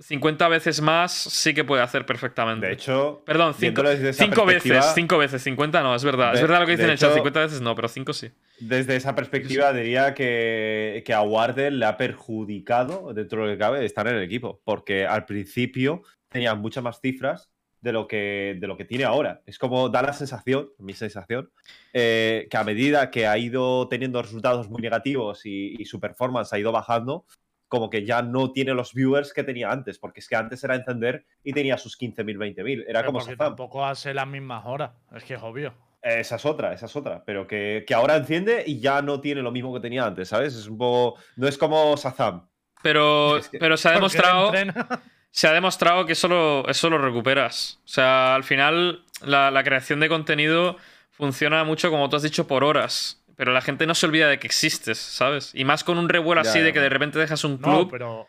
50 0.00 0.48
veces 0.48 0.80
más 0.80 1.12
sí 1.12 1.54
que 1.54 1.64
puede 1.64 1.82
hacer 1.82 2.04
perfectamente. 2.04 2.66
De 2.66 2.72
hecho, 2.72 3.22
Perdón, 3.24 3.54
5 3.54 3.60
viéndolo 3.60 3.90
desde 3.90 4.08
esa 4.10 4.24
veces, 4.26 4.44
perspectiva- 4.44 4.82
5 4.94 5.18
veces, 5.18 5.42
50 5.42 5.82
no, 5.82 5.94
es 5.94 6.04
verdad. 6.04 6.34
es 6.34 6.42
verdad 6.42 6.60
lo 6.60 6.66
que 6.66 6.72
dice 6.72 6.82
de 6.82 6.88
en 6.88 6.92
el 6.92 6.98
chat, 6.98 7.10
hecho- 7.10 7.14
50 7.16 7.40
veces 7.40 7.60
no, 7.60 7.74
pero 7.74 7.88
5 7.88 8.12
sí. 8.12 8.30
Desde 8.58 8.96
esa 8.96 9.14
perspectiva 9.14 9.72
diría 9.72 10.12
que, 10.14 11.02
que 11.06 11.14
a 11.14 11.22
Wardell 11.22 11.78
le 11.78 11.86
ha 11.86 11.96
perjudicado, 11.96 13.12
dentro 13.14 13.42
de 13.42 13.46
lo 13.48 13.52
que 13.54 13.58
cabe, 13.58 13.84
estar 13.84 14.06
en 14.08 14.16
el 14.16 14.22
equipo. 14.22 14.60
Porque 14.64 15.06
al 15.06 15.24
principio 15.26 16.02
tenía 16.28 16.54
muchas 16.54 16.82
más 16.82 17.00
cifras 17.00 17.50
de 17.80 17.92
lo 17.92 18.08
que, 18.08 18.56
de 18.58 18.66
lo 18.66 18.76
que 18.76 18.84
tiene 18.84 19.04
ahora. 19.04 19.42
Es 19.46 19.58
como 19.58 19.88
da 19.90 20.02
la 20.02 20.12
sensación, 20.12 20.70
mi 20.78 20.94
sensación, 20.94 21.50
eh, 21.92 22.46
que 22.50 22.56
a 22.56 22.64
medida 22.64 23.10
que 23.10 23.26
ha 23.26 23.36
ido 23.38 23.86
teniendo 23.88 24.20
resultados 24.22 24.68
muy 24.70 24.80
negativos 24.82 25.44
y, 25.44 25.76
y, 25.80 25.84
su 25.84 26.00
performance 26.00 26.52
ha 26.52 26.58
ido 26.58 26.72
bajando, 26.72 27.26
como 27.74 27.90
que 27.90 28.04
ya 28.04 28.22
no 28.22 28.52
tiene 28.52 28.72
los 28.72 28.94
viewers 28.94 29.32
que 29.32 29.42
tenía 29.42 29.68
antes, 29.68 29.98
porque 29.98 30.20
es 30.20 30.28
que 30.28 30.36
antes 30.36 30.62
era 30.62 30.76
encender 30.76 31.26
y 31.42 31.52
tenía 31.52 31.76
sus 31.76 31.98
15.000, 31.98 32.54
20.000. 32.54 32.84
Era 32.86 33.04
como 33.04 33.18
Shazam. 33.18 33.36
tampoco 33.36 33.84
hace 33.84 34.14
las 34.14 34.28
mismas 34.28 34.64
horas, 34.64 34.92
es 35.12 35.24
que 35.24 35.34
es 35.34 35.42
obvio. 35.42 35.74
Esa 36.00 36.36
es 36.36 36.44
otra, 36.44 36.72
esa 36.72 36.86
es 36.86 36.94
otra. 36.94 37.24
Pero 37.24 37.48
que, 37.48 37.84
que, 37.84 37.94
ahora 37.94 38.14
enciende 38.14 38.62
y 38.64 38.78
ya 38.78 39.02
no 39.02 39.20
tiene 39.20 39.42
lo 39.42 39.50
mismo 39.50 39.74
que 39.74 39.80
tenía 39.80 40.04
antes, 40.04 40.28
¿sabes? 40.28 40.54
Es 40.54 40.68
un 40.68 40.78
poco. 40.78 41.18
No 41.34 41.48
es 41.48 41.58
como 41.58 41.96
Sazam. 41.96 42.46
Pero, 42.80 43.38
es 43.38 43.48
que... 43.48 43.58
pero 43.58 43.76
se 43.76 43.88
ha 43.88 43.92
demostrado. 43.92 44.52
Se 45.30 45.48
ha 45.48 45.52
demostrado 45.52 46.06
que 46.06 46.14
solo, 46.14 46.64
eso 46.68 46.88
lo 46.88 46.98
recuperas. 46.98 47.80
O 47.84 47.88
sea, 47.88 48.36
al 48.36 48.44
final, 48.44 49.02
la, 49.20 49.50
la 49.50 49.64
creación 49.64 49.98
de 49.98 50.08
contenido 50.08 50.76
funciona 51.10 51.64
mucho, 51.64 51.90
como 51.90 52.08
tú 52.08 52.14
has 52.14 52.22
dicho, 52.22 52.46
por 52.46 52.62
horas. 52.62 53.23
Pero 53.36 53.52
la 53.52 53.60
gente 53.60 53.86
no 53.86 53.94
se 53.94 54.06
olvida 54.06 54.28
de 54.28 54.38
que 54.38 54.46
existes, 54.46 54.98
¿sabes? 54.98 55.50
Y 55.54 55.64
más 55.64 55.84
con 55.84 55.98
un 55.98 56.08
revuelo 56.08 56.40
así 56.40 56.60
de 56.60 56.72
que 56.72 56.80
de 56.80 56.88
repente 56.88 57.18
dejas 57.18 57.44
un 57.44 57.58
club. 57.58 57.86
No, 57.86 57.88
pero. 57.88 58.28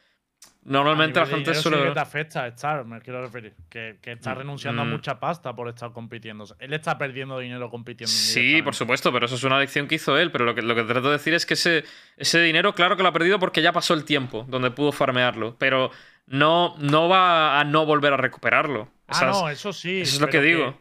Normalmente 0.64 1.20
la 1.20 1.28
gente 1.28 1.54
suele. 1.54 1.78
Sí 1.78 1.84
que 1.84 1.92
te 1.92 2.00
afecta 2.00 2.48
estar, 2.48 2.86
me 2.86 3.00
quiero 3.00 3.22
referir. 3.22 3.54
Que, 3.70 4.00
que 4.02 4.14
está 4.14 4.34
renunciando 4.34 4.84
mm. 4.84 4.88
a 4.88 4.90
mucha 4.90 5.20
pasta 5.20 5.56
por 5.56 5.70
estar 5.70 5.92
compitiendo. 5.92 6.44
Él 6.58 6.74
está 6.74 6.98
perdiendo 6.98 7.38
dinero 7.38 7.70
compitiendo. 7.70 8.12
Sí, 8.12 8.64
por 8.64 8.74
supuesto, 8.74 9.14
pero 9.14 9.28
eso 9.28 9.36
es 9.36 9.44
una 9.44 9.58
adicción 9.58 9.88
que 9.88 9.96
hizo 9.96 10.18
él. 10.18 10.32
Pero 10.32 10.44
lo 10.44 10.56
que, 10.56 10.64
lo 10.64 10.74
que 10.74 10.82
trato 10.82 11.08
de 11.08 11.18
decir 11.18 11.36
es 11.36 11.46
que 11.46 11.54
ese, 11.54 11.84
ese 12.18 12.42
dinero, 12.42 12.74
claro 12.74 12.98
que 12.98 13.04
lo 13.04 13.10
ha 13.10 13.14
perdido 13.14 13.38
porque 13.38 13.62
ya 13.62 13.74
pasó 13.74 13.94
el 13.94 14.06
tiempo 14.06 14.44
donde 14.50 14.72
pudo 14.72 14.92
farmearlo. 14.92 15.56
Pero 15.60 15.92
no, 16.26 16.76
no 16.80 17.10
va 17.10 17.60
a 17.60 17.64
no 17.64 17.86
volver 17.86 18.14
a 18.14 18.18
recuperarlo. 18.18 18.90
Ah, 19.08 19.26
no, 19.26 19.50
eso 19.50 19.72
sí. 19.72 20.02
Eso 20.02 20.16
es 20.16 20.22
lo 20.22 20.30
que 20.30 20.42
digo 20.42 20.80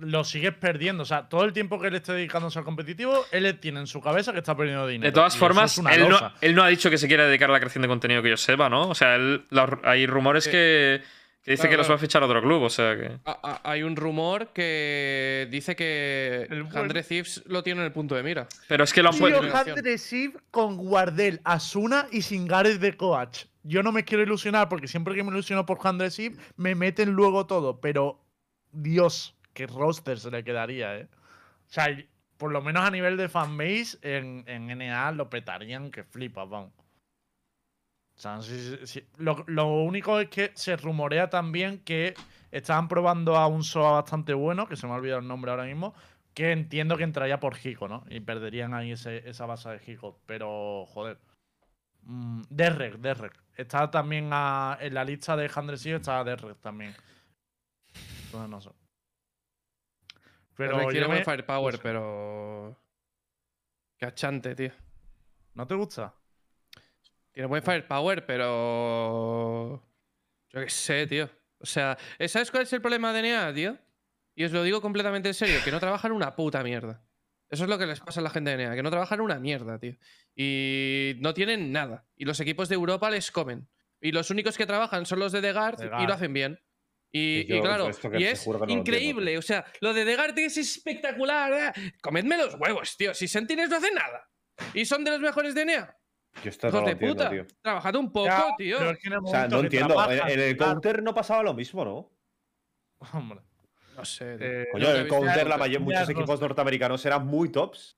lo 0.00 0.24
sigues 0.24 0.54
perdiendo. 0.54 1.02
O 1.02 1.06
sea, 1.06 1.28
todo 1.28 1.44
el 1.44 1.52
tiempo 1.52 1.80
que 1.80 1.88
él 1.88 1.94
esté 1.94 2.12
dedicándose 2.12 2.58
al 2.58 2.64
competitivo, 2.64 3.24
él 3.30 3.58
tiene 3.60 3.80
en 3.80 3.86
su 3.86 4.00
cabeza 4.00 4.32
que 4.32 4.38
está 4.38 4.56
perdiendo 4.56 4.86
dinero. 4.86 5.10
De 5.10 5.14
todas 5.14 5.36
formas, 5.36 5.78
él 5.78 6.08
no, 6.08 6.32
él 6.40 6.54
no, 6.54 6.62
ha 6.62 6.68
dicho 6.68 6.90
que 6.90 6.98
se 6.98 7.08
quiere 7.08 7.24
dedicar 7.24 7.50
a 7.50 7.52
la 7.52 7.60
creación 7.60 7.82
de 7.82 7.88
contenido 7.88 8.22
que 8.22 8.30
yo 8.30 8.36
sepa, 8.36 8.68
¿no? 8.68 8.88
O 8.88 8.94
sea, 8.94 9.16
él, 9.16 9.44
hay 9.84 10.06
rumores 10.06 10.46
que, 10.46 11.02
que, 11.42 11.52
dice 11.52 11.62
claro, 11.62 11.70
que 11.70 11.76
los 11.78 11.90
va 11.90 11.94
a 11.94 11.98
fichar 11.98 12.22
a 12.22 12.26
otro 12.26 12.42
club, 12.42 12.62
o 12.62 12.70
sea 12.70 12.96
que. 12.96 13.18
Hay 13.62 13.82
un 13.82 13.96
rumor 13.96 14.48
que 14.52 15.48
dice 15.50 15.76
que 15.76 16.48
Andre 16.74 17.02
Thieves 17.02 17.42
lo 17.46 17.62
tiene 17.62 17.80
en 17.80 17.86
el 17.86 17.92
punto 17.92 18.14
de 18.14 18.22
mira. 18.22 18.48
Pero 18.68 18.84
es 18.84 18.92
que 18.92 19.02
lo 19.02 19.10
han 19.10 19.18
puesto. 19.18 19.42
Con 20.50 20.76
Guardel, 20.76 21.40
Asuna 21.44 22.06
y 22.10 22.22
Singares 22.22 22.80
de 22.80 22.96
coach. 22.96 23.44
Yo 23.62 23.82
no 23.82 23.92
me 23.92 24.04
quiero 24.04 24.22
ilusionar 24.22 24.68
porque 24.68 24.88
siempre 24.88 25.14
que 25.14 25.22
me 25.22 25.30
ilusiono 25.30 25.64
por 25.64 25.78
Andre 25.84 26.10
Thieves 26.10 26.38
me 26.56 26.74
meten 26.74 27.12
luego 27.12 27.46
todo, 27.46 27.80
pero 27.80 28.20
Dios 28.72 29.34
qué 29.54 29.66
roster 29.66 30.18
se 30.18 30.30
le 30.30 30.44
quedaría, 30.44 30.98
¿eh? 30.98 31.08
O 31.68 31.72
sea, 31.72 31.86
por 32.36 32.52
lo 32.52 32.60
menos 32.60 32.84
a 32.84 32.90
nivel 32.90 33.16
de 33.16 33.28
fanbase, 33.28 33.98
en, 34.02 34.44
en 34.46 34.66
NA 34.78 35.12
lo 35.12 35.30
petarían 35.30 35.90
que 35.90 36.04
flipa, 36.04 36.44
vamos. 36.44 36.72
O 38.16 38.20
sea, 38.20 38.38
Lo, 39.16 39.44
lo, 39.48 39.82
único 39.82 40.20
es 40.20 40.28
que 40.28 40.52
se 40.54 40.76
rumorea 40.76 41.28
también 41.30 41.80
que 41.80 42.14
estaban 42.52 42.86
probando 42.86 43.36
a 43.36 43.48
un 43.48 43.64
SOA 43.64 43.92
bastante 43.92 44.34
bueno, 44.34 44.68
que 44.68 44.76
se 44.76 44.86
me 44.86 44.92
ha 44.92 44.96
olvidado 44.96 45.20
el 45.20 45.26
nombre 45.26 45.50
ahora 45.50 45.64
mismo, 45.64 45.94
que 46.32 46.52
entiendo 46.52 46.96
que 46.96 47.04
entraría 47.04 47.40
por 47.40 47.56
Hiko, 47.56 47.88
¿no? 47.88 48.04
Y 48.08 48.20
perderían 48.20 48.72
ahí 48.74 48.92
ese, 48.92 49.28
esa 49.28 49.46
base 49.46 49.68
de 49.70 49.80
Hiko. 49.84 50.20
Pero, 50.26 50.86
joder. 50.86 51.18
Mm, 52.02 52.42
Derrek, 52.50 52.98
Derrek. 52.98 53.34
Está 53.56 53.90
también 53.90 54.24
en 54.26 54.94
la 54.94 55.04
lista 55.04 55.36
de 55.36 55.50
Handresio, 55.52 55.96
está 55.96 56.22
Derrek 56.22 56.60
también. 56.60 56.94
Entonces, 58.26 58.50
no 58.50 58.60
sé. 58.60 58.83
Pero 60.56 60.86
quiero 60.88 61.08
me... 61.08 61.24
Firepower, 61.24 61.78
pero. 61.80 62.78
Cachante, 63.98 64.54
tío. 64.54 64.72
¿No 65.54 65.66
te 65.66 65.74
gusta? 65.74 66.14
Tiene 67.32 67.46
buen 67.48 67.62
Firepower, 67.62 68.24
pero. 68.24 69.82
Yo 70.50 70.60
qué 70.60 70.70
sé, 70.70 71.06
tío. 71.06 71.28
O 71.58 71.66
sea, 71.66 71.96
¿sabes 72.28 72.50
cuál 72.50 72.64
es 72.64 72.72
el 72.72 72.80
problema 72.80 73.12
de 73.12 73.22
NEA, 73.22 73.52
tío? 73.52 73.78
Y 74.34 74.44
os 74.44 74.52
lo 74.52 74.62
digo 74.62 74.80
completamente 74.80 75.28
en 75.28 75.34
serio, 75.34 75.60
que 75.64 75.70
no 75.70 75.80
trabajan 75.80 76.12
una 76.12 76.34
puta 76.36 76.62
mierda. 76.62 77.02
Eso 77.48 77.64
es 77.64 77.70
lo 77.70 77.78
que 77.78 77.86
les 77.86 78.00
pasa 78.00 78.20
a 78.20 78.22
la 78.22 78.30
gente 78.30 78.50
de 78.50 78.56
NEA, 78.56 78.74
que 78.74 78.82
no 78.82 78.90
trabajan 78.90 79.20
una 79.20 79.38
mierda, 79.38 79.78
tío. 79.78 79.96
Y 80.34 81.14
no 81.20 81.34
tienen 81.34 81.72
nada. 81.72 82.06
Y 82.16 82.24
los 82.24 82.40
equipos 82.40 82.68
de 82.68 82.74
Europa 82.74 83.10
les 83.10 83.30
comen. 83.30 83.68
Y 84.00 84.12
los 84.12 84.30
únicos 84.30 84.58
que 84.58 84.66
trabajan 84.66 85.06
son 85.06 85.20
los 85.20 85.32
de 85.32 85.40
Degard 85.40 85.80
y 85.82 86.06
lo 86.06 86.12
hacen 86.12 86.32
bien. 86.32 86.60
Y, 87.16 87.46
claro, 87.60 87.90
y 88.18 88.24
es 88.24 88.44
increíble. 88.66 89.38
o 89.38 89.42
sea, 89.42 89.64
lo 89.80 89.94
de 89.94 90.04
Degarte 90.04 90.44
es 90.46 90.56
espectacular. 90.56 91.52
¿eh? 91.76 91.92
Comedme 92.02 92.36
los 92.36 92.56
huevos, 92.58 92.96
tío. 92.96 93.14
Si 93.14 93.28
Sentinels 93.28 93.70
no 93.70 93.76
hacen 93.76 93.94
nada. 93.94 94.28
Y 94.74 94.84
son 94.84 95.04
de 95.04 95.12
los 95.12 95.20
mejores 95.20 95.54
de 95.54 95.64
NEA. 95.64 95.96
Yo 96.42 96.50
esto 96.50 96.72
no 96.72 96.80
lo 96.80 96.88
entiendo, 96.88 97.14
puta. 97.14 97.30
tío. 97.30 97.46
Trabajad 97.62 97.94
un 97.94 98.10
poco, 98.10 98.56
tío. 98.58 98.78
o 98.78 99.28
sea, 99.28 99.46
no 99.46 99.60
entiendo. 99.60 100.10
en, 100.10 100.40
el 100.40 100.56
counter 100.56 101.04
no 101.04 101.14
pasaba 101.14 101.44
lo 101.44 101.54
mismo, 101.54 101.84
¿no? 101.84 102.10
Hombre. 103.12 103.42
No 103.96 104.04
sé. 104.04 104.36
Eh, 104.40 104.66
Coño, 104.72 104.90
en 104.90 104.96
el 104.96 105.06
counter, 105.06 105.46
la 105.46 105.56
mayor, 105.56 105.82
muchos 105.82 106.08
equipos 106.08 106.40
norteamericanos 106.40 107.06
eran 107.06 107.24
muy 107.28 107.52
tops. 107.52 107.96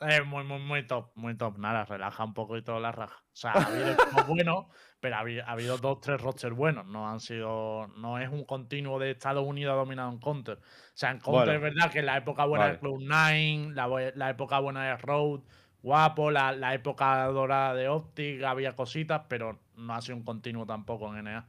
Eh, 0.00 0.22
muy, 0.22 0.44
muy, 0.44 0.60
muy 0.60 0.86
top, 0.86 1.10
muy 1.16 1.36
top. 1.36 1.58
Nada, 1.58 1.84
relaja 1.84 2.24
un 2.24 2.32
poco 2.32 2.56
y 2.56 2.62
todo 2.62 2.78
la 2.78 2.92
raja. 2.92 3.20
O 3.32 3.36
sea, 3.36 3.52
ha 3.52 3.66
habido 3.66 3.96
buenos, 4.28 4.66
pero 5.00 5.16
ha 5.16 5.20
habido, 5.20 5.44
ha 5.44 5.52
habido, 5.52 5.78
dos, 5.78 6.00
tres 6.00 6.20
rosters 6.20 6.54
buenos. 6.54 6.86
No 6.86 7.08
han 7.08 7.18
sido. 7.18 7.88
No 7.96 8.18
es 8.18 8.28
un 8.28 8.44
continuo 8.44 9.00
de 9.00 9.10
Estados 9.10 9.44
Unidos 9.44 9.74
dominado 9.76 10.10
en 10.12 10.18
Counter. 10.18 10.58
O 10.58 10.60
sea, 10.94 11.10
en 11.10 11.18
Counter 11.18 11.56
es 11.56 11.60
verdad 11.60 11.90
que 11.90 11.98
en 11.98 12.06
la 12.06 12.16
época 12.16 12.44
buena 12.44 12.66
vale. 12.66 12.76
de 12.76 12.80
Cloud9, 12.80 13.74
la, 13.74 14.12
la, 14.14 14.30
época 14.30 14.60
buena 14.60 14.86
de 14.86 14.96
Road, 14.98 15.40
guapo, 15.82 16.30
la, 16.30 16.52
la, 16.52 16.74
época 16.74 17.24
dorada 17.26 17.74
de 17.74 17.88
Optic, 17.88 18.42
había 18.44 18.76
cositas, 18.76 19.22
pero 19.28 19.58
no 19.74 19.94
ha 19.94 20.00
sido 20.00 20.16
un 20.16 20.24
continuo 20.24 20.64
tampoco 20.64 21.12
en 21.12 21.24
NA. 21.24 21.48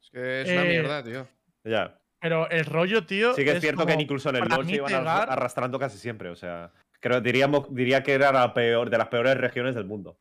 Es 0.00 0.10
que 0.10 0.40
es 0.40 0.48
una 0.48 0.64
eh, 0.64 0.68
mierda, 0.68 1.04
tío. 1.04 1.28
Ya. 1.64 1.99
Pero 2.20 2.50
el 2.50 2.64
rollo, 2.66 3.06
tío. 3.06 3.34
Sí 3.34 3.44
que 3.44 3.50
es, 3.50 3.56
es 3.56 3.62
cierto 3.62 3.86
que 3.86 3.94
incluso 3.94 4.28
en 4.28 4.36
el 4.36 4.48
LoL 4.48 4.66
se 4.66 4.74
iban 4.74 4.88
pegar... 4.88 5.30
arrastrando 5.30 5.78
casi 5.78 5.98
siempre. 5.98 6.28
O 6.28 6.36
sea, 6.36 6.70
creo, 7.00 7.20
diríamos, 7.20 7.74
diría 7.74 8.02
que 8.02 8.12
era 8.12 8.30
la 8.30 8.52
peor, 8.52 8.90
de 8.90 8.98
las 8.98 9.08
peores 9.08 9.36
regiones 9.38 9.74
del 9.74 9.86
mundo. 9.86 10.18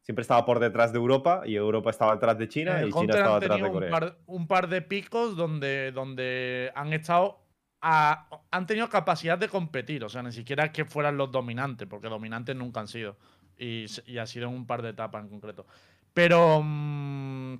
Siempre 0.00 0.22
estaba 0.22 0.44
por 0.44 0.58
detrás 0.58 0.92
de 0.92 0.98
Europa 0.98 1.42
y 1.44 1.54
Europa 1.54 1.90
estaba 1.90 2.14
detrás 2.14 2.36
de 2.36 2.48
China 2.48 2.82
y 2.84 2.90
China 2.90 3.14
estaba 3.14 3.38
detrás 3.38 3.62
de 3.62 3.70
Corea. 3.70 3.88
Un 3.88 4.00
par, 4.00 4.18
un 4.26 4.46
par, 4.48 4.68
de 4.68 4.82
picos 4.82 5.36
donde, 5.36 5.92
donde 5.92 6.72
han 6.74 6.92
estado. 6.92 7.38
A, 7.82 8.28
han 8.50 8.66
tenido 8.66 8.88
capacidad 8.88 9.36
de 9.38 9.48
competir. 9.48 10.04
O 10.04 10.08
sea, 10.08 10.22
ni 10.22 10.32
siquiera 10.32 10.72
que 10.72 10.84
fueran 10.84 11.16
los 11.16 11.30
dominantes, 11.30 11.86
porque 11.86 12.08
dominantes 12.08 12.56
nunca 12.56 12.80
han 12.80 12.88
sido. 12.88 13.16
Y, 13.58 13.86
y 14.06 14.18
ha 14.18 14.26
sido 14.26 14.48
en 14.48 14.54
un 14.54 14.66
par 14.66 14.82
de 14.82 14.90
etapas 14.90 15.22
en 15.22 15.28
concreto. 15.28 15.66
Pero. 16.14 16.62
Mmm, 16.62 17.56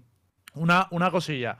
una, 0.54 0.88
una 0.90 1.10
cosilla. 1.10 1.56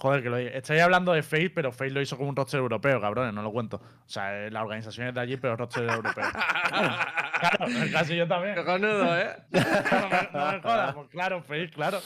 Joder, 0.00 0.22
que 0.22 0.30
lo 0.30 0.36
Estáis 0.38 0.80
hablando 0.80 1.12
de 1.12 1.24
Face, 1.24 1.50
pero 1.50 1.72
Face 1.72 1.90
lo 1.90 2.00
hizo 2.00 2.16
como 2.16 2.28
un 2.28 2.36
roster 2.36 2.60
europeo, 2.60 3.00
cabrones, 3.00 3.34
no 3.34 3.42
lo 3.42 3.50
cuento. 3.50 3.76
O 3.76 4.08
sea, 4.08 4.48
la 4.48 4.62
organización 4.62 5.08
es 5.08 5.14
de 5.14 5.20
allí, 5.20 5.36
pero 5.36 5.54
el 5.54 5.58
roster 5.58 5.84
es 5.88 5.92
europeo. 5.92 6.24
claro, 7.40 7.66
casi 7.92 8.16
yo 8.16 8.28
también. 8.28 8.54
Cojonudo, 8.54 9.18
¿eh? 9.18 9.36
no, 9.50 9.60
me, 9.60 10.28
no 10.32 10.52
me 10.52 10.60
jodas, 10.60 10.94
pues 10.94 11.08
claro, 11.08 11.42
Face, 11.42 11.70
claro. 11.70 12.00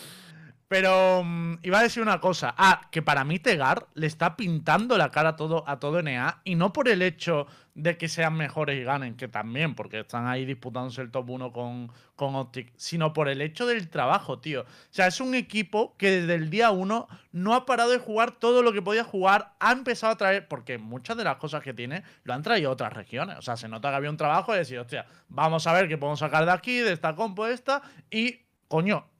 Pero 0.72 1.20
um, 1.20 1.58
iba 1.62 1.80
a 1.80 1.82
decir 1.82 2.02
una 2.02 2.18
cosa. 2.18 2.54
Ah, 2.56 2.88
que 2.90 3.02
para 3.02 3.24
mí 3.24 3.38
Tegar 3.38 3.88
le 3.92 4.06
está 4.06 4.38
pintando 4.38 4.96
la 4.96 5.10
cara 5.10 5.28
a 5.28 5.36
todo, 5.36 5.68
a 5.68 5.78
todo 5.78 6.00
NA 6.00 6.40
y 6.44 6.54
no 6.54 6.72
por 6.72 6.88
el 6.88 7.02
hecho 7.02 7.46
de 7.74 7.98
que 7.98 8.08
sean 8.08 8.38
mejores 8.38 8.80
y 8.80 8.82
ganen, 8.82 9.14
que 9.14 9.28
también, 9.28 9.74
porque 9.74 10.00
están 10.00 10.26
ahí 10.26 10.46
disputándose 10.46 11.02
el 11.02 11.10
top 11.10 11.28
1 11.28 11.52
con, 11.52 11.92
con 12.16 12.36
Optic, 12.36 12.72
sino 12.76 13.12
por 13.12 13.28
el 13.28 13.42
hecho 13.42 13.66
del 13.66 13.90
trabajo, 13.90 14.38
tío. 14.38 14.62
O 14.62 14.66
sea, 14.88 15.08
es 15.08 15.20
un 15.20 15.34
equipo 15.34 15.94
que 15.98 16.22
desde 16.22 16.36
el 16.36 16.48
día 16.48 16.70
1 16.70 17.06
no 17.32 17.54
ha 17.54 17.66
parado 17.66 17.90
de 17.90 17.98
jugar 17.98 18.30
todo 18.32 18.62
lo 18.62 18.72
que 18.72 18.80
podía 18.80 19.04
jugar, 19.04 19.52
ha 19.60 19.72
empezado 19.72 20.14
a 20.14 20.16
traer, 20.16 20.48
porque 20.48 20.78
muchas 20.78 21.18
de 21.18 21.24
las 21.24 21.36
cosas 21.36 21.62
que 21.62 21.74
tiene 21.74 22.02
lo 22.24 22.32
han 22.32 22.42
traído 22.42 22.70
otras 22.70 22.94
regiones. 22.94 23.36
O 23.36 23.42
sea, 23.42 23.58
se 23.58 23.68
nota 23.68 23.90
que 23.90 23.96
había 23.96 24.08
un 24.08 24.16
trabajo 24.16 24.52
de 24.52 24.60
decir, 24.60 24.78
hostia, 24.78 25.04
vamos 25.28 25.66
a 25.66 25.74
ver 25.74 25.86
qué 25.86 25.98
podemos 25.98 26.20
sacar 26.20 26.46
de 26.46 26.52
aquí, 26.52 26.78
de 26.78 26.94
esta 26.94 27.14
compo, 27.14 27.46
esta, 27.46 27.82
y 28.10 28.40
coño, 28.68 29.11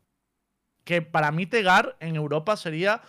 que 0.85 1.03
para 1.03 1.31
mí 1.33 1.47
Tegar 1.47 1.97
en 2.01 2.17
Europa 2.17 2.57
sería, 2.57 3.03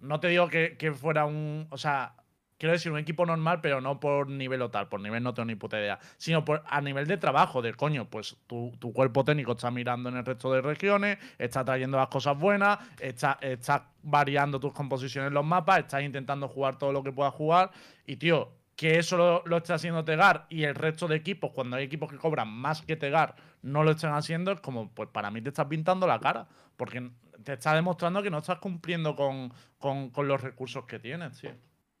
no 0.00 0.20
te 0.20 0.28
digo 0.28 0.48
que, 0.48 0.76
que, 0.76 0.92
fuera 0.92 1.24
un, 1.24 1.66
o 1.70 1.78
sea, 1.78 2.14
quiero 2.58 2.72
decir 2.72 2.92
un 2.92 2.98
equipo 2.98 3.26
normal, 3.26 3.60
pero 3.60 3.80
no 3.80 4.00
por 4.00 4.28
nivel 4.28 4.62
o 4.62 4.70
tal, 4.70 4.88
por 4.88 5.00
nivel 5.00 5.22
no 5.22 5.34
tengo 5.34 5.46
ni 5.46 5.54
puta 5.54 5.78
idea, 5.78 5.98
sino 6.16 6.44
por, 6.44 6.62
a 6.66 6.80
nivel 6.80 7.06
de 7.06 7.16
trabajo, 7.16 7.62
de 7.62 7.74
coño, 7.74 8.08
pues 8.08 8.36
tu, 8.46 8.72
tu, 8.78 8.92
cuerpo 8.92 9.24
técnico 9.24 9.52
está 9.52 9.70
mirando 9.70 10.08
en 10.08 10.16
el 10.16 10.24
resto 10.24 10.52
de 10.52 10.62
regiones, 10.62 11.18
está 11.38 11.64
trayendo 11.64 11.96
las 11.96 12.08
cosas 12.08 12.38
buenas, 12.38 12.78
está, 13.00 13.38
está 13.40 13.90
variando 14.02 14.60
tus 14.60 14.72
composiciones 14.72 15.28
en 15.28 15.34
los 15.34 15.44
mapas, 15.44 15.80
estás 15.80 16.02
intentando 16.02 16.48
jugar 16.48 16.76
todo 16.78 16.92
lo 16.92 17.02
que 17.02 17.12
puedas 17.12 17.34
jugar, 17.34 17.70
y 18.06 18.16
tío, 18.16 18.50
que 18.76 18.98
eso 18.98 19.16
lo, 19.16 19.42
lo 19.46 19.56
esté 19.56 19.72
haciendo 19.72 20.04
Tegar 20.04 20.46
y 20.50 20.64
el 20.64 20.74
resto 20.74 21.08
de 21.08 21.16
equipos, 21.16 21.50
cuando 21.52 21.76
hay 21.76 21.84
equipos 21.84 22.10
que 22.10 22.18
cobran 22.18 22.48
más 22.48 22.82
que 22.82 22.96
Tegar, 22.96 23.34
no 23.62 23.82
lo 23.82 23.92
estén 23.92 24.12
haciendo, 24.12 24.52
es 24.52 24.60
como, 24.60 24.94
pues 24.94 25.08
para 25.08 25.30
mí 25.30 25.40
te 25.40 25.48
estás 25.48 25.66
pintando 25.66 26.06
la 26.06 26.20
cara. 26.20 26.46
Porque 26.76 27.10
te 27.42 27.54
está 27.54 27.74
demostrando 27.74 28.22
que 28.22 28.30
no 28.30 28.38
estás 28.38 28.58
cumpliendo 28.58 29.16
con, 29.16 29.52
con 29.78 30.28
los 30.28 30.40
recursos 30.42 30.84
que 30.84 30.98
tienes, 30.98 31.40
tío. 31.40 31.54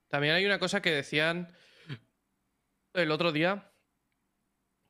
También 0.08 0.34
hay 0.34 0.44
una 0.44 0.58
cosa 0.58 0.82
que 0.82 0.90
decían 0.90 1.52
el 2.94 3.10
otro 3.10 3.32
día, 3.32 3.70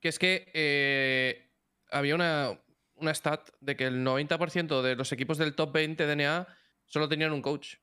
que 0.00 0.08
es 0.08 0.18
que 0.18 0.50
eh, 0.54 1.50
había 1.90 2.14
una, 2.14 2.60
una 2.94 3.14
stat 3.14 3.50
de 3.60 3.76
que 3.76 3.86
el 3.86 4.04
90% 4.04 4.82
de 4.82 4.96
los 4.96 5.12
equipos 5.12 5.38
del 5.38 5.54
top 5.54 5.72
20 5.72 6.06
de 6.06 6.16
NA 6.16 6.46
solo 6.84 7.08
tenían 7.08 7.32
un 7.32 7.42
coach. 7.42 7.76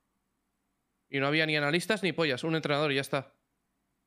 Y 1.10 1.20
no 1.20 1.26
había 1.26 1.46
ni 1.46 1.56
analistas 1.56 2.02
ni 2.02 2.12
pollas, 2.12 2.44
un 2.44 2.56
entrenador 2.56 2.90
y 2.92 2.96
ya 2.96 3.02
está. 3.02 3.33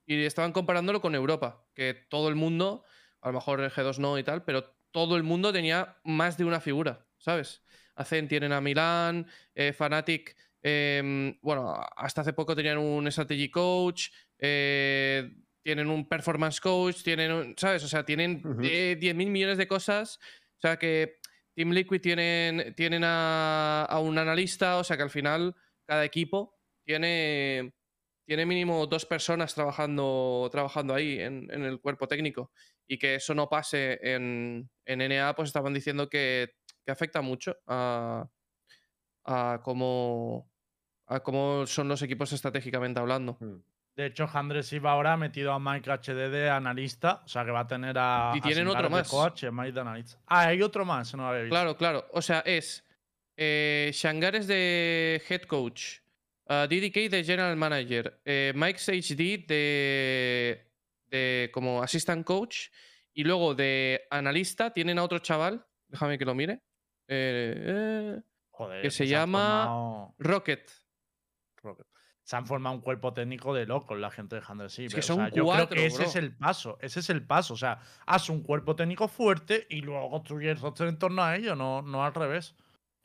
Y 0.08 0.24
estaban 0.24 0.53
comparándolo 0.53 1.01
con 1.01 1.14
Europa, 1.14 1.68
que 1.76 1.93
todo 1.93 2.30
el 2.30 2.36
mundo, 2.36 2.84
a 3.22 3.28
lo 3.28 3.34
mejor 3.34 3.60
el 3.62 3.70
G2 3.70 3.99
no 3.99 4.18
y 4.18 4.24
tal, 4.24 4.43
pero 4.43 4.64
todo 4.89 5.18
el 5.18 5.22
mundo 5.22 5.53
tenía 5.53 5.99
más 6.03 6.38
de 6.38 6.45
una 6.45 6.60
figura, 6.60 7.05
¿sabes? 7.20 7.64
Hacen, 7.93 8.28
tienen 8.28 8.51
a 8.53 8.62
Milán, 8.62 9.28
eh, 9.53 9.74
Fanatic 9.74 10.36
Em, 10.70 11.38
bueno, 11.41 11.74
hasta 11.95 12.22
hace 12.22 12.34
poco 12.34 12.55
tenían 12.55 12.78
un 12.78 13.10
strategy 13.12 13.49
coach, 13.49 14.10
eh, 14.38 15.32
tienen 15.64 15.89
un 15.89 16.08
performance 16.08 16.60
coach, 16.60 17.03
tienen, 17.03 17.53
¿sabes? 17.58 17.84
O 17.84 17.88
sea, 17.88 18.03
tienen 18.05 18.41
10 18.60 19.16
mil 19.16 19.30
millones 19.30 19.58
de 19.58 19.68
cosas. 19.68 20.20
O 20.58 20.60
sea, 20.60 20.78
que 20.78 21.20
Team 21.53 21.72
Liquid 21.72 22.01
tienen, 22.01 22.74
tienen 22.76 23.03
a, 23.05 23.99
un 24.01 24.18
analista, 24.18 24.78
o 24.78 24.84
sea, 24.84 24.97
que 24.97 25.03
al 25.03 25.10
final 25.10 25.55
cada 25.86 26.03
equipo 26.03 26.60
tiene, 26.84 27.74
tiene 28.28 28.45
mínimo 28.45 28.86
dos 28.88 29.05
personas 29.05 29.55
trabajando, 29.55 30.49
trabajando 30.51 30.93
ahí 30.93 31.17
en, 31.17 31.49
el 31.49 31.80
cuerpo 31.80 32.09
técnico. 32.09 32.51
Y 32.86 32.97
que 32.97 33.15
eso 33.15 33.34
no 33.34 33.47
pase 33.47 33.99
en, 34.03 34.69
en 34.86 34.99
NA, 34.99 35.34
pues 35.34 35.47
estaban 35.47 35.73
diciendo 35.73 36.09
que, 36.09 36.55
que 36.86 36.91
afecta 36.91 37.21
mucho 37.21 37.55
a, 37.67 38.28
a 39.23 39.61
cómo, 39.63 40.51
a 41.07 41.21
cómo 41.21 41.65
son 41.65 41.88
los 41.88 42.01
equipos 42.01 42.34
estratégicamente 42.34 42.99
hablando. 42.99 43.38
Hmm. 43.39 43.61
De 43.95 44.07
hecho, 44.07 44.30
Andrés 44.32 44.71
Iba 44.73 44.91
ahora 44.91 45.13
ha 45.13 45.17
metido 45.17 45.53
a 45.53 45.59
Mike 45.59 45.89
HD 45.89 46.30
de 46.30 46.49
analista, 46.49 47.23
o 47.25 47.28
sea 47.30 47.45
que 47.45 47.51
va 47.51 47.61
a 47.61 47.67
tener 47.67 47.95
a. 47.97 48.34
Y 48.36 48.41
tienen 48.41 48.67
otro 48.67 48.89
más. 48.89 49.09
Coach, 49.09 49.45
Mike 49.51 49.71
de 49.71 49.80
analista. 49.80 50.19
Ah, 50.28 50.41
hay 50.47 50.61
otro 50.61 50.86
más, 50.86 51.15
no 51.15 51.23
lo 51.23 51.30
había 51.30 51.41
visto. 51.43 51.53
Claro, 51.53 51.78
claro. 51.78 52.05
O 52.11 52.21
sea, 52.21 52.41
es 52.41 52.86
eh, 53.38 53.89
Shangares 53.93 54.47
de 54.47 55.23
head 55.28 55.43
coach, 55.43 56.01
uh, 56.50 56.68
DDK 56.68 57.10
de 57.10 57.24
general 57.24 57.56
manager, 57.56 58.20
eh, 58.26 58.54
Mike 58.56 58.80
HD 58.80 59.45
de, 59.48 60.66
de 61.10 61.50
como 61.54 61.82
assistant 61.82 62.26
coach, 62.26 62.70
y 63.14 63.24
luego 63.24 63.56
de 63.56 64.08
analista 64.10 64.72
tienen 64.72 65.00
a 65.00 65.04
otro 65.04 65.20
chaval, 65.20 65.66
déjame 65.88 66.18
que 66.18 66.26
lo 66.26 66.36
mire. 66.36 66.62
Eh, 67.08 67.54
eh 67.58 68.22
que 68.82 68.91
se 68.91 69.08
llama 69.08 70.14
Rocket. 70.18 70.72
Se 72.24 72.36
han 72.36 72.45
formado 72.45 72.76
un 72.76 72.82
cuerpo 72.82 73.14
técnico 73.14 73.54
de 73.54 73.66
locos 73.66 73.98
la 73.98 74.12
gente 74.12 74.36
de 74.36 74.41
Handel 74.45 74.68
Es 74.68 74.93
que 74.93 75.02
son 75.02 75.32
yo 75.32 75.48
creo 75.48 75.70
que 75.70 75.86
ese 75.86 76.04
es 76.04 76.16
el 76.16 76.36
paso. 76.36 76.78
Ese 76.82 77.00
es 77.00 77.10
el 77.10 77.26
paso. 77.26 77.54
O 77.54 77.58
sea, 77.58 77.80
haz 78.06 78.30
un 78.30 78.43
cuerpo 78.43 78.76
técnico 78.76 79.08
fuerte 79.08 79.66
y 79.70 79.82
luego 79.82 80.10
construye 80.10 80.52
el 80.52 80.60
roster 80.60 80.88
en 80.88 81.00
torno 81.00 81.24
a 81.24 81.36
ello, 81.38 81.56
no, 81.56 81.82
no 81.82 82.04
al 82.04 82.14
revés. 82.14 82.56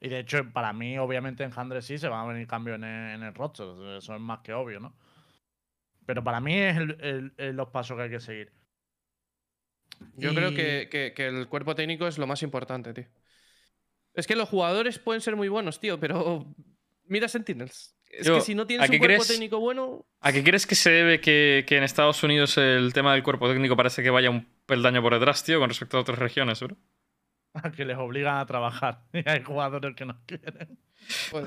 Y 0.03 0.09
de 0.09 0.19
hecho, 0.19 0.53
para 0.53 0.73
mí, 0.73 0.99
obviamente, 0.99 1.45
en 1.45 1.53
Handel 1.55 1.81
sí 1.81 1.97
se 1.97 2.09
van 2.09 2.25
a 2.25 2.33
venir 2.33 2.49
cambios 2.49 2.77
en 2.77 2.85
el, 2.85 3.35
roster. 3.35 3.67
Eso 3.97 4.15
es 4.15 4.21
más 4.21 4.41
que 4.41 4.53
obvio, 4.53 4.81
¿no? 4.81 4.97
Pero 6.05 6.25
para 6.25 6.41
mí 6.41 6.59
es 6.59 6.77
los 7.55 7.69
pasos 7.71 7.97
que 7.97 8.03
hay 8.03 8.11
que 8.11 8.19
seguir. 8.19 8.53
Yo 10.17 10.35
creo 10.35 10.53
que, 10.53 11.13
que 11.15 11.27
el 11.27 11.49
cuerpo 11.49 11.77
técnico 11.77 12.09
es 12.09 12.19
lo 12.19 12.27
más 12.27 12.43
importante, 12.43 12.93
tío. 12.93 13.07
Es 14.15 14.27
que 14.27 14.35
los 14.35 14.49
jugadores 14.49 14.99
pueden 14.99 15.21
ser 15.23 15.37
muy 15.37 15.49
buenos, 15.49 15.79
tío, 15.79 15.99
pero 15.99 16.53
mira 17.05 17.29
Sentinels. 17.29 17.97
Es 18.11 18.29
que 18.29 18.41
si 18.43 18.55
no 18.55 18.67
tienes 18.67 18.91
un 18.91 18.99
cuerpo 18.99 19.25
técnico 19.25 19.59
bueno. 19.59 20.05
¿A 20.21 20.33
qué 20.33 20.45
crees 20.45 20.67
que 20.67 20.75
se 20.75 20.91
debe 20.91 21.21
que, 21.21 21.65
en 21.67 21.83
Estados 21.83 22.23
Unidos 22.23 22.59
el 22.59 22.93
tema 22.93 23.15
del 23.15 23.23
cuerpo 23.23 23.49
técnico 23.49 23.75
parece 23.75 24.03
que 24.03 24.11
vaya 24.11 24.29
un 24.29 24.47
peldaño 24.67 25.01
por 25.01 25.15
detrás, 25.15 25.45
tío, 25.45 25.61
con 25.61 25.71
respecto 25.71 25.97
a 25.97 26.01
otras 26.01 26.19
regiones, 26.19 26.61
bro? 26.61 26.77
A 27.55 27.71
que 27.73 27.85
les 27.85 27.97
obligan 27.97 28.37
a 28.37 28.47
trabajar. 28.47 29.03
Y 29.13 29.29
hay 29.29 29.43
jugadores 29.43 29.95
que 29.95 30.05
no 30.05 30.17
quieren. 30.27 30.79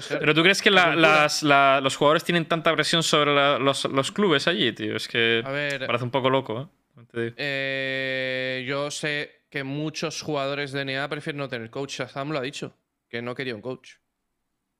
Pero 0.10 0.34
tú 0.34 0.44
crees 0.44 0.62
que 0.62 0.70
los 0.70 1.96
jugadores 1.96 2.24
tienen 2.24 2.46
tanta 2.46 2.74
presión 2.74 3.04
sobre 3.04 3.32
los, 3.60 4.12
clubes 4.12 4.48
allí, 4.48 4.72
tío. 4.74 4.96
Es 4.96 5.08
que 5.08 5.42
parece 5.86 6.04
un 6.04 6.12
poco 6.12 6.30
loco, 6.30 6.70
¿eh? 7.16 7.34
¿eh? 7.38 8.66
yo 8.68 8.92
sé 8.92 9.44
que 9.50 9.64
muchos 9.64 10.22
jugadores 10.22 10.72
de 10.74 10.84
NA 10.84 11.08
prefieren 11.08 11.38
no 11.40 11.48
tener 11.48 11.70
coach. 11.70 12.00
Shazam 12.00 12.32
lo 12.32 12.40
ha 12.40 12.42
dicho, 12.42 12.76
que 13.08 13.22
no 13.22 13.34
quería 13.34 13.56
un 13.56 13.62
coach. 13.62 13.94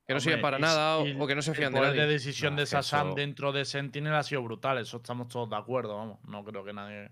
Que 0.06 0.14
no 0.14 0.20
sirve 0.20 0.38
para 0.38 0.58
nada 0.58 0.98
o, 0.98 1.26
que 1.26 1.34
no 1.34 1.42
se 1.42 1.52
fían 1.52 1.72
de 1.72 1.80
nadie. 1.80 2.00
de 2.02 2.06
decisión 2.06 2.54
de 2.54 2.64
Shazam 2.64 3.14
dentro 3.14 3.50
de 3.50 3.64
Sentinel 3.64 4.14
ha 4.14 4.22
sido 4.22 4.42
brutal. 4.42 4.78
Eso 4.78 4.98
estamos 4.98 5.28
todos 5.28 5.50
de 5.50 5.56
acuerdo, 5.56 5.96
vamos. 5.96 6.18
No 6.28 6.44
creo 6.44 6.64
que 6.64 6.72
nadie. 6.72 7.10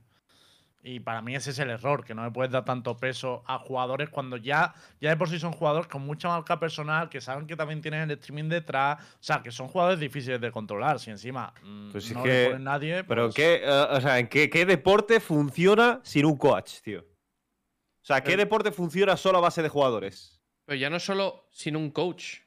Y 0.86 1.00
para 1.00 1.22
mí 1.22 1.34
ese 1.34 1.50
es 1.50 1.58
el 1.58 1.70
error, 1.70 2.04
que 2.04 2.14
no 2.14 2.22
le 2.22 2.30
puedes 2.30 2.52
dar 2.52 2.66
tanto 2.66 2.94
peso 2.94 3.42
a 3.46 3.58
jugadores 3.58 4.10
cuando 4.10 4.36
ya, 4.36 4.74
ya 5.00 5.08
de 5.08 5.16
por 5.16 5.30
sí 5.30 5.38
son 5.38 5.52
jugadores 5.52 5.88
con 5.88 6.04
mucha 6.04 6.28
marca 6.28 6.60
personal, 6.60 7.08
que 7.08 7.22
saben 7.22 7.46
que 7.46 7.56
también 7.56 7.80
tienen 7.80 8.02
el 8.02 8.18
streaming 8.18 8.50
detrás. 8.50 9.02
O 9.14 9.22
sea, 9.22 9.42
que 9.42 9.50
son 9.50 9.66
jugadores 9.68 9.98
difíciles 9.98 10.38
de 10.42 10.52
controlar. 10.52 11.00
Si 11.00 11.10
encima 11.10 11.54
mm, 11.62 11.90
pues 11.90 12.12
no 12.12 12.26
le 12.26 12.48
ponen 12.48 12.64
nadie. 12.64 13.02
Pero 13.02 13.24
pues 13.24 13.34
¿qué, 13.34 13.62
eh, 13.64 13.86
o 13.92 14.00
sea, 14.02 14.18
¿en 14.18 14.28
qué, 14.28 14.50
qué 14.50 14.66
deporte 14.66 15.20
funciona 15.20 16.00
sin 16.04 16.26
un 16.26 16.36
coach, 16.36 16.82
tío? 16.82 17.00
O 17.00 18.06
sea, 18.06 18.22
¿qué 18.22 18.36
deporte 18.36 18.70
funciona 18.70 19.16
solo 19.16 19.38
a 19.38 19.40
base 19.40 19.62
de 19.62 19.70
jugadores? 19.70 20.38
Pero 20.66 20.78
ya 20.78 20.90
no 20.90 21.00
solo 21.00 21.48
sin 21.50 21.76
un 21.76 21.92
coach. 21.92 22.40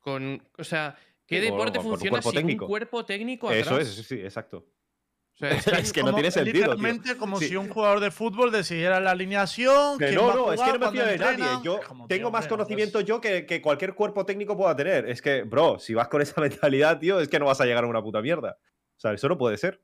Con, 0.00 0.42
o 0.58 0.64
sea, 0.64 0.98
¿qué 1.24 1.40
deporte 1.40 1.78
funciona 1.78 2.20
sin 2.22 2.44
un 2.44 2.56
cuerpo 2.56 3.04
técnico 3.04 3.48
atrás? 3.48 3.66
Eso 3.66 3.78
es, 3.78 4.06
sí, 4.08 4.16
exacto. 4.16 4.66
O 5.40 5.60
sea, 5.60 5.78
es, 5.78 5.92
que 5.92 6.02
no 6.02 6.12
tiene 6.12 6.30
sentido. 6.30 6.54
Literalmente 6.54 7.16
como 7.16 7.38
si 7.38 7.56
un 7.56 7.68
jugador 7.68 8.00
de 8.00 8.10
fútbol 8.10 8.50
decidiera 8.50 8.98
la 9.00 9.12
alineación. 9.12 9.98
Que 9.98 10.12
no, 10.12 10.34
no, 10.34 10.52
es 10.52 10.60
que 10.60 10.72
no 10.72 10.78
me 10.78 10.90
fío 10.90 11.06
de 11.06 11.18
nadie. 11.18 11.46
Yo 11.62 11.80
tengo 12.08 12.30
más 12.30 12.48
conocimiento 12.48 13.00
yo 13.00 13.20
que, 13.20 13.46
que, 13.46 13.62
cualquier 13.62 13.94
cuerpo 13.94 14.26
técnico 14.26 14.56
pueda 14.56 14.74
tener. 14.74 15.08
Es 15.08 15.22
que, 15.22 15.42
bro, 15.42 15.78
si 15.78 15.94
vas 15.94 16.08
con 16.08 16.22
esa 16.22 16.40
mentalidad, 16.40 16.98
tío, 16.98 17.20
es 17.20 17.28
que 17.28 17.38
no 17.38 17.46
vas 17.46 17.60
a 17.60 17.66
llegar 17.66 17.84
a 17.84 17.86
una 17.86 18.02
puta 18.02 18.20
mierda. 18.20 18.58
O 18.96 19.00
sea, 19.00 19.12
eso 19.12 19.28
no 19.28 19.38
puede 19.38 19.56
ser. 19.56 19.80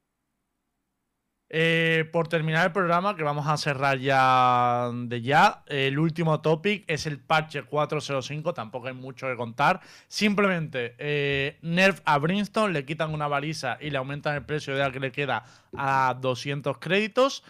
Eh, 1.50 2.08
por 2.10 2.26
terminar 2.26 2.66
el 2.66 2.72
programa, 2.72 3.16
que 3.16 3.22
vamos 3.22 3.46
a 3.46 3.56
cerrar 3.56 3.98
ya 3.98 4.90
de 4.92 5.20
ya, 5.20 5.62
el 5.66 5.98
último 5.98 6.40
topic 6.40 6.84
es 6.86 7.06
el 7.06 7.20
parche 7.20 7.62
405, 7.62 8.54
tampoco 8.54 8.88
hay 8.88 8.94
mucho 8.94 9.26
que 9.28 9.36
contar. 9.36 9.80
Simplemente, 10.08 10.94
eh, 10.98 11.58
Nerf 11.62 12.00
a 12.04 12.18
Brimstone, 12.18 12.72
le 12.72 12.84
quitan 12.84 13.12
una 13.12 13.28
baliza 13.28 13.76
y 13.80 13.90
le 13.90 13.98
aumentan 13.98 14.34
el 14.34 14.44
precio 14.44 14.74
de 14.74 14.80
la 14.80 14.90
que 14.90 15.00
le 15.00 15.12
queda 15.12 15.44
a 15.76 16.16
200 16.20 16.78
créditos, 16.78 17.44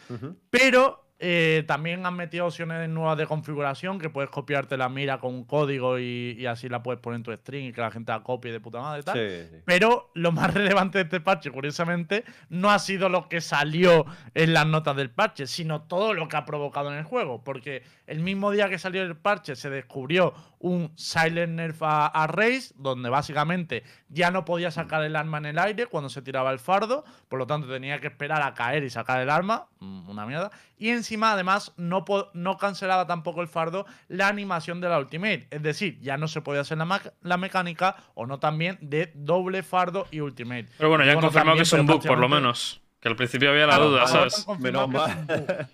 pero 0.50 1.03
eh, 1.26 1.64
también 1.66 2.04
han 2.04 2.16
metido 2.16 2.44
opciones 2.44 2.86
nuevas 2.90 3.16
de 3.16 3.26
configuración 3.26 3.98
que 3.98 4.10
puedes 4.10 4.28
copiarte 4.28 4.76
la 4.76 4.90
mira 4.90 5.20
con 5.20 5.32
un 5.32 5.44
código 5.44 5.98
y, 5.98 6.44
así 6.44 6.68
la 6.68 6.82
puedes 6.82 7.00
poner 7.00 7.16
en 7.16 7.22
tu 7.22 7.32
string 7.32 7.68
y 7.68 7.72
que 7.72 7.80
la 7.80 7.90
gente 7.90 8.12
la 8.12 8.22
copie 8.22 8.52
de 8.52 8.60
puta 8.60 8.82
madre 8.82 9.00
y 9.00 9.04
tal. 9.04 9.62
Pero 9.64 10.10
lo 10.12 10.32
más 10.32 10.52
relevante 10.54 10.98
de 10.98 11.04
este 11.04 11.22
parche, 11.22 11.50
curiosamente, 11.50 12.24
no 12.50 12.70
ha 12.70 12.78
sido 12.78 13.08
lo 13.08 13.30
que 13.30 13.40
salió 13.40 14.04
en 14.34 14.52
las 14.52 14.66
notas 14.66 14.96
del 14.96 15.08
parche, 15.08 15.46
sino 15.46 15.80
todo 15.84 16.12
lo 16.12 16.28
que 16.28 16.36
ha 16.36 16.44
provocado 16.44 16.92
en 16.92 16.98
el 16.98 17.04
juego. 17.04 17.42
Porque 17.42 17.84
el 18.06 18.20
mismo 18.20 18.50
día 18.50 18.68
que 18.68 18.78
salió 18.78 19.00
el 19.00 19.16
parche 19.16 19.56
se 19.56 19.70
descubrió 19.70 20.34
un 20.64 20.92
Silent 20.96 21.52
Nerf 21.52 21.82
a, 21.82 22.26
Race, 22.26 22.72
donde 22.76 23.10
básicamente 23.10 23.82
ya 24.08 24.30
no 24.30 24.46
podía 24.46 24.70
sacar 24.70 25.04
el 25.04 25.14
arma 25.14 25.36
en 25.36 25.44
el 25.44 25.58
aire 25.58 25.86
cuando 25.86 26.08
se 26.08 26.22
tiraba 26.22 26.50
el 26.52 26.58
fardo, 26.58 27.04
por 27.28 27.38
lo 27.38 27.46
tanto 27.46 27.68
tenía 27.68 28.00
que 28.00 28.06
esperar 28.06 28.40
a 28.40 28.54
caer 28.54 28.82
y 28.82 28.88
sacar 28.88 29.20
el 29.20 29.28
arma, 29.28 29.68
mm, 29.80 30.08
una 30.08 30.24
mierda. 30.24 30.50
Y 30.78 30.88
encima, 31.14 31.32
además, 31.32 31.72
no, 31.76 32.04
no 32.32 32.58
cancelaba 32.58 33.06
tampoco 33.06 33.40
el 33.40 33.48
fardo 33.48 33.86
la 34.08 34.26
animación 34.28 34.80
de 34.80 34.88
la 34.88 34.98
Ultimate, 34.98 35.46
es 35.50 35.62
decir, 35.62 35.98
ya 36.00 36.16
no 36.16 36.26
se 36.26 36.40
podía 36.40 36.62
hacer 36.62 36.76
la, 36.78 37.00
la 37.22 37.36
mecánica 37.36 37.96
o 38.14 38.26
no 38.26 38.40
también 38.40 38.78
de 38.80 39.12
doble 39.14 39.62
fardo 39.62 40.08
y 40.10 40.20
Ultimate. 40.20 40.68
Pero 40.76 40.88
bueno, 40.88 41.04
ya 41.04 41.12
han 41.12 41.20
confirmado 41.20 41.56
que 41.56 41.62
es 41.62 41.72
un 41.72 41.86
bug, 41.86 42.04
por 42.04 42.18
lo 42.18 42.28
menos. 42.28 42.80
Que 43.00 43.08
al 43.08 43.16
principio 43.16 43.50
había 43.50 43.66
la 43.66 43.78
duda, 43.78 44.06
¿sabes? 44.08 44.46
Menos 44.58 44.88
mal. 44.88 45.26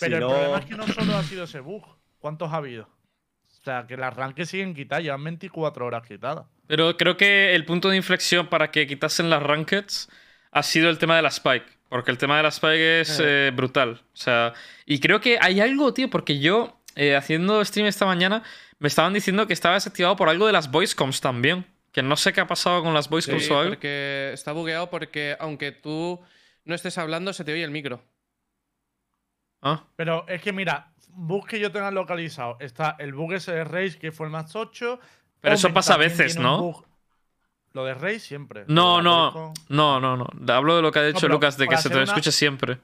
Pero 0.00 0.16
el 0.16 0.22
problema 0.24 0.58
es 0.58 0.64
que 0.64 0.74
no 0.74 0.86
solo 0.88 1.16
ha 1.16 1.22
sido 1.22 1.44
ese 1.44 1.60
bug. 1.60 1.84
¿Cuántos 2.18 2.52
ha 2.52 2.56
habido? 2.56 2.84
O 2.84 3.64
sea, 3.64 3.86
que 3.86 3.94
el 3.94 4.02
arranque 4.02 4.46
siguen 4.46 4.74
quitadas, 4.74 5.04
llevan 5.04 5.22
24 5.24 5.86
horas 5.86 6.06
quitadas. 6.06 6.46
Pero 6.66 6.96
creo 6.96 7.16
que 7.16 7.54
el 7.54 7.64
punto 7.64 7.90
de 7.90 7.96
inflexión 7.96 8.48
para 8.48 8.70
que 8.70 8.86
quitasen 8.86 9.28
las 9.30 9.42
rankeds 9.42 10.08
ha 10.50 10.62
sido 10.62 10.88
el 10.88 10.98
tema 10.98 11.16
de 11.16 11.22
la 11.22 11.28
Spike. 11.28 11.66
Porque 11.88 12.10
el 12.10 12.18
tema 12.18 12.36
de 12.36 12.42
la 12.42 12.48
Spike 12.48 13.00
es 13.00 13.20
eh. 13.20 13.48
Eh, 13.48 13.50
brutal. 13.54 14.02
O 14.12 14.16
sea, 14.16 14.52
y 14.86 15.00
creo 15.00 15.20
que 15.20 15.38
hay 15.40 15.60
algo, 15.60 15.94
tío, 15.94 16.10
porque 16.10 16.38
yo, 16.38 16.80
eh, 16.96 17.16
haciendo 17.16 17.64
stream 17.64 17.86
esta 17.86 18.06
mañana, 18.06 18.42
me 18.78 18.88
estaban 18.88 19.12
diciendo 19.12 19.46
que 19.46 19.52
estaba 19.52 19.74
desactivado 19.74 20.16
por 20.16 20.28
algo 20.28 20.46
de 20.46 20.52
las 20.52 20.70
voicecoms 20.70 21.20
también. 21.20 21.66
Que 21.92 22.02
no 22.02 22.16
sé 22.16 22.32
qué 22.32 22.40
ha 22.40 22.46
pasado 22.46 22.82
con 22.82 22.92
las 22.92 23.08
voicecoms 23.08 23.48
o 23.50 23.58
algo. 23.58 23.70
Porque 23.70 24.30
está 24.32 24.52
bugueado 24.52 24.90
porque 24.90 25.36
aunque 25.38 25.70
tú 25.70 26.20
no 26.64 26.74
estés 26.74 26.98
hablando, 26.98 27.32
se 27.32 27.44
te 27.44 27.52
oye 27.52 27.62
el 27.62 27.70
micro. 27.70 28.02
Ah. 29.62 29.84
Pero 29.94 30.26
es 30.26 30.42
que 30.42 30.52
mira, 30.52 30.92
bug 31.08 31.46
que 31.46 31.60
yo 31.60 31.70
tenga 31.70 31.90
localizado. 31.90 32.56
Está 32.60 32.96
el 32.98 33.14
bug 33.14 33.34
ese 33.34 33.52
de 33.52 33.64
Race, 33.64 33.98
que 33.98 34.10
fue 34.10 34.26
el 34.26 34.32
más 34.32 34.54
8. 34.56 34.98
Pero 35.40 35.54
eso 35.54 35.72
pasa 35.72 35.94
a 35.94 35.98
veces, 35.98 36.36
¿no? 36.36 36.84
Lo 37.74 37.84
de 37.84 37.92
Rey 37.94 38.20
siempre. 38.20 38.64
No, 38.68 39.02
no, 39.02 39.26
Rico- 39.28 39.52
no, 39.68 40.00
no, 40.00 40.16
no. 40.16 40.26
Hablo 40.54 40.76
de 40.76 40.82
lo 40.82 40.92
que 40.92 41.00
ha 41.00 41.04
dicho 41.04 41.28
Lucas 41.28 41.58
de 41.58 41.66
que 41.68 41.76
se 41.76 41.88
te 41.90 41.96
una- 41.96 42.04
escuche 42.04 42.30
siempre. 42.32 42.78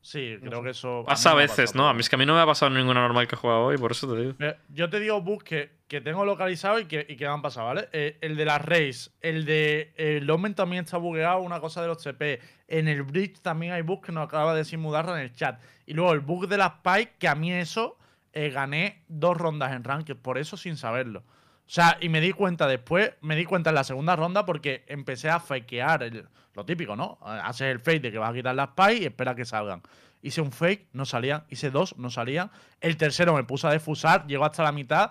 Sí, 0.00 0.38
creo 0.40 0.62
que 0.62 0.70
eso. 0.70 1.04
Pasa 1.06 1.32
a 1.32 1.34
veces, 1.34 1.74
¿no? 1.74 1.88
A 1.88 1.92
mí 1.92 2.00
es 2.00 2.08
que 2.08 2.14
a 2.14 2.18
mí 2.18 2.24
no 2.24 2.34
me 2.34 2.40
ha 2.40 2.46
pasado 2.46 2.70
ninguna 2.70 3.00
normal 3.00 3.26
que 3.26 3.34
he 3.34 3.38
jugado 3.38 3.64
hoy, 3.64 3.76
por 3.76 3.90
eso 3.90 4.10
te 4.10 4.18
digo. 4.20 4.34
Pero 4.38 4.56
Yo 4.68 4.88
te 4.88 5.00
digo 5.00 5.20
bugs 5.20 5.42
que, 5.42 5.70
que 5.88 6.00
tengo 6.00 6.24
localizado 6.24 6.78
y 6.78 6.84
que, 6.86 7.04
y 7.08 7.16
que 7.16 7.26
me 7.26 7.32
han 7.32 7.42
pasado, 7.42 7.66
¿vale? 7.66 7.88
Eh, 7.92 8.16
el 8.20 8.36
de 8.36 8.44
las 8.44 8.64
Rays, 8.64 9.10
el 9.20 9.44
de 9.44 9.92
el 9.96 10.30
Omen 10.30 10.54
también 10.54 10.84
está 10.84 10.96
bugueado, 10.96 11.40
una 11.40 11.60
cosa 11.60 11.82
de 11.82 11.88
los 11.88 12.00
CP. 12.02 12.40
En 12.68 12.86
el 12.86 13.02
Bridge 13.02 13.40
también 13.42 13.72
hay 13.72 13.82
bugs 13.82 14.06
que 14.06 14.12
nos 14.12 14.24
acaba 14.28 14.52
de 14.52 14.58
decir 14.58 14.78
Mudarra 14.78 15.14
en 15.18 15.24
el 15.24 15.32
chat. 15.34 15.60
Y 15.84 15.94
luego 15.94 16.12
el 16.12 16.20
bug 16.20 16.46
de 16.46 16.56
las 16.58 16.74
Spike, 16.76 17.14
que 17.18 17.26
a 17.28 17.34
mí 17.34 17.52
eso 17.52 17.98
eh, 18.32 18.50
gané 18.50 19.02
dos 19.08 19.36
rondas 19.36 19.72
en 19.72 19.82
Ranked, 19.82 20.16
por 20.16 20.38
eso 20.38 20.56
sin 20.56 20.76
saberlo. 20.76 21.24
O 21.68 21.70
sea, 21.70 21.98
y 22.00 22.08
me 22.08 22.20
di 22.22 22.32
cuenta 22.32 22.66
después, 22.66 23.12
me 23.20 23.36
di 23.36 23.44
cuenta 23.44 23.68
en 23.70 23.74
la 23.74 23.84
segunda 23.84 24.16
ronda 24.16 24.46
porque 24.46 24.84
empecé 24.88 25.28
a 25.28 25.38
fakear 25.38 26.02
el- 26.02 26.26
lo 26.54 26.64
típico, 26.64 26.96
¿no? 26.96 27.18
Haces 27.22 27.68
el 27.70 27.78
fake 27.78 28.02
de 28.02 28.10
que 28.12 28.18
vas 28.18 28.30
a 28.30 28.34
quitar 28.34 28.54
las 28.54 28.68
Spike 28.70 29.02
y 29.02 29.04
espera 29.04 29.34
que 29.34 29.44
salgan. 29.44 29.82
Hice 30.22 30.40
un 30.40 30.50
fake, 30.50 30.88
no 30.94 31.04
salían. 31.04 31.44
Hice 31.50 31.70
dos, 31.70 31.96
no 31.98 32.08
salían. 32.10 32.50
El 32.80 32.96
tercero 32.96 33.34
me 33.34 33.44
puse 33.44 33.66
a 33.66 33.70
defusar, 33.70 34.26
llego 34.26 34.44
hasta 34.46 34.62
la 34.64 34.72
mitad, 34.72 35.10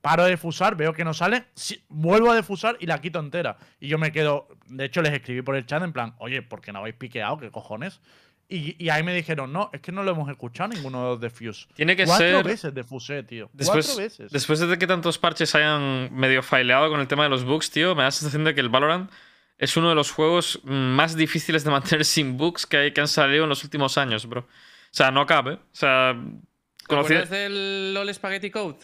paro 0.00 0.24
de 0.24 0.30
defusar, 0.30 0.76
veo 0.76 0.94
que 0.94 1.04
no 1.04 1.12
sale, 1.12 1.44
vuelvo 1.88 2.30
a 2.30 2.34
defusar 2.34 2.76
y 2.80 2.86
la 2.86 3.00
quito 3.00 3.18
entera. 3.20 3.58
Y 3.78 3.88
yo 3.88 3.98
me 3.98 4.10
quedo. 4.10 4.48
De 4.66 4.86
hecho, 4.86 5.02
les 5.02 5.12
escribí 5.12 5.42
por 5.42 5.56
el 5.56 5.66
chat 5.66 5.82
en 5.82 5.92
plan, 5.92 6.14
oye, 6.18 6.40
¿por 6.40 6.62
qué 6.62 6.72
no 6.72 6.78
habéis 6.80 6.96
piqueado? 6.96 7.36
¿Qué 7.38 7.50
cojones? 7.50 8.00
Y, 8.50 8.82
y 8.82 8.88
ahí 8.88 9.02
me 9.02 9.14
dijeron, 9.14 9.52
no, 9.52 9.68
es 9.74 9.80
que 9.82 9.92
no 9.92 10.02
lo 10.02 10.12
hemos 10.12 10.30
escuchado 10.30 10.70
ninguno 10.70 11.02
de 11.02 11.08
los 11.10 11.20
defuse. 11.20 11.66
Tiene 11.74 11.94
que 11.96 12.06
Cuatro 12.06 12.26
ser. 12.26 12.44
veces 12.46 12.74
defusé, 12.74 13.22
tío. 13.22 13.50
Después, 13.52 13.84
Cuatro 13.86 14.02
veces. 14.02 14.30
después 14.32 14.58
de 14.60 14.78
que 14.78 14.86
tantos 14.86 15.18
parches 15.18 15.54
hayan 15.54 16.08
medio 16.14 16.42
faileado 16.42 16.88
con 16.88 16.98
el 17.00 17.06
tema 17.08 17.24
de 17.24 17.28
los 17.28 17.44
bugs, 17.44 17.70
tío, 17.70 17.94
me 17.94 18.02
da 18.02 18.06
la 18.08 18.10
sensación 18.12 18.44
de 18.44 18.54
que 18.54 18.60
el 18.62 18.70
Valorant 18.70 19.10
es 19.58 19.76
uno 19.76 19.90
de 19.90 19.94
los 19.94 20.10
juegos 20.12 20.60
mm, 20.64 20.70
más 20.72 21.14
difíciles 21.14 21.62
de 21.64 21.70
mantener 21.72 22.06
sin 22.06 22.38
bugs 22.38 22.64
que, 22.64 22.76
hay, 22.78 22.92
que 22.92 23.02
han 23.02 23.08
salido 23.08 23.42
en 23.44 23.50
los 23.50 23.64
últimos 23.64 23.98
años, 23.98 24.24
bro. 24.26 24.40
O 24.40 24.46
sea, 24.92 25.10
no 25.10 25.26
cabe. 25.26 25.54
O 25.54 25.60
sea, 25.72 26.14
¿Te 26.14 26.86
conocí- 26.86 27.04
acuerdas 27.16 27.30
del 27.30 27.92
LOL 27.92 28.14
Spaghetti 28.14 28.50
Code? 28.50 28.78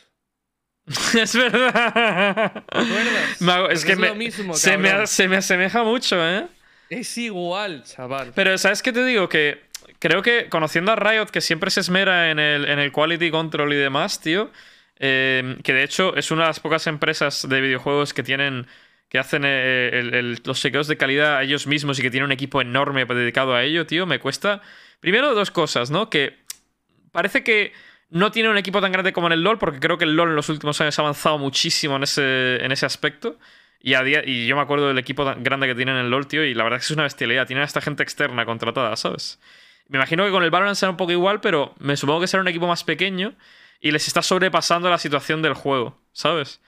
es 1.18 1.34
verdad. 1.34 2.52
¿Te 2.52 2.78
acuerdas? 2.78 3.40
Me 3.40 3.52
hago- 3.52 3.70
es 3.70 3.82
que 3.82 3.96
me- 3.96 4.08
lo 4.08 4.14
mismo, 4.14 4.52
se, 4.54 4.76
me, 4.76 5.06
se 5.06 5.26
me 5.26 5.36
asemeja 5.38 5.82
mucho, 5.82 6.16
¿eh? 6.22 6.46
Es 6.90 7.16
igual, 7.18 7.84
chaval. 7.84 8.32
Pero, 8.34 8.56
¿sabes 8.58 8.82
qué 8.82 8.92
te 8.92 9.04
digo? 9.04 9.28
Que 9.28 9.62
creo 9.98 10.22
que 10.22 10.48
conociendo 10.48 10.92
a 10.92 10.96
Riot, 10.96 11.26
que 11.26 11.40
siempre 11.40 11.70
se 11.70 11.80
esmera 11.80 12.30
en 12.30 12.38
el, 12.38 12.68
en 12.68 12.78
el 12.78 12.92
quality 12.92 13.30
control 13.30 13.72
y 13.72 13.76
demás, 13.76 14.20
tío, 14.20 14.50
eh, 14.98 15.56
que 15.62 15.72
de 15.72 15.82
hecho 15.82 16.16
es 16.16 16.30
una 16.30 16.42
de 16.42 16.48
las 16.48 16.60
pocas 16.60 16.86
empresas 16.86 17.48
de 17.48 17.60
videojuegos 17.60 18.14
que 18.14 18.22
tienen 18.22 18.66
que 19.08 19.18
hacen 19.20 19.42
eh, 19.46 20.34
los 20.44 20.60
chequeos 20.60 20.88
de 20.88 20.96
calidad 20.96 21.36
a 21.36 21.42
ellos 21.44 21.68
mismos 21.68 21.98
y 22.00 22.02
que 22.02 22.10
tienen 22.10 22.24
un 22.24 22.32
equipo 22.32 22.60
enorme 22.60 23.04
dedicado 23.04 23.54
a 23.54 23.62
ello, 23.62 23.86
tío, 23.86 24.06
me 24.06 24.18
cuesta. 24.18 24.60
Primero, 24.98 25.36
dos 25.36 25.52
cosas, 25.52 25.92
¿no? 25.92 26.10
Que 26.10 26.38
parece 27.12 27.44
que 27.44 27.72
no 28.10 28.32
tiene 28.32 28.48
un 28.48 28.58
equipo 28.58 28.80
tan 28.80 28.90
grande 28.90 29.12
como 29.12 29.28
en 29.28 29.34
el 29.34 29.42
LoL, 29.42 29.58
porque 29.58 29.78
creo 29.78 29.98
que 29.98 30.04
el 30.04 30.16
LoL 30.16 30.30
en 30.30 30.34
los 30.34 30.48
últimos 30.48 30.80
años 30.80 30.98
ha 30.98 31.02
avanzado 31.02 31.38
muchísimo 31.38 31.94
en 31.94 32.02
ese, 32.02 32.56
en 32.64 32.72
ese 32.72 32.86
aspecto. 32.86 33.38
Y, 33.86 33.94
y 34.24 34.46
yo 34.46 34.56
me 34.56 34.62
acuerdo 34.62 34.88
del 34.88 34.96
equipo 34.96 35.30
grande 35.40 35.66
que 35.66 35.74
tienen 35.74 35.96
en 35.96 36.06
el 36.06 36.10
LoL, 36.10 36.26
tío, 36.26 36.42
y 36.42 36.54
la 36.54 36.64
verdad 36.64 36.78
es 36.78 36.86
que 36.86 36.92
es 36.94 36.96
una 36.96 37.02
bestialidad. 37.02 37.46
Tienen 37.46 37.62
a 37.62 37.66
esta 37.66 37.82
gente 37.82 38.02
externa 38.02 38.46
contratada, 38.46 38.96
¿sabes? 38.96 39.38
Me 39.88 39.98
imagino 39.98 40.24
que 40.24 40.30
con 40.30 40.42
el 40.42 40.50
Valorant 40.50 40.74
será 40.74 40.88
un 40.88 40.96
poco 40.96 41.12
igual, 41.12 41.42
pero 41.42 41.74
me 41.78 41.94
supongo 41.98 42.22
que 42.22 42.26
será 42.26 42.40
un 42.40 42.48
equipo 42.48 42.66
más 42.66 42.82
pequeño 42.82 43.34
y 43.80 43.90
les 43.90 44.08
está 44.08 44.22
sobrepasando 44.22 44.88
la 44.88 44.96
situación 44.96 45.42
del 45.42 45.52
juego, 45.52 46.00
¿sabes? 46.12 46.62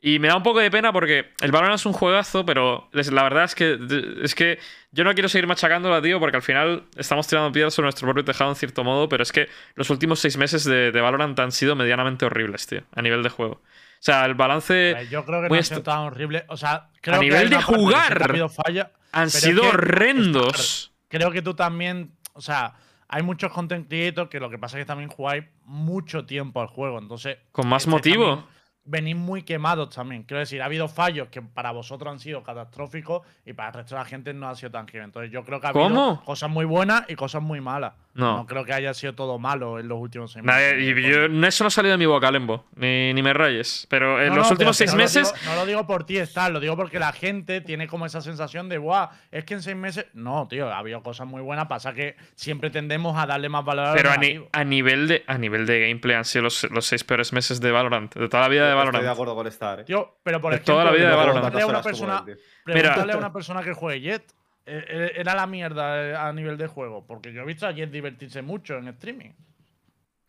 Y 0.00 0.18
me 0.18 0.28
da 0.28 0.36
un 0.36 0.42
poco 0.42 0.60
de 0.60 0.70
pena 0.70 0.90
porque 0.90 1.32
el 1.42 1.52
Valorant 1.52 1.74
es 1.78 1.84
un 1.84 1.92
juegazo, 1.92 2.46
pero 2.46 2.88
la 2.92 3.22
verdad 3.22 3.44
es 3.44 3.54
que, 3.54 3.78
es 4.22 4.34
que 4.34 4.58
yo 4.92 5.04
no 5.04 5.12
quiero 5.12 5.28
seguir 5.28 5.46
machacándola, 5.46 6.00
tío, 6.00 6.18
porque 6.18 6.36
al 6.38 6.42
final 6.42 6.84
estamos 6.96 7.26
tirando 7.26 7.52
piedras 7.52 7.74
sobre 7.74 7.86
nuestro 7.86 8.06
propio 8.06 8.24
tejado 8.24 8.50
en 8.50 8.56
cierto 8.56 8.84
modo, 8.84 9.08
pero 9.10 9.22
es 9.22 9.32
que 9.32 9.48
los 9.74 9.90
últimos 9.90 10.20
seis 10.20 10.38
meses 10.38 10.64
de, 10.64 10.92
de 10.92 11.00
Valorant 11.02 11.38
han 11.40 11.52
sido 11.52 11.76
medianamente 11.76 12.24
horribles, 12.24 12.66
tío, 12.66 12.84
a 12.94 13.02
nivel 13.02 13.22
de 13.22 13.28
juego. 13.28 13.60
O 14.04 14.06
sea, 14.06 14.26
el 14.26 14.34
balance 14.34 14.74
ver, 14.74 15.08
Yo 15.08 15.24
creo 15.24 15.40
que 15.40 15.48
no 15.48 15.54
ha 15.54 15.62
sido 15.62 15.82
tan 15.82 16.00
horrible. 16.00 16.44
O 16.48 16.58
sea, 16.58 16.88
creo 17.00 17.16
A 17.16 17.18
que 17.20 17.24
nivel 17.24 17.48
de 17.48 17.62
jugar. 17.62 18.50
falla, 18.50 18.92
han 19.12 19.28
es 19.28 19.32
sido 19.32 19.62
que- 19.62 19.68
horrendos. 19.68 20.92
Creo 21.08 21.30
que 21.30 21.40
tú 21.40 21.54
también, 21.54 22.12
o 22.34 22.42
sea, 22.42 22.74
hay 23.08 23.22
muchos 23.22 23.50
content 23.50 23.88
creators 23.88 24.28
que 24.28 24.40
lo 24.40 24.50
que 24.50 24.58
pasa 24.58 24.76
es 24.76 24.82
que 24.82 24.86
también 24.86 25.08
jugáis 25.08 25.44
mucho 25.64 26.26
tiempo 26.26 26.60
al 26.60 26.66
juego, 26.66 26.98
entonces 26.98 27.38
Con 27.50 27.66
más 27.66 27.86
motivo. 27.86 28.26
también- 28.36 28.53
venís 28.86 29.16
muy 29.16 29.42
quemados 29.42 29.90
también. 29.94 30.22
Quiero 30.24 30.40
decir, 30.40 30.60
ha 30.62 30.66
habido 30.66 30.88
fallos 30.88 31.28
que 31.28 31.40
para 31.42 31.70
vosotros 31.72 32.12
han 32.12 32.18
sido 32.18 32.42
catastróficos 32.42 33.22
y 33.46 33.52
para 33.52 33.68
el 33.68 33.74
resto 33.74 33.94
de 33.94 34.00
la 34.00 34.04
gente 34.04 34.34
no 34.34 34.48
ha 34.48 34.54
sido 34.54 34.70
tan 34.72 34.86
heavy. 34.88 35.04
Entonces 35.04 35.30
yo 35.32 35.44
creo 35.44 35.60
que 35.60 35.66
ha 35.66 35.70
habido 35.70 35.84
¿Cómo? 35.88 36.22
cosas 36.24 36.50
muy 36.50 36.64
buenas 36.64 37.04
y 37.08 37.14
cosas 37.14 37.42
muy 37.42 37.60
malas. 37.60 37.94
No. 38.14 38.46
creo 38.46 38.64
que 38.64 38.72
haya 38.72 38.94
sido 38.94 39.12
todo 39.16 39.40
malo 39.40 39.80
en 39.80 39.88
los 39.88 39.98
últimos 39.98 40.30
seis 40.30 40.44
Nadie- 40.44 40.76
meses. 40.76 40.98
y 41.04 41.10
yo- 41.10 41.46
eso 41.48 41.64
no 41.64 41.68
ha 41.68 41.70
salido 41.70 41.92
de 41.92 41.98
mi 41.98 42.06
boca, 42.06 42.30
Lembo. 42.30 42.64
Ni, 42.76 43.12
ni 43.12 43.22
me 43.24 43.32
rayes. 43.32 43.88
Pero 43.90 44.22
en 44.22 44.28
No, 44.28 44.36
los 44.36 44.46
no, 44.46 44.52
últimos 44.52 44.76
seis 44.76 44.92
no 44.92 44.98
lo 44.98 45.02
meses. 45.02 45.32
digo- 45.34 45.44
no 45.50 45.56
lo 45.56 45.66
digo 45.66 45.84
por 45.86 46.06
ti, 46.06 46.18
está, 46.18 46.48
lo 46.48 46.60
digo 46.60 46.76
porque 46.76 47.00
la 47.00 47.12
gente 47.12 47.60
tiene 47.60 47.88
como 47.88 48.06
esa 48.06 48.20
sensación 48.20 48.68
de, 48.68 48.78
guau, 48.78 49.08
es 49.32 49.44
que 49.44 49.54
en 49.54 49.62
seis 49.62 49.74
meses. 49.76 50.06
No, 50.14 50.46
tío, 50.46 50.70
ha 50.72 50.78
habido 50.78 51.02
cosas 51.02 51.26
muy 51.26 51.42
buenas, 51.42 51.66
pasa 51.66 51.92
que 51.92 52.14
siempre 52.36 52.70
tendemos 52.70 53.18
a 53.18 53.26
darle 53.26 53.48
más 53.48 53.64
valor 53.64 53.96
Pero 53.96 54.12
a, 54.12 54.16
ni- 54.16 54.40
a 54.52 54.62
nivel 54.62 55.08
de, 55.08 55.24
a 55.26 55.36
nivel 55.36 55.66
de 55.66 55.80
gameplay 55.80 56.14
han 56.14 56.24
sido 56.24 56.42
los, 56.44 56.70
los 56.70 56.86
seis 56.86 57.02
peores 57.02 57.32
meses 57.32 57.60
de 57.60 57.72
Valorant. 57.72 58.14
De 58.14 58.28
toda 58.28 58.44
la 58.44 58.48
vida 58.48 58.68
de 58.68 58.73
Estoy 58.82 59.02
de 59.02 59.10
acuerdo 59.10 59.34
con 59.34 59.46
estar, 59.46 59.80
¿eh? 59.80 59.84
Tío, 59.84 60.18
pero 60.22 60.40
por 60.40 60.50
de 60.52 60.56
ejemplo, 60.56 60.74
toda 60.74 60.84
la 60.84 60.90
vida 60.92 61.10
de 61.10 61.16
Valorant. 61.16 61.54
a 61.56 61.66
una 61.66 61.82
persona, 61.82 62.24
pregúntale 62.64 63.12
a 63.12 63.16
una 63.16 63.32
persona 63.32 63.62
que 63.62 63.72
juegue 63.72 64.00
Jet. 64.00 64.22
Eh, 64.66 64.84
eh, 64.88 65.12
Era 65.16 65.34
la 65.34 65.46
mierda 65.46 66.02
eh, 66.02 66.16
a 66.16 66.32
nivel 66.32 66.56
de 66.56 66.66
juego. 66.66 67.06
Porque 67.06 67.32
yo 67.32 67.42
he 67.42 67.44
visto 67.44 67.66
a 67.66 67.72
Jet 67.72 67.90
divertirse 67.90 68.42
mucho 68.42 68.76
en 68.76 68.88
streaming. 68.88 69.30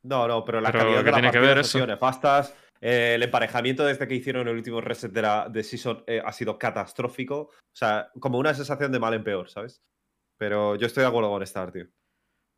No, 0.04 0.28
no, 0.28 0.44
pero 0.46 0.62
la 0.62 0.72
Pero, 0.72 0.84
calidad 0.84 1.00
¿qué 1.00 1.06
de 1.06 1.12
las 1.12 1.20
tiene 1.22 1.32
que 1.32 1.40
ver 1.40 1.58
eso? 1.60 1.88
nefastas. 1.88 2.54
Eh, 2.82 3.14
el 3.16 3.24
emparejamiento 3.24 3.86
desde 3.86 4.08
que 4.08 4.14
hicieron 4.14 4.48
el 4.48 4.56
último 4.56 4.82
reset 4.82 5.12
de 5.12 5.22
la 5.22 5.48
de 5.50 5.64
Season 5.64 6.04
eh, 6.06 6.22
ha 6.24 6.32
sido 6.32 6.60
catastrófico. 6.60 7.36
O 7.40 7.52
sea, 7.76 8.10
como 8.20 8.38
una 8.38 8.54
sensación 8.54 8.92
de 8.92 9.00
mal 9.00 9.14
en 9.14 9.24
peor, 9.24 9.50
¿sabes? 9.50 9.82
Pero 10.38 10.76
yo 10.76 10.86
estoy 10.86 11.02
de 11.02 11.08
acuerdo 11.08 11.30
con 11.30 11.42
Star, 11.44 11.72
tío. 11.72 11.86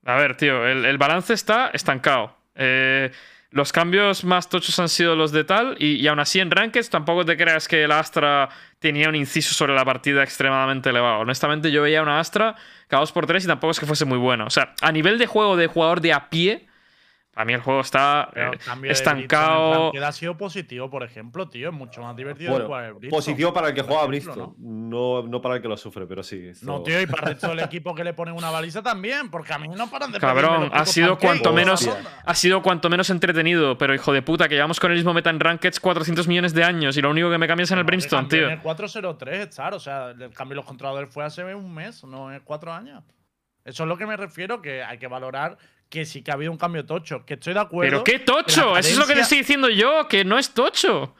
A 0.05 0.15
ver, 0.17 0.35
tío, 0.35 0.65
el, 0.67 0.83
el 0.85 0.97
balance 0.97 1.33
está 1.33 1.69
estancado. 1.69 2.35
Eh, 2.55 3.11
los 3.51 3.71
cambios 3.71 4.23
más 4.23 4.49
tochos 4.49 4.77
han 4.79 4.89
sido 4.89 5.15
los 5.15 5.31
de 5.31 5.43
tal, 5.43 5.75
y, 5.79 5.95
y 5.95 6.07
aún 6.07 6.19
así 6.19 6.39
en 6.39 6.51
Rankeds 6.51 6.89
tampoco 6.89 7.25
te 7.25 7.37
creas 7.37 7.67
que 7.67 7.83
el 7.83 7.91
Astra 7.91 8.49
tenía 8.79 9.09
un 9.09 9.15
inciso 9.15 9.53
sobre 9.53 9.73
la 9.73 9.85
partida 9.85 10.23
extremadamente 10.23 10.89
elevado. 10.89 11.19
Honestamente, 11.19 11.71
yo 11.71 11.81
veía 11.81 12.01
una 12.01 12.19
Astra 12.19 12.55
cada 12.87 13.03
2x3 13.03 13.43
y 13.43 13.47
tampoco 13.47 13.71
es 13.71 13.79
que 13.79 13.85
fuese 13.85 14.05
muy 14.05 14.17
buena. 14.17 14.45
O 14.45 14.49
sea, 14.49 14.73
a 14.81 14.91
nivel 14.91 15.17
de 15.17 15.27
juego 15.27 15.57
de 15.57 15.67
jugador 15.67 16.01
de 16.01 16.13
a 16.13 16.29
pie, 16.29 16.67
a 17.39 17.45
mí 17.45 17.53
el 17.53 17.61
juego 17.61 17.81
está 17.81 18.29
eh, 18.35 18.49
de 18.81 18.89
estancado. 18.89 19.83
Ranked 19.91 20.01
ha 20.03 20.11
sido 20.11 20.35
positivo, 20.37 20.89
por 20.89 21.03
ejemplo, 21.03 21.47
tío. 21.47 21.69
Es 21.69 21.73
mucho 21.75 22.01
más 22.01 22.15
divertido 22.15 22.51
Bueno, 22.51 22.65
jugar 22.65 22.85
el 22.85 22.93
Brimstone, 22.93 23.11
Positivo 23.17 23.53
para 23.53 23.67
el 23.69 23.75
que 23.75 23.83
juega 23.83 24.01
a 24.01 24.05
Bristol. 24.07 24.37
¿no? 24.37 24.55
No, 24.57 25.21
no 25.27 25.39
para 25.41 25.55
el 25.57 25.61
que 25.61 25.67
lo 25.67 25.77
sufre, 25.77 26.07
pero 26.07 26.23
sí. 26.23 26.47
esto- 26.47 26.65
No, 26.65 26.81
tío, 26.81 26.99
y 26.99 27.05
para 27.05 27.27
el 27.27 27.33
resto 27.33 27.49
del 27.49 27.59
equipo 27.59 27.93
que 27.93 28.03
le 28.03 28.13
ponen 28.13 28.33
una 28.33 28.49
baliza 28.49 28.81
también, 28.81 29.29
porque 29.29 29.53
a 29.53 29.59
mí 29.59 29.67
no 29.67 29.87
paran 29.89 30.11
de 30.11 30.19
Cabrón, 30.19 30.71
ha 30.73 30.85
sido 30.85 31.17
cuanto 31.17 31.53
menos 31.53 31.87
ha 32.25 32.33
sido 32.33 32.61
cuanto 32.61 32.89
menos 32.89 33.09
entretenido, 33.11 33.77
pero 33.77 33.93
hijo 33.93 34.11
de 34.13 34.21
puta, 34.23 34.49
que 34.49 34.55
llevamos 34.55 34.79
con 34.79 34.91
el 34.91 34.97
mismo 34.97 35.13
meta 35.13 35.29
en 35.29 35.39
Rankeds 35.39 35.79
400 35.79 36.27
millones 36.27 36.53
de 36.53 36.63
años 36.63 36.97
y 36.97 37.01
lo 37.01 37.11
único 37.11 37.29
que 37.29 37.37
me 37.37 37.47
cambias 37.47 37.69
en 37.71 37.77
el 37.77 37.83
No, 37.83 37.85
que 37.85 37.91
Brimstone, 37.91 38.27
tío. 38.27 38.45
En 38.47 38.53
el 38.53 38.59
403, 38.61 39.47
estar, 39.47 39.73
o 39.73 39.79
sea, 39.79 40.09
el 40.09 40.31
cambio 40.33 40.55
de 40.55 40.55
los 40.55 40.65
controladores 40.65 41.13
fue 41.13 41.23
hace 41.23 41.43
un 41.53 41.73
mes, 41.73 42.03
no 42.03 42.33
en 42.33 42.39
cuatro 42.41 42.73
años. 42.73 43.03
Eso 43.63 43.83
es 43.83 43.89
lo 43.89 43.97
que 43.97 44.05
me 44.05 44.15
refiero, 44.17 44.61
que 44.61 44.81
hay 44.81 44.97
que 44.97 45.07
valorar 45.07 45.57
que 45.89 46.05
sí 46.05 46.21
que 46.21 46.31
ha 46.31 46.33
habido 46.35 46.51
un 46.51 46.57
cambio 46.57 46.85
tocho. 46.85 47.25
Que 47.25 47.35
estoy 47.35 47.53
de 47.53 47.59
acuerdo. 47.61 47.89
Pero 47.89 48.03
qué 48.03 48.19
tocho, 48.19 48.77
eso 48.77 48.89
es 48.89 48.97
lo 48.97 49.05
que 49.07 49.13
te 49.15 49.21
estoy 49.21 49.39
diciendo 49.39 49.69
yo, 49.69 50.07
que 50.07 50.23
no 50.25 50.37
es 50.37 50.51
tocho. 50.53 51.15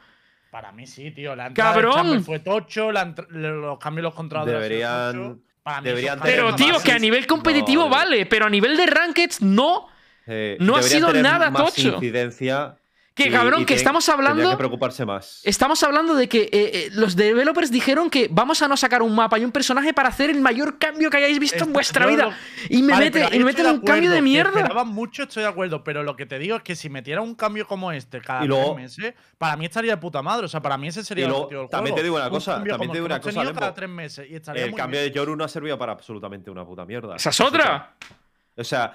Para 0.50 0.72
mí 0.72 0.86
sí, 0.86 1.10
tío. 1.10 1.36
La 1.36 1.46
entrada 1.48 1.72
¡Cabrón! 1.74 2.24
fue 2.24 2.38
tocho, 2.40 2.90
la 2.90 3.06
entr- 3.06 3.28
los 3.28 3.78
cambios 3.78 4.02
de 4.02 4.02
los 4.02 4.14
sido 4.14 4.46
Deberían-. 4.46 5.40
Para 5.62 5.80
mí 5.82 5.88
deberían 5.88 6.18
esos 6.18 6.22
tener 6.22 6.36
Pero 6.36 6.54
tío, 6.56 6.72
más 6.74 6.82
que 6.82 6.92
a 6.92 6.98
nivel 6.98 7.26
competitivo 7.26 7.84
No, 7.84 7.90
vale, 7.90 8.24
pero 8.24 8.46
a 8.46 8.50
nivel 8.50 8.76
de 8.76 8.86
Rankeds 8.86 9.42
no. 9.42 9.88
Eh, 10.26 10.56
No 10.60 10.76
ha 10.76 10.82
sido 10.82 11.08
tener 11.08 11.22
nada 11.22 11.50
más 11.50 11.74
tocho. 11.74 11.88
incidencia 11.96 12.76
Que 13.18 13.28
y- 13.28 13.30
cabrón, 13.30 13.62
y 13.62 13.64
que 13.66 13.74
estamos 13.74 14.08
hablando. 14.08 14.50
que 14.50 14.56
preocuparse 14.56 15.04
más. 15.04 15.40
Estamos 15.44 15.82
hablando 15.82 16.14
de 16.14 16.28
que 16.28 16.42
eh, 16.44 16.48
eh, 16.52 16.88
los 16.92 17.16
developers 17.16 17.70
dijeron 17.70 18.08
que 18.08 18.28
vamos 18.30 18.62
a 18.62 18.68
no 18.68 18.76
sacar 18.76 19.02
un 19.02 19.14
mapa 19.14 19.38
y 19.38 19.44
un 19.44 19.52
personaje 19.52 19.92
para 19.92 20.08
hacer 20.08 20.30
el 20.30 20.40
mayor 20.40 20.78
cambio 20.78 21.10
que 21.10 21.16
hayáis 21.18 21.38
visto 21.38 21.64
en 21.64 21.72
vuestra 21.72 22.06
vida. 22.06 22.26
lo- 22.26 22.32
Y 22.70 22.82
me, 22.82 22.92
Vale, 22.92 23.06
y 23.08 23.38
me 23.38 23.44
meten 23.44 23.66
estoy 23.66 23.78
un 23.78 23.80
cambio 23.80 24.10
de 24.10 24.22
mierda. 24.22 24.60
Esperaban 24.60 24.88
mucho, 24.88 25.24
estoy 25.24 25.42
de 25.42 25.48
acuerdo, 25.48 25.84
pero 25.84 26.02
lo 26.02 26.16
que 26.16 26.26
te 26.26 26.38
digo 26.38 26.56
es 26.56 26.62
que 26.62 26.76
si 26.76 26.88
metiera 26.88 27.20
un 27.20 27.34
cambio 27.34 27.66
como 27.66 27.92
este 27.92 28.20
cada 28.20 28.44
luego- 28.44 28.74
tres 28.76 28.96
meses, 28.98 29.14
para 29.36 29.56
mí 29.56 29.66
estaría 29.66 29.92
de 29.92 29.96
puta 29.98 30.22
madre. 30.22 30.46
O 30.46 30.48
sea, 30.48 30.62
para 30.62 30.78
mí 30.78 30.88
ese 30.88 31.02
sería 31.04 31.22
Y 31.22 31.24
el 31.24 31.30
luego, 31.30 31.42
objetivo 31.44 31.60
del 31.62 31.70
también 31.70 31.92
juego. 31.94 31.96
te 31.96 32.02
digo 32.04 32.16
una 32.16 32.24
Un 32.26 32.30
cosa, 32.30 32.52
cambio 32.54 32.72
también 32.74 32.90
te 32.92 32.96
digo 32.98 33.06
una 33.06 33.20
cosa, 33.20 33.30
tenido 33.34 33.52
cada 33.54 33.66
Lembo. 33.66 33.74
tres 33.74 33.90
meses 33.90 34.26
y 34.30 34.34
estaría 34.36 34.64
El 34.64 34.70
muy 34.70 34.78
cambio 34.78 35.00
bien. 35.00 35.12
de 35.12 35.16
Yoru 35.16 35.36
no 35.36 35.44
ha 35.44 35.48
servido 35.48 35.76
para 35.78 35.92
absolutamente 35.92 36.50
una 36.50 36.64
puta 36.64 36.84
mierda. 36.86 37.16
Esa 37.16 37.30
es 37.30 37.40
otra. 37.40 37.64
O 37.64 37.66
sea, 37.66 37.94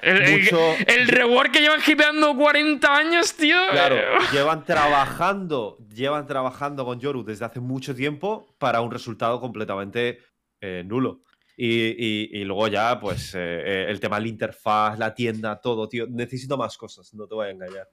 El, 0.01 0.39
mucho. 0.41 0.59
el 0.87 1.07
reward 1.07 1.51
que 1.51 1.61
llevan 1.61 1.79
hipeando 1.87 2.35
40 2.35 2.95
años, 2.95 3.33
tío. 3.35 3.55
Claro, 3.71 3.95
eh, 3.95 4.03
llevan 4.31 4.65
trabajando, 4.65 5.77
llevan 5.93 6.27
trabajando 6.27 6.83
con 6.85 6.99
Yoru 6.99 7.23
desde 7.23 7.45
hace 7.45 7.59
mucho 7.59 7.95
tiempo 7.95 8.55
para 8.57 8.81
un 8.81 8.91
resultado 8.91 9.39
completamente 9.39 10.19
eh, 10.61 10.83
nulo. 10.85 11.21
Y, 11.55 11.67
y- 11.67 12.29
y 12.41 12.43
luego 12.45 12.67
ya, 12.67 12.99
pues, 12.99 13.33
eh, 13.35 13.85
el 13.87 13.99
tema 13.99 14.17
de 14.17 14.23
la 14.23 14.27
interfaz, 14.27 14.97
la 14.99 15.13
tienda, 15.13 15.61
todo, 15.61 15.87
tío. 15.87 16.07
Necesito 16.09 16.57
más 16.57 16.75
cosas, 16.77 17.13
no 17.13 17.27
te 17.27 17.35
voy 17.35 17.47
a 17.47 17.51
engañar. 17.51 17.87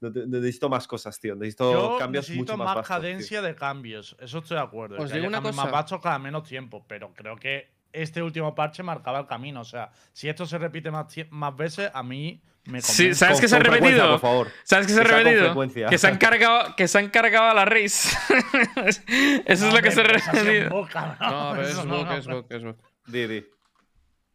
Necesito 0.00 0.68
más 0.68 0.86
cosas, 0.86 1.18
tío. 1.20 1.34
Necesito 1.34 1.72
Yo 1.72 1.98
cambios 1.98 2.24
necesito 2.28 2.52
mucho 2.52 2.56
más, 2.58 2.66
más, 2.66 2.76
vastos, 2.76 2.96
tío. 2.96 3.02
cadencia 3.02 3.42
de 3.42 3.54
cambios. 3.54 4.16
Eso 4.20 4.38
estoy 4.38 4.56
de 4.56 4.62
acuerdo. 4.62 4.96
Os 4.98 5.12
digo 5.12 5.26
una 5.26 5.40
cosa. 5.40 5.62
más 5.62 5.70
vastos 5.70 6.00
cada 6.02 6.18
menos 6.18 6.46
tiempo, 6.48 6.84
pero 6.88 7.12
creo 7.14 7.36
que 7.36 7.73
este 7.94 8.22
último 8.22 8.54
parche 8.54 8.82
marcaba 8.82 9.20
el 9.20 9.26
camino. 9.26 9.60
O 9.60 9.64
sea, 9.64 9.90
si 10.12 10.28
esto 10.28 10.44
se 10.44 10.58
repite 10.58 10.90
más, 10.90 11.06
más 11.30 11.56
veces, 11.56 11.90
a 11.94 12.02
mí 12.02 12.42
me. 12.64 12.82
Sí, 12.82 13.14
¿sabes 13.14 13.40
qué 13.40 13.48
se 13.48 13.56
ha 13.56 13.60
repetido? 13.60 14.10
por 14.10 14.20
favor. 14.20 14.48
¿Sabes 14.64 14.86
qué 14.86 14.92
se 14.92 15.00
ha 15.00 15.04
Que 15.04 15.10
repetido? 15.10 15.88
Que 15.88 15.98
se 15.98 16.06
han 16.06 16.18
cargado, 16.18 16.76
que 16.76 16.88
se 16.88 16.98
han 16.98 17.08
cargado 17.08 17.50
a 17.50 17.54
la 17.54 17.64
race. 17.64 18.16
Eso 19.46 19.68
es 19.68 19.74
lo 19.74 19.80
que 19.80 19.90
se 19.90 20.00
ha 20.00 20.04
repetido. 20.04 20.86
Cabrón. 20.86 21.16
No, 21.20 21.52
pero 21.56 21.68
es 21.68 21.84
no, 21.84 21.96
book, 21.96 22.06
no, 22.06 22.14
es 22.14 22.26
book, 22.26 22.46
es 22.50 22.64
book. 22.64 22.78
Di, 23.06 23.26
di. 23.26 23.46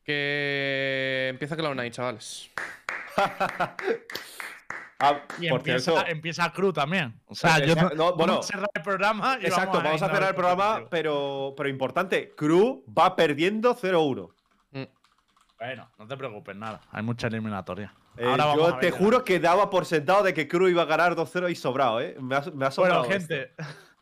Que 0.03 1.27
empieza 1.29 1.55
Cloud9, 1.55 1.91
chavales. 1.91 2.49
Ah, 4.99 5.21
Y 5.39 5.49
por 5.49 5.59
empieza, 5.59 5.91
cierto, 5.91 6.11
empieza 6.11 6.51
Crew 6.51 6.73
también. 6.73 7.19
O 7.25 7.33
sea, 7.33 7.59
yo 7.65 7.73
no, 7.73 7.89
no, 7.91 8.13
bueno, 8.15 8.33
vamos 8.33 8.45
a 8.45 8.47
cerrar 8.47 8.69
el 8.73 8.81
programa. 8.81 9.37
y 9.41 9.45
Exacto, 9.45 9.81
vamos 9.81 10.01
a 10.01 10.07
cerrar 10.09 10.29
el 10.29 10.35
programa, 10.35 10.83
pero, 10.89 11.53
pero 11.55 11.69
importante, 11.69 12.33
Crew 12.35 12.83
va 12.97 13.15
perdiendo 13.15 13.75
0-1. 13.75 14.29
Mm. 14.71 14.83
Bueno, 15.57 15.89
no 15.97 16.07
te 16.07 16.17
preocupes, 16.17 16.55
nada. 16.55 16.81
Hay 16.91 17.01
mucha 17.03 17.27
eliminatoria. 17.27 17.93
Eh, 18.17 18.25
Ahora 18.27 18.53
yo 18.55 18.77
te 18.79 18.91
juro 18.91 19.23
que 19.23 19.39
daba 19.39 19.69
por 19.69 19.85
sentado 19.85 20.23
de 20.23 20.33
que 20.33 20.49
Crew 20.49 20.67
iba 20.67 20.81
a 20.81 20.85
ganar 20.85 21.15
2-0 21.15 21.49
y 21.49 21.55
sobrado, 21.55 22.01
¿eh? 22.01 22.17
Me 22.19 22.35
ha, 22.35 22.41
me 22.53 22.65
ha 22.65 22.71
sobrado. 22.71 23.05
Bueno, 23.05 23.13
gente, 23.19 23.53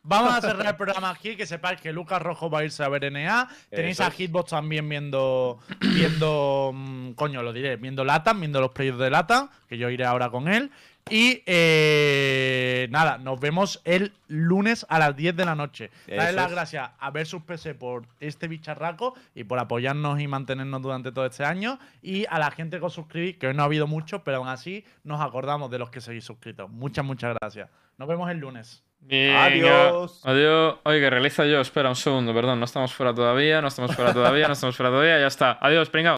vamos 0.08 0.34
a 0.34 0.42
cerrar 0.42 0.68
el 0.68 0.76
programa 0.76 1.10
aquí. 1.12 1.36
Que 1.36 1.46
sepáis 1.46 1.80
que 1.80 1.94
Lucas 1.94 2.22
Rojo 2.22 2.50
va 2.50 2.60
a 2.60 2.64
irse 2.64 2.84
a 2.84 2.90
ver 2.90 3.12
NA. 3.12 3.48
Tenéis 3.70 4.00
a. 4.02 4.10
Hitbox 4.10 4.50
también 4.52 4.88
viendo. 4.90 5.60
Viendo. 5.80 6.72
mm, 6.74 7.12
Coño, 7.12 7.44
lo 7.44 7.54
diré. 7.54 7.76
Viendo 7.76 8.04
Latam, 8.04 8.40
viendo 8.40 8.60
los 8.62 8.72
players 8.72 8.98
de 8.98 9.10
Latam. 9.10 9.50
Que 9.68 9.78
yo 9.78 9.90
iré 9.90 10.06
ahora 10.06 10.30
con 10.30 10.48
él. 10.48 10.72
Y 11.10 11.42
eh, 11.46 12.88
nada, 12.92 13.18
nos 13.18 13.40
vemos 13.40 13.82
el 13.86 14.14
lunes 14.28 14.86
a 14.90 15.00
las 15.00 15.16
10 15.16 15.36
de 15.36 15.46
la 15.46 15.56
noche. 15.56 15.90
Eso 16.06 16.32
las 16.34 16.52
gracias 16.52 16.90
a 17.00 17.12
Versus 17.12 17.44
PC 17.44 17.76
por 17.76 18.06
este 18.20 18.48
bicharraco 18.50 19.14
y 19.34 19.46
por 19.46 19.58
apoyarnos 19.60 20.20
y 20.20 20.28
mantenernos 20.28 20.82
durante 20.82 21.12
todo 21.12 21.26
este 21.26 21.46
año. 21.46 21.80
Y 22.02 22.26
a 22.30 22.40
la 22.40 22.52
gente 22.52 22.80
que 22.80 22.86
os 22.86 22.94
suscribís, 22.94 23.38
que 23.38 23.48
hoy 23.48 23.54
no 23.54 23.62
ha 23.64 23.66
habido 23.66 23.88
mucho, 23.88 24.24
pero 24.24 24.38
aún 24.38 24.50
así 24.50 24.84
nos 25.04 25.22
acordamos 25.22 25.72
de 25.72 25.80
los 25.80 25.90
que 25.90 26.02
seguís 26.02 26.26
suscritos. 26.26 26.70
Muchas, 26.70 27.06
muchas 27.06 27.36
gracias. 27.40 27.70
Nos 27.98 28.08
vemos 28.08 28.30
el 28.30 28.40
lunes. 28.40 28.84
Venga, 29.00 29.46
Adiós. 29.46 30.22
Adiós. 30.26 30.76
Oye, 30.84 31.00
que 31.00 31.10
realiza 31.10 31.46
yo. 31.46 31.62
Espera 31.62 31.90
un 31.90 31.96
segundo, 31.96 32.34
perdón. 32.34 32.60
No 32.60 32.66
estamos 32.66 32.94
fuera 32.94 33.14
todavía, 33.14 33.62
no 33.62 33.68
estamos 33.70 33.96
fuera 33.96 34.14
todavía, 34.14 34.48
no 34.48 34.54
estamos 34.54 34.76
fuera 34.76 34.90
todavía. 34.90 35.20
Ya 35.20 35.28
está. 35.28 35.58
Adiós, 35.62 35.90
pringao. 35.90 36.16